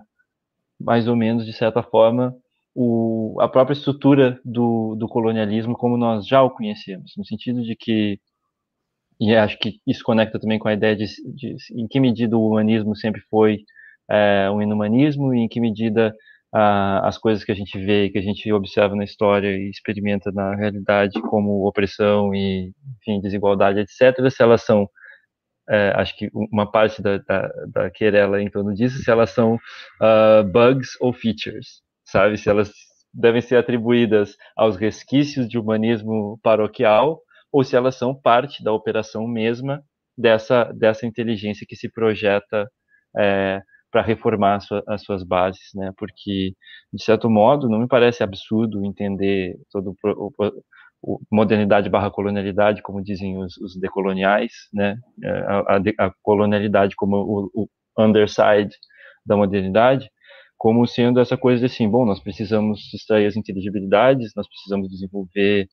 mais 0.80 1.08
ou 1.08 1.16
menos, 1.16 1.46
de 1.46 1.54
certa 1.54 1.82
forma, 1.82 2.36
o, 2.76 3.38
a 3.40 3.48
própria 3.48 3.74
estrutura 3.74 4.40
do, 4.44 4.96
do 4.96 5.08
colonialismo 5.08 5.76
como 5.76 5.98
nós 5.98 6.28
já 6.28 6.42
o 6.42 6.52
conhecemos, 6.52 7.14
no 7.18 7.26
sentido 7.26 7.62
de 7.64 7.76
que, 7.76 8.20
e 9.24 9.36
acho 9.36 9.58
que 9.60 9.80
isso 9.88 10.04
conecta 10.04 10.40
também 10.40 10.60
com 10.60 10.68
a 10.68 10.74
ideia 10.74 10.96
de, 10.96 11.06
de 11.34 11.56
em 11.72 11.88
que 11.88 12.00
medida 12.00 12.38
o 12.38 12.48
humanismo 12.48 12.96
sempre 12.96 13.22
foi 13.30 13.60
é, 14.10 14.50
um 14.52 14.62
inumanismo 14.62 15.34
e 15.34 15.40
em 15.40 15.48
que 15.48 15.62
medida 15.62 16.14
as 16.56 17.18
coisas 17.18 17.44
que 17.44 17.52
a 17.52 17.56
gente 17.56 17.80
vê, 17.84 18.10
que 18.10 18.20
a 18.20 18.22
gente 18.22 18.52
observa 18.54 18.96
na 18.96 19.04
história 19.04 19.58
e 19.58 19.72
experimenta 19.72 20.32
na 20.32 20.54
realidade 20.56 21.20
como 21.24 21.68
opressão 21.68 22.34
e, 22.36 22.72
enfim, 23.00 23.20
desigualdade, 23.20 23.80
etc., 23.80 24.30
se 24.30 24.44
elas 24.44 24.62
são, 24.62 24.88
é, 25.68 25.94
acho 25.96 26.16
que 26.16 26.30
uma 26.34 26.72
parte 26.72 27.02
da, 27.02 27.18
da, 27.18 27.52
da 27.68 27.90
querela 27.90 28.40
em 28.40 28.52
torno 28.52 28.72
disso, 28.72 29.00
se 29.00 29.10
elas 29.10 29.32
são 29.32 29.56
uh, 29.56 30.44
bugs 30.52 30.92
ou 31.02 31.12
features, 31.12 31.82
sabe? 32.06 32.38
Se 32.38 32.50
elas 32.52 32.72
devem 33.12 33.42
ser 33.42 33.56
atribuídas 33.56 34.36
aos 34.56 34.76
resquícios 34.76 35.50
de 35.50 35.58
humanismo 35.58 36.40
paroquial 36.44 37.20
ou 37.54 37.64
se 37.64 37.76
elas 37.76 37.96
são 37.96 38.16
parte 38.16 38.64
da 38.64 38.74
operação 38.74 39.28
mesma 39.28 39.84
dessa, 40.18 40.66
dessa 40.74 41.06
inteligência 41.06 41.68
que 41.70 41.76
se 41.76 41.88
projeta 41.88 42.68
é, 43.16 43.62
para 43.92 44.02
reformar 44.02 44.60
sua, 44.60 44.84
as 44.88 45.04
suas 45.04 45.24
bases, 45.24 45.70
né? 45.76 45.92
Porque 45.96 46.54
de 46.92 47.04
certo 47.04 47.30
modo 47.30 47.70
não 47.70 47.80
me 47.80 47.88
parece 47.88 48.24
absurdo 48.24 48.84
entender 48.84 49.56
o, 49.76 50.32
o 51.04 51.20
modernidade 51.32 51.90
barra 51.90 52.10
colonialidade, 52.10 52.82
como 52.82 53.04
dizem 53.04 53.38
os, 53.38 53.56
os 53.58 53.80
decoloniais, 53.80 54.52
né? 54.74 54.98
É, 55.24 55.30
a, 55.30 55.60
a, 55.60 56.08
a 56.08 56.12
colonialidade 56.24 56.96
como 56.96 57.18
o, 57.18 57.52
o, 57.54 57.70
underside 58.04 58.76
da 59.24 59.38
modernidade, 59.38 60.10
como 60.58 60.88
sendo 60.88 61.20
essa 61.20 61.38
coisa 61.38 61.60
de 61.60 61.66
assim, 61.68 61.88
bom, 61.88 62.04
nós 62.04 62.20
precisamos 62.20 62.92
extrair 62.96 63.28
as 63.28 63.36
inteligibilidades, 63.36 64.32
nós 64.36 64.48
precisamos 64.48 64.90
desenvolver 64.90 65.68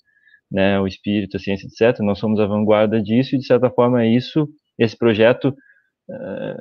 né, 0.51 0.81
o 0.81 0.86
espírito, 0.86 1.36
a 1.36 1.40
ciência, 1.40 1.66
etc. 1.66 2.01
Nós 2.01 2.18
somos 2.18 2.40
a 2.40 2.47
vanguarda 2.47 3.01
disso 3.02 3.35
e 3.35 3.39
de 3.39 3.47
certa 3.47 3.70
forma 3.70 4.06
isso, 4.06 4.48
esse 4.78 4.97
projeto 4.97 5.55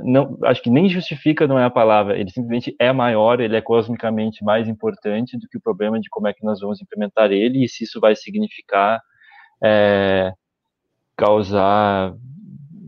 não, 0.03 0.37
acho 0.43 0.61
que 0.61 0.69
nem 0.69 0.89
justifica 0.89 1.47
não 1.47 1.57
é 1.57 1.63
a 1.63 1.69
palavra, 1.69 2.17
ele 2.17 2.29
simplesmente 2.29 2.75
é 2.79 2.91
maior, 2.91 3.39
ele 3.39 3.55
é 3.55 3.61
cosmicamente 3.61 4.43
mais 4.43 4.67
importante 4.67 5.37
do 5.37 5.47
que 5.47 5.57
o 5.57 5.61
problema 5.61 5.99
de 5.99 6.09
como 6.09 6.27
é 6.27 6.33
que 6.33 6.43
nós 6.43 6.59
vamos 6.59 6.81
implementar 6.81 7.31
ele 7.31 7.63
e 7.63 7.69
se 7.69 7.83
isso 7.83 7.99
vai 7.99 8.15
significar 8.15 8.99
é, 9.63 10.31
causar 11.17 12.13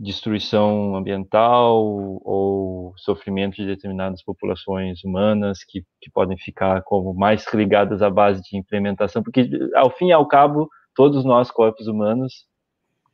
destruição 0.02 0.96
ambiental 0.96 1.84
ou 2.24 2.94
sofrimento 2.98 3.56
de 3.56 3.66
determinadas 3.66 4.24
populações 4.24 5.04
humanas 5.04 5.60
que, 5.68 5.84
que 6.00 6.12
podem 6.12 6.38
ficar 6.38 6.82
como 6.84 7.14
mais 7.14 7.46
ligadas 7.54 8.02
à 8.02 8.10
base 8.10 8.42
de 8.42 8.58
implementação, 8.58 9.22
porque 9.22 9.50
ao 9.76 9.90
fim 9.92 10.08
e 10.08 10.12
ao 10.12 10.28
cabo 10.28 10.70
todos 10.96 11.24
nós 11.24 11.52
corpos 11.52 11.88
humanos 11.88 12.46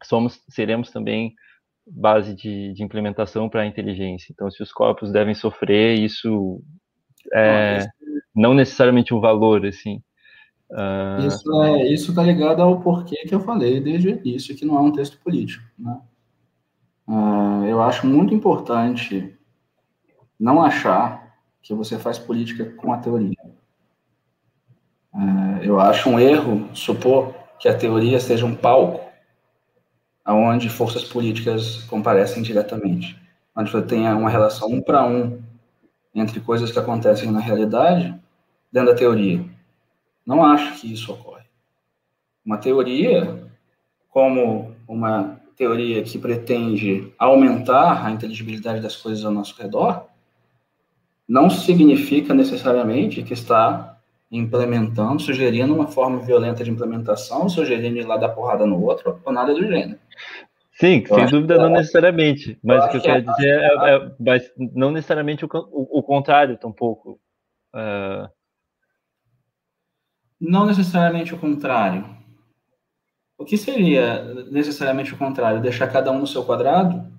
somos 0.04 0.42
seremos 0.50 0.92
também 0.92 1.34
base 1.90 2.36
de, 2.36 2.74
de 2.74 2.84
implementação 2.84 3.48
para 3.50 3.62
a 3.62 3.66
inteligência. 3.66 4.32
Então, 4.32 4.52
se 4.52 4.62
os 4.62 4.72
corpos 4.72 5.12
devem 5.12 5.34
sofrer, 5.34 5.98
isso 5.98 6.62
é 7.34 7.88
não 8.36 8.54
necessariamente 8.54 9.14
um 9.14 9.20
valor, 9.20 9.66
assim. 9.66 10.02
Uh... 10.70 11.26
Isso 11.26 11.64
é, 11.64 11.88
isso 11.88 12.12
está 12.12 12.22
ligado 12.22 12.62
ao 12.62 12.82
porquê 12.82 13.16
que 13.28 13.34
eu 13.34 13.40
falei 13.40 13.80
desde 13.80 14.10
o 14.10 14.12
início, 14.12 14.56
que 14.56 14.66
não 14.66 14.78
é 14.78 14.82
um 14.82 14.92
texto 14.92 15.18
político. 15.20 15.64
Né? 15.78 16.00
Uh, 17.08 17.66
eu 17.66 17.82
acho 17.82 18.06
muito 18.06 18.34
importante 18.34 19.34
não 20.40 20.62
achar 20.62 21.36
que 21.62 21.74
você 21.74 21.98
faz 21.98 22.20
política 22.20 22.66
com 22.78 22.94
a 22.94 22.98
teoria. 22.98 23.36
Uh, 25.14 25.64
eu 25.64 25.80
acho 25.80 26.10
um 26.10 26.20
erro 26.20 26.70
supor 26.76 27.34
que 27.60 27.68
a 27.68 27.78
teoria 27.78 28.20
seja 28.20 28.46
um 28.46 28.56
palco 28.56 29.08
aonde 30.24 30.70
forças 30.70 31.04
políticas 31.04 31.84
comparecem 31.84 32.44
diretamente, 32.44 33.18
onde 33.56 33.72
você 33.72 33.82
tenha 33.82 34.16
uma 34.16 34.30
relação 34.30 34.70
um 34.70 34.82
para 34.82 35.06
um 35.06 35.42
entre 36.14 36.40
coisas 36.40 36.72
que 36.72 36.80
acontecem 36.80 37.32
na 37.32 37.40
realidade 37.40 38.14
dentro 38.72 38.90
da 38.92 38.96
teoria. 38.96 39.44
Não 40.26 40.44
acho 40.44 40.82
que 40.82 40.92
isso 40.92 41.14
ocorre. 41.14 41.46
Uma 42.46 42.58
teoria, 42.58 43.50
como 44.10 44.76
uma 44.88 45.40
teoria 45.56 46.04
que 46.04 46.20
pretende 46.20 47.14
aumentar 47.18 48.06
a 48.06 48.12
inteligibilidade 48.12 48.82
das 48.82 48.96
coisas 48.96 49.24
ao 49.24 49.32
nosso 49.32 49.56
redor, 49.60 50.08
não 51.28 51.50
significa 51.50 52.34
necessariamente 52.34 53.24
que 53.24 53.34
está 53.34 53.97
implementando, 54.32 55.22
sugerindo 55.22 55.74
uma 55.74 55.88
forma 55.88 56.20
violenta 56.20 56.64
de 56.64 56.72
implementação, 56.72 57.48
sugerindo 57.48 57.98
ir 57.98 58.06
lá 58.06 58.18
dar 58.18 58.30
porrada 58.30 58.66
no 58.66 58.84
outro, 58.84 59.20
ou 59.24 59.34
nada 59.34 59.54
do 59.54 59.66
gênero. 59.66 60.00
Sim, 60.74 61.04
eu 61.10 61.16
sem 61.16 61.26
dúvida, 61.26 61.56
que... 61.56 61.62
não 61.62 61.70
necessariamente. 61.70 62.60
Mas 62.64 62.86
o 62.86 62.90
que 62.90 62.98
eu 62.98 63.02
quero 63.02 63.26
que 63.26 63.32
dizer 63.34 63.60
é, 63.60 63.66
é, 63.66 63.96
é, 63.96 64.12
mas 64.20 64.52
não 64.58 64.92
necessariamente 64.92 65.46
o, 65.46 65.50
o, 65.54 66.00
o 66.00 66.04
contrário, 66.04 66.58
tampouco. 66.58 67.20
Uh... 67.74 68.30
Não 70.40 70.68
necessariamente 70.68 71.34
o 71.34 71.38
contrário. 71.38 72.06
O 73.40 73.46
que 73.46 73.58
seria 73.58 74.24
necessariamente 74.52 75.14
o 75.14 75.18
contrário? 75.18 75.62
Deixar 75.62 75.88
cada 75.88 76.12
um 76.12 76.20
no 76.20 76.28
seu 76.28 76.44
quadrado? 76.44 77.12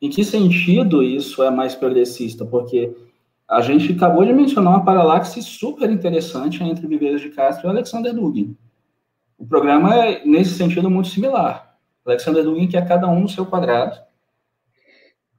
Em 0.00 0.10
que 0.10 0.22
sentido 0.22 1.02
isso 1.02 1.42
é 1.42 1.50
mais 1.50 1.74
progressista? 1.74 2.44
Porque 2.44 2.94
a 3.48 3.60
gente 3.60 3.92
acabou 3.92 4.24
de 4.24 4.32
mencionar 4.32 4.74
uma 4.74 4.84
paralaxe 4.84 5.40
super 5.40 5.88
interessante 5.88 6.62
entre 6.62 6.86
Viveiros 6.86 7.20
de 7.20 7.28
Castro 7.28 7.68
e 7.68 7.70
Alexander 7.70 8.12
Dugin. 8.12 8.56
O 9.38 9.46
programa 9.46 9.94
é, 9.94 10.24
nesse 10.24 10.54
sentido, 10.54 10.90
muito 10.90 11.08
similar. 11.08 11.76
Alexander 12.04 12.42
Dugin 12.42 12.66
quer 12.66 12.86
cada 12.88 13.06
um 13.06 13.20
no 13.20 13.28
seu 13.28 13.46
quadrado, 13.46 13.96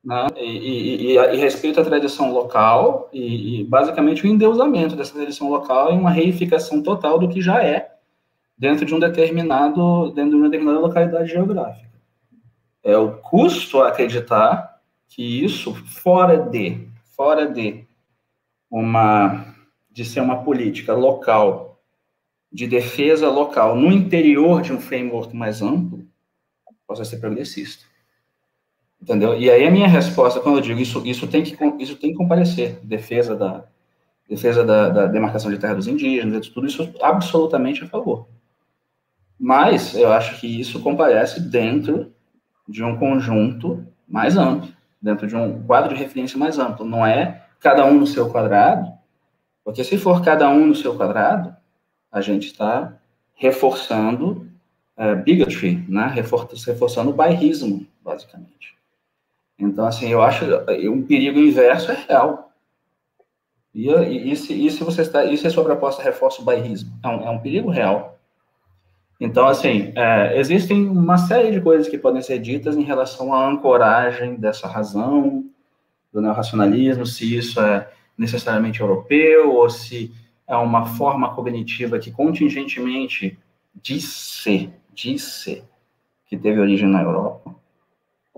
né? 0.04 0.28
e, 0.38 0.44
e, 0.44 1.06
e, 1.08 1.18
e 1.18 1.38
respeita 1.38 1.82
a 1.82 1.86
tradição 1.86 2.32
local, 2.32 3.10
e, 3.12 3.62
e, 3.62 3.64
basicamente 3.66 4.26
o 4.26 4.28
endeusamento 4.28 4.96
dessa 4.96 5.14
tradição 5.14 5.50
local 5.50 5.94
e 5.94 5.98
uma 5.98 6.12
reificação 6.12 6.82
total 6.82 7.20
do 7.20 7.28
que 7.28 7.42
já 7.42 7.64
é 7.64 7.94
dentro 8.58 8.86
de 8.86 8.94
um 8.94 9.00
determinado, 9.00 10.12
dentro 10.12 10.32
de 10.32 10.36
uma 10.38 10.50
determinada 10.50 10.80
localidade 10.80 11.30
geográfica. 11.30 11.88
É 12.84 12.98
o 12.98 13.18
custo 13.18 13.82
a 13.82 13.90
acreditar 13.90 14.80
que 15.10 15.44
isso, 15.44 15.74
fora 15.74 16.38
de, 16.38 16.88
fora 17.16 17.46
de 17.46 17.87
uma 18.70 19.56
de 19.92 20.06
ser 20.06 20.22
uma 20.22 20.44
política 20.44 20.94
local 20.94 21.82
de 22.52 22.68
defesa 22.68 23.30
local 23.30 23.76
no 23.76 23.92
interior 23.92 24.62
de 24.62 24.72
um 24.72 24.80
framework 24.80 25.36
mais 25.36 25.62
amplo 25.62 26.06
possa 26.88 27.04
ser 27.04 27.18
progressista. 27.18 27.86
Entendeu? 29.02 29.38
E 29.38 29.50
aí 29.50 29.68
a 29.68 29.72
minha 29.72 29.88
resposta 29.88 30.40
quando 30.40 30.58
eu 30.58 30.62
digo 30.62 30.80
isso, 30.80 31.06
isso 31.06 31.28
tem 31.28 31.44
que 31.44 31.58
isso 31.80 31.96
tem 31.96 32.12
que 32.12 32.18
comparecer, 32.18 32.80
defesa 32.84 33.36
da 33.36 33.66
defesa 34.30 34.64
da, 34.64 34.90
da 34.90 35.06
demarcação 35.06 35.50
de 35.50 35.58
terra 35.58 35.76
dos 35.76 35.88
indígenas, 35.88 36.50
tudo 36.50 36.68
isso 36.68 36.94
absolutamente 37.02 37.84
a 37.84 37.88
favor. 37.88 38.28
Mas 39.40 39.96
eu 39.96 40.12
acho 40.12 40.40
que 40.40 40.48
isso 40.48 40.82
comparece 40.82 41.40
dentro 41.40 42.12
de 42.68 42.84
um 42.84 42.98
conjunto 42.98 43.86
mais 44.08 44.36
amplo, 44.36 44.70
dentro 45.02 45.28
de 45.28 45.36
um 45.36 45.64
quadro 45.64 45.94
de 45.94 46.02
referência 46.02 46.38
mais 46.38 46.58
amplo. 46.58 46.86
Não 46.86 47.06
é 47.06 47.47
cada 47.60 47.86
um 47.86 48.00
no 48.00 48.08
seu 48.08 48.30
quadrado, 48.30 48.92
porque 49.64 49.84
se 49.84 49.98
for 49.98 50.24
cada 50.24 50.50
um 50.50 50.68
no 50.68 50.76
seu 50.76 50.96
quadrado, 50.96 51.56
a 52.12 52.22
gente 52.22 52.48
está 52.48 52.94
reforçando 53.36 54.48
é, 54.96 55.16
bigotry, 55.16 55.86
né? 55.88 56.12
reforçando 56.66 57.12
o 57.12 57.14
bairrismo, 57.14 57.86
basicamente. 58.04 58.76
Então, 59.60 59.86
assim, 59.86 60.10
eu 60.10 60.22
acho 60.22 60.46
um 60.92 61.02
perigo 61.04 61.40
inverso 61.40 61.92
é 61.92 62.06
real. 62.08 62.52
E, 63.74 63.90
e, 63.90 64.32
e, 64.32 64.36
se, 64.36 64.54
e 64.54 64.72
se 64.72 64.84
você 64.84 65.02
está, 65.02 65.26
e 65.26 65.38
se 65.38 65.48
a 65.48 65.50
sua 65.50 65.64
proposta 65.64 66.02
reforça 66.02 66.42
o 66.42 66.46
bairrismo? 66.46 66.92
É 67.04 67.08
um, 67.08 67.28
é 67.28 67.30
um 67.30 67.40
perigo 67.40 67.70
real. 67.70 68.18
Então, 69.20 69.48
assim, 69.48 69.92
é, 69.96 70.40
existem 70.40 70.88
uma 70.88 71.18
série 71.18 71.52
de 71.52 71.62
coisas 71.62 71.88
que 71.88 71.98
podem 71.98 72.22
ser 72.22 72.40
ditas 72.40 72.78
em 72.78 72.84
relação 72.84 73.34
à 73.34 73.48
ancoragem 73.48 74.36
dessa 74.36 74.68
razão, 74.68 75.46
do 76.18 76.22
neorracionalismo, 76.22 77.06
se 77.06 77.38
isso 77.38 77.62
é 77.62 77.88
necessariamente 78.18 78.82
europeu, 78.82 79.54
ou 79.54 79.70
se 79.70 80.12
é 80.48 80.56
uma 80.56 80.88
forma 80.88 81.36
cognitiva 81.36 82.00
que 82.00 82.12
contingentemente 82.12 83.38
diz 83.76 84.06
ser, 84.06 84.74
que 86.26 86.36
teve 86.36 86.60
origem 86.60 86.90
na 86.90 87.04
Europa, 87.04 87.56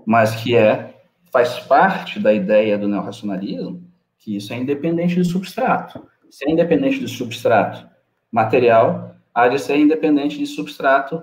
mas 0.04 0.36
que 0.36 0.54
é, 0.54 1.00
faz 1.32 1.58
parte 1.60 2.20
da 2.20 2.34
ideia 2.34 2.76
do 2.76 2.86
neorracionalismo, 2.86 3.82
que 4.18 4.36
isso 4.36 4.52
é 4.52 4.58
independente 4.58 5.16
do 5.16 5.24
substrato. 5.24 6.06
Se 6.28 6.46
é 6.46 6.52
independente 6.52 7.00
do 7.00 7.08
substrato 7.08 7.88
material, 8.30 9.14
há 9.34 9.48
de 9.48 9.58
ser 9.58 9.78
independente 9.78 10.38
de 10.38 10.46
substrato, 10.46 11.22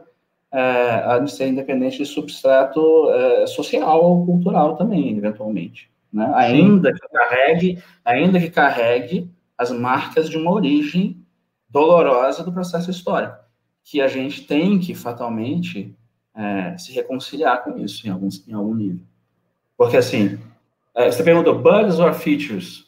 é, 0.52 1.04
há 1.06 1.20
de 1.20 1.32
ser 1.32 1.48
independente 1.50 2.00
de 2.00 2.06
substrato 2.06 3.12
é, 3.12 3.46
social 3.46 4.04
ou 4.04 4.26
cultural 4.26 4.76
também, 4.76 5.16
eventualmente. 5.16 5.92
Né? 6.12 6.32
Ainda 6.36 6.94
que 6.94 7.08
carregue, 7.10 7.84
ainda 8.04 8.40
que 8.40 8.50
carregue 8.50 9.30
as 9.58 9.72
marcas 9.72 10.30
de 10.30 10.38
uma 10.38 10.52
origem 10.52 11.26
dolorosa 11.70 12.44
do 12.44 12.54
processo 12.54 12.90
histórico, 12.90 13.38
que 13.84 14.02
a 14.02 14.08
gente 14.08 14.46
tem 14.46 14.80
que 14.80 14.94
fatalmente 14.94 15.96
é, 16.36 16.78
se 16.78 16.94
reconciliar 16.94 17.64
com 17.64 17.78
isso 17.78 18.08
em, 18.08 18.10
alguns, 18.10 18.48
em 18.48 18.54
algum 18.54 18.74
nível. 18.74 19.06
Porque 19.76 19.98
assim, 19.98 20.40
é, 20.96 21.12
você 21.12 21.24
perguntou 21.24 21.60
bugs 21.60 22.00
or 22.00 22.14
features? 22.14 22.88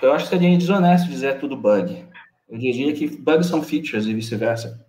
Eu 0.00 0.12
acho 0.12 0.24
que 0.24 0.30
seria 0.30 0.56
desonesto 0.58 1.08
dizer 1.08 1.38
tudo 1.38 1.56
bug. 1.56 2.04
Eu 2.48 2.58
diria 2.58 2.92
que 2.92 3.08
bugs 3.08 3.46
são 3.46 3.62
features 3.62 4.06
e 4.06 4.14
vice-versa. 4.14 4.84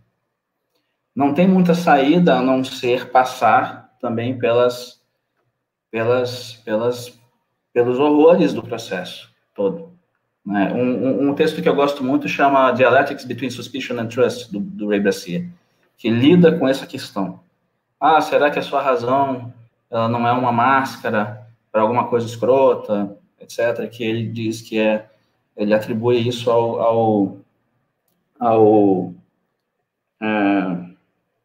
Não 1.15 1.33
tem 1.33 1.47
muita 1.47 1.75
saída 1.75 2.35
a 2.35 2.41
não 2.41 2.63
ser 2.63 3.11
passar 3.11 3.95
também 4.01 4.37
pelas, 4.37 5.02
pelas, 5.93 6.53
pelas, 6.65 7.19
pelos 7.71 7.99
horrores 7.99 8.51
do 8.51 8.63
processo 8.63 9.31
todo. 9.53 9.91
Né? 10.43 10.73
Um, 10.73 11.29
um, 11.29 11.35
texto 11.35 11.61
que 11.61 11.69
eu 11.69 11.75
gosto 11.75 12.03
muito 12.03 12.27
chama 12.27 12.71
Dialectics 12.71 13.25
Between 13.25 13.51
Suspicion 13.51 13.99
and 13.99 14.07
Trust, 14.07 14.51
do, 14.51 14.59
do 14.59 14.89
Ray 14.89 14.99
Brassier, 14.99 15.47
que 15.95 16.09
lida 16.09 16.57
com 16.57 16.67
essa 16.67 16.87
questão. 16.87 17.41
Ah, 17.99 18.19
será 18.21 18.49
que 18.49 18.57
a 18.57 18.63
sua 18.63 18.81
razão 18.81 19.53
ela 19.91 20.09
não 20.09 20.27
é 20.27 20.31
uma 20.31 20.51
máscara 20.51 21.47
para 21.71 21.83
alguma 21.83 22.07
coisa 22.07 22.25
escrota, 22.25 23.15
etc., 23.39 23.87
que 23.87 24.03
ele 24.03 24.27
diz 24.27 24.61
que 24.61 24.79
é, 24.79 25.07
ele 25.55 25.75
atribui 25.75 26.27
isso 26.27 26.49
ao, 26.49 26.81
ao 26.81 27.37
ao, 28.39 29.13
é, 30.19 30.93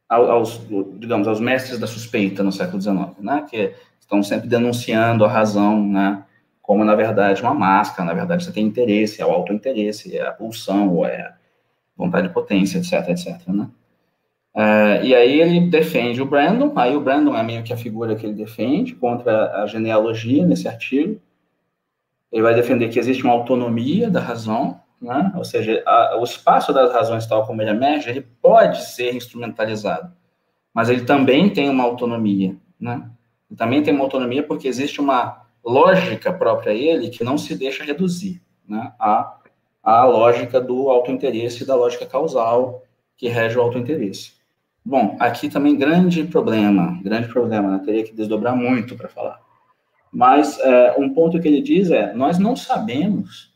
aos, 0.08 0.58
digamos, 0.98 1.28
aos 1.28 1.38
mestres 1.38 1.78
da 1.78 1.86
suspeita 1.86 2.42
no 2.42 2.50
século 2.50 2.80
XIX, 2.80 3.10
né, 3.20 3.46
que 3.48 3.74
estão 4.08 4.22
sempre 4.22 4.48
denunciando 4.48 5.22
a 5.22 5.28
razão, 5.28 5.86
né, 5.86 6.24
como, 6.62 6.82
na 6.82 6.94
verdade, 6.94 7.42
uma 7.42 7.54
máscara, 7.54 8.08
na 8.08 8.14
verdade, 8.14 8.44
você 8.44 8.52
tem 8.52 8.64
interesse, 8.64 9.20
é 9.20 9.26
o 9.26 9.30
autointeresse, 9.30 10.16
é 10.16 10.26
a 10.26 10.32
pulsão, 10.32 10.94
ou 10.94 11.06
é 11.06 11.34
vontade 11.96 12.28
de 12.28 12.34
potência, 12.34 12.78
etc, 12.78 13.10
etc, 13.10 13.46
né. 13.48 13.68
É, 14.56 15.04
e 15.04 15.14
aí 15.14 15.40
ele 15.40 15.68
defende 15.68 16.22
o 16.22 16.26
Brandon, 16.26 16.72
aí 16.74 16.96
o 16.96 17.00
Brandon 17.00 17.36
é 17.36 17.42
meio 17.42 17.62
que 17.62 17.72
a 17.72 17.76
figura 17.76 18.16
que 18.16 18.26
ele 18.26 18.34
defende 18.34 18.94
contra 18.94 19.62
a 19.62 19.66
genealogia 19.66 20.44
nesse 20.44 20.66
artigo, 20.66 21.20
ele 22.32 22.42
vai 22.42 22.54
defender 22.54 22.88
que 22.88 22.98
existe 22.98 23.22
uma 23.22 23.34
autonomia 23.34 24.10
da 24.10 24.20
razão, 24.20 24.80
né? 25.00 25.32
ou 25.36 25.44
seja, 25.44 25.82
a, 25.86 26.16
o 26.18 26.24
espaço 26.24 26.72
das 26.72 26.92
razões 26.92 27.26
tal 27.26 27.46
como 27.46 27.62
ele 27.62 27.70
emerge, 27.70 28.08
ele 28.08 28.26
pode 28.42 28.84
ser 28.86 29.14
instrumentalizado, 29.14 30.12
mas 30.74 30.88
ele 30.88 31.04
também 31.04 31.50
tem 31.50 31.68
uma 31.68 31.84
autonomia, 31.84 32.56
né? 32.80 33.08
Também 33.56 33.82
tem 33.82 33.94
uma 33.94 34.04
autonomia 34.04 34.42
porque 34.42 34.68
existe 34.68 35.00
uma 35.00 35.42
lógica 35.64 36.32
própria 36.32 36.72
a 36.72 36.76
ele 36.76 37.08
que 37.08 37.24
não 37.24 37.38
se 37.38 37.54
deixa 37.54 37.84
reduzir, 37.84 38.42
né? 38.66 38.92
A 38.98 40.04
lógica 40.04 40.60
do 40.60 40.90
autointeresse 40.90 41.62
e 41.62 41.66
da 41.66 41.74
lógica 41.74 42.04
causal 42.04 42.82
que 43.16 43.28
rege 43.28 43.58
o 43.58 43.62
autointeresse. 43.62 44.32
Bom, 44.84 45.16
aqui 45.18 45.48
também 45.48 45.76
grande 45.76 46.24
problema, 46.24 46.98
grande 47.02 47.28
problema, 47.28 47.70
né? 47.70 47.82
teria 47.84 48.04
que 48.04 48.14
desdobrar 48.14 48.56
muito 48.56 48.96
para 48.96 49.08
falar. 49.08 49.40
Mas 50.10 50.58
é, 50.60 50.94
um 50.98 51.12
ponto 51.12 51.38
que 51.40 51.46
ele 51.46 51.60
diz 51.60 51.90
é, 51.90 52.14
nós 52.14 52.38
não 52.38 52.56
sabemos 52.56 53.52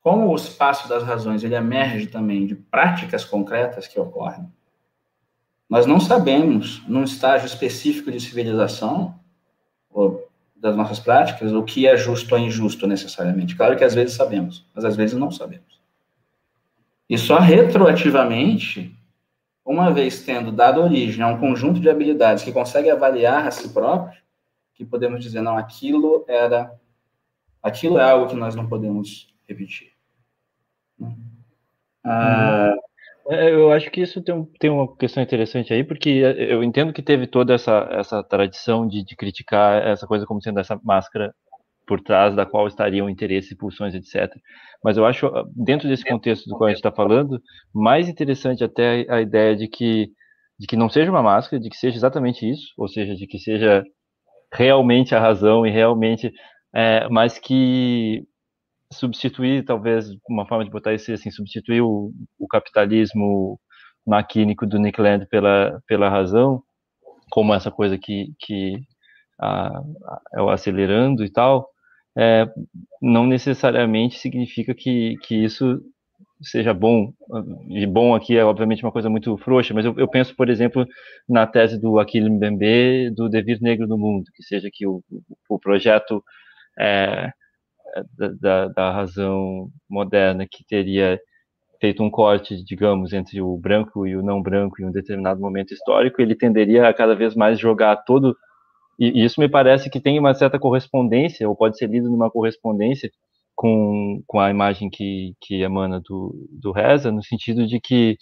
como 0.00 0.28
o 0.28 0.36
espaço 0.36 0.88
das 0.88 1.02
razões 1.02 1.42
ele 1.42 1.54
emerge 1.54 2.06
também 2.06 2.46
de 2.46 2.54
práticas 2.54 3.24
concretas 3.24 3.86
que 3.86 3.98
ocorrem, 3.98 4.46
nós 5.68 5.86
não 5.86 5.98
sabemos, 5.98 6.82
num 6.86 7.04
estágio 7.04 7.46
específico 7.46 8.10
de 8.10 8.20
civilização, 8.20 9.18
ou 9.90 10.26
das 10.54 10.76
nossas 10.76 10.98
práticas, 10.98 11.52
o 11.52 11.62
que 11.62 11.86
é 11.86 11.96
justo 11.96 12.34
ou 12.34 12.40
injusto 12.40 12.86
necessariamente. 12.86 13.56
Claro 13.56 13.76
que 13.76 13.84
às 13.84 13.94
vezes 13.94 14.14
sabemos, 14.14 14.64
mas 14.74 14.84
às 14.84 14.96
vezes 14.96 15.18
não 15.18 15.30
sabemos. 15.30 15.80
E 17.08 17.16
só 17.18 17.38
retroativamente, 17.38 18.96
uma 19.64 19.92
vez 19.92 20.24
tendo 20.24 20.50
dado 20.50 20.80
origem 20.80 21.22
a 21.22 21.28
um 21.28 21.38
conjunto 21.38 21.78
de 21.78 21.90
habilidades 21.90 22.42
que 22.42 22.52
consegue 22.52 22.90
avaliar 22.90 23.46
a 23.46 23.50
si 23.50 23.68
próprio, 23.68 24.20
que 24.74 24.84
podemos 24.84 25.22
dizer, 25.22 25.40
não, 25.40 25.56
aquilo 25.56 26.24
era, 26.28 26.72
aquilo 27.62 27.98
é 27.98 28.10
algo 28.10 28.28
que 28.28 28.36
nós 28.36 28.54
não 28.54 28.68
podemos 28.68 29.34
repetir. 29.46 29.92
Ah, 32.04 32.74
é, 32.74 32.85
eu 33.30 33.72
acho 33.72 33.90
que 33.90 34.00
isso 34.00 34.22
tem, 34.22 34.34
um, 34.34 34.44
tem 34.58 34.70
uma 34.70 34.96
questão 34.96 35.22
interessante 35.22 35.72
aí, 35.72 35.82
porque 35.84 36.08
eu 36.10 36.62
entendo 36.62 36.92
que 36.92 37.02
teve 37.02 37.26
toda 37.26 37.54
essa, 37.54 37.88
essa 37.92 38.22
tradição 38.22 38.86
de, 38.86 39.04
de 39.04 39.16
criticar 39.16 39.86
essa 39.86 40.06
coisa 40.06 40.26
como 40.26 40.42
sendo 40.42 40.60
essa 40.60 40.78
máscara 40.84 41.32
por 41.86 42.00
trás 42.00 42.34
da 42.34 42.44
qual 42.44 42.66
estariam 42.66 43.08
interesses, 43.08 43.56
pulsões, 43.56 43.94
etc. 43.94 44.32
Mas 44.82 44.96
eu 44.96 45.06
acho, 45.06 45.30
dentro 45.54 45.88
desse 45.88 46.04
contexto 46.04 46.48
do 46.48 46.56
qual 46.56 46.66
a 46.66 46.70
gente 46.70 46.78
está 46.78 46.92
falando, 46.92 47.40
mais 47.72 48.08
interessante 48.08 48.64
até 48.64 49.06
a 49.08 49.20
ideia 49.20 49.56
de 49.56 49.68
que, 49.68 50.08
de 50.58 50.66
que 50.66 50.76
não 50.76 50.88
seja 50.88 51.10
uma 51.10 51.22
máscara, 51.22 51.60
de 51.60 51.70
que 51.70 51.76
seja 51.76 51.96
exatamente 51.96 52.48
isso, 52.48 52.72
ou 52.76 52.88
seja, 52.88 53.14
de 53.14 53.26
que 53.26 53.38
seja 53.38 53.84
realmente 54.52 55.14
a 55.14 55.20
razão 55.20 55.66
e 55.66 55.70
realmente, 55.70 56.32
é, 56.74 57.08
mas 57.08 57.38
que 57.38 58.22
substituir, 58.92 59.64
talvez, 59.64 60.08
uma 60.28 60.46
forma 60.46 60.64
de 60.64 60.70
botar 60.70 60.94
isso 60.94 61.12
assim, 61.12 61.30
substituir 61.30 61.80
o, 61.82 62.12
o 62.38 62.46
capitalismo 62.46 63.60
maquínico 64.06 64.66
do 64.66 64.78
Nick 64.78 65.00
Land 65.00 65.26
pela, 65.26 65.80
pela 65.86 66.08
razão, 66.08 66.62
como 67.30 67.54
essa 67.54 67.70
coisa 67.70 67.98
que, 67.98 68.32
que 68.38 68.80
a, 69.40 69.78
a, 69.78 70.20
é 70.34 70.42
o 70.42 70.48
acelerando 70.48 71.24
e 71.24 71.30
tal, 71.30 71.68
é, 72.16 72.46
não 73.02 73.26
necessariamente 73.26 74.18
significa 74.18 74.74
que, 74.74 75.16
que 75.22 75.44
isso 75.44 75.82
seja 76.42 76.72
bom. 76.72 77.12
E 77.68 77.86
bom 77.86 78.14
aqui 78.14 78.36
é, 78.36 78.44
obviamente, 78.44 78.82
uma 78.82 78.92
coisa 78.92 79.10
muito 79.10 79.36
frouxa, 79.38 79.74
mas 79.74 79.84
eu, 79.84 79.94
eu 79.98 80.08
penso, 80.08 80.34
por 80.36 80.48
exemplo, 80.48 80.86
na 81.28 81.46
tese 81.46 81.80
do 81.80 81.98
Aquile 81.98 82.30
Mbembe 82.30 83.10
do 83.10 83.28
Devir 83.28 83.58
Negro 83.60 83.86
no 83.86 83.98
Mundo, 83.98 84.24
que 84.34 84.42
seja 84.42 84.68
que 84.72 84.86
o, 84.86 85.02
o 85.48 85.58
projeto 85.58 86.22
é, 86.78 87.30
da, 88.40 88.68
da 88.68 88.92
razão 88.92 89.68
moderna 89.88 90.46
que 90.50 90.64
teria 90.64 91.18
feito 91.80 92.02
um 92.02 92.10
corte, 92.10 92.62
digamos, 92.64 93.12
entre 93.12 93.40
o 93.40 93.56
branco 93.56 94.06
e 94.06 94.16
o 94.16 94.22
não 94.22 94.42
branco 94.42 94.80
em 94.80 94.86
um 94.86 94.92
determinado 94.92 95.40
momento 95.40 95.72
histórico, 95.72 96.20
ele 96.20 96.34
tenderia 96.34 96.88
a 96.88 96.94
cada 96.94 97.14
vez 97.14 97.34
mais 97.34 97.58
jogar 97.58 97.96
todo. 98.04 98.36
E 98.98 99.24
isso 99.24 99.40
me 99.40 99.48
parece 99.48 99.90
que 99.90 100.00
tem 100.00 100.18
uma 100.18 100.34
certa 100.34 100.58
correspondência, 100.58 101.48
ou 101.48 101.54
pode 101.54 101.76
ser 101.76 101.88
lido 101.88 102.10
numa 102.10 102.30
correspondência 102.30 103.10
com, 103.54 104.22
com 104.26 104.40
a 104.40 104.50
imagem 104.50 104.88
que, 104.90 105.34
que 105.40 105.62
emana 105.62 106.00
do, 106.00 106.48
do 106.50 106.72
Reza, 106.72 107.12
no 107.12 107.22
sentido 107.22 107.66
de 107.66 107.78
que 107.80 108.16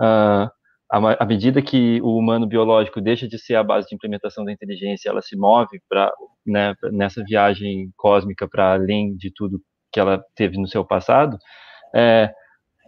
uh, 0.00 0.50
à 0.92 1.24
medida 1.24 1.62
que 1.62 2.00
o 2.02 2.18
humano 2.18 2.46
biológico 2.46 3.00
deixa 3.00 3.26
de 3.26 3.38
ser 3.38 3.54
a 3.54 3.64
base 3.64 3.88
de 3.88 3.94
implementação 3.94 4.44
da 4.44 4.52
inteligência, 4.52 5.08
ela 5.08 5.22
se 5.22 5.34
move 5.34 5.80
para 5.88 6.12
né, 6.46 6.74
nessa 6.92 7.24
viagem 7.24 7.90
cósmica 7.96 8.46
para 8.46 8.74
além 8.74 9.16
de 9.16 9.32
tudo 9.34 9.60
que 9.90 9.98
ela 9.98 10.22
teve 10.34 10.58
no 10.58 10.68
seu 10.68 10.84
passado, 10.84 11.38
é, 11.94 12.30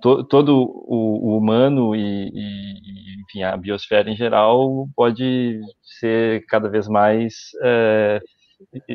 to, 0.03 0.23
todo 0.25 0.55
o, 0.63 1.33
o 1.33 1.39
humano 1.39 1.97
e, 1.97 2.29
e, 2.29 3.23
enfim, 3.23 3.43
a 3.43 3.57
biosfera 3.57 4.11
em 4.11 4.17
geral 4.17 4.87
pode 4.95 5.61
ser 5.83 6.45
cada 6.47 6.69
vez 6.69 6.87
mais 6.89 7.35
é, 7.63 8.21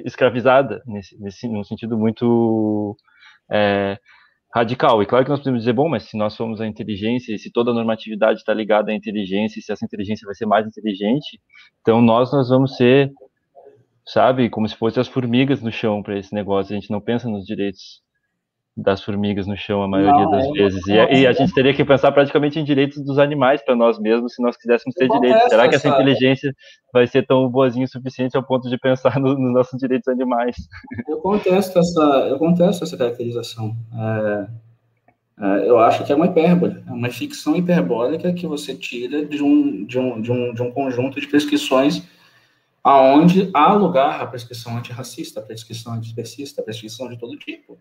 escravizada, 0.06 0.84
nesse, 0.86 1.20
nesse, 1.20 1.48
num 1.48 1.64
sentido 1.64 1.98
muito 1.98 2.96
é, 3.52 3.98
radical. 4.54 5.02
E 5.02 5.06
claro 5.06 5.26
que 5.26 5.32
nós 5.32 5.40
podemos 5.40 5.62
dizer, 5.62 5.74
bom, 5.74 5.88
mas 5.88 6.04
se 6.04 6.18
nós 6.18 6.34
somos 6.34 6.60
a 6.60 6.68
inteligência, 6.68 7.38
se 7.38 7.52
toda 7.52 7.72
a 7.72 7.74
normatividade 7.74 8.40
está 8.40 8.54
ligada 8.54 8.92
à 8.92 8.96
inteligência, 8.96 9.60
e 9.60 9.62
se 9.62 9.72
essa 9.72 9.86
inteligência 9.86 10.26
vai 10.26 10.36
ser 10.36 10.46
mais 10.46 10.66
inteligente, 10.66 11.40
então 11.82 12.02
nós, 12.02 12.32
nós 12.32 12.50
vamos 12.50 12.76
ser, 12.76 13.12
sabe, 14.06 14.50
como 14.50 14.68
se 14.68 14.76
fossem 14.76 15.02
as 15.02 15.08
formigas 15.08 15.62
no 15.62 15.72
chão 15.72 16.02
para 16.02 16.18
esse 16.18 16.34
negócio. 16.34 16.76
A 16.76 16.80
gente 16.80 16.92
não 16.92 17.02
pensa 17.02 17.30
nos 17.30 17.46
direitos 17.46 18.02
das 18.82 19.04
formigas 19.04 19.46
no 19.46 19.56
chão 19.58 19.84
a 19.84 19.88
maioria 19.88 20.26
não, 20.26 20.32
das 20.32 20.46
é 20.46 20.52
vezes. 20.52 20.88
E, 20.88 20.94
e, 20.94 21.28
a 21.28 21.32
gente 21.32 21.54
teria 21.54 21.74
que 21.74 21.84
pensar 21.84 22.12
praticamente 22.12 22.60
em 22.60 22.64
direitos 22.64 23.04
dos 23.04 23.20
animais 23.20 23.62
para 23.62 23.76
nós 23.76 24.00
mesmos, 24.00 24.34
se 24.34 24.42
nós 24.42 24.58
quiséssemos 24.58 24.96
ter 24.96 25.08
direitos. 25.08 25.50
Será 25.50 25.68
que 25.68 25.76
essa 25.76 25.88
inteligência 25.88 26.54
vai 26.94 27.06
ser 27.08 27.26
tão 27.26 27.50
boazinha 27.50 27.86
o 27.86 27.90
suficiente 27.90 28.38
ao 28.38 28.44
ponto 28.44 28.70
de 28.70 28.78
pensar 28.78 29.20
nos 29.20 29.38
no 29.38 29.52
nossos 29.52 29.80
direitos 29.80 30.08
animais? 30.08 30.56
Eu 31.08 31.18
contesto 31.18 31.78
essa, 31.78 32.28
eu 32.30 32.38
contesto 32.38 32.84
essa 32.84 32.98
caracterização. 32.98 33.76
É, 33.94 34.48
é, 35.42 35.70
eu 35.70 35.80
acho 35.80 36.04
que 36.04 36.12
é 36.12 36.16
uma 36.16 36.26
hipérbole, 36.26 36.84
é 36.88 36.92
uma 36.92 37.10
ficção 37.10 37.56
hiperbólica 37.56 38.34
que 38.34 38.48
você 38.48 38.76
tira 38.76 39.26
de 39.26 39.44
um, 39.44 39.86
de 39.86 40.00
um, 40.00 40.22
de 40.22 40.32
um, 40.32 40.54
de 40.54 40.62
um 40.62 40.72
conjunto 40.72 41.20
de 41.20 41.28
prescrições 41.28 42.04
aonde 42.84 43.50
há 43.54 43.74
lugar 43.74 44.22
à 44.22 44.26
prescrição 44.26 44.78
antirracista, 44.78 45.40
a 45.40 45.44
prescrição 45.44 45.94
antiespecista, 45.94 46.62
a 46.62 46.64
prescrição 46.64 47.10
de 47.10 47.18
todo 47.18 47.38
tipo 47.38 47.78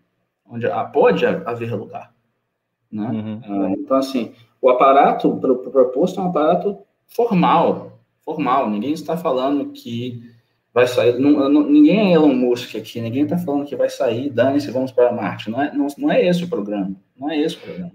onde 0.49 0.67
pode 0.91 1.25
haver 1.25 1.73
lugar. 1.75 2.13
Né? 2.91 3.07
Uhum. 3.07 3.41
Ah, 3.43 3.71
então, 3.71 3.97
assim, 3.97 4.33
o 4.61 4.69
aparato 4.69 5.31
proposto 5.37 6.19
é 6.19 6.23
um 6.23 6.29
aparato 6.29 6.79
formal, 7.07 7.99
formal. 8.23 8.69
Ninguém 8.69 8.93
está 8.93 9.15
falando 9.15 9.71
que 9.71 10.23
vai 10.73 10.87
sair. 10.87 11.17
Não, 11.19 11.49
não, 11.49 11.63
ninguém 11.63 12.11
é 12.11 12.13
Elon 12.13 12.33
Musk 12.33 12.75
aqui, 12.75 12.99
ninguém 12.99 13.23
está 13.23 13.37
falando 13.37 13.65
que 13.65 13.75
vai 13.75 13.89
sair, 13.89 14.29
dane-se, 14.29 14.71
vamos 14.71 14.91
para 14.91 15.11
Marte. 15.11 15.49
Não 15.49 15.61
é, 15.61 15.73
não, 15.73 15.87
não 15.97 16.11
é 16.11 16.25
esse 16.25 16.43
o 16.43 16.49
programa. 16.49 16.95
Não 17.17 17.29
é 17.29 17.39
esse 17.39 17.55
o 17.55 17.61
programa. 17.61 17.91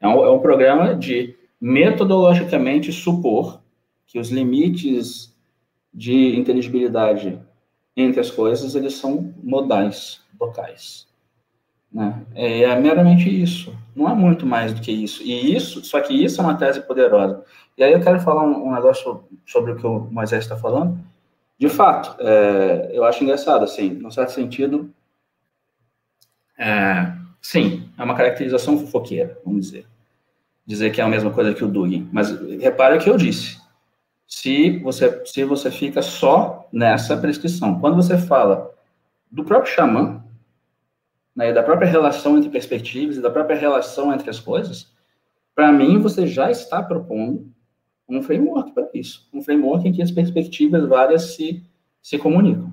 É 0.00 0.06
um, 0.06 0.24
é 0.24 0.30
um 0.30 0.40
programa 0.40 0.94
de 0.94 1.36
metodologicamente 1.60 2.92
supor 2.92 3.60
que 4.06 4.18
os 4.18 4.30
limites 4.30 5.34
de 5.92 6.38
inteligibilidade 6.38 7.38
entre 7.96 8.20
as 8.20 8.30
coisas 8.30 8.76
eles 8.76 8.94
são 8.94 9.34
modais, 9.42 10.22
locais. 10.40 11.07
Né? 11.92 12.22
É, 12.34 12.62
é 12.62 12.80
meramente 12.80 13.28
isso. 13.28 13.74
Não 13.94 14.08
é 14.08 14.14
muito 14.14 14.46
mais 14.46 14.72
do 14.72 14.80
que 14.80 14.92
isso. 14.92 15.22
E 15.22 15.54
isso, 15.54 15.84
só 15.84 16.00
que 16.00 16.12
isso 16.12 16.40
é 16.40 16.44
uma 16.44 16.56
tese 16.56 16.80
poderosa. 16.80 17.42
E 17.76 17.82
aí 17.82 17.92
eu 17.92 18.00
quero 18.00 18.20
falar 18.20 18.44
um, 18.44 18.68
um 18.68 18.74
negócio 18.74 19.24
sobre 19.46 19.72
o 19.72 19.76
que 19.76 19.86
o 19.86 20.00
Moisés 20.10 20.44
está 20.44 20.56
falando. 20.56 20.98
De 21.58 21.68
fato, 21.68 22.16
é, 22.20 22.90
eu 22.92 23.04
acho 23.04 23.22
engraçado, 23.24 23.64
assim, 23.64 23.90
num 23.90 24.10
certo 24.10 24.30
sentido, 24.30 24.92
é, 26.56 27.12
sim, 27.40 27.88
é 27.98 28.02
uma 28.02 28.14
caracterização 28.16 28.78
fofoqueira, 28.78 29.38
vamos 29.44 29.66
dizer. 29.66 29.86
Dizer 30.66 30.90
que 30.90 31.00
é 31.00 31.04
a 31.04 31.08
mesma 31.08 31.30
coisa 31.30 31.54
que 31.54 31.64
o 31.64 31.68
Dugin. 31.68 32.08
Mas 32.12 32.30
repare 32.60 32.96
o 32.96 33.00
que 33.00 33.08
eu 33.08 33.16
disse. 33.16 33.58
Se 34.26 34.78
você, 34.80 35.24
se 35.24 35.42
você 35.44 35.70
fica 35.70 36.02
só 36.02 36.68
nessa 36.70 37.16
prescrição, 37.16 37.80
quando 37.80 37.96
você 37.96 38.18
fala 38.18 38.70
do 39.30 39.42
próprio 39.42 39.72
xamã, 39.72 40.22
né, 41.38 41.52
da 41.52 41.62
própria 41.62 41.88
relação 41.88 42.36
entre 42.36 42.50
perspectivas 42.50 43.16
e 43.16 43.22
da 43.22 43.30
própria 43.30 43.56
relação 43.56 44.12
entre 44.12 44.28
as 44.28 44.40
coisas, 44.40 44.92
para 45.54 45.70
mim 45.70 46.00
você 46.00 46.26
já 46.26 46.50
está 46.50 46.82
propondo 46.82 47.48
um 48.08 48.20
framework 48.20 48.72
para 48.72 48.88
isso, 48.92 49.28
um 49.32 49.40
framework 49.40 49.86
em 49.86 49.92
que 49.92 50.02
as 50.02 50.10
perspectivas 50.10 50.84
várias 50.88 51.36
se, 51.36 51.62
se 52.02 52.18
comunicam. 52.18 52.72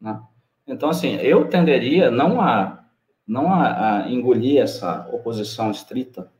Né? 0.00 0.18
Então, 0.66 0.88
assim, 0.88 1.16
eu 1.16 1.46
tenderia 1.48 2.10
não 2.10 2.40
a 2.40 2.82
não 3.28 3.52
a, 3.52 4.04
a, 4.04 4.10
engolir 4.10 4.62
essa 4.62 5.06
oposição 5.12 5.70
estrita, 5.70 6.30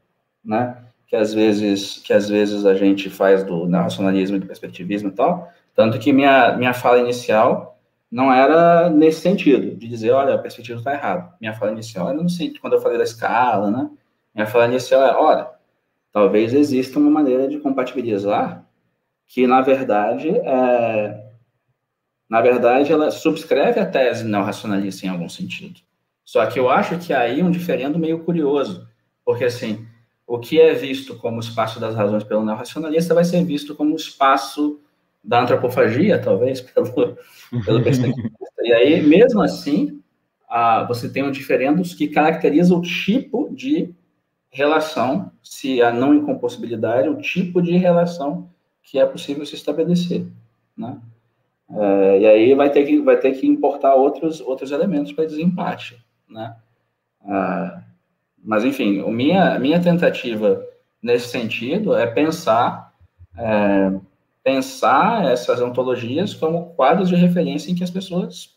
né, 0.43 0.83
que 1.09 1.17
às 1.17 1.35
vezes 1.35 1.99
que 1.99 2.13
às 2.13 2.29
vezes 2.29 2.65
a 2.65 2.75
gente 2.75 3.11
faz 3.11 3.45
do 3.45 3.69
racionalismo 3.69 4.37
e 4.37 4.41
do 4.41 4.47
perspectivismo 4.47 5.09
e 5.09 5.13
tal, 5.13 5.53
tanto 5.75 5.99
que 5.99 6.11
minha 6.11 6.57
minha 6.57 6.73
fala 6.73 7.01
inicial 7.01 7.76
não 8.11 8.33
era 8.33 8.89
nesse 8.89 9.21
sentido, 9.21 9.77
de 9.77 9.89
dizer, 9.89 10.13
olha, 10.13 10.35
a 10.35 10.39
perspectiva 10.39 10.79
está 10.79 10.93
errada. 10.93 11.35
Minha 11.41 11.55
fala 11.55 11.73
inicial 11.73 12.09
era 12.09 12.23
no 12.23 12.29
sentido, 12.29 12.61
quando 12.61 12.75
eu 12.75 12.81
falei 12.81 12.99
da 12.99 13.05
escala, 13.05 13.71
né? 13.71 13.91
Minha 14.35 14.47
fala 14.47 14.67
inicial 14.67 15.03
é, 15.03 15.15
olha, 15.17 15.49
talvez 16.13 16.55
exista 16.55 16.99
uma 16.99 17.11
maneira 17.11 17.49
de 17.49 17.59
compatibilizar 17.59 18.65
que, 19.27 19.47
na 19.47 19.61
verdade, 19.61 20.31
é, 20.31 21.27
na 22.29 22.41
verdade, 22.41 22.93
ela 22.93 23.11
subscreve 23.11 23.81
a 23.81 23.87
tese 23.87 24.25
não 24.25 24.43
racionalista 24.43 25.07
em 25.07 25.09
algum 25.09 25.29
sentido. 25.29 25.81
Só 26.25 26.45
que 26.47 26.59
eu 26.59 26.69
acho 26.69 26.99
que 26.99 27.13
aí 27.13 27.43
um 27.43 27.51
diferendo 27.51 27.99
meio 27.99 28.25
curioso, 28.25 28.89
porque, 29.25 29.45
assim, 29.45 29.87
o 30.27 30.39
que 30.39 30.61
é 30.61 30.75
visto 30.75 31.17
como 31.17 31.41
espaço 31.41 31.79
das 31.79 31.95
razões 31.95 32.25
pelo 32.25 32.45
não 32.45 32.57
racionalista 32.57 33.15
vai 33.15 33.25
ser 33.25 33.45
visto 33.45 33.75
como 33.75 33.95
espaço 33.95 34.81
da 35.27 35.43
antropofagia, 35.43 36.19
talvez, 36.19 36.61
pelo, 36.73 36.93
pelo 37.65 37.83
E 38.63 38.73
aí, 38.73 39.03
mesmo 39.03 39.43
assim, 39.43 40.01
a, 40.49 40.85
você 40.85 41.09
tem 41.09 41.23
um 41.23 41.31
diferendos 41.31 41.95
que 41.95 42.09
caracteriza 42.09 42.75
o 42.75 42.81
tipo 42.81 43.49
de 43.55 43.95
relação, 44.51 45.31
se 45.43 45.83
a 45.83 45.93
não 45.93 46.15
incompossibilidade, 46.15 47.09
o 47.09 47.21
tipo 47.21 47.61
de 47.61 47.77
relação 47.77 48.49
que 48.83 48.99
é 48.99 49.05
possível 49.05 49.45
se 49.45 49.55
estabelecer, 49.55 50.27
né? 50.77 50.99
É, 51.69 52.21
e 52.21 52.27
aí 52.27 52.55
vai 52.55 52.71
ter 52.71 52.85
que 52.85 53.01
vai 53.01 53.17
ter 53.17 53.33
que 53.33 53.47
importar 53.47 53.95
outros 53.95 54.41
outros 54.41 54.71
elementos 54.71 55.13
para 55.13 55.27
desempate, 55.27 56.01
né? 56.29 56.57
É, 57.25 57.81
mas 58.43 58.65
enfim, 58.65 59.01
a 59.01 59.11
minha 59.11 59.59
minha 59.59 59.81
tentativa 59.81 60.65
nesse 61.03 61.29
sentido 61.29 61.95
é 61.97 62.07
pensar 62.07 62.93
é, 63.37 63.93
pensar 64.47 65.25
essas 65.25 65.61
ontologias 65.61 66.33
como 66.33 66.67
quadros 66.77 67.09
de 67.09 67.17
referência 67.17 67.69
em 67.69 67.75
que 67.75 67.83
as 67.83 67.91
pessoas 67.91 68.57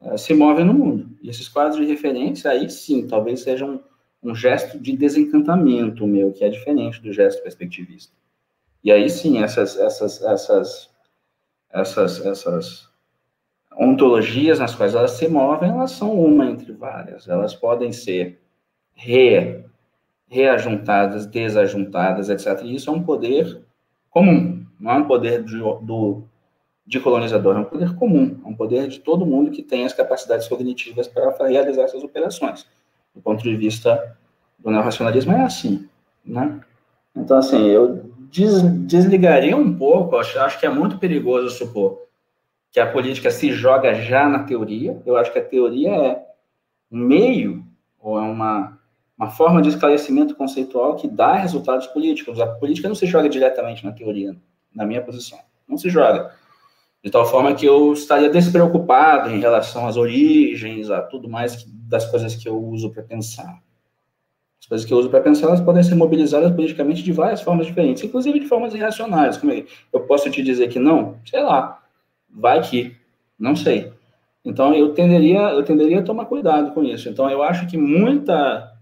uh, 0.00 0.16
se 0.16 0.32
movem 0.32 0.64
no 0.64 0.72
mundo. 0.72 1.18
E 1.20 1.28
esses 1.28 1.48
quadros 1.48 1.80
de 1.80 1.84
referência, 1.84 2.48
aí 2.48 2.70
sim, 2.70 3.08
talvez 3.08 3.40
sejam 3.40 3.82
um, 4.22 4.30
um 4.30 4.34
gesto 4.36 4.78
de 4.78 4.96
desencantamento 4.96 6.06
meu, 6.06 6.32
que 6.32 6.44
é 6.44 6.48
diferente 6.48 7.02
do 7.02 7.12
gesto 7.12 7.42
perspectivista. 7.42 8.14
E 8.84 8.92
aí 8.92 9.10
sim, 9.10 9.42
essas, 9.42 9.76
essas, 9.76 10.22
essas, 10.22 10.90
essas, 11.72 12.24
essas 12.24 12.88
ontologias 13.76 14.60
nas 14.60 14.76
quais 14.76 14.94
elas 14.94 15.10
se 15.10 15.26
movem, 15.26 15.70
elas 15.70 15.90
são 15.90 16.12
uma 16.12 16.46
entre 16.46 16.72
várias. 16.72 17.26
Elas 17.26 17.52
podem 17.52 17.90
ser 17.90 18.40
re, 18.92 19.64
reajuntadas, 20.28 21.26
desajuntadas, 21.26 22.28
etc. 22.30 22.62
E 22.62 22.76
isso 22.76 22.90
é 22.90 22.92
um 22.92 23.02
poder 23.02 23.60
comum. 24.08 24.53
Não 24.84 24.90
é 24.90 24.94
um 24.96 25.04
poder 25.04 25.42
de, 25.42 25.56
do, 25.80 26.24
de 26.86 27.00
colonizador, 27.00 27.56
é 27.56 27.60
um 27.60 27.64
poder 27.64 27.94
comum, 27.96 28.38
é 28.44 28.46
um 28.46 28.54
poder 28.54 28.86
de 28.86 29.00
todo 29.00 29.24
mundo 29.24 29.50
que 29.50 29.62
tem 29.62 29.86
as 29.86 29.94
capacidades 29.94 30.46
cognitivas 30.46 31.08
para 31.08 31.48
realizar 31.48 31.84
essas 31.84 32.04
operações. 32.04 32.66
Do 33.14 33.22
ponto 33.22 33.42
de 33.42 33.56
vista 33.56 34.14
do 34.58 34.70
neorracionalismo, 34.70 35.32
é 35.32 35.40
assim, 35.40 35.88
né? 36.22 36.60
Então, 37.16 37.38
assim, 37.38 37.66
eu 37.66 38.10
des, 38.30 38.60
desligaria 38.86 39.56
um 39.56 39.74
pouco, 39.74 40.18
acho, 40.18 40.38
acho 40.38 40.60
que 40.60 40.66
é 40.66 40.68
muito 40.68 40.98
perigoso 40.98 41.48
supor 41.48 42.02
que 42.70 42.78
a 42.78 42.92
política 42.92 43.30
se 43.30 43.52
joga 43.52 43.94
já 43.94 44.28
na 44.28 44.40
teoria, 44.42 45.00
eu 45.06 45.16
acho 45.16 45.32
que 45.32 45.38
a 45.38 45.44
teoria 45.44 45.92
é 45.92 46.26
um 46.92 46.98
meio, 46.98 47.64
ou 47.98 48.18
é 48.18 48.22
uma, 48.22 48.78
uma 49.16 49.30
forma 49.30 49.62
de 49.62 49.70
esclarecimento 49.70 50.34
conceitual 50.34 50.94
que 50.96 51.08
dá 51.08 51.36
resultados 51.36 51.86
políticos. 51.86 52.38
A 52.38 52.46
política 52.46 52.86
não 52.86 52.94
se 52.94 53.06
joga 53.06 53.30
diretamente 53.30 53.82
na 53.82 53.92
teoria, 53.92 54.36
na 54.74 54.84
minha 54.84 55.02
posição. 55.02 55.38
Não 55.68 55.78
se 55.78 55.88
joga. 55.88 56.34
De 57.02 57.10
tal 57.10 57.26
forma 57.26 57.54
que 57.54 57.66
eu 57.66 57.92
estaria 57.92 58.30
despreocupado 58.30 59.30
em 59.30 59.38
relação 59.38 59.86
às 59.86 59.96
origens, 59.96 60.90
a 60.90 61.02
tudo 61.02 61.28
mais 61.28 61.66
das 61.68 62.06
coisas 62.10 62.34
que 62.34 62.48
eu 62.48 62.56
uso 62.56 62.90
para 62.90 63.02
pensar. 63.02 63.62
As 64.58 64.66
coisas 64.66 64.86
que 64.86 64.94
eu 64.94 64.98
uso 64.98 65.10
para 65.10 65.20
pensar, 65.20 65.48
elas 65.48 65.60
podem 65.60 65.82
ser 65.82 65.94
mobilizadas 65.94 66.50
politicamente 66.52 67.02
de 67.02 67.12
várias 67.12 67.42
formas 67.42 67.66
diferentes, 67.66 68.02
inclusive 68.02 68.40
de 68.40 68.46
formas 68.46 68.74
irracionais. 68.74 69.36
Como 69.36 69.52
é? 69.52 69.64
Eu 69.92 70.00
posso 70.00 70.30
te 70.30 70.42
dizer 70.42 70.68
que 70.68 70.78
não? 70.78 71.18
Sei 71.26 71.42
lá. 71.42 71.82
Vai 72.30 72.62
que. 72.62 72.96
Não 73.38 73.54
sei. 73.54 73.92
Então, 74.42 74.74
eu 74.74 74.94
tenderia, 74.94 75.50
eu 75.50 75.62
tenderia 75.62 76.00
a 76.00 76.02
tomar 76.02 76.24
cuidado 76.24 76.72
com 76.72 76.82
isso. 76.82 77.10
Então, 77.10 77.28
eu 77.30 77.42
acho 77.42 77.66
que 77.66 77.76
muita 77.76 78.73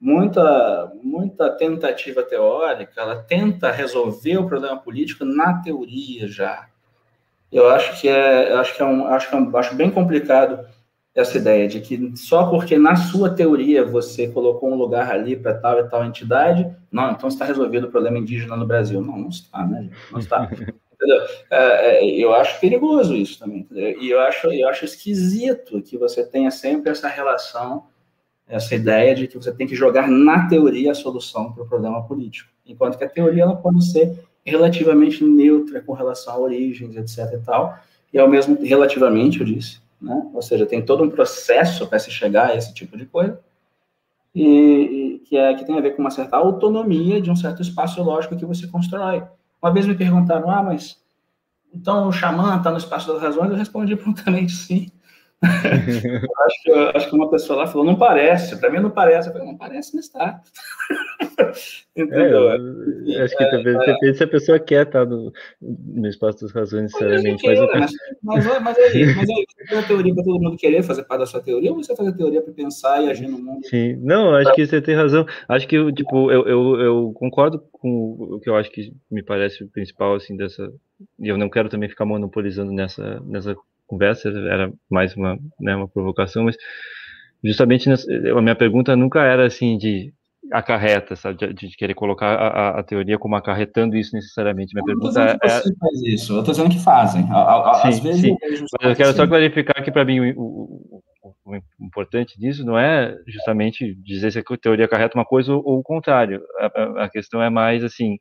muita, 0.00 0.92
muita 1.02 1.50
tentativa 1.50 2.22
teórica, 2.22 3.00
ela 3.00 3.16
tenta 3.22 3.70
resolver 3.70 4.36
o 4.38 4.46
problema 4.46 4.76
político 4.76 5.24
na 5.24 5.62
teoria 5.62 6.28
já. 6.28 6.66
Eu 7.50 7.68
acho 7.70 8.00
que 8.00 8.08
é, 8.08 8.52
eu 8.52 8.58
acho 8.58 8.74
que 8.74 8.82
é 8.82 8.84
um, 8.84 9.06
acho 9.06 9.28
que 9.28 9.34
é 9.34 9.38
um, 9.38 9.56
acho 9.56 9.74
bem 9.74 9.90
complicado 9.90 10.66
essa 11.14 11.38
ideia 11.38 11.66
de 11.66 11.80
que 11.80 12.12
só 12.14 12.50
porque 12.50 12.76
na 12.76 12.94
sua 12.94 13.30
teoria 13.30 13.82
você 13.82 14.28
colocou 14.28 14.70
um 14.70 14.74
lugar 14.74 15.10
ali 15.10 15.34
para 15.34 15.54
tal 15.54 15.80
e 15.80 15.88
tal 15.88 16.04
entidade, 16.04 16.70
não, 16.92 17.12
então 17.12 17.28
está 17.28 17.44
resolvido 17.46 17.86
o 17.86 17.90
problema 17.90 18.18
indígena 18.18 18.54
no 18.54 18.66
Brasil. 18.66 19.00
Não, 19.00 19.16
não 19.16 19.28
está, 19.28 19.66
né? 19.66 19.88
Não 20.12 20.18
está. 20.18 20.48
É, 21.50 21.98
é, 21.98 22.04
eu 22.06 22.34
acho 22.34 22.58
perigoso 22.58 23.14
isso 23.14 23.38
também, 23.38 23.58
entendeu? 23.58 24.00
E 24.00 24.10
eu 24.10 24.18
acho, 24.18 24.50
eu 24.50 24.66
acho 24.66 24.86
esquisito 24.86 25.82
que 25.82 25.98
você 25.98 26.24
tenha 26.24 26.50
sempre 26.50 26.90
essa 26.90 27.06
relação, 27.06 27.84
essa 28.48 28.74
ideia 28.74 29.14
de 29.14 29.26
que 29.26 29.36
você 29.36 29.52
tem 29.52 29.66
que 29.66 29.74
jogar 29.74 30.08
na 30.08 30.46
teoria 30.46 30.92
a 30.92 30.94
solução 30.94 31.52
para 31.52 31.64
o 31.64 31.68
problema 31.68 32.02
político, 32.06 32.50
enquanto 32.64 32.96
que 32.96 33.04
a 33.04 33.08
teoria 33.08 33.42
ela 33.42 33.56
pode 33.56 33.84
ser 33.84 34.24
relativamente 34.44 35.24
neutra 35.24 35.80
com 35.80 35.92
relação 35.92 36.34
a 36.34 36.38
origens, 36.38 36.96
etc. 36.96 37.34
e 37.34 37.44
tal, 37.44 37.78
e 38.12 38.18
ao 38.18 38.28
mesmo 38.28 38.56
relativamente, 38.62 39.40
eu 39.40 39.46
disse, 39.46 39.80
né? 40.00 40.30
Ou 40.32 40.40
seja, 40.40 40.64
tem 40.64 40.80
todo 40.80 41.02
um 41.02 41.10
processo 41.10 41.86
para 41.86 41.98
se 41.98 42.10
chegar 42.10 42.50
a 42.50 42.54
esse 42.54 42.72
tipo 42.72 42.96
de 42.96 43.06
coisa, 43.06 43.40
e, 44.32 44.44
e, 44.44 45.18
que, 45.20 45.36
é, 45.36 45.54
que 45.54 45.64
tem 45.64 45.78
a 45.78 45.80
ver 45.80 45.96
com 45.96 46.02
uma 46.02 46.10
certa 46.10 46.36
autonomia 46.36 47.20
de 47.20 47.30
um 47.30 47.36
certo 47.36 47.62
espaço 47.62 48.02
lógico 48.02 48.36
que 48.36 48.44
você 48.44 48.66
constrói. 48.68 49.24
Uma 49.60 49.72
vez 49.72 49.86
me 49.86 49.94
perguntaram, 49.94 50.50
ah, 50.50 50.62
mas 50.62 51.02
então 51.72 52.08
o 52.08 52.12
xamã 52.12 52.56
está 52.56 52.70
no 52.70 52.76
espaço 52.76 53.10
das 53.12 53.20
razões? 53.20 53.50
Eu 53.50 53.56
respondi 53.56 53.96
prontamente 53.96 54.52
sim. 54.52 54.90
Acho, 55.42 56.62
que, 56.62 56.72
acho 56.72 57.10
que 57.10 57.16
uma 57.16 57.30
pessoa 57.30 57.58
lá 57.58 57.66
falou, 57.66 57.84
não 57.86 57.96
parece, 57.96 58.58
para 58.58 58.70
mim 58.70 58.80
não 58.80 58.90
parece. 58.90 59.28
Eu 59.28 59.32
falei, 59.32 59.46
não 59.46 59.56
parece, 59.56 59.94
mas 59.94 60.06
está. 60.06 60.40
Entendeu? 61.94 62.50
É, 62.50 63.22
acho 63.22 63.36
que 63.36 63.44
é, 63.44 63.50
talvez 63.50 63.76
é, 64.02 64.14
se 64.14 64.24
a 64.24 64.28
pessoa 64.28 64.58
quer 64.58 64.86
estar 64.86 65.04
tá 65.04 65.10
no, 65.10 65.32
no 65.60 66.08
espaço 66.08 66.40
das 66.42 66.52
razões, 66.52 66.84
necessariamente. 66.84 67.46
Mas, 67.46 67.58
mas, 68.22 68.46
mas, 68.46 68.62
mas, 68.62 68.78
aí, 68.78 69.14
mas 69.14 69.28
aí, 69.28 69.44
você 69.48 69.64
tem 69.68 69.78
a 69.78 69.82
teoria 69.82 70.14
para 70.14 70.24
todo 70.24 70.40
mundo 70.40 70.56
querer 70.56 70.82
fazer 70.82 71.04
parte 71.04 71.20
da 71.20 71.26
sua 71.26 71.42
teoria, 71.42 71.70
ou 71.70 71.76
você 71.76 71.94
faz 71.94 72.08
a 72.08 72.12
teoria 72.12 72.40
para 72.40 72.54
pensar 72.54 73.02
e 73.02 73.10
agir 73.10 73.28
no 73.28 73.38
mundo? 73.38 73.66
Sim, 73.66 73.96
não, 73.96 74.34
acho 74.34 74.54
que 74.54 74.66
você 74.66 74.80
tem 74.80 74.94
razão. 74.94 75.26
Acho 75.48 75.68
que, 75.68 75.92
tipo, 75.92 76.30
eu, 76.30 76.46
eu, 76.46 76.80
eu 76.80 77.12
concordo 77.14 77.62
com 77.72 78.16
o 78.18 78.40
que 78.40 78.48
eu 78.48 78.56
acho 78.56 78.70
que 78.70 78.92
me 79.10 79.22
parece 79.22 79.64
o 79.64 79.68
principal, 79.68 80.14
assim, 80.14 80.36
dessa. 80.36 80.72
E 81.18 81.28
eu 81.28 81.36
não 81.36 81.50
quero 81.50 81.68
também 81.68 81.90
ficar 81.90 82.06
monopolizando 82.06 82.72
nessa, 82.72 83.20
nessa 83.26 83.54
conversa, 83.86 84.28
era 84.28 84.72
mais 84.90 85.14
uma, 85.16 85.38
né, 85.60 85.76
uma 85.76 85.88
provocação, 85.88 86.44
mas 86.44 86.56
justamente 87.44 87.88
nessa, 87.88 88.06
a 88.12 88.42
minha 88.42 88.56
pergunta 88.56 88.96
nunca 88.96 89.22
era 89.22 89.46
assim 89.46 89.78
de 89.78 90.12
acarreta, 90.52 91.16
sabe, 91.16 91.38
de, 91.38 91.68
de 91.68 91.76
querer 91.76 91.94
colocar 91.94 92.34
a, 92.34 92.80
a, 92.80 92.82
teoria 92.82 93.18
como 93.18 93.34
acarretando 93.36 93.96
isso 93.96 94.14
necessariamente. 94.14 94.74
Minha 94.74 94.84
não, 94.86 95.00
pergunta 95.00 95.38
é, 95.42 95.48
faz 95.48 96.02
isso. 96.02 96.34
Eu 96.34 96.40
estou 96.40 96.54
dizendo 96.54 96.70
que 96.70 96.82
fazem. 96.82 97.26
Às 97.30 97.96
sim, 97.96 98.02
vezes 98.02 98.20
sim. 98.22 98.36
Eu, 98.80 98.90
eu 98.90 98.96
quero 98.96 99.12
só 99.12 99.26
clarificar 99.26 99.82
que 99.82 99.90
para 99.90 100.04
mim 100.04 100.32
o, 100.32 100.40
o, 100.40 101.02
o, 101.44 101.56
importante 101.80 102.38
disso 102.38 102.64
não 102.64 102.78
é 102.78 103.16
justamente 103.26 103.94
dizer 104.02 104.30
se 104.30 104.38
a 104.38 104.42
teoria 104.60 104.84
acarreta 104.84 105.18
uma 105.18 105.24
coisa 105.24 105.52
ou, 105.52 105.62
ou 105.64 105.78
o 105.80 105.82
contrário. 105.82 106.42
A, 106.58 107.04
a, 107.04 107.10
questão 107.10 107.42
é 107.42 107.50
mais 107.50 107.82
assim, 107.82 108.18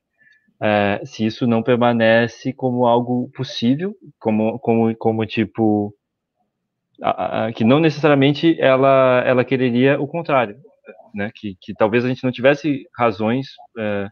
é, 0.62 1.02
se 1.06 1.26
isso 1.26 1.46
não 1.46 1.62
permanece 1.62 2.54
como 2.54 2.86
algo 2.86 3.30
possível, 3.36 3.96
como, 4.20 4.58
como, 4.60 4.96
como 4.96 5.26
tipo, 5.26 5.94
a, 7.02 7.46
a, 7.46 7.54
que 7.54 7.64
não 7.64 7.80
necessariamente 7.80 8.60
ela, 8.60 9.22
ela 9.26 9.46
quereria 9.46 10.00
o 10.00 10.08
contrário, 10.08 10.58
né? 11.14 11.32
Que, 11.34 11.56
que 11.60 11.74
talvez 11.74 12.06
a 12.06 12.08
gente 12.08 12.24
não 12.24 12.32
tivesse 12.32 12.88
razões 12.98 13.48
é, 13.78 14.08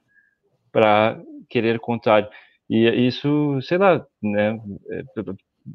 para 0.72 1.20
querer 1.50 1.78
o 1.78 1.82
contrário. 1.82 2.28
E 2.70 2.88
isso, 3.08 3.60
sei 3.62 3.78
lá, 3.78 4.06
né? 4.22 4.60
É, 4.92 5.04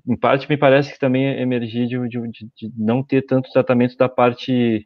em 0.06 0.16
parte 0.16 0.48
me 0.48 0.56
parece 0.56 0.92
que 0.92 0.98
também 0.98 1.40
emergir 1.40 1.86
de, 1.86 1.98
de, 2.08 2.28
de 2.54 2.72
não 2.76 3.02
ter 3.02 3.22
tanto 3.22 3.50
tratamento 3.50 3.96
da 3.96 4.08
parte 4.08 4.84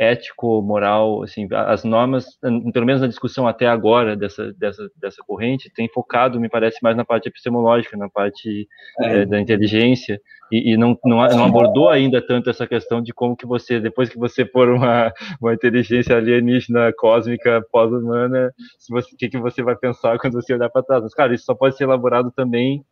ético, 0.00 0.62
moral, 0.62 1.22
assim, 1.22 1.46
as 1.50 1.84
normas, 1.84 2.38
pelo 2.72 2.86
menos 2.86 3.02
na 3.02 3.06
discussão 3.06 3.46
até 3.46 3.66
agora 3.66 4.16
dessa, 4.16 4.50
dessa, 4.54 4.90
dessa 4.96 5.22
corrente, 5.26 5.70
tem 5.70 5.90
focado, 5.90 6.40
me 6.40 6.48
parece, 6.48 6.78
mais 6.82 6.96
na 6.96 7.04
parte 7.04 7.28
epistemológica, 7.28 7.98
na 7.98 8.08
parte 8.08 8.66
é. 8.98 9.20
É, 9.20 9.26
da 9.26 9.38
inteligência, 9.38 10.18
e, 10.50 10.72
e 10.72 10.76
não, 10.78 10.98
não, 11.04 11.18
não, 11.28 11.44
abordou 11.44 11.90
ainda 11.90 12.24
tanto 12.26 12.48
essa 12.48 12.66
questão 12.66 13.02
de 13.02 13.12
como 13.12 13.36
que 13.36 13.44
você, 13.44 13.78
depois 13.78 14.08
que 14.08 14.18
você 14.18 14.46
for 14.46 14.70
uma, 14.70 15.12
uma 15.38 15.52
inteligência 15.52 16.16
alienígena, 16.16 16.94
cósmica, 16.96 17.62
pós-humana, 17.70 18.50
o 18.90 19.16
que, 19.18 19.28
que 19.28 19.38
você 19.38 19.62
vai 19.62 19.76
pensar 19.76 20.18
quando 20.18 20.32
você 20.32 20.54
olhar 20.54 20.70
para 20.70 20.82
trás. 20.82 21.02
Mas, 21.02 21.12
cara, 21.12 21.34
isso 21.34 21.44
só 21.44 21.54
pode 21.54 21.76
ser 21.76 21.84
elaborado 21.84 22.32
também 22.34 22.82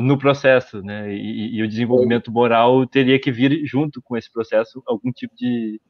no 0.00 0.16
processo, 0.16 0.80
né? 0.80 1.12
E, 1.12 1.56
e, 1.56 1.62
o 1.62 1.68
desenvolvimento 1.68 2.30
moral 2.32 2.86
teria 2.86 3.18
que 3.18 3.30
vir 3.30 3.66
junto 3.66 4.00
com 4.00 4.16
esse 4.16 4.32
processo 4.32 4.82
algum 4.86 5.12
tipo 5.12 5.34
de, 5.36 5.80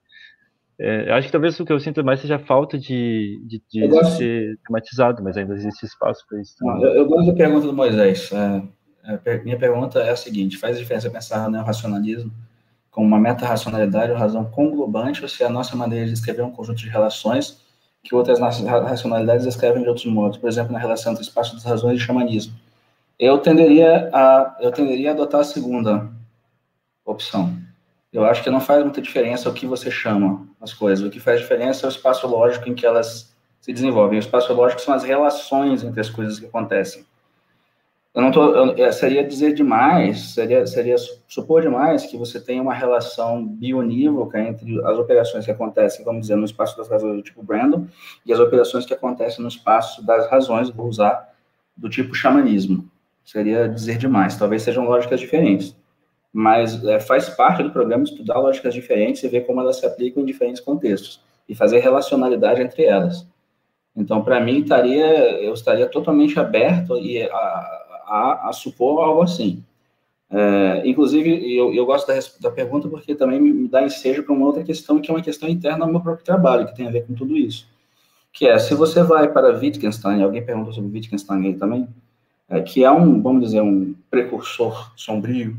é, 0.79 1.13
acho 1.13 1.29
que 1.29 1.33
talvez 1.33 1.59
o 1.61 1.65
que 1.65 1.73
eu 1.73 1.79
sinto 1.79 2.05
mais 2.05 2.21
seja 2.21 2.37
a 2.37 2.41
falta 2.41 2.77
de, 2.77 3.41
de, 3.47 3.63
de 3.71 3.87
gosto... 3.87 4.17
ser 4.17 4.59
tematizado, 4.67 5.23
mas 5.23 5.37
ainda 5.37 5.55
existe 5.55 5.87
espaço 5.87 6.25
para 6.29 6.41
isso. 6.41 6.57
Não, 6.61 6.83
eu, 6.83 6.95
eu, 6.95 7.07
gosto 7.07 7.27
da 7.27 7.33
pergunta 7.33 7.67
do 7.67 7.73
Moisés. 7.73 8.31
É, 9.05 9.21
é, 9.25 9.43
minha 9.45 9.59
pergunta 9.59 10.01
é 10.01 10.11
a 10.11 10.17
seguinte: 10.17 10.59
faz 10.59 10.77
diferença 10.77 11.09
pensar 11.11 11.49
no 11.49 11.63
racionalismo 11.63 12.33
como 12.91 13.07
uma 13.07 13.19
meta-racionalidade 13.19 14.13
ou 14.13 14.19
razão 14.19 14.45
conglobante, 14.45 15.23
ou 15.23 15.29
se 15.29 15.43
é 15.43 15.47
a 15.47 15.51
nossa 15.51 15.77
maneira 15.77 16.07
de 16.07 16.13
escrever 16.13 16.43
um 16.43 16.51
conjunto 16.51 16.79
de 16.79 16.89
relações 16.89 17.61
que 18.03 18.15
outras 18.15 18.39
racionalidades 18.39 19.47
escrevem 19.47 19.83
de 19.83 19.89
outros 19.89 20.07
modos, 20.07 20.39
por 20.39 20.49
exemplo, 20.49 20.73
na 20.73 20.79
relação 20.79 21.13
entre 21.13 21.25
espaço 21.25 21.55
das 21.55 21.65
razões 21.65 21.99
e 21.99 22.05
xamanismo. 22.05 22.55
Eu 23.19 23.39
tenderia 23.39 24.11
a, 24.13 24.57
eu 24.61 24.71
tenderia 24.71 25.11
a 25.11 25.13
adotar 25.13 25.41
a 25.41 25.45
segunda 25.45 26.09
opção 27.05 27.57
eu 28.15 28.25
acho 28.25 28.45
que 28.45 28.51
não 28.51 28.61
faz 28.61 28.81
muita 28.85 29.03
diferença 29.03 29.51
o 29.51 29.53
que 29.53 29.67
você 29.67 29.91
chama 29.91 30.47
as 30.61 30.73
coisas. 30.73 31.05
O 31.05 31.11
que 31.11 31.19
faz 31.19 31.41
diferença 31.41 31.85
é 31.85 31.89
o 31.89 31.91
espaço 31.91 32.29
lógico 32.29 32.69
em 32.69 32.75
que 32.75 32.87
elas 32.87 33.35
se 33.61 33.73
desenvolvem. 33.73 34.19
O 34.19 34.21
espaço 34.21 34.53
lógico 34.55 34.81
são 34.81 34.95
as 34.95 35.03
relações 35.03 35.83
entre 35.83 36.01
as 36.01 36.09
coisas 36.09 36.39
que 36.39 36.47
acontecem. 36.47 37.05
Eu 38.15 38.23
não 38.23 38.31
tô, 38.31 38.55
eu, 38.55 38.85
é, 38.85 38.93
seria 38.93 39.27
dizer 39.27 39.53
demais, 39.53 40.33
seria, 40.33 40.65
seria 40.65 40.95
supor 41.27 41.63
demais 41.63 42.07
que 42.07 42.17
você 42.17 42.39
tem 42.39 42.61
uma 42.61 42.73
relação 42.73 43.45
bionívoca 43.45 44.39
entre 44.39 44.81
as 44.87 44.97
operações 44.97 45.45
que 45.45 45.51
acontecem, 45.51 46.05
vamos 46.05 46.21
dizer, 46.21 46.37
no 46.37 46.45
espaço 46.45 46.77
das 46.77 46.89
razões 46.89 47.17
do 47.17 47.23
tipo 47.23 47.43
Brandon 47.43 47.89
e 48.25 48.33
as 48.33 48.39
operações 48.39 48.87
que 48.87 48.95
acontecem 48.95 49.43
no 49.43 49.49
espaço 49.49 50.07
das 50.07 50.31
razões, 50.31 50.71
vou 50.71 50.87
usar, 50.87 51.35
do 51.77 51.91
tipo 51.91 52.15
xamanismo. 52.15 52.89
Seria 53.25 53.69
dizer 53.69 53.99
demais. 53.99 54.37
Talvez 54.37 54.63
sejam 54.63 54.85
lógicas 54.85 55.19
diferentes 55.19 55.75
mas 56.35 56.85
é, 56.85 56.99
faz 56.99 57.29
parte 57.29 57.63
do 57.63 57.71
programa 57.71 58.03
estudar 58.03 58.41
lógicas 58.41 58.75
diferentes 58.75 59.23
e 59.23 59.29
ver 59.29 59.47
como 59.47 59.61
elas 59.61 59.77
se 59.77 59.87
aplicam 59.87 60.21
em 60.21 60.27
diferentes 60.27 60.61
contextos 60.61 61.23
e 61.49 61.55
fazer 61.55 61.79
relacionalidade 61.79 62.61
entre 62.61 62.83
elas. 62.83 63.25
Então, 63.95 64.21
para 64.25 64.41
mim, 64.41 64.63
estaria, 64.63 65.41
eu 65.41 65.55
estaria 65.55 65.87
totalmente 65.87 66.37
aberto 66.41 66.99
e 66.99 67.23
a, 67.23 67.37
a, 67.37 68.49
a 68.49 68.53
supor 68.53 69.05
algo 69.05 69.23
assim. 69.23 69.63
É, 70.29 70.83
inclusive, 70.85 71.57
eu, 71.57 71.73
eu 71.73 71.87
gosto 71.87 72.09
da, 72.09 72.19
da, 72.41 72.51
pergunta 72.51 72.89
porque 72.89 73.15
também 73.15 73.41
me 73.41 73.69
dá 73.69 73.85
ensejo 73.85 74.25
para 74.25 74.35
uma 74.35 74.47
outra 74.47 74.65
questão, 74.65 75.01
que 75.01 75.09
é 75.09 75.15
uma 75.15 75.23
questão 75.23 75.49
interna 75.49 75.85
ao 75.85 75.91
meu 75.91 76.01
próprio 76.01 76.25
trabalho, 76.25 76.67
que 76.67 76.75
tem 76.75 76.89
a 76.89 76.91
ver 76.91 77.07
com 77.07 77.15
tudo 77.15 77.37
isso. 77.37 77.69
Que 78.33 78.49
é, 78.49 78.59
se 78.59 78.75
você 78.75 79.05
vai 79.05 79.31
para 79.31 79.57
Wittgenstein, 79.57 80.21
alguém 80.21 80.45
perguntou 80.45 80.73
sobre 80.73 80.91
Wittgenstein 80.91 81.47
aí 81.47 81.55
também, 81.55 81.87
é, 82.49 82.61
que 82.61 82.83
é 82.83 82.91
um, 82.91 83.23
vamos 83.23 83.45
dizer, 83.45 83.61
um 83.61 83.95
precursor 84.11 84.93
sombrio 84.97 85.57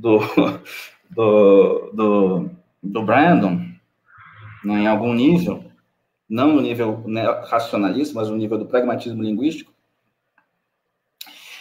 do, 0.00 0.18
do, 1.10 1.90
do, 1.92 2.50
do 2.82 3.02
Brandon, 3.02 3.56
né, 4.64 4.80
em 4.80 4.86
algum 4.86 5.12
nível, 5.12 5.64
não 6.28 6.54
no 6.54 6.60
nível 6.60 7.02
né, 7.06 7.24
racionalista, 7.48 8.14
mas 8.14 8.28
no 8.28 8.36
nível 8.36 8.58
do 8.58 8.66
pragmatismo 8.66 9.22
linguístico, 9.22 9.72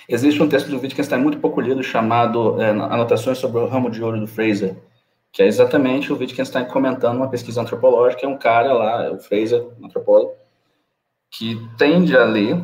existe 0.07 0.41
um 0.41 0.49
texto 0.49 0.69
do 0.69 0.79
Wittgenstein 0.79 1.21
muito 1.21 1.39
pouco 1.39 1.59
lido 1.59 1.83
chamado 1.83 2.61
é, 2.61 2.69
Anotações 2.69 3.37
sobre 3.37 3.59
o 3.59 3.67
ramo 3.67 3.89
de 3.89 4.03
ouro 4.03 4.19
do 4.19 4.27
Fraser, 4.27 4.77
que 5.31 5.43
é 5.43 5.47
exatamente 5.47 6.11
o 6.11 6.17
Wittgenstein 6.17 6.65
comentando 6.65 7.17
uma 7.17 7.29
pesquisa 7.29 7.61
antropológica, 7.61 8.25
é 8.25 8.29
um 8.29 8.37
cara 8.37 8.73
lá, 8.73 9.11
o 9.11 9.19
Fraser, 9.19 9.67
um 9.79 9.85
antropólogo, 9.85 10.33
que 11.29 11.55
tende 11.77 12.17
a 12.17 12.23
ler 12.23 12.57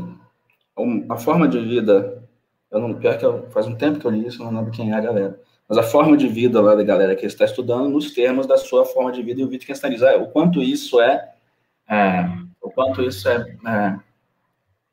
a 1.09 1.17
forma 1.17 1.47
de 1.47 1.59
vida, 1.59 2.27
eu 2.71 2.79
não, 2.79 2.93
pior 2.95 3.17
que 3.17 3.25
eu, 3.25 3.47
faz 3.51 3.67
um 3.67 3.75
tempo 3.75 3.99
que 3.99 4.05
eu 4.05 4.11
li 4.11 4.27
isso, 4.27 4.43
não 4.43 4.51
lembro 4.51 4.71
quem 4.71 4.91
é 4.91 4.95
a 4.95 4.99
galera, 4.99 5.39
mas 5.67 5.77
a 5.77 5.83
forma 5.83 6.15
de 6.15 6.27
vida 6.27 6.61
lá 6.61 6.75
da 6.75 6.83
galera 6.83 7.15
que 7.15 7.25
está 7.25 7.45
estudando 7.45 7.89
nos 7.89 8.11
termos 8.11 8.45
da 8.45 8.57
sua 8.57 8.85
forma 8.85 9.11
de 9.11 9.21
vida 9.21 9.41
e 9.41 9.43
o 9.43 9.47
Wittgenstein 9.47 9.91
diz 9.91 10.03
ah, 10.03 10.17
o 10.17 10.27
quanto 10.27 10.61
isso 10.61 11.01
é, 11.01 11.33
é, 11.89 12.29
o 12.61 12.69
quanto 12.69 13.01
isso 13.01 13.27
é, 13.27 13.57
é 13.67 13.95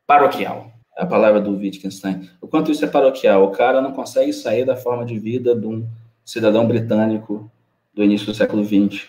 paroquial. 0.07 0.71
É 0.97 1.03
a 1.03 1.07
palavra 1.07 1.41
do 1.41 1.57
Wittgenstein. 1.57 2.29
O 2.41 2.47
quanto 2.47 2.71
isso 2.71 2.85
é 2.85 2.89
paroquial. 2.89 3.45
O 3.45 3.51
cara 3.51 3.81
não 3.81 3.93
consegue 3.93 4.33
sair 4.33 4.65
da 4.65 4.77
forma 4.77 5.05
de 5.05 5.19
vida 5.19 5.55
de 5.55 5.67
um 5.67 5.87
cidadão 6.25 6.67
britânico 6.67 7.51
do 7.95 8.03
início 8.03 8.27
do 8.27 8.35
século 8.35 8.65
XX 8.65 9.09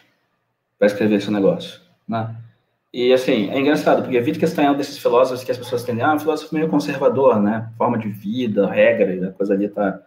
para 0.77 0.87
escrever 0.87 1.15
esse 1.15 1.31
negócio 1.31 1.79
né? 2.07 2.35
e 2.91 3.13
assim 3.13 3.49
é 3.49 3.59
engraçado 3.59 4.03
porque 4.03 4.19
Wittgenstein 4.19 4.65
é 4.65 4.71
um 4.71 4.77
desses 4.77 4.97
filósofos 4.97 5.43
que 5.43 5.51
as 5.51 5.57
pessoas 5.57 5.83
têm 5.83 6.01
ah 6.01 6.13
um 6.13 6.19
filósofo 6.19 6.53
meio 6.53 6.69
conservador 6.69 7.39
né? 7.39 7.71
Forma 7.77 7.97
de 7.97 8.09
vida 8.09 8.67
regra 8.67 9.29
a 9.29 9.31
coisa 9.31 9.53
ali 9.53 9.69
tá 9.69 10.01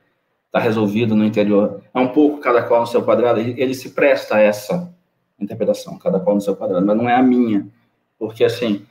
está 0.57 0.59
resolvido 0.59 1.15
no 1.15 1.25
interior. 1.25 1.83
É 1.93 1.99
um 1.99 2.09
pouco 2.09 2.41
cada 2.41 2.63
qual 2.63 2.81
no 2.81 2.87
seu 2.87 3.03
quadrado, 3.03 3.41
ele, 3.41 3.61
ele 3.61 3.75
se 3.75 3.91
presta 3.91 4.37
a 4.37 4.41
essa 4.41 4.93
interpretação, 5.39 5.99
cada 5.99 6.19
qual 6.19 6.35
no 6.35 6.41
seu 6.41 6.57
quadrado, 6.57 6.85
mas 6.85 6.97
não 6.97 7.09
é 7.09 7.15
a 7.15 7.23
minha, 7.23 7.67
porque 8.19 8.43
assim, 8.43 8.87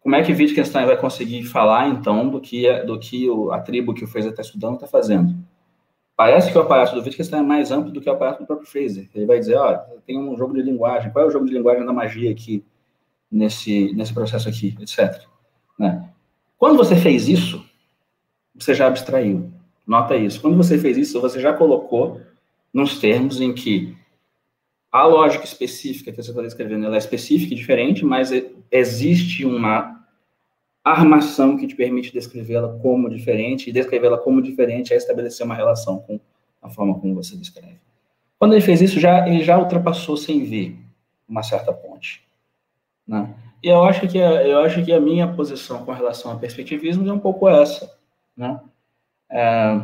como 0.00 0.16
é 0.16 0.22
que 0.22 0.32
Wittgenstein 0.32 0.84
vai 0.84 0.96
conseguir 0.96 1.44
falar, 1.44 1.88
então, 1.88 2.28
do 2.28 2.40
que, 2.40 2.72
do 2.80 2.98
que 2.98 3.30
o, 3.30 3.52
a 3.52 3.60
tribo 3.60 3.94
que 3.94 4.04
o 4.04 4.06
Fraser 4.06 4.30
está 4.30 4.42
estudando 4.42 4.74
está 4.74 4.86
fazendo? 4.86 5.34
Parece 6.16 6.50
que 6.50 6.58
o 6.58 6.60
aparato 6.60 6.94
do 6.94 7.02
Wittgenstein 7.02 7.40
é 7.40 7.42
mais 7.42 7.70
amplo 7.70 7.92
do 7.92 8.00
que 8.00 8.08
o 8.08 8.12
aparato 8.12 8.40
do 8.40 8.46
próprio 8.46 8.68
Fraser. 8.68 9.08
Ele 9.14 9.26
vai 9.26 9.38
dizer, 9.38 9.56
olha, 9.56 9.78
tem 10.06 10.18
um 10.18 10.36
jogo 10.36 10.54
de 10.54 10.62
linguagem, 10.62 11.10
qual 11.12 11.24
é 11.24 11.28
o 11.28 11.30
jogo 11.30 11.46
de 11.46 11.52
linguagem 11.52 11.84
da 11.84 11.92
magia 11.92 12.30
aqui, 12.30 12.64
nesse, 13.30 13.92
nesse 13.94 14.14
processo 14.14 14.48
aqui, 14.48 14.76
etc. 14.80 15.22
Né? 15.78 16.08
Quando 16.56 16.76
você 16.76 16.96
fez 16.96 17.28
isso, 17.28 17.64
você 18.54 18.74
já 18.74 18.86
abstraiu. 18.86 19.52
Nota 19.86 20.16
isso. 20.16 20.40
Quando 20.40 20.56
você 20.56 20.78
fez 20.78 20.96
isso, 20.96 21.20
você 21.20 21.40
já 21.40 21.52
colocou 21.52 22.20
nos 22.72 22.98
termos 22.98 23.40
em 23.40 23.54
que 23.54 23.96
a 24.90 25.04
lógica 25.04 25.44
específica 25.44 26.10
que 26.10 26.22
você 26.22 26.30
está 26.30 26.42
descrevendo 26.42 26.92
é 26.92 26.98
específica 26.98 27.52
e 27.52 27.56
diferente, 27.56 28.04
mas 28.04 28.30
existe 28.70 29.44
uma 29.44 29.96
armação 30.82 31.56
que 31.56 31.66
te 31.66 31.74
permite 31.74 32.12
descrevê-la 32.12 32.78
como 32.80 33.10
diferente, 33.10 33.68
e 33.68 33.72
descrevê-la 33.72 34.18
como 34.18 34.40
diferente 34.40 34.92
é 34.92 34.96
estabelecer 34.96 35.44
uma 35.44 35.54
relação 35.54 35.98
com 35.98 36.20
a 36.62 36.70
forma 36.70 36.98
como 36.98 37.14
você 37.14 37.36
descreve. 37.36 37.80
Quando 38.38 38.52
ele 38.52 38.62
fez 38.62 38.80
isso, 38.80 39.00
já, 39.00 39.26
ele 39.26 39.42
já 39.42 39.58
ultrapassou 39.58 40.16
sem 40.16 40.44
ver 40.44 40.78
uma 41.28 41.42
certa 41.42 41.72
ponte. 41.72 42.22
Né? 43.06 43.34
E 43.62 43.68
eu 43.68 43.82
acho, 43.84 44.06
que 44.06 44.18
eu 44.18 44.60
acho 44.60 44.84
que 44.84 44.92
a 44.92 45.00
minha 45.00 45.26
posição 45.26 45.84
com 45.84 45.92
relação 45.92 46.30
ao 46.30 46.38
perspectivismo 46.38 47.08
é 47.08 47.12
um 47.12 47.18
pouco 47.18 47.48
essa. 47.48 47.96
Né? 48.36 48.60
É, 49.30 49.80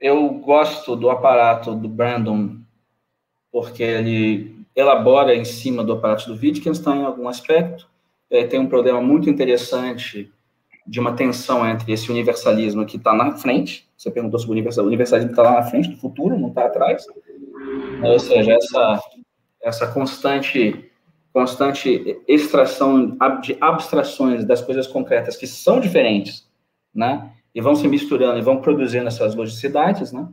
eu 0.00 0.30
gosto 0.34 0.96
do 0.96 1.10
aparato 1.10 1.74
do 1.74 1.88
Brandon, 1.88 2.56
porque 3.52 3.82
ele 3.82 4.64
elabora 4.74 5.34
em 5.34 5.44
cima 5.44 5.84
do 5.84 5.92
aparato 5.92 6.32
do 6.32 6.40
Wittgenstein 6.40 7.00
em 7.00 7.04
algum 7.04 7.28
aspecto, 7.28 7.88
é, 8.30 8.44
tem 8.46 8.60
um 8.60 8.68
problema 8.68 9.00
muito 9.00 9.28
interessante 9.28 10.32
de 10.86 10.98
uma 10.98 11.14
tensão 11.14 11.68
entre 11.68 11.92
esse 11.92 12.10
universalismo 12.10 12.86
que 12.86 12.96
está 12.96 13.12
na 13.12 13.36
frente, 13.36 13.88
você 13.96 14.10
perguntou 14.10 14.38
sobre 14.38 14.52
o 14.52 14.54
universalismo, 14.54 14.86
o 14.86 14.88
universalismo 14.88 15.32
está 15.32 15.42
lá 15.42 15.52
na 15.52 15.62
frente, 15.62 15.90
do 15.90 15.96
futuro, 15.98 16.38
não 16.38 16.48
está 16.48 16.66
atrás, 16.66 17.04
ou 18.02 18.18
seja, 18.18 18.52
essa, 18.52 19.00
essa 19.62 19.86
constante 19.88 20.86
constante 21.32 22.20
extração 22.26 23.16
de 23.40 23.56
abstrações 23.60 24.44
das 24.44 24.60
coisas 24.60 24.88
concretas 24.88 25.36
que 25.36 25.46
são 25.46 25.78
diferentes, 25.78 26.48
né, 26.92 27.30
e 27.54 27.60
vão 27.60 27.74
se 27.74 27.86
misturando 27.88 28.38
e 28.38 28.42
vão 28.42 28.60
produzindo 28.60 29.08
essas 29.08 29.34
logicidades, 29.34 30.12
né, 30.12 30.28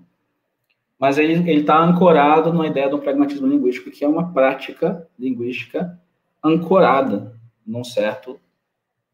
mas 1.00 1.18
ele 1.18 1.52
está 1.52 1.80
ancorado 1.80 2.52
numa 2.52 2.68
ideia 2.68 2.90
do 2.90 3.00
pragmatismo 3.00 3.48
linguístico, 3.48 3.92
que 3.92 4.04
é 4.04 4.08
uma 4.08 4.34
prática 4.34 5.08
linguística 5.18 6.00
ancorada 6.44 7.36
num 7.66 7.84
certo 7.84 8.40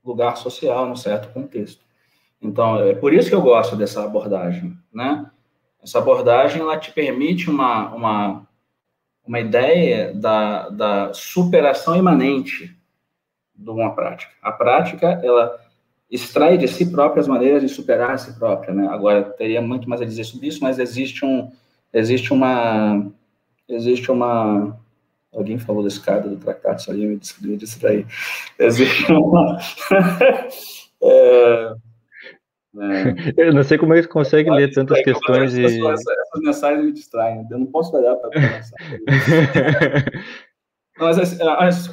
lugar 0.04 0.38
social, 0.38 0.88
num 0.88 0.96
certo 0.96 1.34
contexto. 1.34 1.84
Então, 2.42 2.82
é 2.82 2.94
por 2.94 3.14
isso 3.14 3.30
que 3.30 3.36
eu 3.36 3.42
gosto 3.42 3.76
dessa 3.76 4.04
abordagem, 4.04 4.78
né? 4.94 5.30
Essa 5.82 6.00
abordagem, 6.00 6.62
ela 6.62 6.78
te 6.78 6.92
permite 6.92 7.50
uma, 7.50 7.94
uma, 7.94 8.48
uma 9.26 9.40
ideia 9.40 10.14
da, 10.14 10.70
da 10.70 11.14
superação 11.14 11.96
imanente 11.96 12.78
de 13.54 13.70
uma 13.70 13.94
prática. 13.94 14.32
A 14.42 14.52
prática, 14.52 15.20
ela 15.24 15.60
extrai 16.14 16.58
de 16.58 16.68
si 16.68 16.86
própria 16.92 17.22
as 17.22 17.28
maneiras 17.28 17.62
de 17.62 17.70
superar 17.70 18.12
a 18.12 18.18
si 18.18 18.38
própria, 18.38 18.74
né? 18.74 18.88
Agora, 18.88 19.24
teria 19.24 19.62
muito 19.62 19.90
mais 19.90 20.02
a 20.02 20.06
dizer 20.06 20.24
sobre 20.24 20.48
isso, 20.48 20.60
mas 20.62 20.80
existe 20.80 21.26
um, 21.26 21.52
existe 21.92 22.32
uma, 22.32 23.12
existe 23.68 24.12
uma, 24.12 24.78
Alguém 25.34 25.58
falou 25.58 25.82
da 25.82 25.88
escada 25.88 26.30
do 26.30 26.38
Tractato 26.38 26.84
Salim, 26.84 27.08
me 27.08 27.18
descreveu 27.18 27.58
disso 27.58 27.82
daí. 27.82 28.06
Existe 28.60 29.12
uma... 29.12 29.58
é, 31.02 31.74
é... 32.76 33.14
Eu 33.36 33.54
não 33.54 33.64
sei 33.64 33.80
como 33.80 33.96
é 33.96 34.02
que 34.02 34.08
consegue 34.08 34.52
ler 34.52 34.72
tantas 34.72 35.00
é, 35.00 35.04
questões 35.04 35.56
e... 35.56 35.66
Essas, 35.66 36.02
essas 36.08 36.42
mensagens 36.44 36.86
me 36.86 36.92
distraem, 36.92 37.48
eu 37.50 37.58
não 37.58 37.66
posso 37.66 37.96
olhar 37.98 38.16
para 38.16 38.30
Mas 40.98 41.18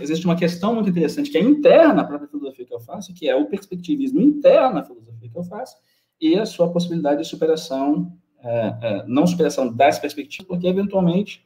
existe 0.00 0.26
uma 0.26 0.36
questão 0.36 0.74
muito 0.74 0.90
interessante 0.90 1.30
que 1.30 1.38
é 1.38 1.40
interna 1.40 2.04
para 2.04 2.16
a 2.16 2.28
filosofia 2.28 2.66
que 2.66 2.74
eu 2.74 2.80
faço, 2.80 3.14
que 3.14 3.28
é 3.28 3.34
o 3.34 3.46
perspectivismo 3.46 4.20
interno 4.20 4.78
à 4.78 4.84
filosofia 4.84 5.28
que 5.28 5.38
eu 5.38 5.44
faço 5.44 5.76
e 6.20 6.38
a 6.38 6.44
sua 6.44 6.70
possibilidade 6.70 7.22
de 7.22 7.28
superação, 7.28 8.12
é, 8.42 8.74
é, 8.82 9.04
não 9.06 9.26
superação 9.26 9.72
das 9.72 9.98
perspectivas, 9.98 10.46
porque 10.46 10.66
eventualmente 10.66 11.42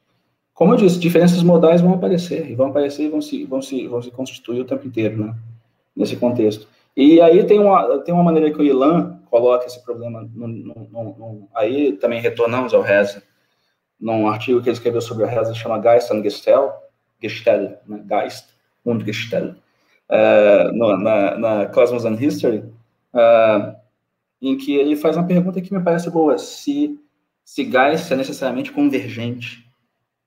como 0.55 0.73
eu 0.73 0.77
disse, 0.77 1.01
diferenças 1.01 1.43
modais 1.43 1.81
vão 1.81 1.95
aparecer, 1.95 2.49
e 2.49 2.55
vão 2.55 2.69
aparecer 2.69 3.03
e 3.03 3.09
vão 3.09 3.21
se, 3.21 3.45
vão 3.45 3.61
se, 3.61 3.89
vão 3.89 4.01
se 4.01 4.11
constituir 4.13 4.61
o 4.61 4.65
tempo 4.65 4.87
inteiro, 4.87 5.27
né? 5.27 5.35
Nesse 5.97 6.17
contexto. 6.17 6.69
E 6.97 7.21
aí 7.21 7.45
tem 7.45 7.59
uma, 7.59 7.99
tem 7.99 8.15
uma 8.15 8.23
maneira 8.23 8.53
que 8.53 8.61
o 8.61 8.65
Ilan 8.65 9.21
coloca 9.29 9.67
esse 9.67 9.85
problema, 9.85 10.23
no, 10.33 10.47
no, 10.47 10.75
no, 10.93 11.49
aí 11.53 11.95
também 11.95 12.21
retornamos 12.21 12.73
ao 12.73 12.83
Reza, 12.83 13.21
num 13.99 14.29
artigo 14.29 14.63
que 14.63 14.69
ele 14.69 14.77
escreveu 14.77 15.01
sobre 15.01 15.25
o 15.25 15.27
Reza, 15.27 15.53
chama 15.55 15.81
Geist 15.81 16.13
und 16.13 16.23
Gestel, 16.23 16.73
Gestel, 17.29 17.79
né? 17.87 18.03
Geist 18.07 18.55
und 18.85 19.05
Gestel, 19.05 19.57
uh, 20.11 20.73
no, 20.73 20.97
na, 20.97 21.39
na 21.39 21.67
Cosmos 21.67 22.05
and 22.05 22.17
History, 22.21 22.59
uh, 23.15 23.75
em 24.41 24.57
que 24.57 24.77
ele 24.77 24.97
faz 24.97 25.17
uma 25.17 25.27
pergunta 25.27 25.61
que 25.61 25.73
me 25.73 25.83
parece 25.83 26.11
boa, 26.11 26.37
se, 26.37 26.99
se 27.45 27.65
Geist 27.65 28.13
é 28.13 28.17
necessariamente 28.17 28.73
convergente, 28.73 29.65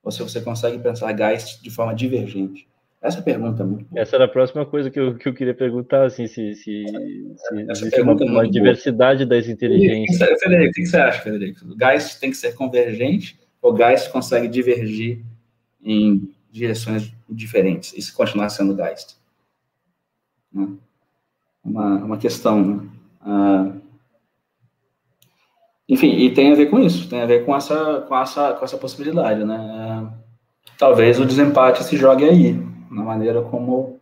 ou 0.03 0.11
se 0.11 0.24
você 0.24 0.41
consegue 0.41 0.80
pensar 0.80 1.15
Geist 1.15 1.61
de 1.61 1.69
forma 1.69 1.94
divergente? 1.94 2.68
Essa 2.99 3.22
pergunta 3.22 3.61
é 3.61 3.65
muito 3.65 3.86
boa. 3.86 4.02
Essa 4.02 4.15
era 4.15 4.26
a 4.26 4.28
próxima 4.28 4.65
coisa 4.65 4.90
que 4.90 4.99
eu, 4.99 5.15
que 5.15 5.30
eu 5.30 5.34
queria 5.34 5.53
perguntar, 5.53 6.06
assim, 6.06 6.26
se, 6.26 6.56
se, 6.56 6.84
se 6.84 7.56
existe 7.69 8.02
uma, 8.02 8.14
é 8.14 8.26
uma 8.26 8.49
diversidade 8.49 9.24
boa. 9.24 9.38
das 9.38 9.48
inteligências. 9.48 10.18
Federico, 10.40 10.72
o 10.72 10.74
que 10.74 10.86
você 10.88 10.98
acha, 10.98 11.22
Federico? 11.22 11.65
O 11.65 11.78
Geist 11.78 12.19
tem 12.19 12.32
que 12.32 12.38
ser 12.38 12.56
convergente 12.56 13.40
ou 13.61 13.76
Geist 13.76 14.10
consegue 14.10 14.48
divergir 14.48 15.24
em 15.84 16.30
direções 16.57 17.13
diferentes 17.29 17.93
e 17.95 18.01
se 18.01 18.13
continuar 18.13 18.49
sendo 18.49 18.75
Geist? 18.75 19.15
Né? 20.51 20.67
Uma, 21.63 21.95
uma 21.97 22.17
questão, 22.17 22.63
né? 22.63 22.89
Ah, 23.21 23.73
enfim, 25.89 26.17
e 26.17 26.34
tem 26.34 26.51
a 26.51 26.55
ver 26.55 26.69
com 26.69 26.79
isso, 26.79 27.09
tem 27.09 27.21
a 27.21 27.25
ver 27.25 27.45
com 27.45 27.55
essa, 27.55 28.01
com 28.01 28.17
essa, 28.17 28.53
com 28.53 28.65
essa 28.65 28.77
possibilidade, 28.77 29.45
né? 29.45 30.11
Talvez 30.77 31.19
o 31.19 31.25
desempate 31.25 31.84
se 31.84 31.95
jogue 31.95 32.25
aí, 32.25 32.53
na 32.91 33.03
maneira 33.03 33.41
como, 33.41 33.99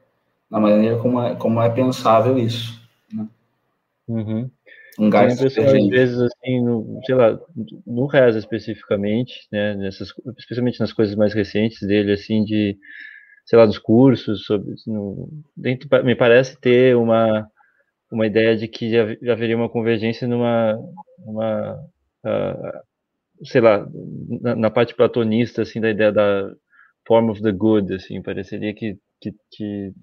na 0.50 0.60
maneira 0.60 0.98
como 0.98 1.22
é, 1.22 1.36
como 1.36 1.62
é 1.62 1.70
pensável 1.70 2.38
isso. 2.38 2.82
Né? 3.14 3.28
Uhum. 4.08 4.50
Um 4.98 5.10
gás 5.10 5.42
às 5.42 5.54
vezes, 5.54 6.20
assim, 6.20 6.62
no, 6.64 7.02
sei 7.06 7.16
lá, 7.16 7.38
no 7.86 8.06
Reza 8.06 8.40
especificamente, 8.40 9.48
né, 9.52 9.76
nessas, 9.76 10.14
especialmente 10.38 10.80
nas 10.80 10.94
coisas 10.94 11.16
mais 11.16 11.34
recentes 11.34 11.86
dele, 11.86 12.14
assim, 12.14 12.44
de, 12.46 12.78
sei 13.46 13.60
lá, 13.60 13.66
nos 13.66 13.78
cursos, 13.78 14.46
sobre, 14.46 14.74
no, 14.88 15.30
dentro, 15.56 15.90
me 16.04 16.16
parece 16.16 16.60
ter 16.60 16.96
uma, 16.96 17.46
uma 18.12 18.26
ideia 18.26 18.56
de 18.56 18.68
que 18.68 18.90
já, 18.90 19.16
já 19.22 19.34
haveria 19.34 19.58
uma 19.58 19.70
convergência 19.70 20.28
numa, 20.28 20.80
numa 21.26 21.74
uh, 22.26 22.86
sei 23.44 23.62
lá, 23.62 23.86
na, 24.42 24.56
na, 24.56 24.70
parte 24.70 24.96
platonista, 24.96 25.62
assim, 25.62 25.82
da 25.82 25.90
ideia 25.90 26.12
da 26.12 26.54
form 27.06 27.30
of 27.30 27.42
the 27.42 27.52
good, 27.52 27.94
assim, 27.94 28.22
pareceria 28.22 28.74
que, 28.74 28.98
que, 29.20 29.34
que 29.52 29.94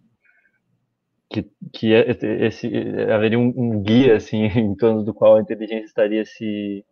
que, 1.33 1.51
que 1.73 1.95
é, 1.95 2.11
esse, 2.47 2.69
haveria 3.13 3.39
um, 3.39 3.53
um, 3.57 3.83
guia 3.83 4.17
assim 4.17 4.45
em 4.59 4.75
torno 4.75 5.03
do 5.03 5.15
qual 5.15 5.37
a 5.37 5.41
inteligência 5.41 5.87
estaria 5.87 6.25
se, 6.25 6.85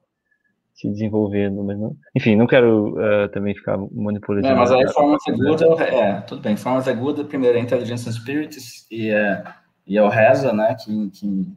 se 0.75 0.89
desenvolvendo, 0.89 1.63
mas 1.63 1.79
não, 1.79 1.97
enfim, 2.17 2.37
não 2.37 2.47
quero 2.47 2.95
uh, 2.95 3.29
também 3.29 3.55
ficar 3.55 3.79
manipulando. 3.93 4.47
É, 4.47 4.55
mas 4.55 4.73
aí 4.73 4.89
forma 4.93 5.17
of 5.17 5.25
the 5.25 5.33
good 5.33 5.65
é, 5.83 5.95
é, 5.95 6.21
tudo 6.23 6.41
bem, 6.41 6.57
forma 6.57 6.81
good 6.95 7.25
primeiro 7.25 7.59
é 7.59 7.61
intelligence 7.61 8.11
spirits 8.13 8.87
e 8.91 9.11
é 9.11 9.45
e 9.87 9.99
é 9.99 10.03
o 10.03 10.09
Reza, 10.09 10.53
né, 10.53 10.75
que, 10.75 11.11
que, 11.11 11.57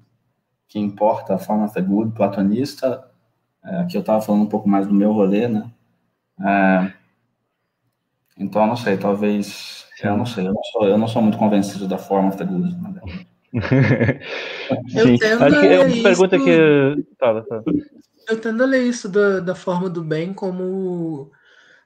que 0.68 0.80
importa 0.80 1.35
a 1.35 1.38
forma 1.38 1.65
of 1.65 1.73
the 1.73 1.81
good 1.81 2.14
platonista, 2.14 3.07
é, 3.64 3.77
aqui 3.77 3.95
eu 3.95 4.01
estava 4.01 4.22
falando 4.22 4.41
um 4.41 4.49
pouco 4.49 4.68
mais 4.68 4.88
do 4.88 4.93
meu 4.93 5.14
rolê, 5.14 5.47
né, 5.47 5.69
é, 6.41 6.93
então, 8.38 8.68
não 8.68 8.76
sei, 8.76 8.97
talvez, 8.97 9.85
eu 10.01 10.18
não 10.18 10.26
sei, 10.26 10.47
eu 10.47 10.53
não 10.53 10.64
sou, 10.64 10.88
eu 10.88 10.97
não 10.97 11.07
sou 11.07 11.22
muito 11.22 11.38
convencido 11.38 11.88
da 11.88 11.97
forma 11.97 12.30
of 12.30 12.38
the 12.38 12.45
good, 12.45 12.76
né, 12.81 13.01
Sim, 14.89 15.18
acho 15.22 15.60
que 15.60 15.68
é 15.68 15.80
uma 15.80 16.03
pergunta 16.03 16.39
que... 16.39 17.05
Fala, 17.19 17.45
fala. 17.47 17.64
Eu 18.27 18.41
tendo 18.41 18.64
a 18.64 18.65
ler 18.65 18.84
isso 18.84 19.07
da, 19.07 19.39
da 19.39 19.53
forma 19.53 19.89
do 19.89 20.03
bem 20.03 20.34
como 20.34 21.30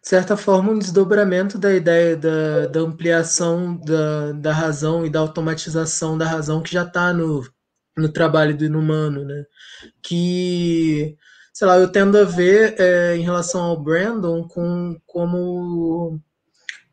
de 0.08 0.10
certa 0.10 0.38
forma, 0.38 0.72
um 0.72 0.80
desdobramento 0.80 1.58
da 1.58 1.74
ideia 1.74 2.16
da, 2.16 2.68
da 2.68 2.80
ampliação 2.80 3.76
da, 3.76 4.32
da 4.32 4.54
razão 4.54 5.06
e 5.06 5.10
da 5.10 5.20
automatização 5.20 6.18
da 6.18 6.26
razão 6.26 6.62
que 6.62 6.72
já 6.72 6.84
está 6.84 7.12
no, 7.12 7.44
no 7.98 8.08
trabalho 8.08 8.56
do 8.56 8.64
inumano, 8.64 9.26
né? 9.26 9.44
Que 10.02 11.18
sei 11.52 11.68
lá, 11.68 11.78
eu 11.78 11.92
tendo 11.92 12.18
a 12.18 12.24
ver 12.24 12.76
é, 12.80 13.18
em 13.18 13.22
relação 13.22 13.62
ao 13.62 13.84
Brandon 13.84 14.48
com, 14.48 14.98
como, 15.06 16.22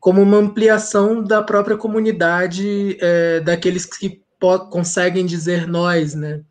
como 0.05 0.21
uma 0.21 0.37
ampliação 0.37 1.23
da 1.23 1.41
própria 1.41 1.75
comunidade 1.75 2.95
é, 3.01 3.39
daqueles 3.39 3.87
que 3.87 4.21
conseguem 4.69 5.25
dizer 5.25 5.67
nós, 5.67 6.13
né? 6.13 6.43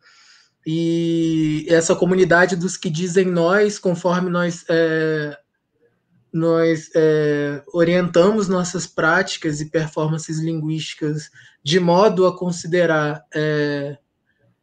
E 0.67 1.65
essa 1.69 1.95
comunidade 1.95 2.57
dos 2.57 2.75
que 2.75 2.89
dizem 2.89 3.27
nós, 3.27 3.79
conforme 3.79 4.29
nós 4.29 4.65
é, 4.67 5.37
nós 6.33 6.89
é, 6.97 7.63
orientamos 7.73 8.49
nossas 8.49 8.85
práticas 8.85 9.61
e 9.61 9.69
performances 9.69 10.37
linguísticas 10.39 11.29
de 11.63 11.79
modo 11.79 12.27
a 12.27 12.37
considerar, 12.37 13.23
é, 13.33 13.97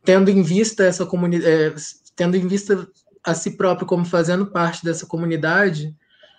tendo 0.05 0.31
em 0.31 0.43
vista 0.43 0.85
essa 0.85 1.07
comunidade, 1.07 1.51
é, 1.51 1.75
tendo 2.15 2.37
em 2.37 2.47
vista 2.47 2.87
a 3.25 3.33
si 3.33 3.53
próprio 3.57 3.87
como 3.87 4.05
fazendo 4.05 4.51
parte 4.51 4.85
dessa 4.85 5.07
comunidade, 5.07 5.97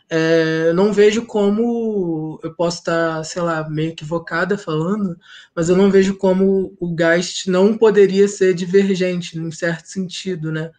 é, 0.09 0.73
não 0.73 0.93
vejo 0.93 1.25
como 1.25 2.39
eu 2.43 2.53
posso 2.53 2.79
estar, 2.79 3.23
sei 3.23 3.41
lá, 3.41 3.67
meio 3.69 3.91
equivocada 3.91 4.57
falando, 4.57 5.17
mas 5.55 5.69
eu 5.69 5.75
não 5.75 5.89
vejo 5.89 6.15
como 6.17 6.75
o 6.79 6.95
Geist 6.97 7.47
não 7.47 7.77
poderia 7.77 8.27
ser 8.27 8.53
divergente, 8.53 9.37
num 9.37 9.51
certo 9.51 9.85
sentido, 9.87 10.51
né? 10.51 10.71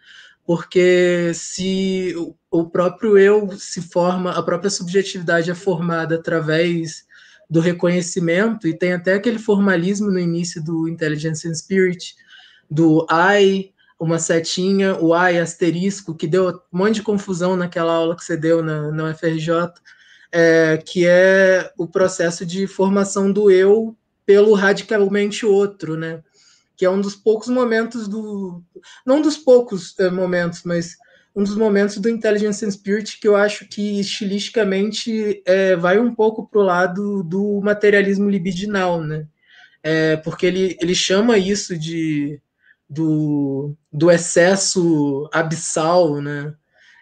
porque 0.46 1.32
se 1.34 2.14
o 2.50 2.68
próprio 2.68 3.16
eu 3.16 3.52
se 3.58 3.80
forma, 3.80 4.30
a 4.30 4.42
própria 4.42 4.70
subjetividade 4.70 5.50
é 5.50 5.54
formada 5.54 6.16
através 6.16 7.04
do 7.48 7.60
reconhecimento, 7.60 8.66
e 8.66 8.76
tem 8.76 8.92
até 8.92 9.14
aquele 9.14 9.38
formalismo 9.38 10.10
no 10.10 10.18
início 10.18 10.62
do 10.62 10.88
Intelligence 10.88 11.46
and 11.48 11.54
Spirit, 11.54 12.14
do 12.70 13.06
I, 13.10 13.72
uma 14.04 14.18
setinha, 14.18 14.96
o 14.96 15.14
I 15.14 15.38
asterisco, 15.38 16.14
que 16.14 16.26
deu 16.26 16.48
um 16.72 16.78
monte 16.78 16.96
de 16.96 17.02
confusão 17.02 17.56
naquela 17.56 17.94
aula 17.94 18.16
que 18.16 18.24
você 18.24 18.36
deu 18.36 18.62
na, 18.62 18.90
na 18.90 19.10
UFRJ, 19.10 19.72
é, 20.32 20.76
que 20.84 21.06
é 21.06 21.72
o 21.78 21.86
processo 21.86 22.44
de 22.44 22.66
formação 22.66 23.32
do 23.32 23.50
eu 23.50 23.96
pelo 24.26 24.54
radicalmente 24.54 25.46
outro, 25.46 25.96
né? 25.96 26.22
que 26.76 26.84
é 26.84 26.90
um 26.90 27.00
dos 27.00 27.14
poucos 27.14 27.48
momentos 27.48 28.08
do. 28.08 28.62
Não 29.06 29.20
dos 29.20 29.36
poucos 29.36 29.98
é, 29.98 30.10
momentos, 30.10 30.62
mas 30.64 30.96
um 31.34 31.42
dos 31.42 31.56
momentos 31.56 31.98
do 31.98 32.08
Intelligence 32.08 32.64
and 32.64 32.70
Spirit 32.70 33.18
que 33.18 33.26
eu 33.26 33.36
acho 33.36 33.66
que 33.68 34.00
estilisticamente 34.00 35.42
é, 35.44 35.74
vai 35.76 35.98
um 35.98 36.14
pouco 36.14 36.46
para 36.46 36.60
o 36.60 36.64
lado 36.64 37.22
do 37.22 37.60
materialismo 37.62 38.28
libidinal, 38.28 39.00
né? 39.02 39.26
É, 39.82 40.16
porque 40.16 40.46
ele, 40.46 40.76
ele 40.80 40.94
chama 40.94 41.36
isso 41.36 41.76
de 41.78 42.40
do, 42.94 43.76
do 43.92 44.10
excesso 44.10 45.28
abissal, 45.32 46.20
né? 46.20 46.54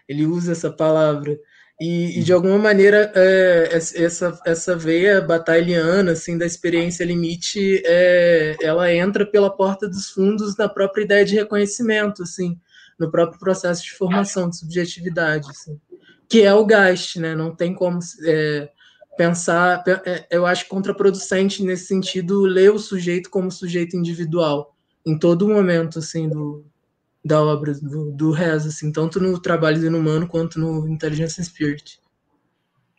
Ele 0.07 0.25
usa 0.25 0.51
essa 0.51 0.71
palavra. 0.71 1.37
E, 1.79 2.19
e, 2.19 2.23
de 2.23 2.31
alguma 2.31 2.57
maneira 2.57 3.11
é, 3.15 3.69
essa, 3.71 4.39
essa 4.45 4.75
veia 4.75 5.19
batalhana 5.19 6.11
assim 6.11 6.37
da 6.37 6.45
experiência 6.45 7.03
limite 7.03 7.81
é, 7.83 8.55
ela 8.61 8.93
entra 8.93 9.25
pela 9.25 9.49
porta 9.49 9.89
dos 9.89 10.11
fundos 10.11 10.55
na 10.55 10.69
própria 10.69 11.03
ideia 11.03 11.25
de 11.25 11.33
reconhecimento 11.33 12.21
assim 12.21 12.59
no 12.99 13.09
próprio 13.09 13.39
processo 13.39 13.83
de 13.83 13.91
formação 13.91 14.51
de 14.51 14.59
subjetividade 14.59 15.49
assim, 15.49 15.81
que 16.29 16.43
é 16.43 16.53
o 16.53 16.63
gaste 16.63 17.19
né 17.19 17.35
não 17.35 17.55
tem 17.55 17.73
como 17.73 17.97
é, 18.23 18.69
pensar 19.17 19.83
é, 20.05 20.27
eu 20.29 20.45
acho 20.45 20.67
contraproducente 20.67 21.63
nesse 21.63 21.87
sentido 21.87 22.45
ler 22.45 22.71
o 22.71 22.77
sujeito 22.77 23.31
como 23.31 23.51
sujeito 23.51 23.97
individual 23.97 24.72
em 25.05 25.17
todo 25.17 25.47
momento 25.47 25.99
assim 25.99 26.29
do, 26.29 26.65
da 27.23 27.41
obra 27.41 27.73
do, 27.73 28.11
do 28.11 28.31
Rez, 28.31 28.65
assim, 28.65 28.91
tanto 28.91 29.19
no 29.19 29.39
trabalho 29.39 29.85
inumano 29.85 30.27
quanto 30.27 30.59
no 30.59 30.87
Intelligence 30.87 31.39
and 31.39 31.45
Spirit. 31.45 31.99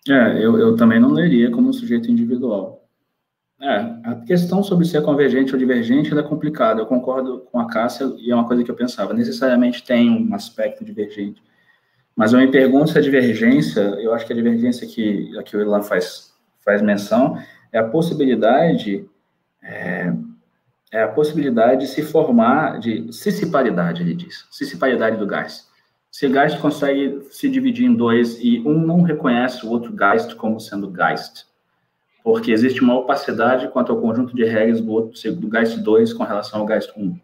É, 0.08 0.44
eu, 0.44 0.58
eu 0.58 0.76
também 0.76 1.00
não 1.00 1.10
leria 1.10 1.50
como 1.50 1.68
um 1.68 1.72
sujeito 1.72 2.10
individual. 2.10 2.84
É, 3.60 3.76
a 4.04 4.16
questão 4.26 4.62
sobre 4.62 4.84
ser 4.84 5.02
convergente 5.02 5.52
ou 5.52 5.58
divergente 5.58 6.16
é 6.16 6.22
complicada. 6.22 6.80
Eu 6.80 6.86
concordo 6.86 7.40
com 7.50 7.58
a 7.58 7.66
Cássia 7.66 8.12
e 8.18 8.30
é 8.30 8.34
uma 8.34 8.46
coisa 8.46 8.62
que 8.62 8.70
eu 8.70 8.74
pensava. 8.74 9.14
Necessariamente 9.14 9.82
tem 9.82 10.10
um 10.10 10.34
aspecto 10.34 10.84
divergente. 10.84 11.42
Mas 12.14 12.32
eu 12.32 12.38
me 12.38 12.50
pergunto 12.50 12.90
se 12.90 12.98
a 12.98 13.00
divergência, 13.00 13.80
eu 13.80 14.12
acho 14.12 14.26
que 14.26 14.32
a 14.32 14.36
divergência 14.36 14.86
que 14.86 15.56
o 15.56 15.60
Ilan 15.60 15.82
faz, 15.82 16.34
faz 16.64 16.80
menção, 16.82 17.38
é 17.72 17.78
a 17.78 17.88
possibilidade 17.88 19.08
é, 19.62 20.12
é 20.94 21.02
a 21.02 21.08
possibilidade 21.08 21.80
de 21.80 21.86
se 21.88 22.02
formar, 22.02 22.78
de 22.78 23.12
cissiparidade, 23.12 24.00
ele 24.00 24.14
diz, 24.14 24.46
cissiparidade 24.48 25.16
do 25.16 25.26
gás. 25.26 25.68
Se 26.08 26.28
gás 26.28 26.54
consegue 26.54 27.20
se 27.32 27.50
dividir 27.50 27.84
em 27.84 27.92
dois 27.92 28.38
e 28.40 28.60
um 28.60 28.78
não 28.78 29.02
reconhece 29.02 29.66
o 29.66 29.70
outro 29.70 29.92
Geist 29.92 30.36
como 30.36 30.60
sendo 30.60 30.88
Geist, 30.88 31.46
porque 32.22 32.52
existe 32.52 32.80
uma 32.80 32.96
opacidade 32.96 33.66
quanto 33.68 33.90
ao 33.90 34.00
conjunto 34.00 34.36
de 34.36 34.44
regras 34.44 34.80
do, 34.80 34.92
outro, 34.92 35.32
do 35.32 35.50
Geist 35.50 35.78
2 35.78 36.12
com 36.12 36.22
relação 36.22 36.60
ao 36.60 36.66
Geist 36.66 36.92
1. 36.96 37.18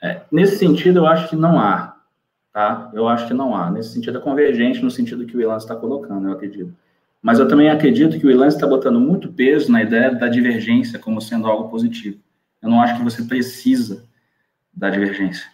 É, 0.00 0.22
nesse 0.30 0.58
sentido, 0.58 1.00
eu 1.00 1.06
acho 1.06 1.28
que 1.28 1.34
não 1.34 1.58
há, 1.58 1.96
tá? 2.52 2.92
Eu 2.94 3.08
acho 3.08 3.26
que 3.26 3.34
não 3.34 3.56
há. 3.56 3.68
Nesse 3.72 3.92
sentido, 3.92 4.18
é 4.18 4.20
convergente 4.20 4.80
no 4.80 4.90
sentido 4.90 5.26
que 5.26 5.36
o 5.36 5.40
Ilan 5.40 5.56
está 5.56 5.74
colocando, 5.74 6.28
eu 6.28 6.32
acredito. 6.32 6.72
Mas 7.24 7.38
eu 7.38 7.48
também 7.48 7.70
acredito 7.70 8.20
que 8.20 8.26
o 8.26 8.30
Ilan 8.30 8.48
está 8.48 8.66
botando 8.66 9.00
muito 9.00 9.32
peso 9.32 9.72
na 9.72 9.82
ideia 9.82 10.14
da 10.14 10.28
divergência 10.28 10.98
como 10.98 11.22
sendo 11.22 11.46
algo 11.46 11.70
positivo. 11.70 12.20
Eu 12.60 12.68
não 12.68 12.82
acho 12.82 12.98
que 12.98 13.02
você 13.02 13.22
precisa 13.22 14.04
da 14.70 14.90
divergência. 14.90 15.46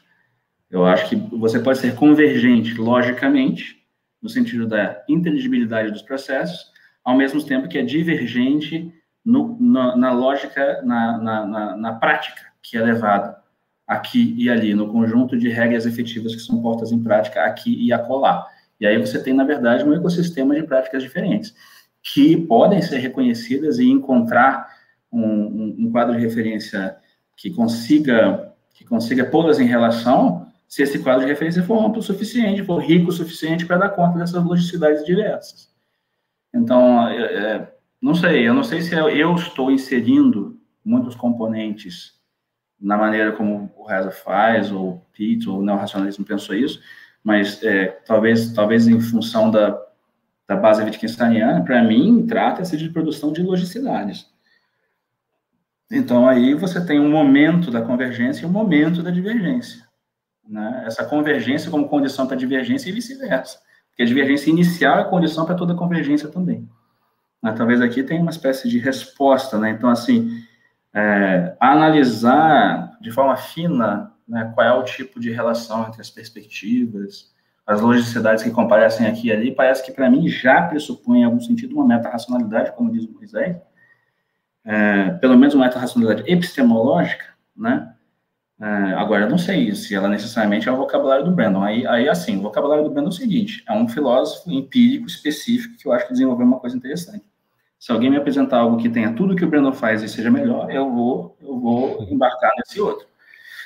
Eu 0.68 0.84
acho 0.84 1.08
que 1.08 1.14
você 1.14 1.60
pode 1.60 1.78
ser 1.78 1.94
convergente 1.94 2.74
logicamente, 2.74 3.86
no 4.20 4.28
sentido 4.28 4.66
da 4.66 5.00
inteligibilidade 5.08 5.92
dos 5.92 6.02
processos, 6.02 6.72
ao 7.04 7.16
mesmo 7.16 7.40
tempo 7.40 7.68
que 7.68 7.78
é 7.78 7.82
divergente 7.84 8.92
no, 9.24 9.56
na, 9.60 9.94
na, 9.94 10.12
lógica, 10.12 10.82
na, 10.82 11.18
na, 11.18 11.76
na, 11.76 11.92
prática 11.92 12.46
que 12.60 12.76
é 12.76 12.82
levada 12.82 13.36
aqui 13.86 14.34
e 14.36 14.50
ali, 14.50 14.74
no 14.74 14.90
conjunto 14.90 15.38
de 15.38 15.48
regras 15.48 15.86
efetivas 15.86 16.34
que 16.34 16.42
são 16.42 16.60
postas 16.60 16.90
em 16.90 17.00
prática 17.00 17.44
aqui 17.44 17.72
e 17.80 17.92
acolá. 17.92 18.44
E 18.80 18.86
aí 18.86 18.98
você 18.98 19.22
tem, 19.22 19.34
na 19.34 19.44
verdade, 19.44 19.84
um 19.84 19.94
ecossistema 19.94 20.54
de 20.54 20.62
práticas 20.62 21.02
diferentes, 21.02 21.54
que 22.02 22.36
podem 22.36 22.80
ser 22.80 22.98
reconhecidas 22.98 23.78
e 23.78 23.86
encontrar 23.86 24.68
um, 25.12 25.22
um, 25.22 25.76
um 25.80 25.92
quadro 25.92 26.16
de 26.16 26.22
referência 26.22 26.96
que 27.36 27.50
consiga, 27.50 28.54
que 28.74 28.84
consiga 28.84 29.24
pô-las 29.24 29.58
em 29.58 29.66
relação, 29.66 30.46
se 30.66 30.82
esse 30.82 31.00
quadro 31.00 31.22
de 31.22 31.30
referência 31.30 31.62
for 31.62 31.84
amplo 31.84 31.98
o 31.98 32.02
suficiente, 32.02 32.64
for 32.64 32.78
rico 32.78 33.10
o 33.10 33.12
suficiente 33.12 33.66
para 33.66 33.76
dar 33.76 33.88
conta 33.90 34.18
dessas 34.18 34.42
logicidades 34.42 35.04
diversas. 35.04 35.68
Então, 36.54 37.08
é, 37.08 37.22
é, 37.22 37.74
não 38.00 38.14
sei, 38.14 38.48
eu 38.48 38.54
não 38.54 38.64
sei 38.64 38.80
se 38.80 38.94
eu 38.94 39.34
estou 39.34 39.70
inserindo 39.70 40.58
muitos 40.84 41.14
componentes 41.14 42.18
na 42.80 42.96
maneira 42.96 43.32
como 43.32 43.70
o 43.76 43.84
Reza 43.84 44.10
faz, 44.10 44.72
ou 44.72 45.06
Pitt, 45.12 45.48
ou 45.48 45.58
o 45.58 45.62
neorracionalismo 45.62 46.24
pensou 46.24 46.54
isso, 46.54 46.80
mas 47.22 47.62
é, 47.62 47.86
talvez, 48.06 48.52
talvez 48.52 48.88
em 48.88 49.00
função 49.00 49.50
da, 49.50 49.78
da 50.48 50.56
base 50.56 50.82
wittgensteiniana, 50.82 51.62
para 51.62 51.82
mim, 51.82 52.26
trata-se 52.26 52.76
de 52.76 52.88
produção 52.88 53.32
de 53.32 53.42
logicidades. 53.42 54.26
Então, 55.90 56.28
aí 56.28 56.54
você 56.54 56.84
tem 56.84 57.00
um 57.00 57.10
momento 57.10 57.70
da 57.70 57.82
convergência 57.82 58.42
e 58.42 58.46
um 58.46 58.52
momento 58.52 59.02
da 59.02 59.10
divergência. 59.10 59.84
Né? 60.48 60.84
Essa 60.86 61.04
convergência 61.04 61.70
como 61.70 61.88
condição 61.88 62.26
para 62.26 62.36
divergência 62.36 62.88
e 62.88 62.92
vice-versa. 62.92 63.58
Porque 63.88 64.02
a 64.02 64.06
divergência 64.06 64.50
inicial 64.50 65.00
é 65.00 65.04
condição 65.04 65.44
para 65.44 65.56
toda 65.56 65.74
convergência 65.74 66.28
também. 66.28 66.68
Né? 67.42 67.52
Talvez 67.52 67.80
aqui 67.80 68.02
tenha 68.02 68.22
uma 68.22 68.30
espécie 68.30 68.68
de 68.68 68.78
resposta. 68.78 69.58
Né? 69.58 69.70
Então, 69.70 69.90
assim, 69.90 70.30
é, 70.94 71.56
analisar 71.60 72.96
de 73.00 73.10
forma 73.10 73.36
fina 73.36 74.12
né, 74.30 74.50
qual 74.54 74.66
é 74.66 74.72
o 74.72 74.84
tipo 74.84 75.18
de 75.18 75.30
relação 75.30 75.88
entre 75.88 76.00
as 76.00 76.08
perspectivas, 76.08 77.34
as 77.66 77.80
logicidades 77.80 78.42
que 78.42 78.50
comparecem 78.50 79.06
aqui 79.06 79.28
e 79.28 79.32
ali, 79.32 79.54
parece 79.54 79.84
que 79.84 79.92
para 79.92 80.08
mim 80.08 80.28
já 80.28 80.62
pressupõe 80.62 81.20
em 81.20 81.24
algum 81.24 81.40
sentido 81.40 81.74
uma 81.74 81.86
meta-racionalidade, 81.86 82.72
como 82.72 82.92
diz 82.92 83.04
o 83.04 83.12
Moisés, 83.12 83.56
é, 84.64 85.10
pelo 85.14 85.36
menos 85.36 85.54
uma 85.54 85.64
meta-racionalidade 85.64 86.30
epistemológica, 86.30 87.24
né? 87.56 87.92
É, 88.60 88.66
agora, 88.92 89.24
eu 89.24 89.30
não 89.30 89.38
sei 89.38 89.74
se 89.74 89.94
ela 89.94 90.06
necessariamente 90.06 90.68
é 90.68 90.72
o 90.72 90.76
vocabulário 90.76 91.24
do 91.24 91.30
Brandon. 91.30 91.62
Aí, 91.62 91.86
aí, 91.86 92.08
assim, 92.10 92.36
o 92.36 92.42
vocabulário 92.42 92.84
do 92.84 92.90
Brandon 92.90 93.08
é 93.08 93.12
o 93.12 93.12
seguinte: 93.12 93.64
é 93.66 93.72
um 93.72 93.88
filósofo 93.88 94.50
empírico 94.50 95.06
específico 95.06 95.76
que 95.78 95.88
eu 95.88 95.92
acho 95.92 96.06
que 96.06 96.12
desenvolveu 96.12 96.46
uma 96.46 96.60
coisa 96.60 96.76
interessante. 96.76 97.24
Se 97.78 97.90
alguém 97.90 98.10
me 98.10 98.18
apresentar 98.18 98.58
algo 98.58 98.76
que 98.76 98.90
tenha 98.90 99.14
tudo 99.14 99.34
que 99.34 99.44
o 99.44 99.48
Brandon 99.48 99.72
faz 99.72 100.02
e 100.02 100.08
seja 100.08 100.30
melhor, 100.30 100.70
eu 100.70 100.90
vou, 100.90 101.38
eu 101.40 101.58
vou 101.58 102.02
embarcar 102.10 102.50
nesse 102.58 102.78
outro. 102.78 103.09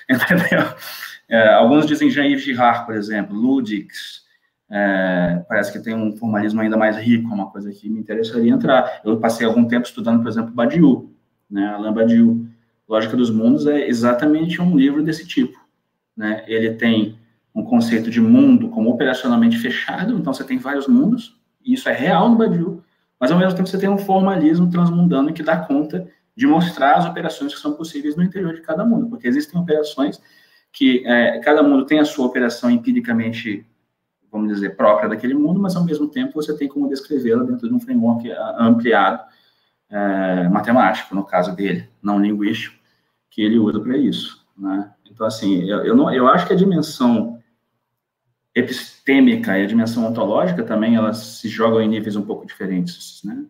É, 1.27 1.49
alguns 1.55 1.87
dizem 1.87 2.11
Jean-Yves 2.11 2.45
Girard, 2.45 2.85
por 2.85 2.95
exemplo, 2.95 3.35
Ludix, 3.35 4.25
é, 4.71 5.43
parece 5.49 5.73
que 5.73 5.79
tem 5.79 5.95
um 5.95 6.17
formalismo 6.17 6.61
ainda 6.61 6.77
mais 6.77 6.97
rico, 6.97 7.33
uma 7.33 7.51
coisa 7.51 7.71
que 7.73 7.89
me 7.89 8.01
interessaria 8.01 8.53
entrar. 8.53 9.01
Eu 9.05 9.19
passei 9.19 9.47
algum 9.47 9.65
tempo 9.67 9.87
estudando, 9.87 10.23
por 10.23 10.29
exemplo, 10.29 10.53
Badiou, 10.53 11.11
né, 11.51 11.67
Alain 11.69 11.93
Badiou. 11.93 12.45
Lógica 12.87 13.17
dos 13.17 13.31
Mundos 13.31 13.67
é 13.67 13.89
exatamente 13.89 14.61
um 14.61 14.77
livro 14.77 15.03
desse 15.03 15.27
tipo. 15.27 15.59
Né? 16.15 16.45
Ele 16.47 16.75
tem 16.75 17.19
um 17.55 17.65
conceito 17.65 18.11
de 18.11 18.21
mundo 18.21 18.69
como 18.69 18.91
operacionalmente 18.91 19.57
fechado, 19.57 20.19
então 20.19 20.35
você 20.35 20.45
tem 20.45 20.59
vários 20.59 20.87
mundos, 20.87 21.41
e 21.65 21.73
isso 21.73 21.89
é 21.89 21.93
real 21.93 22.29
no 22.29 22.37
Badiou, 22.37 22.83
mas 23.19 23.31
ao 23.31 23.39
mesmo 23.39 23.55
tempo 23.57 23.69
você 23.69 23.79
tem 23.79 23.89
um 23.89 23.97
formalismo 23.97 24.69
transmundano 24.69 25.33
que 25.33 25.43
dá 25.43 25.57
conta 25.57 26.07
de 26.37 26.47
mostrar 26.47 26.97
as 26.97 27.07
operações 27.07 27.55
que 27.55 27.61
são 27.61 27.75
possíveis 27.75 28.17
no 28.17 28.23
interior 28.23 28.55
de 28.55 28.61
cada 28.61 28.85
mundo, 28.85 29.09
porque 29.09 29.29
existem 29.29 29.61
operações 29.61 30.21
que 30.73 31.07
é, 31.07 31.39
cada 31.39 31.63
mundo 31.63 31.87
tem 31.87 32.01
a 32.01 32.05
sua 32.05 32.27
operação 32.27 32.69
empiricamente, 32.69 33.65
vamos 34.31 34.53
dizer, 34.53 34.77
própria 34.77 35.09
daquele 35.09 35.35
mundo, 35.35 35.61
mas 35.61 35.77
ao 35.77 35.85
mesmo 35.85 36.09
tempo 36.09 36.35
você 36.35 36.57
tem 36.57 36.67
como 36.67 36.89
descrevê-la 36.89 37.45
dentro 37.45 37.69
de 37.69 37.75
um 37.75 37.79
framework 37.79 38.29
ampliado, 38.59 39.23
é, 39.89 40.49
matemático, 40.49 41.15
no 41.15 41.25
caso 41.25 41.55
dele, 41.55 41.89
não 42.03 42.21
linguístico, 42.21 42.77
que 43.31 43.43
ele 43.43 43.59
usa 43.59 43.79
para 43.79 43.97
isso. 43.97 44.45
Né? 44.59 44.93
Então, 45.09 45.25
assim, 45.27 45.63
eu, 45.63 45.85
eu, 45.85 45.95
não, 45.95 46.13
eu 46.13 46.27
acho 46.27 46.47
que 46.47 46.53
a 46.53 46.57
dimensão 46.57 47.41
epistêmica 48.53 49.57
e 49.57 49.63
a 49.63 49.67
dimensão 49.67 50.07
ontológica 50.07 50.63
também, 50.65 50.97
elas 50.97 51.19
se 51.19 51.49
jogam 51.49 51.81
em 51.81 51.89
níveis 51.89 52.17
um 52.17 52.23
pouco 52.23 52.47
diferentes, 52.47 53.21
né? 53.25 53.45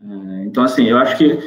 É, 0.00 0.44
então, 0.44 0.64
assim, 0.64 0.84
eu 0.84 0.98
acho 0.98 1.16
que 1.16 1.38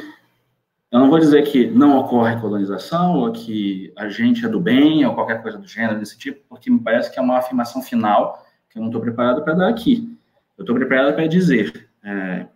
eu 0.96 1.00
não 1.00 1.10
vou 1.10 1.18
dizer 1.18 1.42
que 1.42 1.66
não 1.66 1.98
ocorre 1.98 2.40
colonização, 2.40 3.18
ou 3.18 3.30
que 3.30 3.92
a 3.98 4.08
gente 4.08 4.46
é 4.46 4.48
do 4.48 4.58
bem, 4.58 5.04
ou 5.04 5.14
qualquer 5.14 5.42
coisa 5.42 5.58
do 5.58 5.68
gênero 5.68 5.98
desse 5.98 6.16
tipo, 6.16 6.42
porque 6.48 6.70
me 6.70 6.80
parece 6.80 7.12
que 7.12 7.18
é 7.18 7.22
uma 7.22 7.36
afirmação 7.36 7.82
final 7.82 8.42
que 8.70 8.78
eu 8.78 8.80
não 8.80 8.88
estou 8.88 9.02
preparado 9.02 9.44
para 9.44 9.52
dar 9.52 9.68
aqui. 9.68 10.18
Eu 10.56 10.62
estou 10.62 10.74
preparado 10.74 11.14
para 11.14 11.26
dizer, 11.26 11.90
é, 12.02 12.46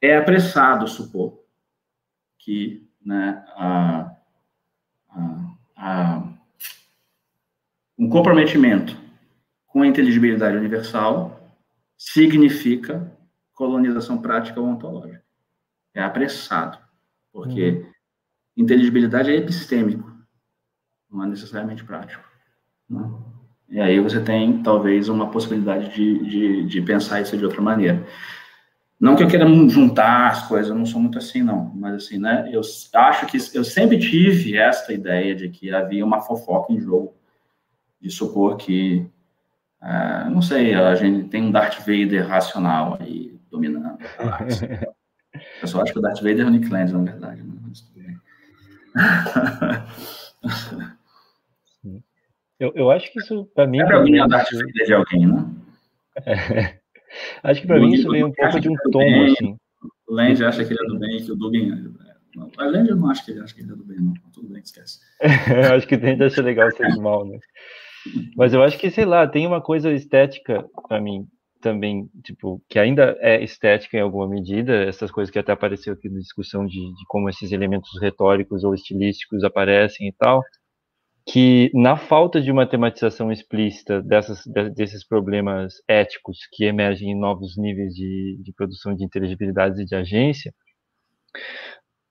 é, 0.00 0.16
apressado 0.16 0.88
supor 0.88 1.38
que 2.36 2.84
né, 3.00 3.44
a, 3.54 4.10
a, 5.08 5.54
a, 5.76 6.22
um 7.96 8.08
comprometimento 8.08 8.96
com 9.68 9.82
a 9.82 9.86
inteligibilidade 9.86 10.56
universal 10.56 11.40
significa 11.96 13.16
colonização 13.52 14.20
prática 14.20 14.60
ou 14.60 14.66
ontológica. 14.66 15.22
É 15.94 16.02
apressado. 16.02 16.81
Porque 17.32 17.70
uhum. 17.70 17.86
inteligibilidade 18.56 19.30
é 19.30 19.36
epistêmico, 19.36 20.12
não 21.10 21.24
é 21.24 21.26
necessariamente 21.26 21.84
prático. 21.84 22.22
Né? 22.88 23.10
E 23.68 23.80
aí 23.80 23.98
você 24.00 24.20
tem, 24.20 24.62
talvez, 24.62 25.08
uma 25.08 25.30
possibilidade 25.30 25.94
de, 25.94 26.18
de, 26.28 26.64
de, 26.64 26.82
pensar 26.82 27.22
isso 27.22 27.38
de 27.38 27.44
outra 27.44 27.62
maneira. 27.62 28.06
Não 29.00 29.16
que 29.16 29.22
eu 29.22 29.28
queira 29.28 29.46
juntar 29.68 30.28
as 30.28 30.46
coisas, 30.46 30.68
eu 30.68 30.76
não 30.76 30.84
sou 30.84 31.00
muito 31.00 31.18
assim, 31.18 31.42
não. 31.42 31.72
Mas, 31.74 31.94
assim, 31.94 32.18
né, 32.18 32.50
eu 32.52 32.60
acho 32.94 33.26
que 33.26 33.38
eu 33.54 33.64
sempre 33.64 33.98
tive 33.98 34.58
esta 34.58 34.92
ideia 34.92 35.34
de 35.34 35.48
que 35.48 35.74
havia 35.74 36.04
uma 36.04 36.20
fofoca 36.20 36.72
em 36.72 36.80
jogo, 36.80 37.14
de 38.00 38.10
supor 38.10 38.58
que, 38.58 39.06
uh, 39.80 40.30
não 40.30 40.42
sei, 40.42 40.74
a 40.74 40.94
gente 40.94 41.28
tem 41.30 41.42
um 41.42 41.50
Darth 41.50 41.78
Vader 41.78 42.28
racional 42.28 42.98
aí 43.00 43.40
dominando 43.50 43.86
a 43.86 44.22
galáxia. 44.22 44.88
Eu 45.62 45.68
só 45.68 45.80
acho 45.80 45.92
que 45.92 45.98
o 45.98 46.02
Darth 46.02 46.18
Vader 46.18 46.40
é 46.40 46.44
o 46.44 46.50
Nick 46.50 46.68
Land, 46.68 46.92
na 46.92 46.98
verdade. 46.98 47.42
Né? 47.42 47.52
Eu, 52.58 52.72
eu 52.74 52.90
acho 52.90 53.12
que 53.12 53.20
isso, 53.20 53.48
para 53.54 53.66
mim. 53.66 53.78
É 53.78 53.92
alguém 53.92 54.18
é 54.18 54.24
o 54.24 54.28
Darth 54.28 54.52
Vader 54.52 54.86
de 54.86 54.94
alguém, 54.94 55.26
né? 55.26 55.46
É. 56.26 56.82
Acho 57.42 57.60
que 57.60 57.66
para 57.66 57.78
mim 57.78 57.92
isso 57.92 58.10
veio 58.10 58.26
um 58.26 58.32
pouco 58.32 58.58
de 58.58 58.70
um 58.70 58.74
tom, 58.90 58.98
bem, 59.00 59.32
assim. 59.32 59.56
O 60.08 60.14
Land 60.14 60.42
acha 60.44 60.64
que 60.64 60.72
ele 60.72 60.82
é 60.82 60.86
do 60.86 60.98
bem, 60.98 61.22
que 61.22 61.30
o 61.30 61.36
Dugin. 61.36 61.94
Não, 62.34 62.46
o 62.46 62.70
Land 62.70 62.88
eu 62.88 62.96
não 62.96 63.10
acho 63.10 63.22
que 63.22 63.32
ele 63.32 63.40
acha 63.40 63.54
que 63.54 63.60
ele 63.60 63.72
é 63.72 63.76
do 63.76 63.84
bem, 63.84 63.98
não. 63.98 64.14
Tudo 64.32 64.48
bem, 64.48 64.62
esquece. 64.62 64.98
eu 65.20 65.74
acho 65.74 65.86
que 65.86 65.98
tenta 65.98 66.24
achar 66.24 66.42
legal 66.42 66.70
ser 66.70 66.90
do 66.90 67.02
mal, 67.02 67.26
né? 67.26 67.38
Mas 68.34 68.54
eu 68.54 68.62
acho 68.62 68.78
que, 68.78 68.90
sei 68.90 69.04
lá, 69.04 69.26
tem 69.26 69.46
uma 69.46 69.60
coisa 69.60 69.92
estética 69.92 70.64
para 70.88 71.02
mim 71.02 71.28
também, 71.62 72.10
tipo, 72.22 72.62
que 72.68 72.78
ainda 72.78 73.16
é 73.20 73.42
estética 73.42 73.96
em 73.96 74.00
alguma 74.00 74.28
medida, 74.28 74.84
essas 74.84 75.10
coisas 75.10 75.30
que 75.32 75.38
até 75.38 75.52
apareceu 75.52 75.94
aqui 75.94 76.08
na 76.10 76.18
discussão 76.18 76.66
de, 76.66 76.78
de 76.78 77.06
como 77.08 77.28
esses 77.30 77.52
elementos 77.52 77.90
retóricos 78.00 78.64
ou 78.64 78.74
estilísticos 78.74 79.44
aparecem 79.44 80.08
e 80.08 80.12
tal, 80.12 80.42
que 81.26 81.70
na 81.74 81.96
falta 81.96 82.40
de 82.40 82.50
uma 82.50 82.66
tematização 82.66 83.30
explícita 83.30 84.02
dessas, 84.02 84.42
desses 84.74 85.06
problemas 85.06 85.74
éticos 85.88 86.38
que 86.52 86.64
emergem 86.64 87.12
em 87.12 87.18
novos 87.18 87.56
níveis 87.56 87.94
de, 87.94 88.38
de 88.42 88.52
produção 88.52 88.94
de 88.94 89.04
inteligibilidades 89.04 89.78
e 89.78 89.84
de 89.84 89.94
agência, 89.94 90.52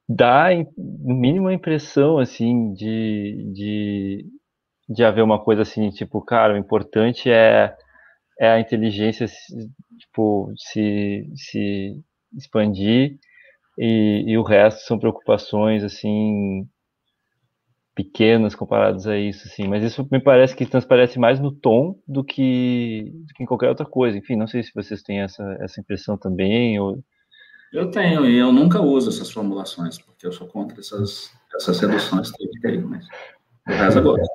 dá, 0.08 0.50
no 0.78 1.16
mínimo, 1.16 1.48
a 1.48 1.54
impressão, 1.54 2.20
assim, 2.20 2.74
de, 2.74 3.52
de, 3.54 4.26
de 4.90 5.04
haver 5.04 5.24
uma 5.24 5.44
coisa 5.44 5.64
assim, 5.64 5.90
tipo, 5.90 6.22
cara, 6.22 6.54
o 6.54 6.58
importante 6.58 7.30
é 7.30 7.76
é 8.42 8.50
a 8.50 8.60
inteligência 8.60 9.28
tipo, 10.00 10.52
se, 10.58 11.32
se 11.36 11.96
expandir 12.36 13.20
e, 13.78 14.24
e 14.26 14.36
o 14.36 14.42
resto 14.42 14.82
são 14.82 14.98
preocupações 14.98 15.84
assim 15.84 16.68
pequenas 17.94 18.56
comparadas 18.56 19.06
a 19.06 19.16
isso, 19.16 19.48
assim. 19.48 19.68
Mas 19.68 19.84
isso 19.84 20.08
me 20.12 20.20
parece 20.20 20.56
que 20.56 20.66
transparece 20.66 21.20
mais 21.20 21.40
no 21.40 21.52
tom 21.52 22.00
do 22.08 22.24
que, 22.24 23.12
do 23.14 23.32
que 23.36 23.44
em 23.44 23.46
qualquer 23.46 23.70
outra 23.70 23.86
coisa. 23.86 24.18
Enfim, 24.18 24.36
não 24.36 24.48
sei 24.48 24.64
se 24.64 24.72
vocês 24.74 25.04
têm 25.04 25.20
essa, 25.20 25.44
essa 25.60 25.80
impressão 25.80 26.18
também. 26.18 26.80
Ou... 26.80 26.98
Eu 27.72 27.92
tenho, 27.92 28.26
e 28.26 28.40
eu 28.40 28.52
nunca 28.52 28.82
uso 28.82 29.10
essas 29.10 29.30
formulações, 29.30 30.00
porque 30.00 30.26
eu 30.26 30.32
sou 30.32 30.48
contra 30.48 30.80
essas, 30.80 31.32
essas 31.54 31.80
reduções 31.80 32.32
que 32.32 32.68
aí, 32.68 32.80
mas 32.80 33.06
o 33.68 33.72
resto 33.72 34.02
gosto. 34.02 34.26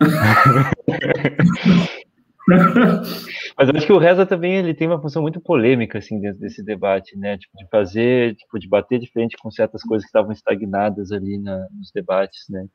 Mas 3.58 3.68
acho 3.70 3.86
que 3.86 3.92
o 3.92 3.98
Reza 3.98 4.24
também 4.24 4.54
ele 4.56 4.72
tem 4.72 4.86
uma 4.86 5.02
função 5.02 5.20
muito 5.20 5.40
polêmica 5.40 5.98
assim 5.98 6.20
dentro 6.20 6.38
desse 6.38 6.62
debate, 6.62 7.18
né? 7.18 7.36
Tipo 7.36 7.56
de 7.58 7.66
fazer, 7.68 8.36
tipo 8.36 8.56
de 8.56 8.68
bater 8.68 9.00
de 9.00 9.10
frente 9.10 9.36
com 9.36 9.50
certas 9.50 9.82
coisas 9.82 10.04
que 10.04 10.08
estavam 10.10 10.30
estagnadas 10.30 11.10
ali 11.10 11.38
na, 11.38 11.66
nos 11.72 11.90
debates, 11.92 12.44
né? 12.48 12.66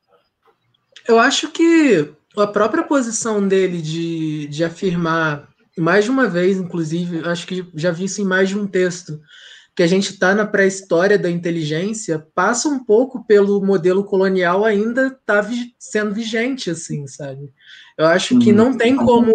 Eu 1.07 1.19
acho 1.19 1.49
que 1.51 2.11
a 2.37 2.47
própria 2.47 2.83
posição 2.83 3.47
dele 3.47 3.81
de, 3.81 4.47
de 4.47 4.63
afirmar 4.65 5.47
mais 5.77 6.03
de 6.03 6.11
uma 6.11 6.27
vez, 6.27 6.57
inclusive, 6.57 7.27
acho 7.29 7.47
que 7.47 7.65
já 7.73 7.89
vi 7.91 8.03
isso 8.03 8.21
em 8.21 8.25
mais 8.25 8.49
de 8.49 8.59
um 8.59 8.67
texto, 8.67 9.21
que 9.75 9.81
a 9.81 9.87
gente 9.87 10.11
está 10.11 10.35
na 10.35 10.45
pré-história 10.45 11.17
da 11.17 11.31
inteligência, 11.31 12.27
passa 12.35 12.67
um 12.67 12.83
pouco 12.83 13.25
pelo 13.25 13.63
modelo 13.65 14.03
colonial 14.03 14.65
ainda 14.65 15.17
tá 15.25 15.41
vi 15.41 15.73
sendo 15.79 16.13
vigente, 16.13 16.69
assim, 16.69 17.07
sabe? 17.07 17.51
Eu 17.97 18.05
acho 18.05 18.37
que 18.37 18.51
não 18.51 18.77
tem 18.77 18.95
como 18.95 19.33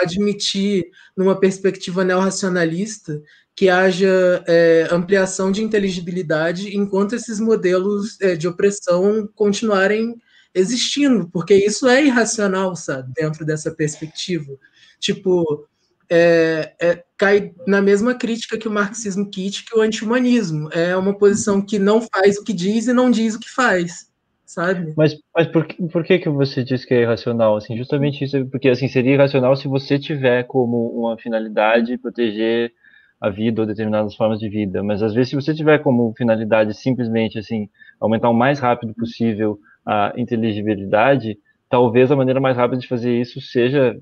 admitir, 0.00 0.84
numa 1.16 1.38
perspectiva 1.38 2.04
neorracionalista, 2.04 3.20
que 3.54 3.68
haja 3.68 4.42
é, 4.46 4.88
ampliação 4.90 5.52
de 5.52 5.62
inteligibilidade 5.62 6.76
enquanto 6.76 7.14
esses 7.14 7.38
modelos 7.38 8.20
é, 8.20 8.34
de 8.34 8.48
opressão 8.48 9.28
continuarem 9.34 10.16
existindo, 10.54 11.28
porque 11.30 11.54
isso 11.54 11.86
é 11.86 12.04
irracional, 12.04 12.74
sabe, 12.74 13.12
dentro 13.14 13.44
dessa 13.44 13.70
perspectiva. 13.70 14.52
Tipo, 14.98 15.66
é, 16.08 16.74
é, 16.80 17.04
cai 17.16 17.52
na 17.66 17.80
mesma 17.80 18.14
crítica 18.14 18.58
que 18.58 18.66
o 18.66 18.72
marxismo 18.72 19.30
kit 19.30 19.64
que 19.64 19.76
o 19.76 19.80
anti-humanismo. 19.80 20.68
É 20.72 20.96
uma 20.96 21.16
posição 21.16 21.60
que 21.60 21.78
não 21.78 22.02
faz 22.02 22.36
o 22.36 22.44
que 22.44 22.52
diz 22.52 22.88
e 22.88 22.92
não 22.92 23.10
diz 23.10 23.34
o 23.34 23.40
que 23.40 23.48
faz 23.48 24.09
sabe? 24.50 24.92
Mas, 24.96 25.16
mas 25.34 25.46
por, 25.46 25.64
que, 25.64 25.88
por 25.88 26.04
que, 26.04 26.18
que 26.18 26.28
você 26.28 26.64
diz 26.64 26.84
que 26.84 26.92
é 26.92 27.02
irracional? 27.02 27.56
Assim, 27.56 27.76
justamente 27.76 28.24
isso, 28.24 28.44
porque 28.46 28.68
assim, 28.68 28.88
seria 28.88 29.14
irracional 29.14 29.54
se 29.54 29.68
você 29.68 29.96
tiver 29.98 30.42
como 30.44 30.88
uma 30.88 31.16
finalidade 31.16 31.96
proteger 31.96 32.72
a 33.20 33.30
vida 33.30 33.60
ou 33.60 33.66
determinadas 33.66 34.16
formas 34.16 34.40
de 34.40 34.48
vida. 34.48 34.82
Mas 34.82 35.02
às 35.02 35.14
vezes, 35.14 35.30
se 35.30 35.36
você 35.36 35.54
tiver 35.54 35.78
como 35.78 36.12
finalidade 36.16 36.74
simplesmente 36.74 37.38
assim 37.38 37.68
aumentar 38.00 38.28
o 38.28 38.34
mais 38.34 38.58
rápido 38.58 38.92
possível 38.94 39.56
a 39.86 40.12
inteligibilidade, 40.16 41.38
talvez 41.68 42.10
a 42.10 42.16
maneira 42.16 42.40
mais 42.40 42.56
rápida 42.56 42.80
de 42.80 42.88
fazer 42.88 43.20
isso 43.20 43.40
seja 43.40 43.96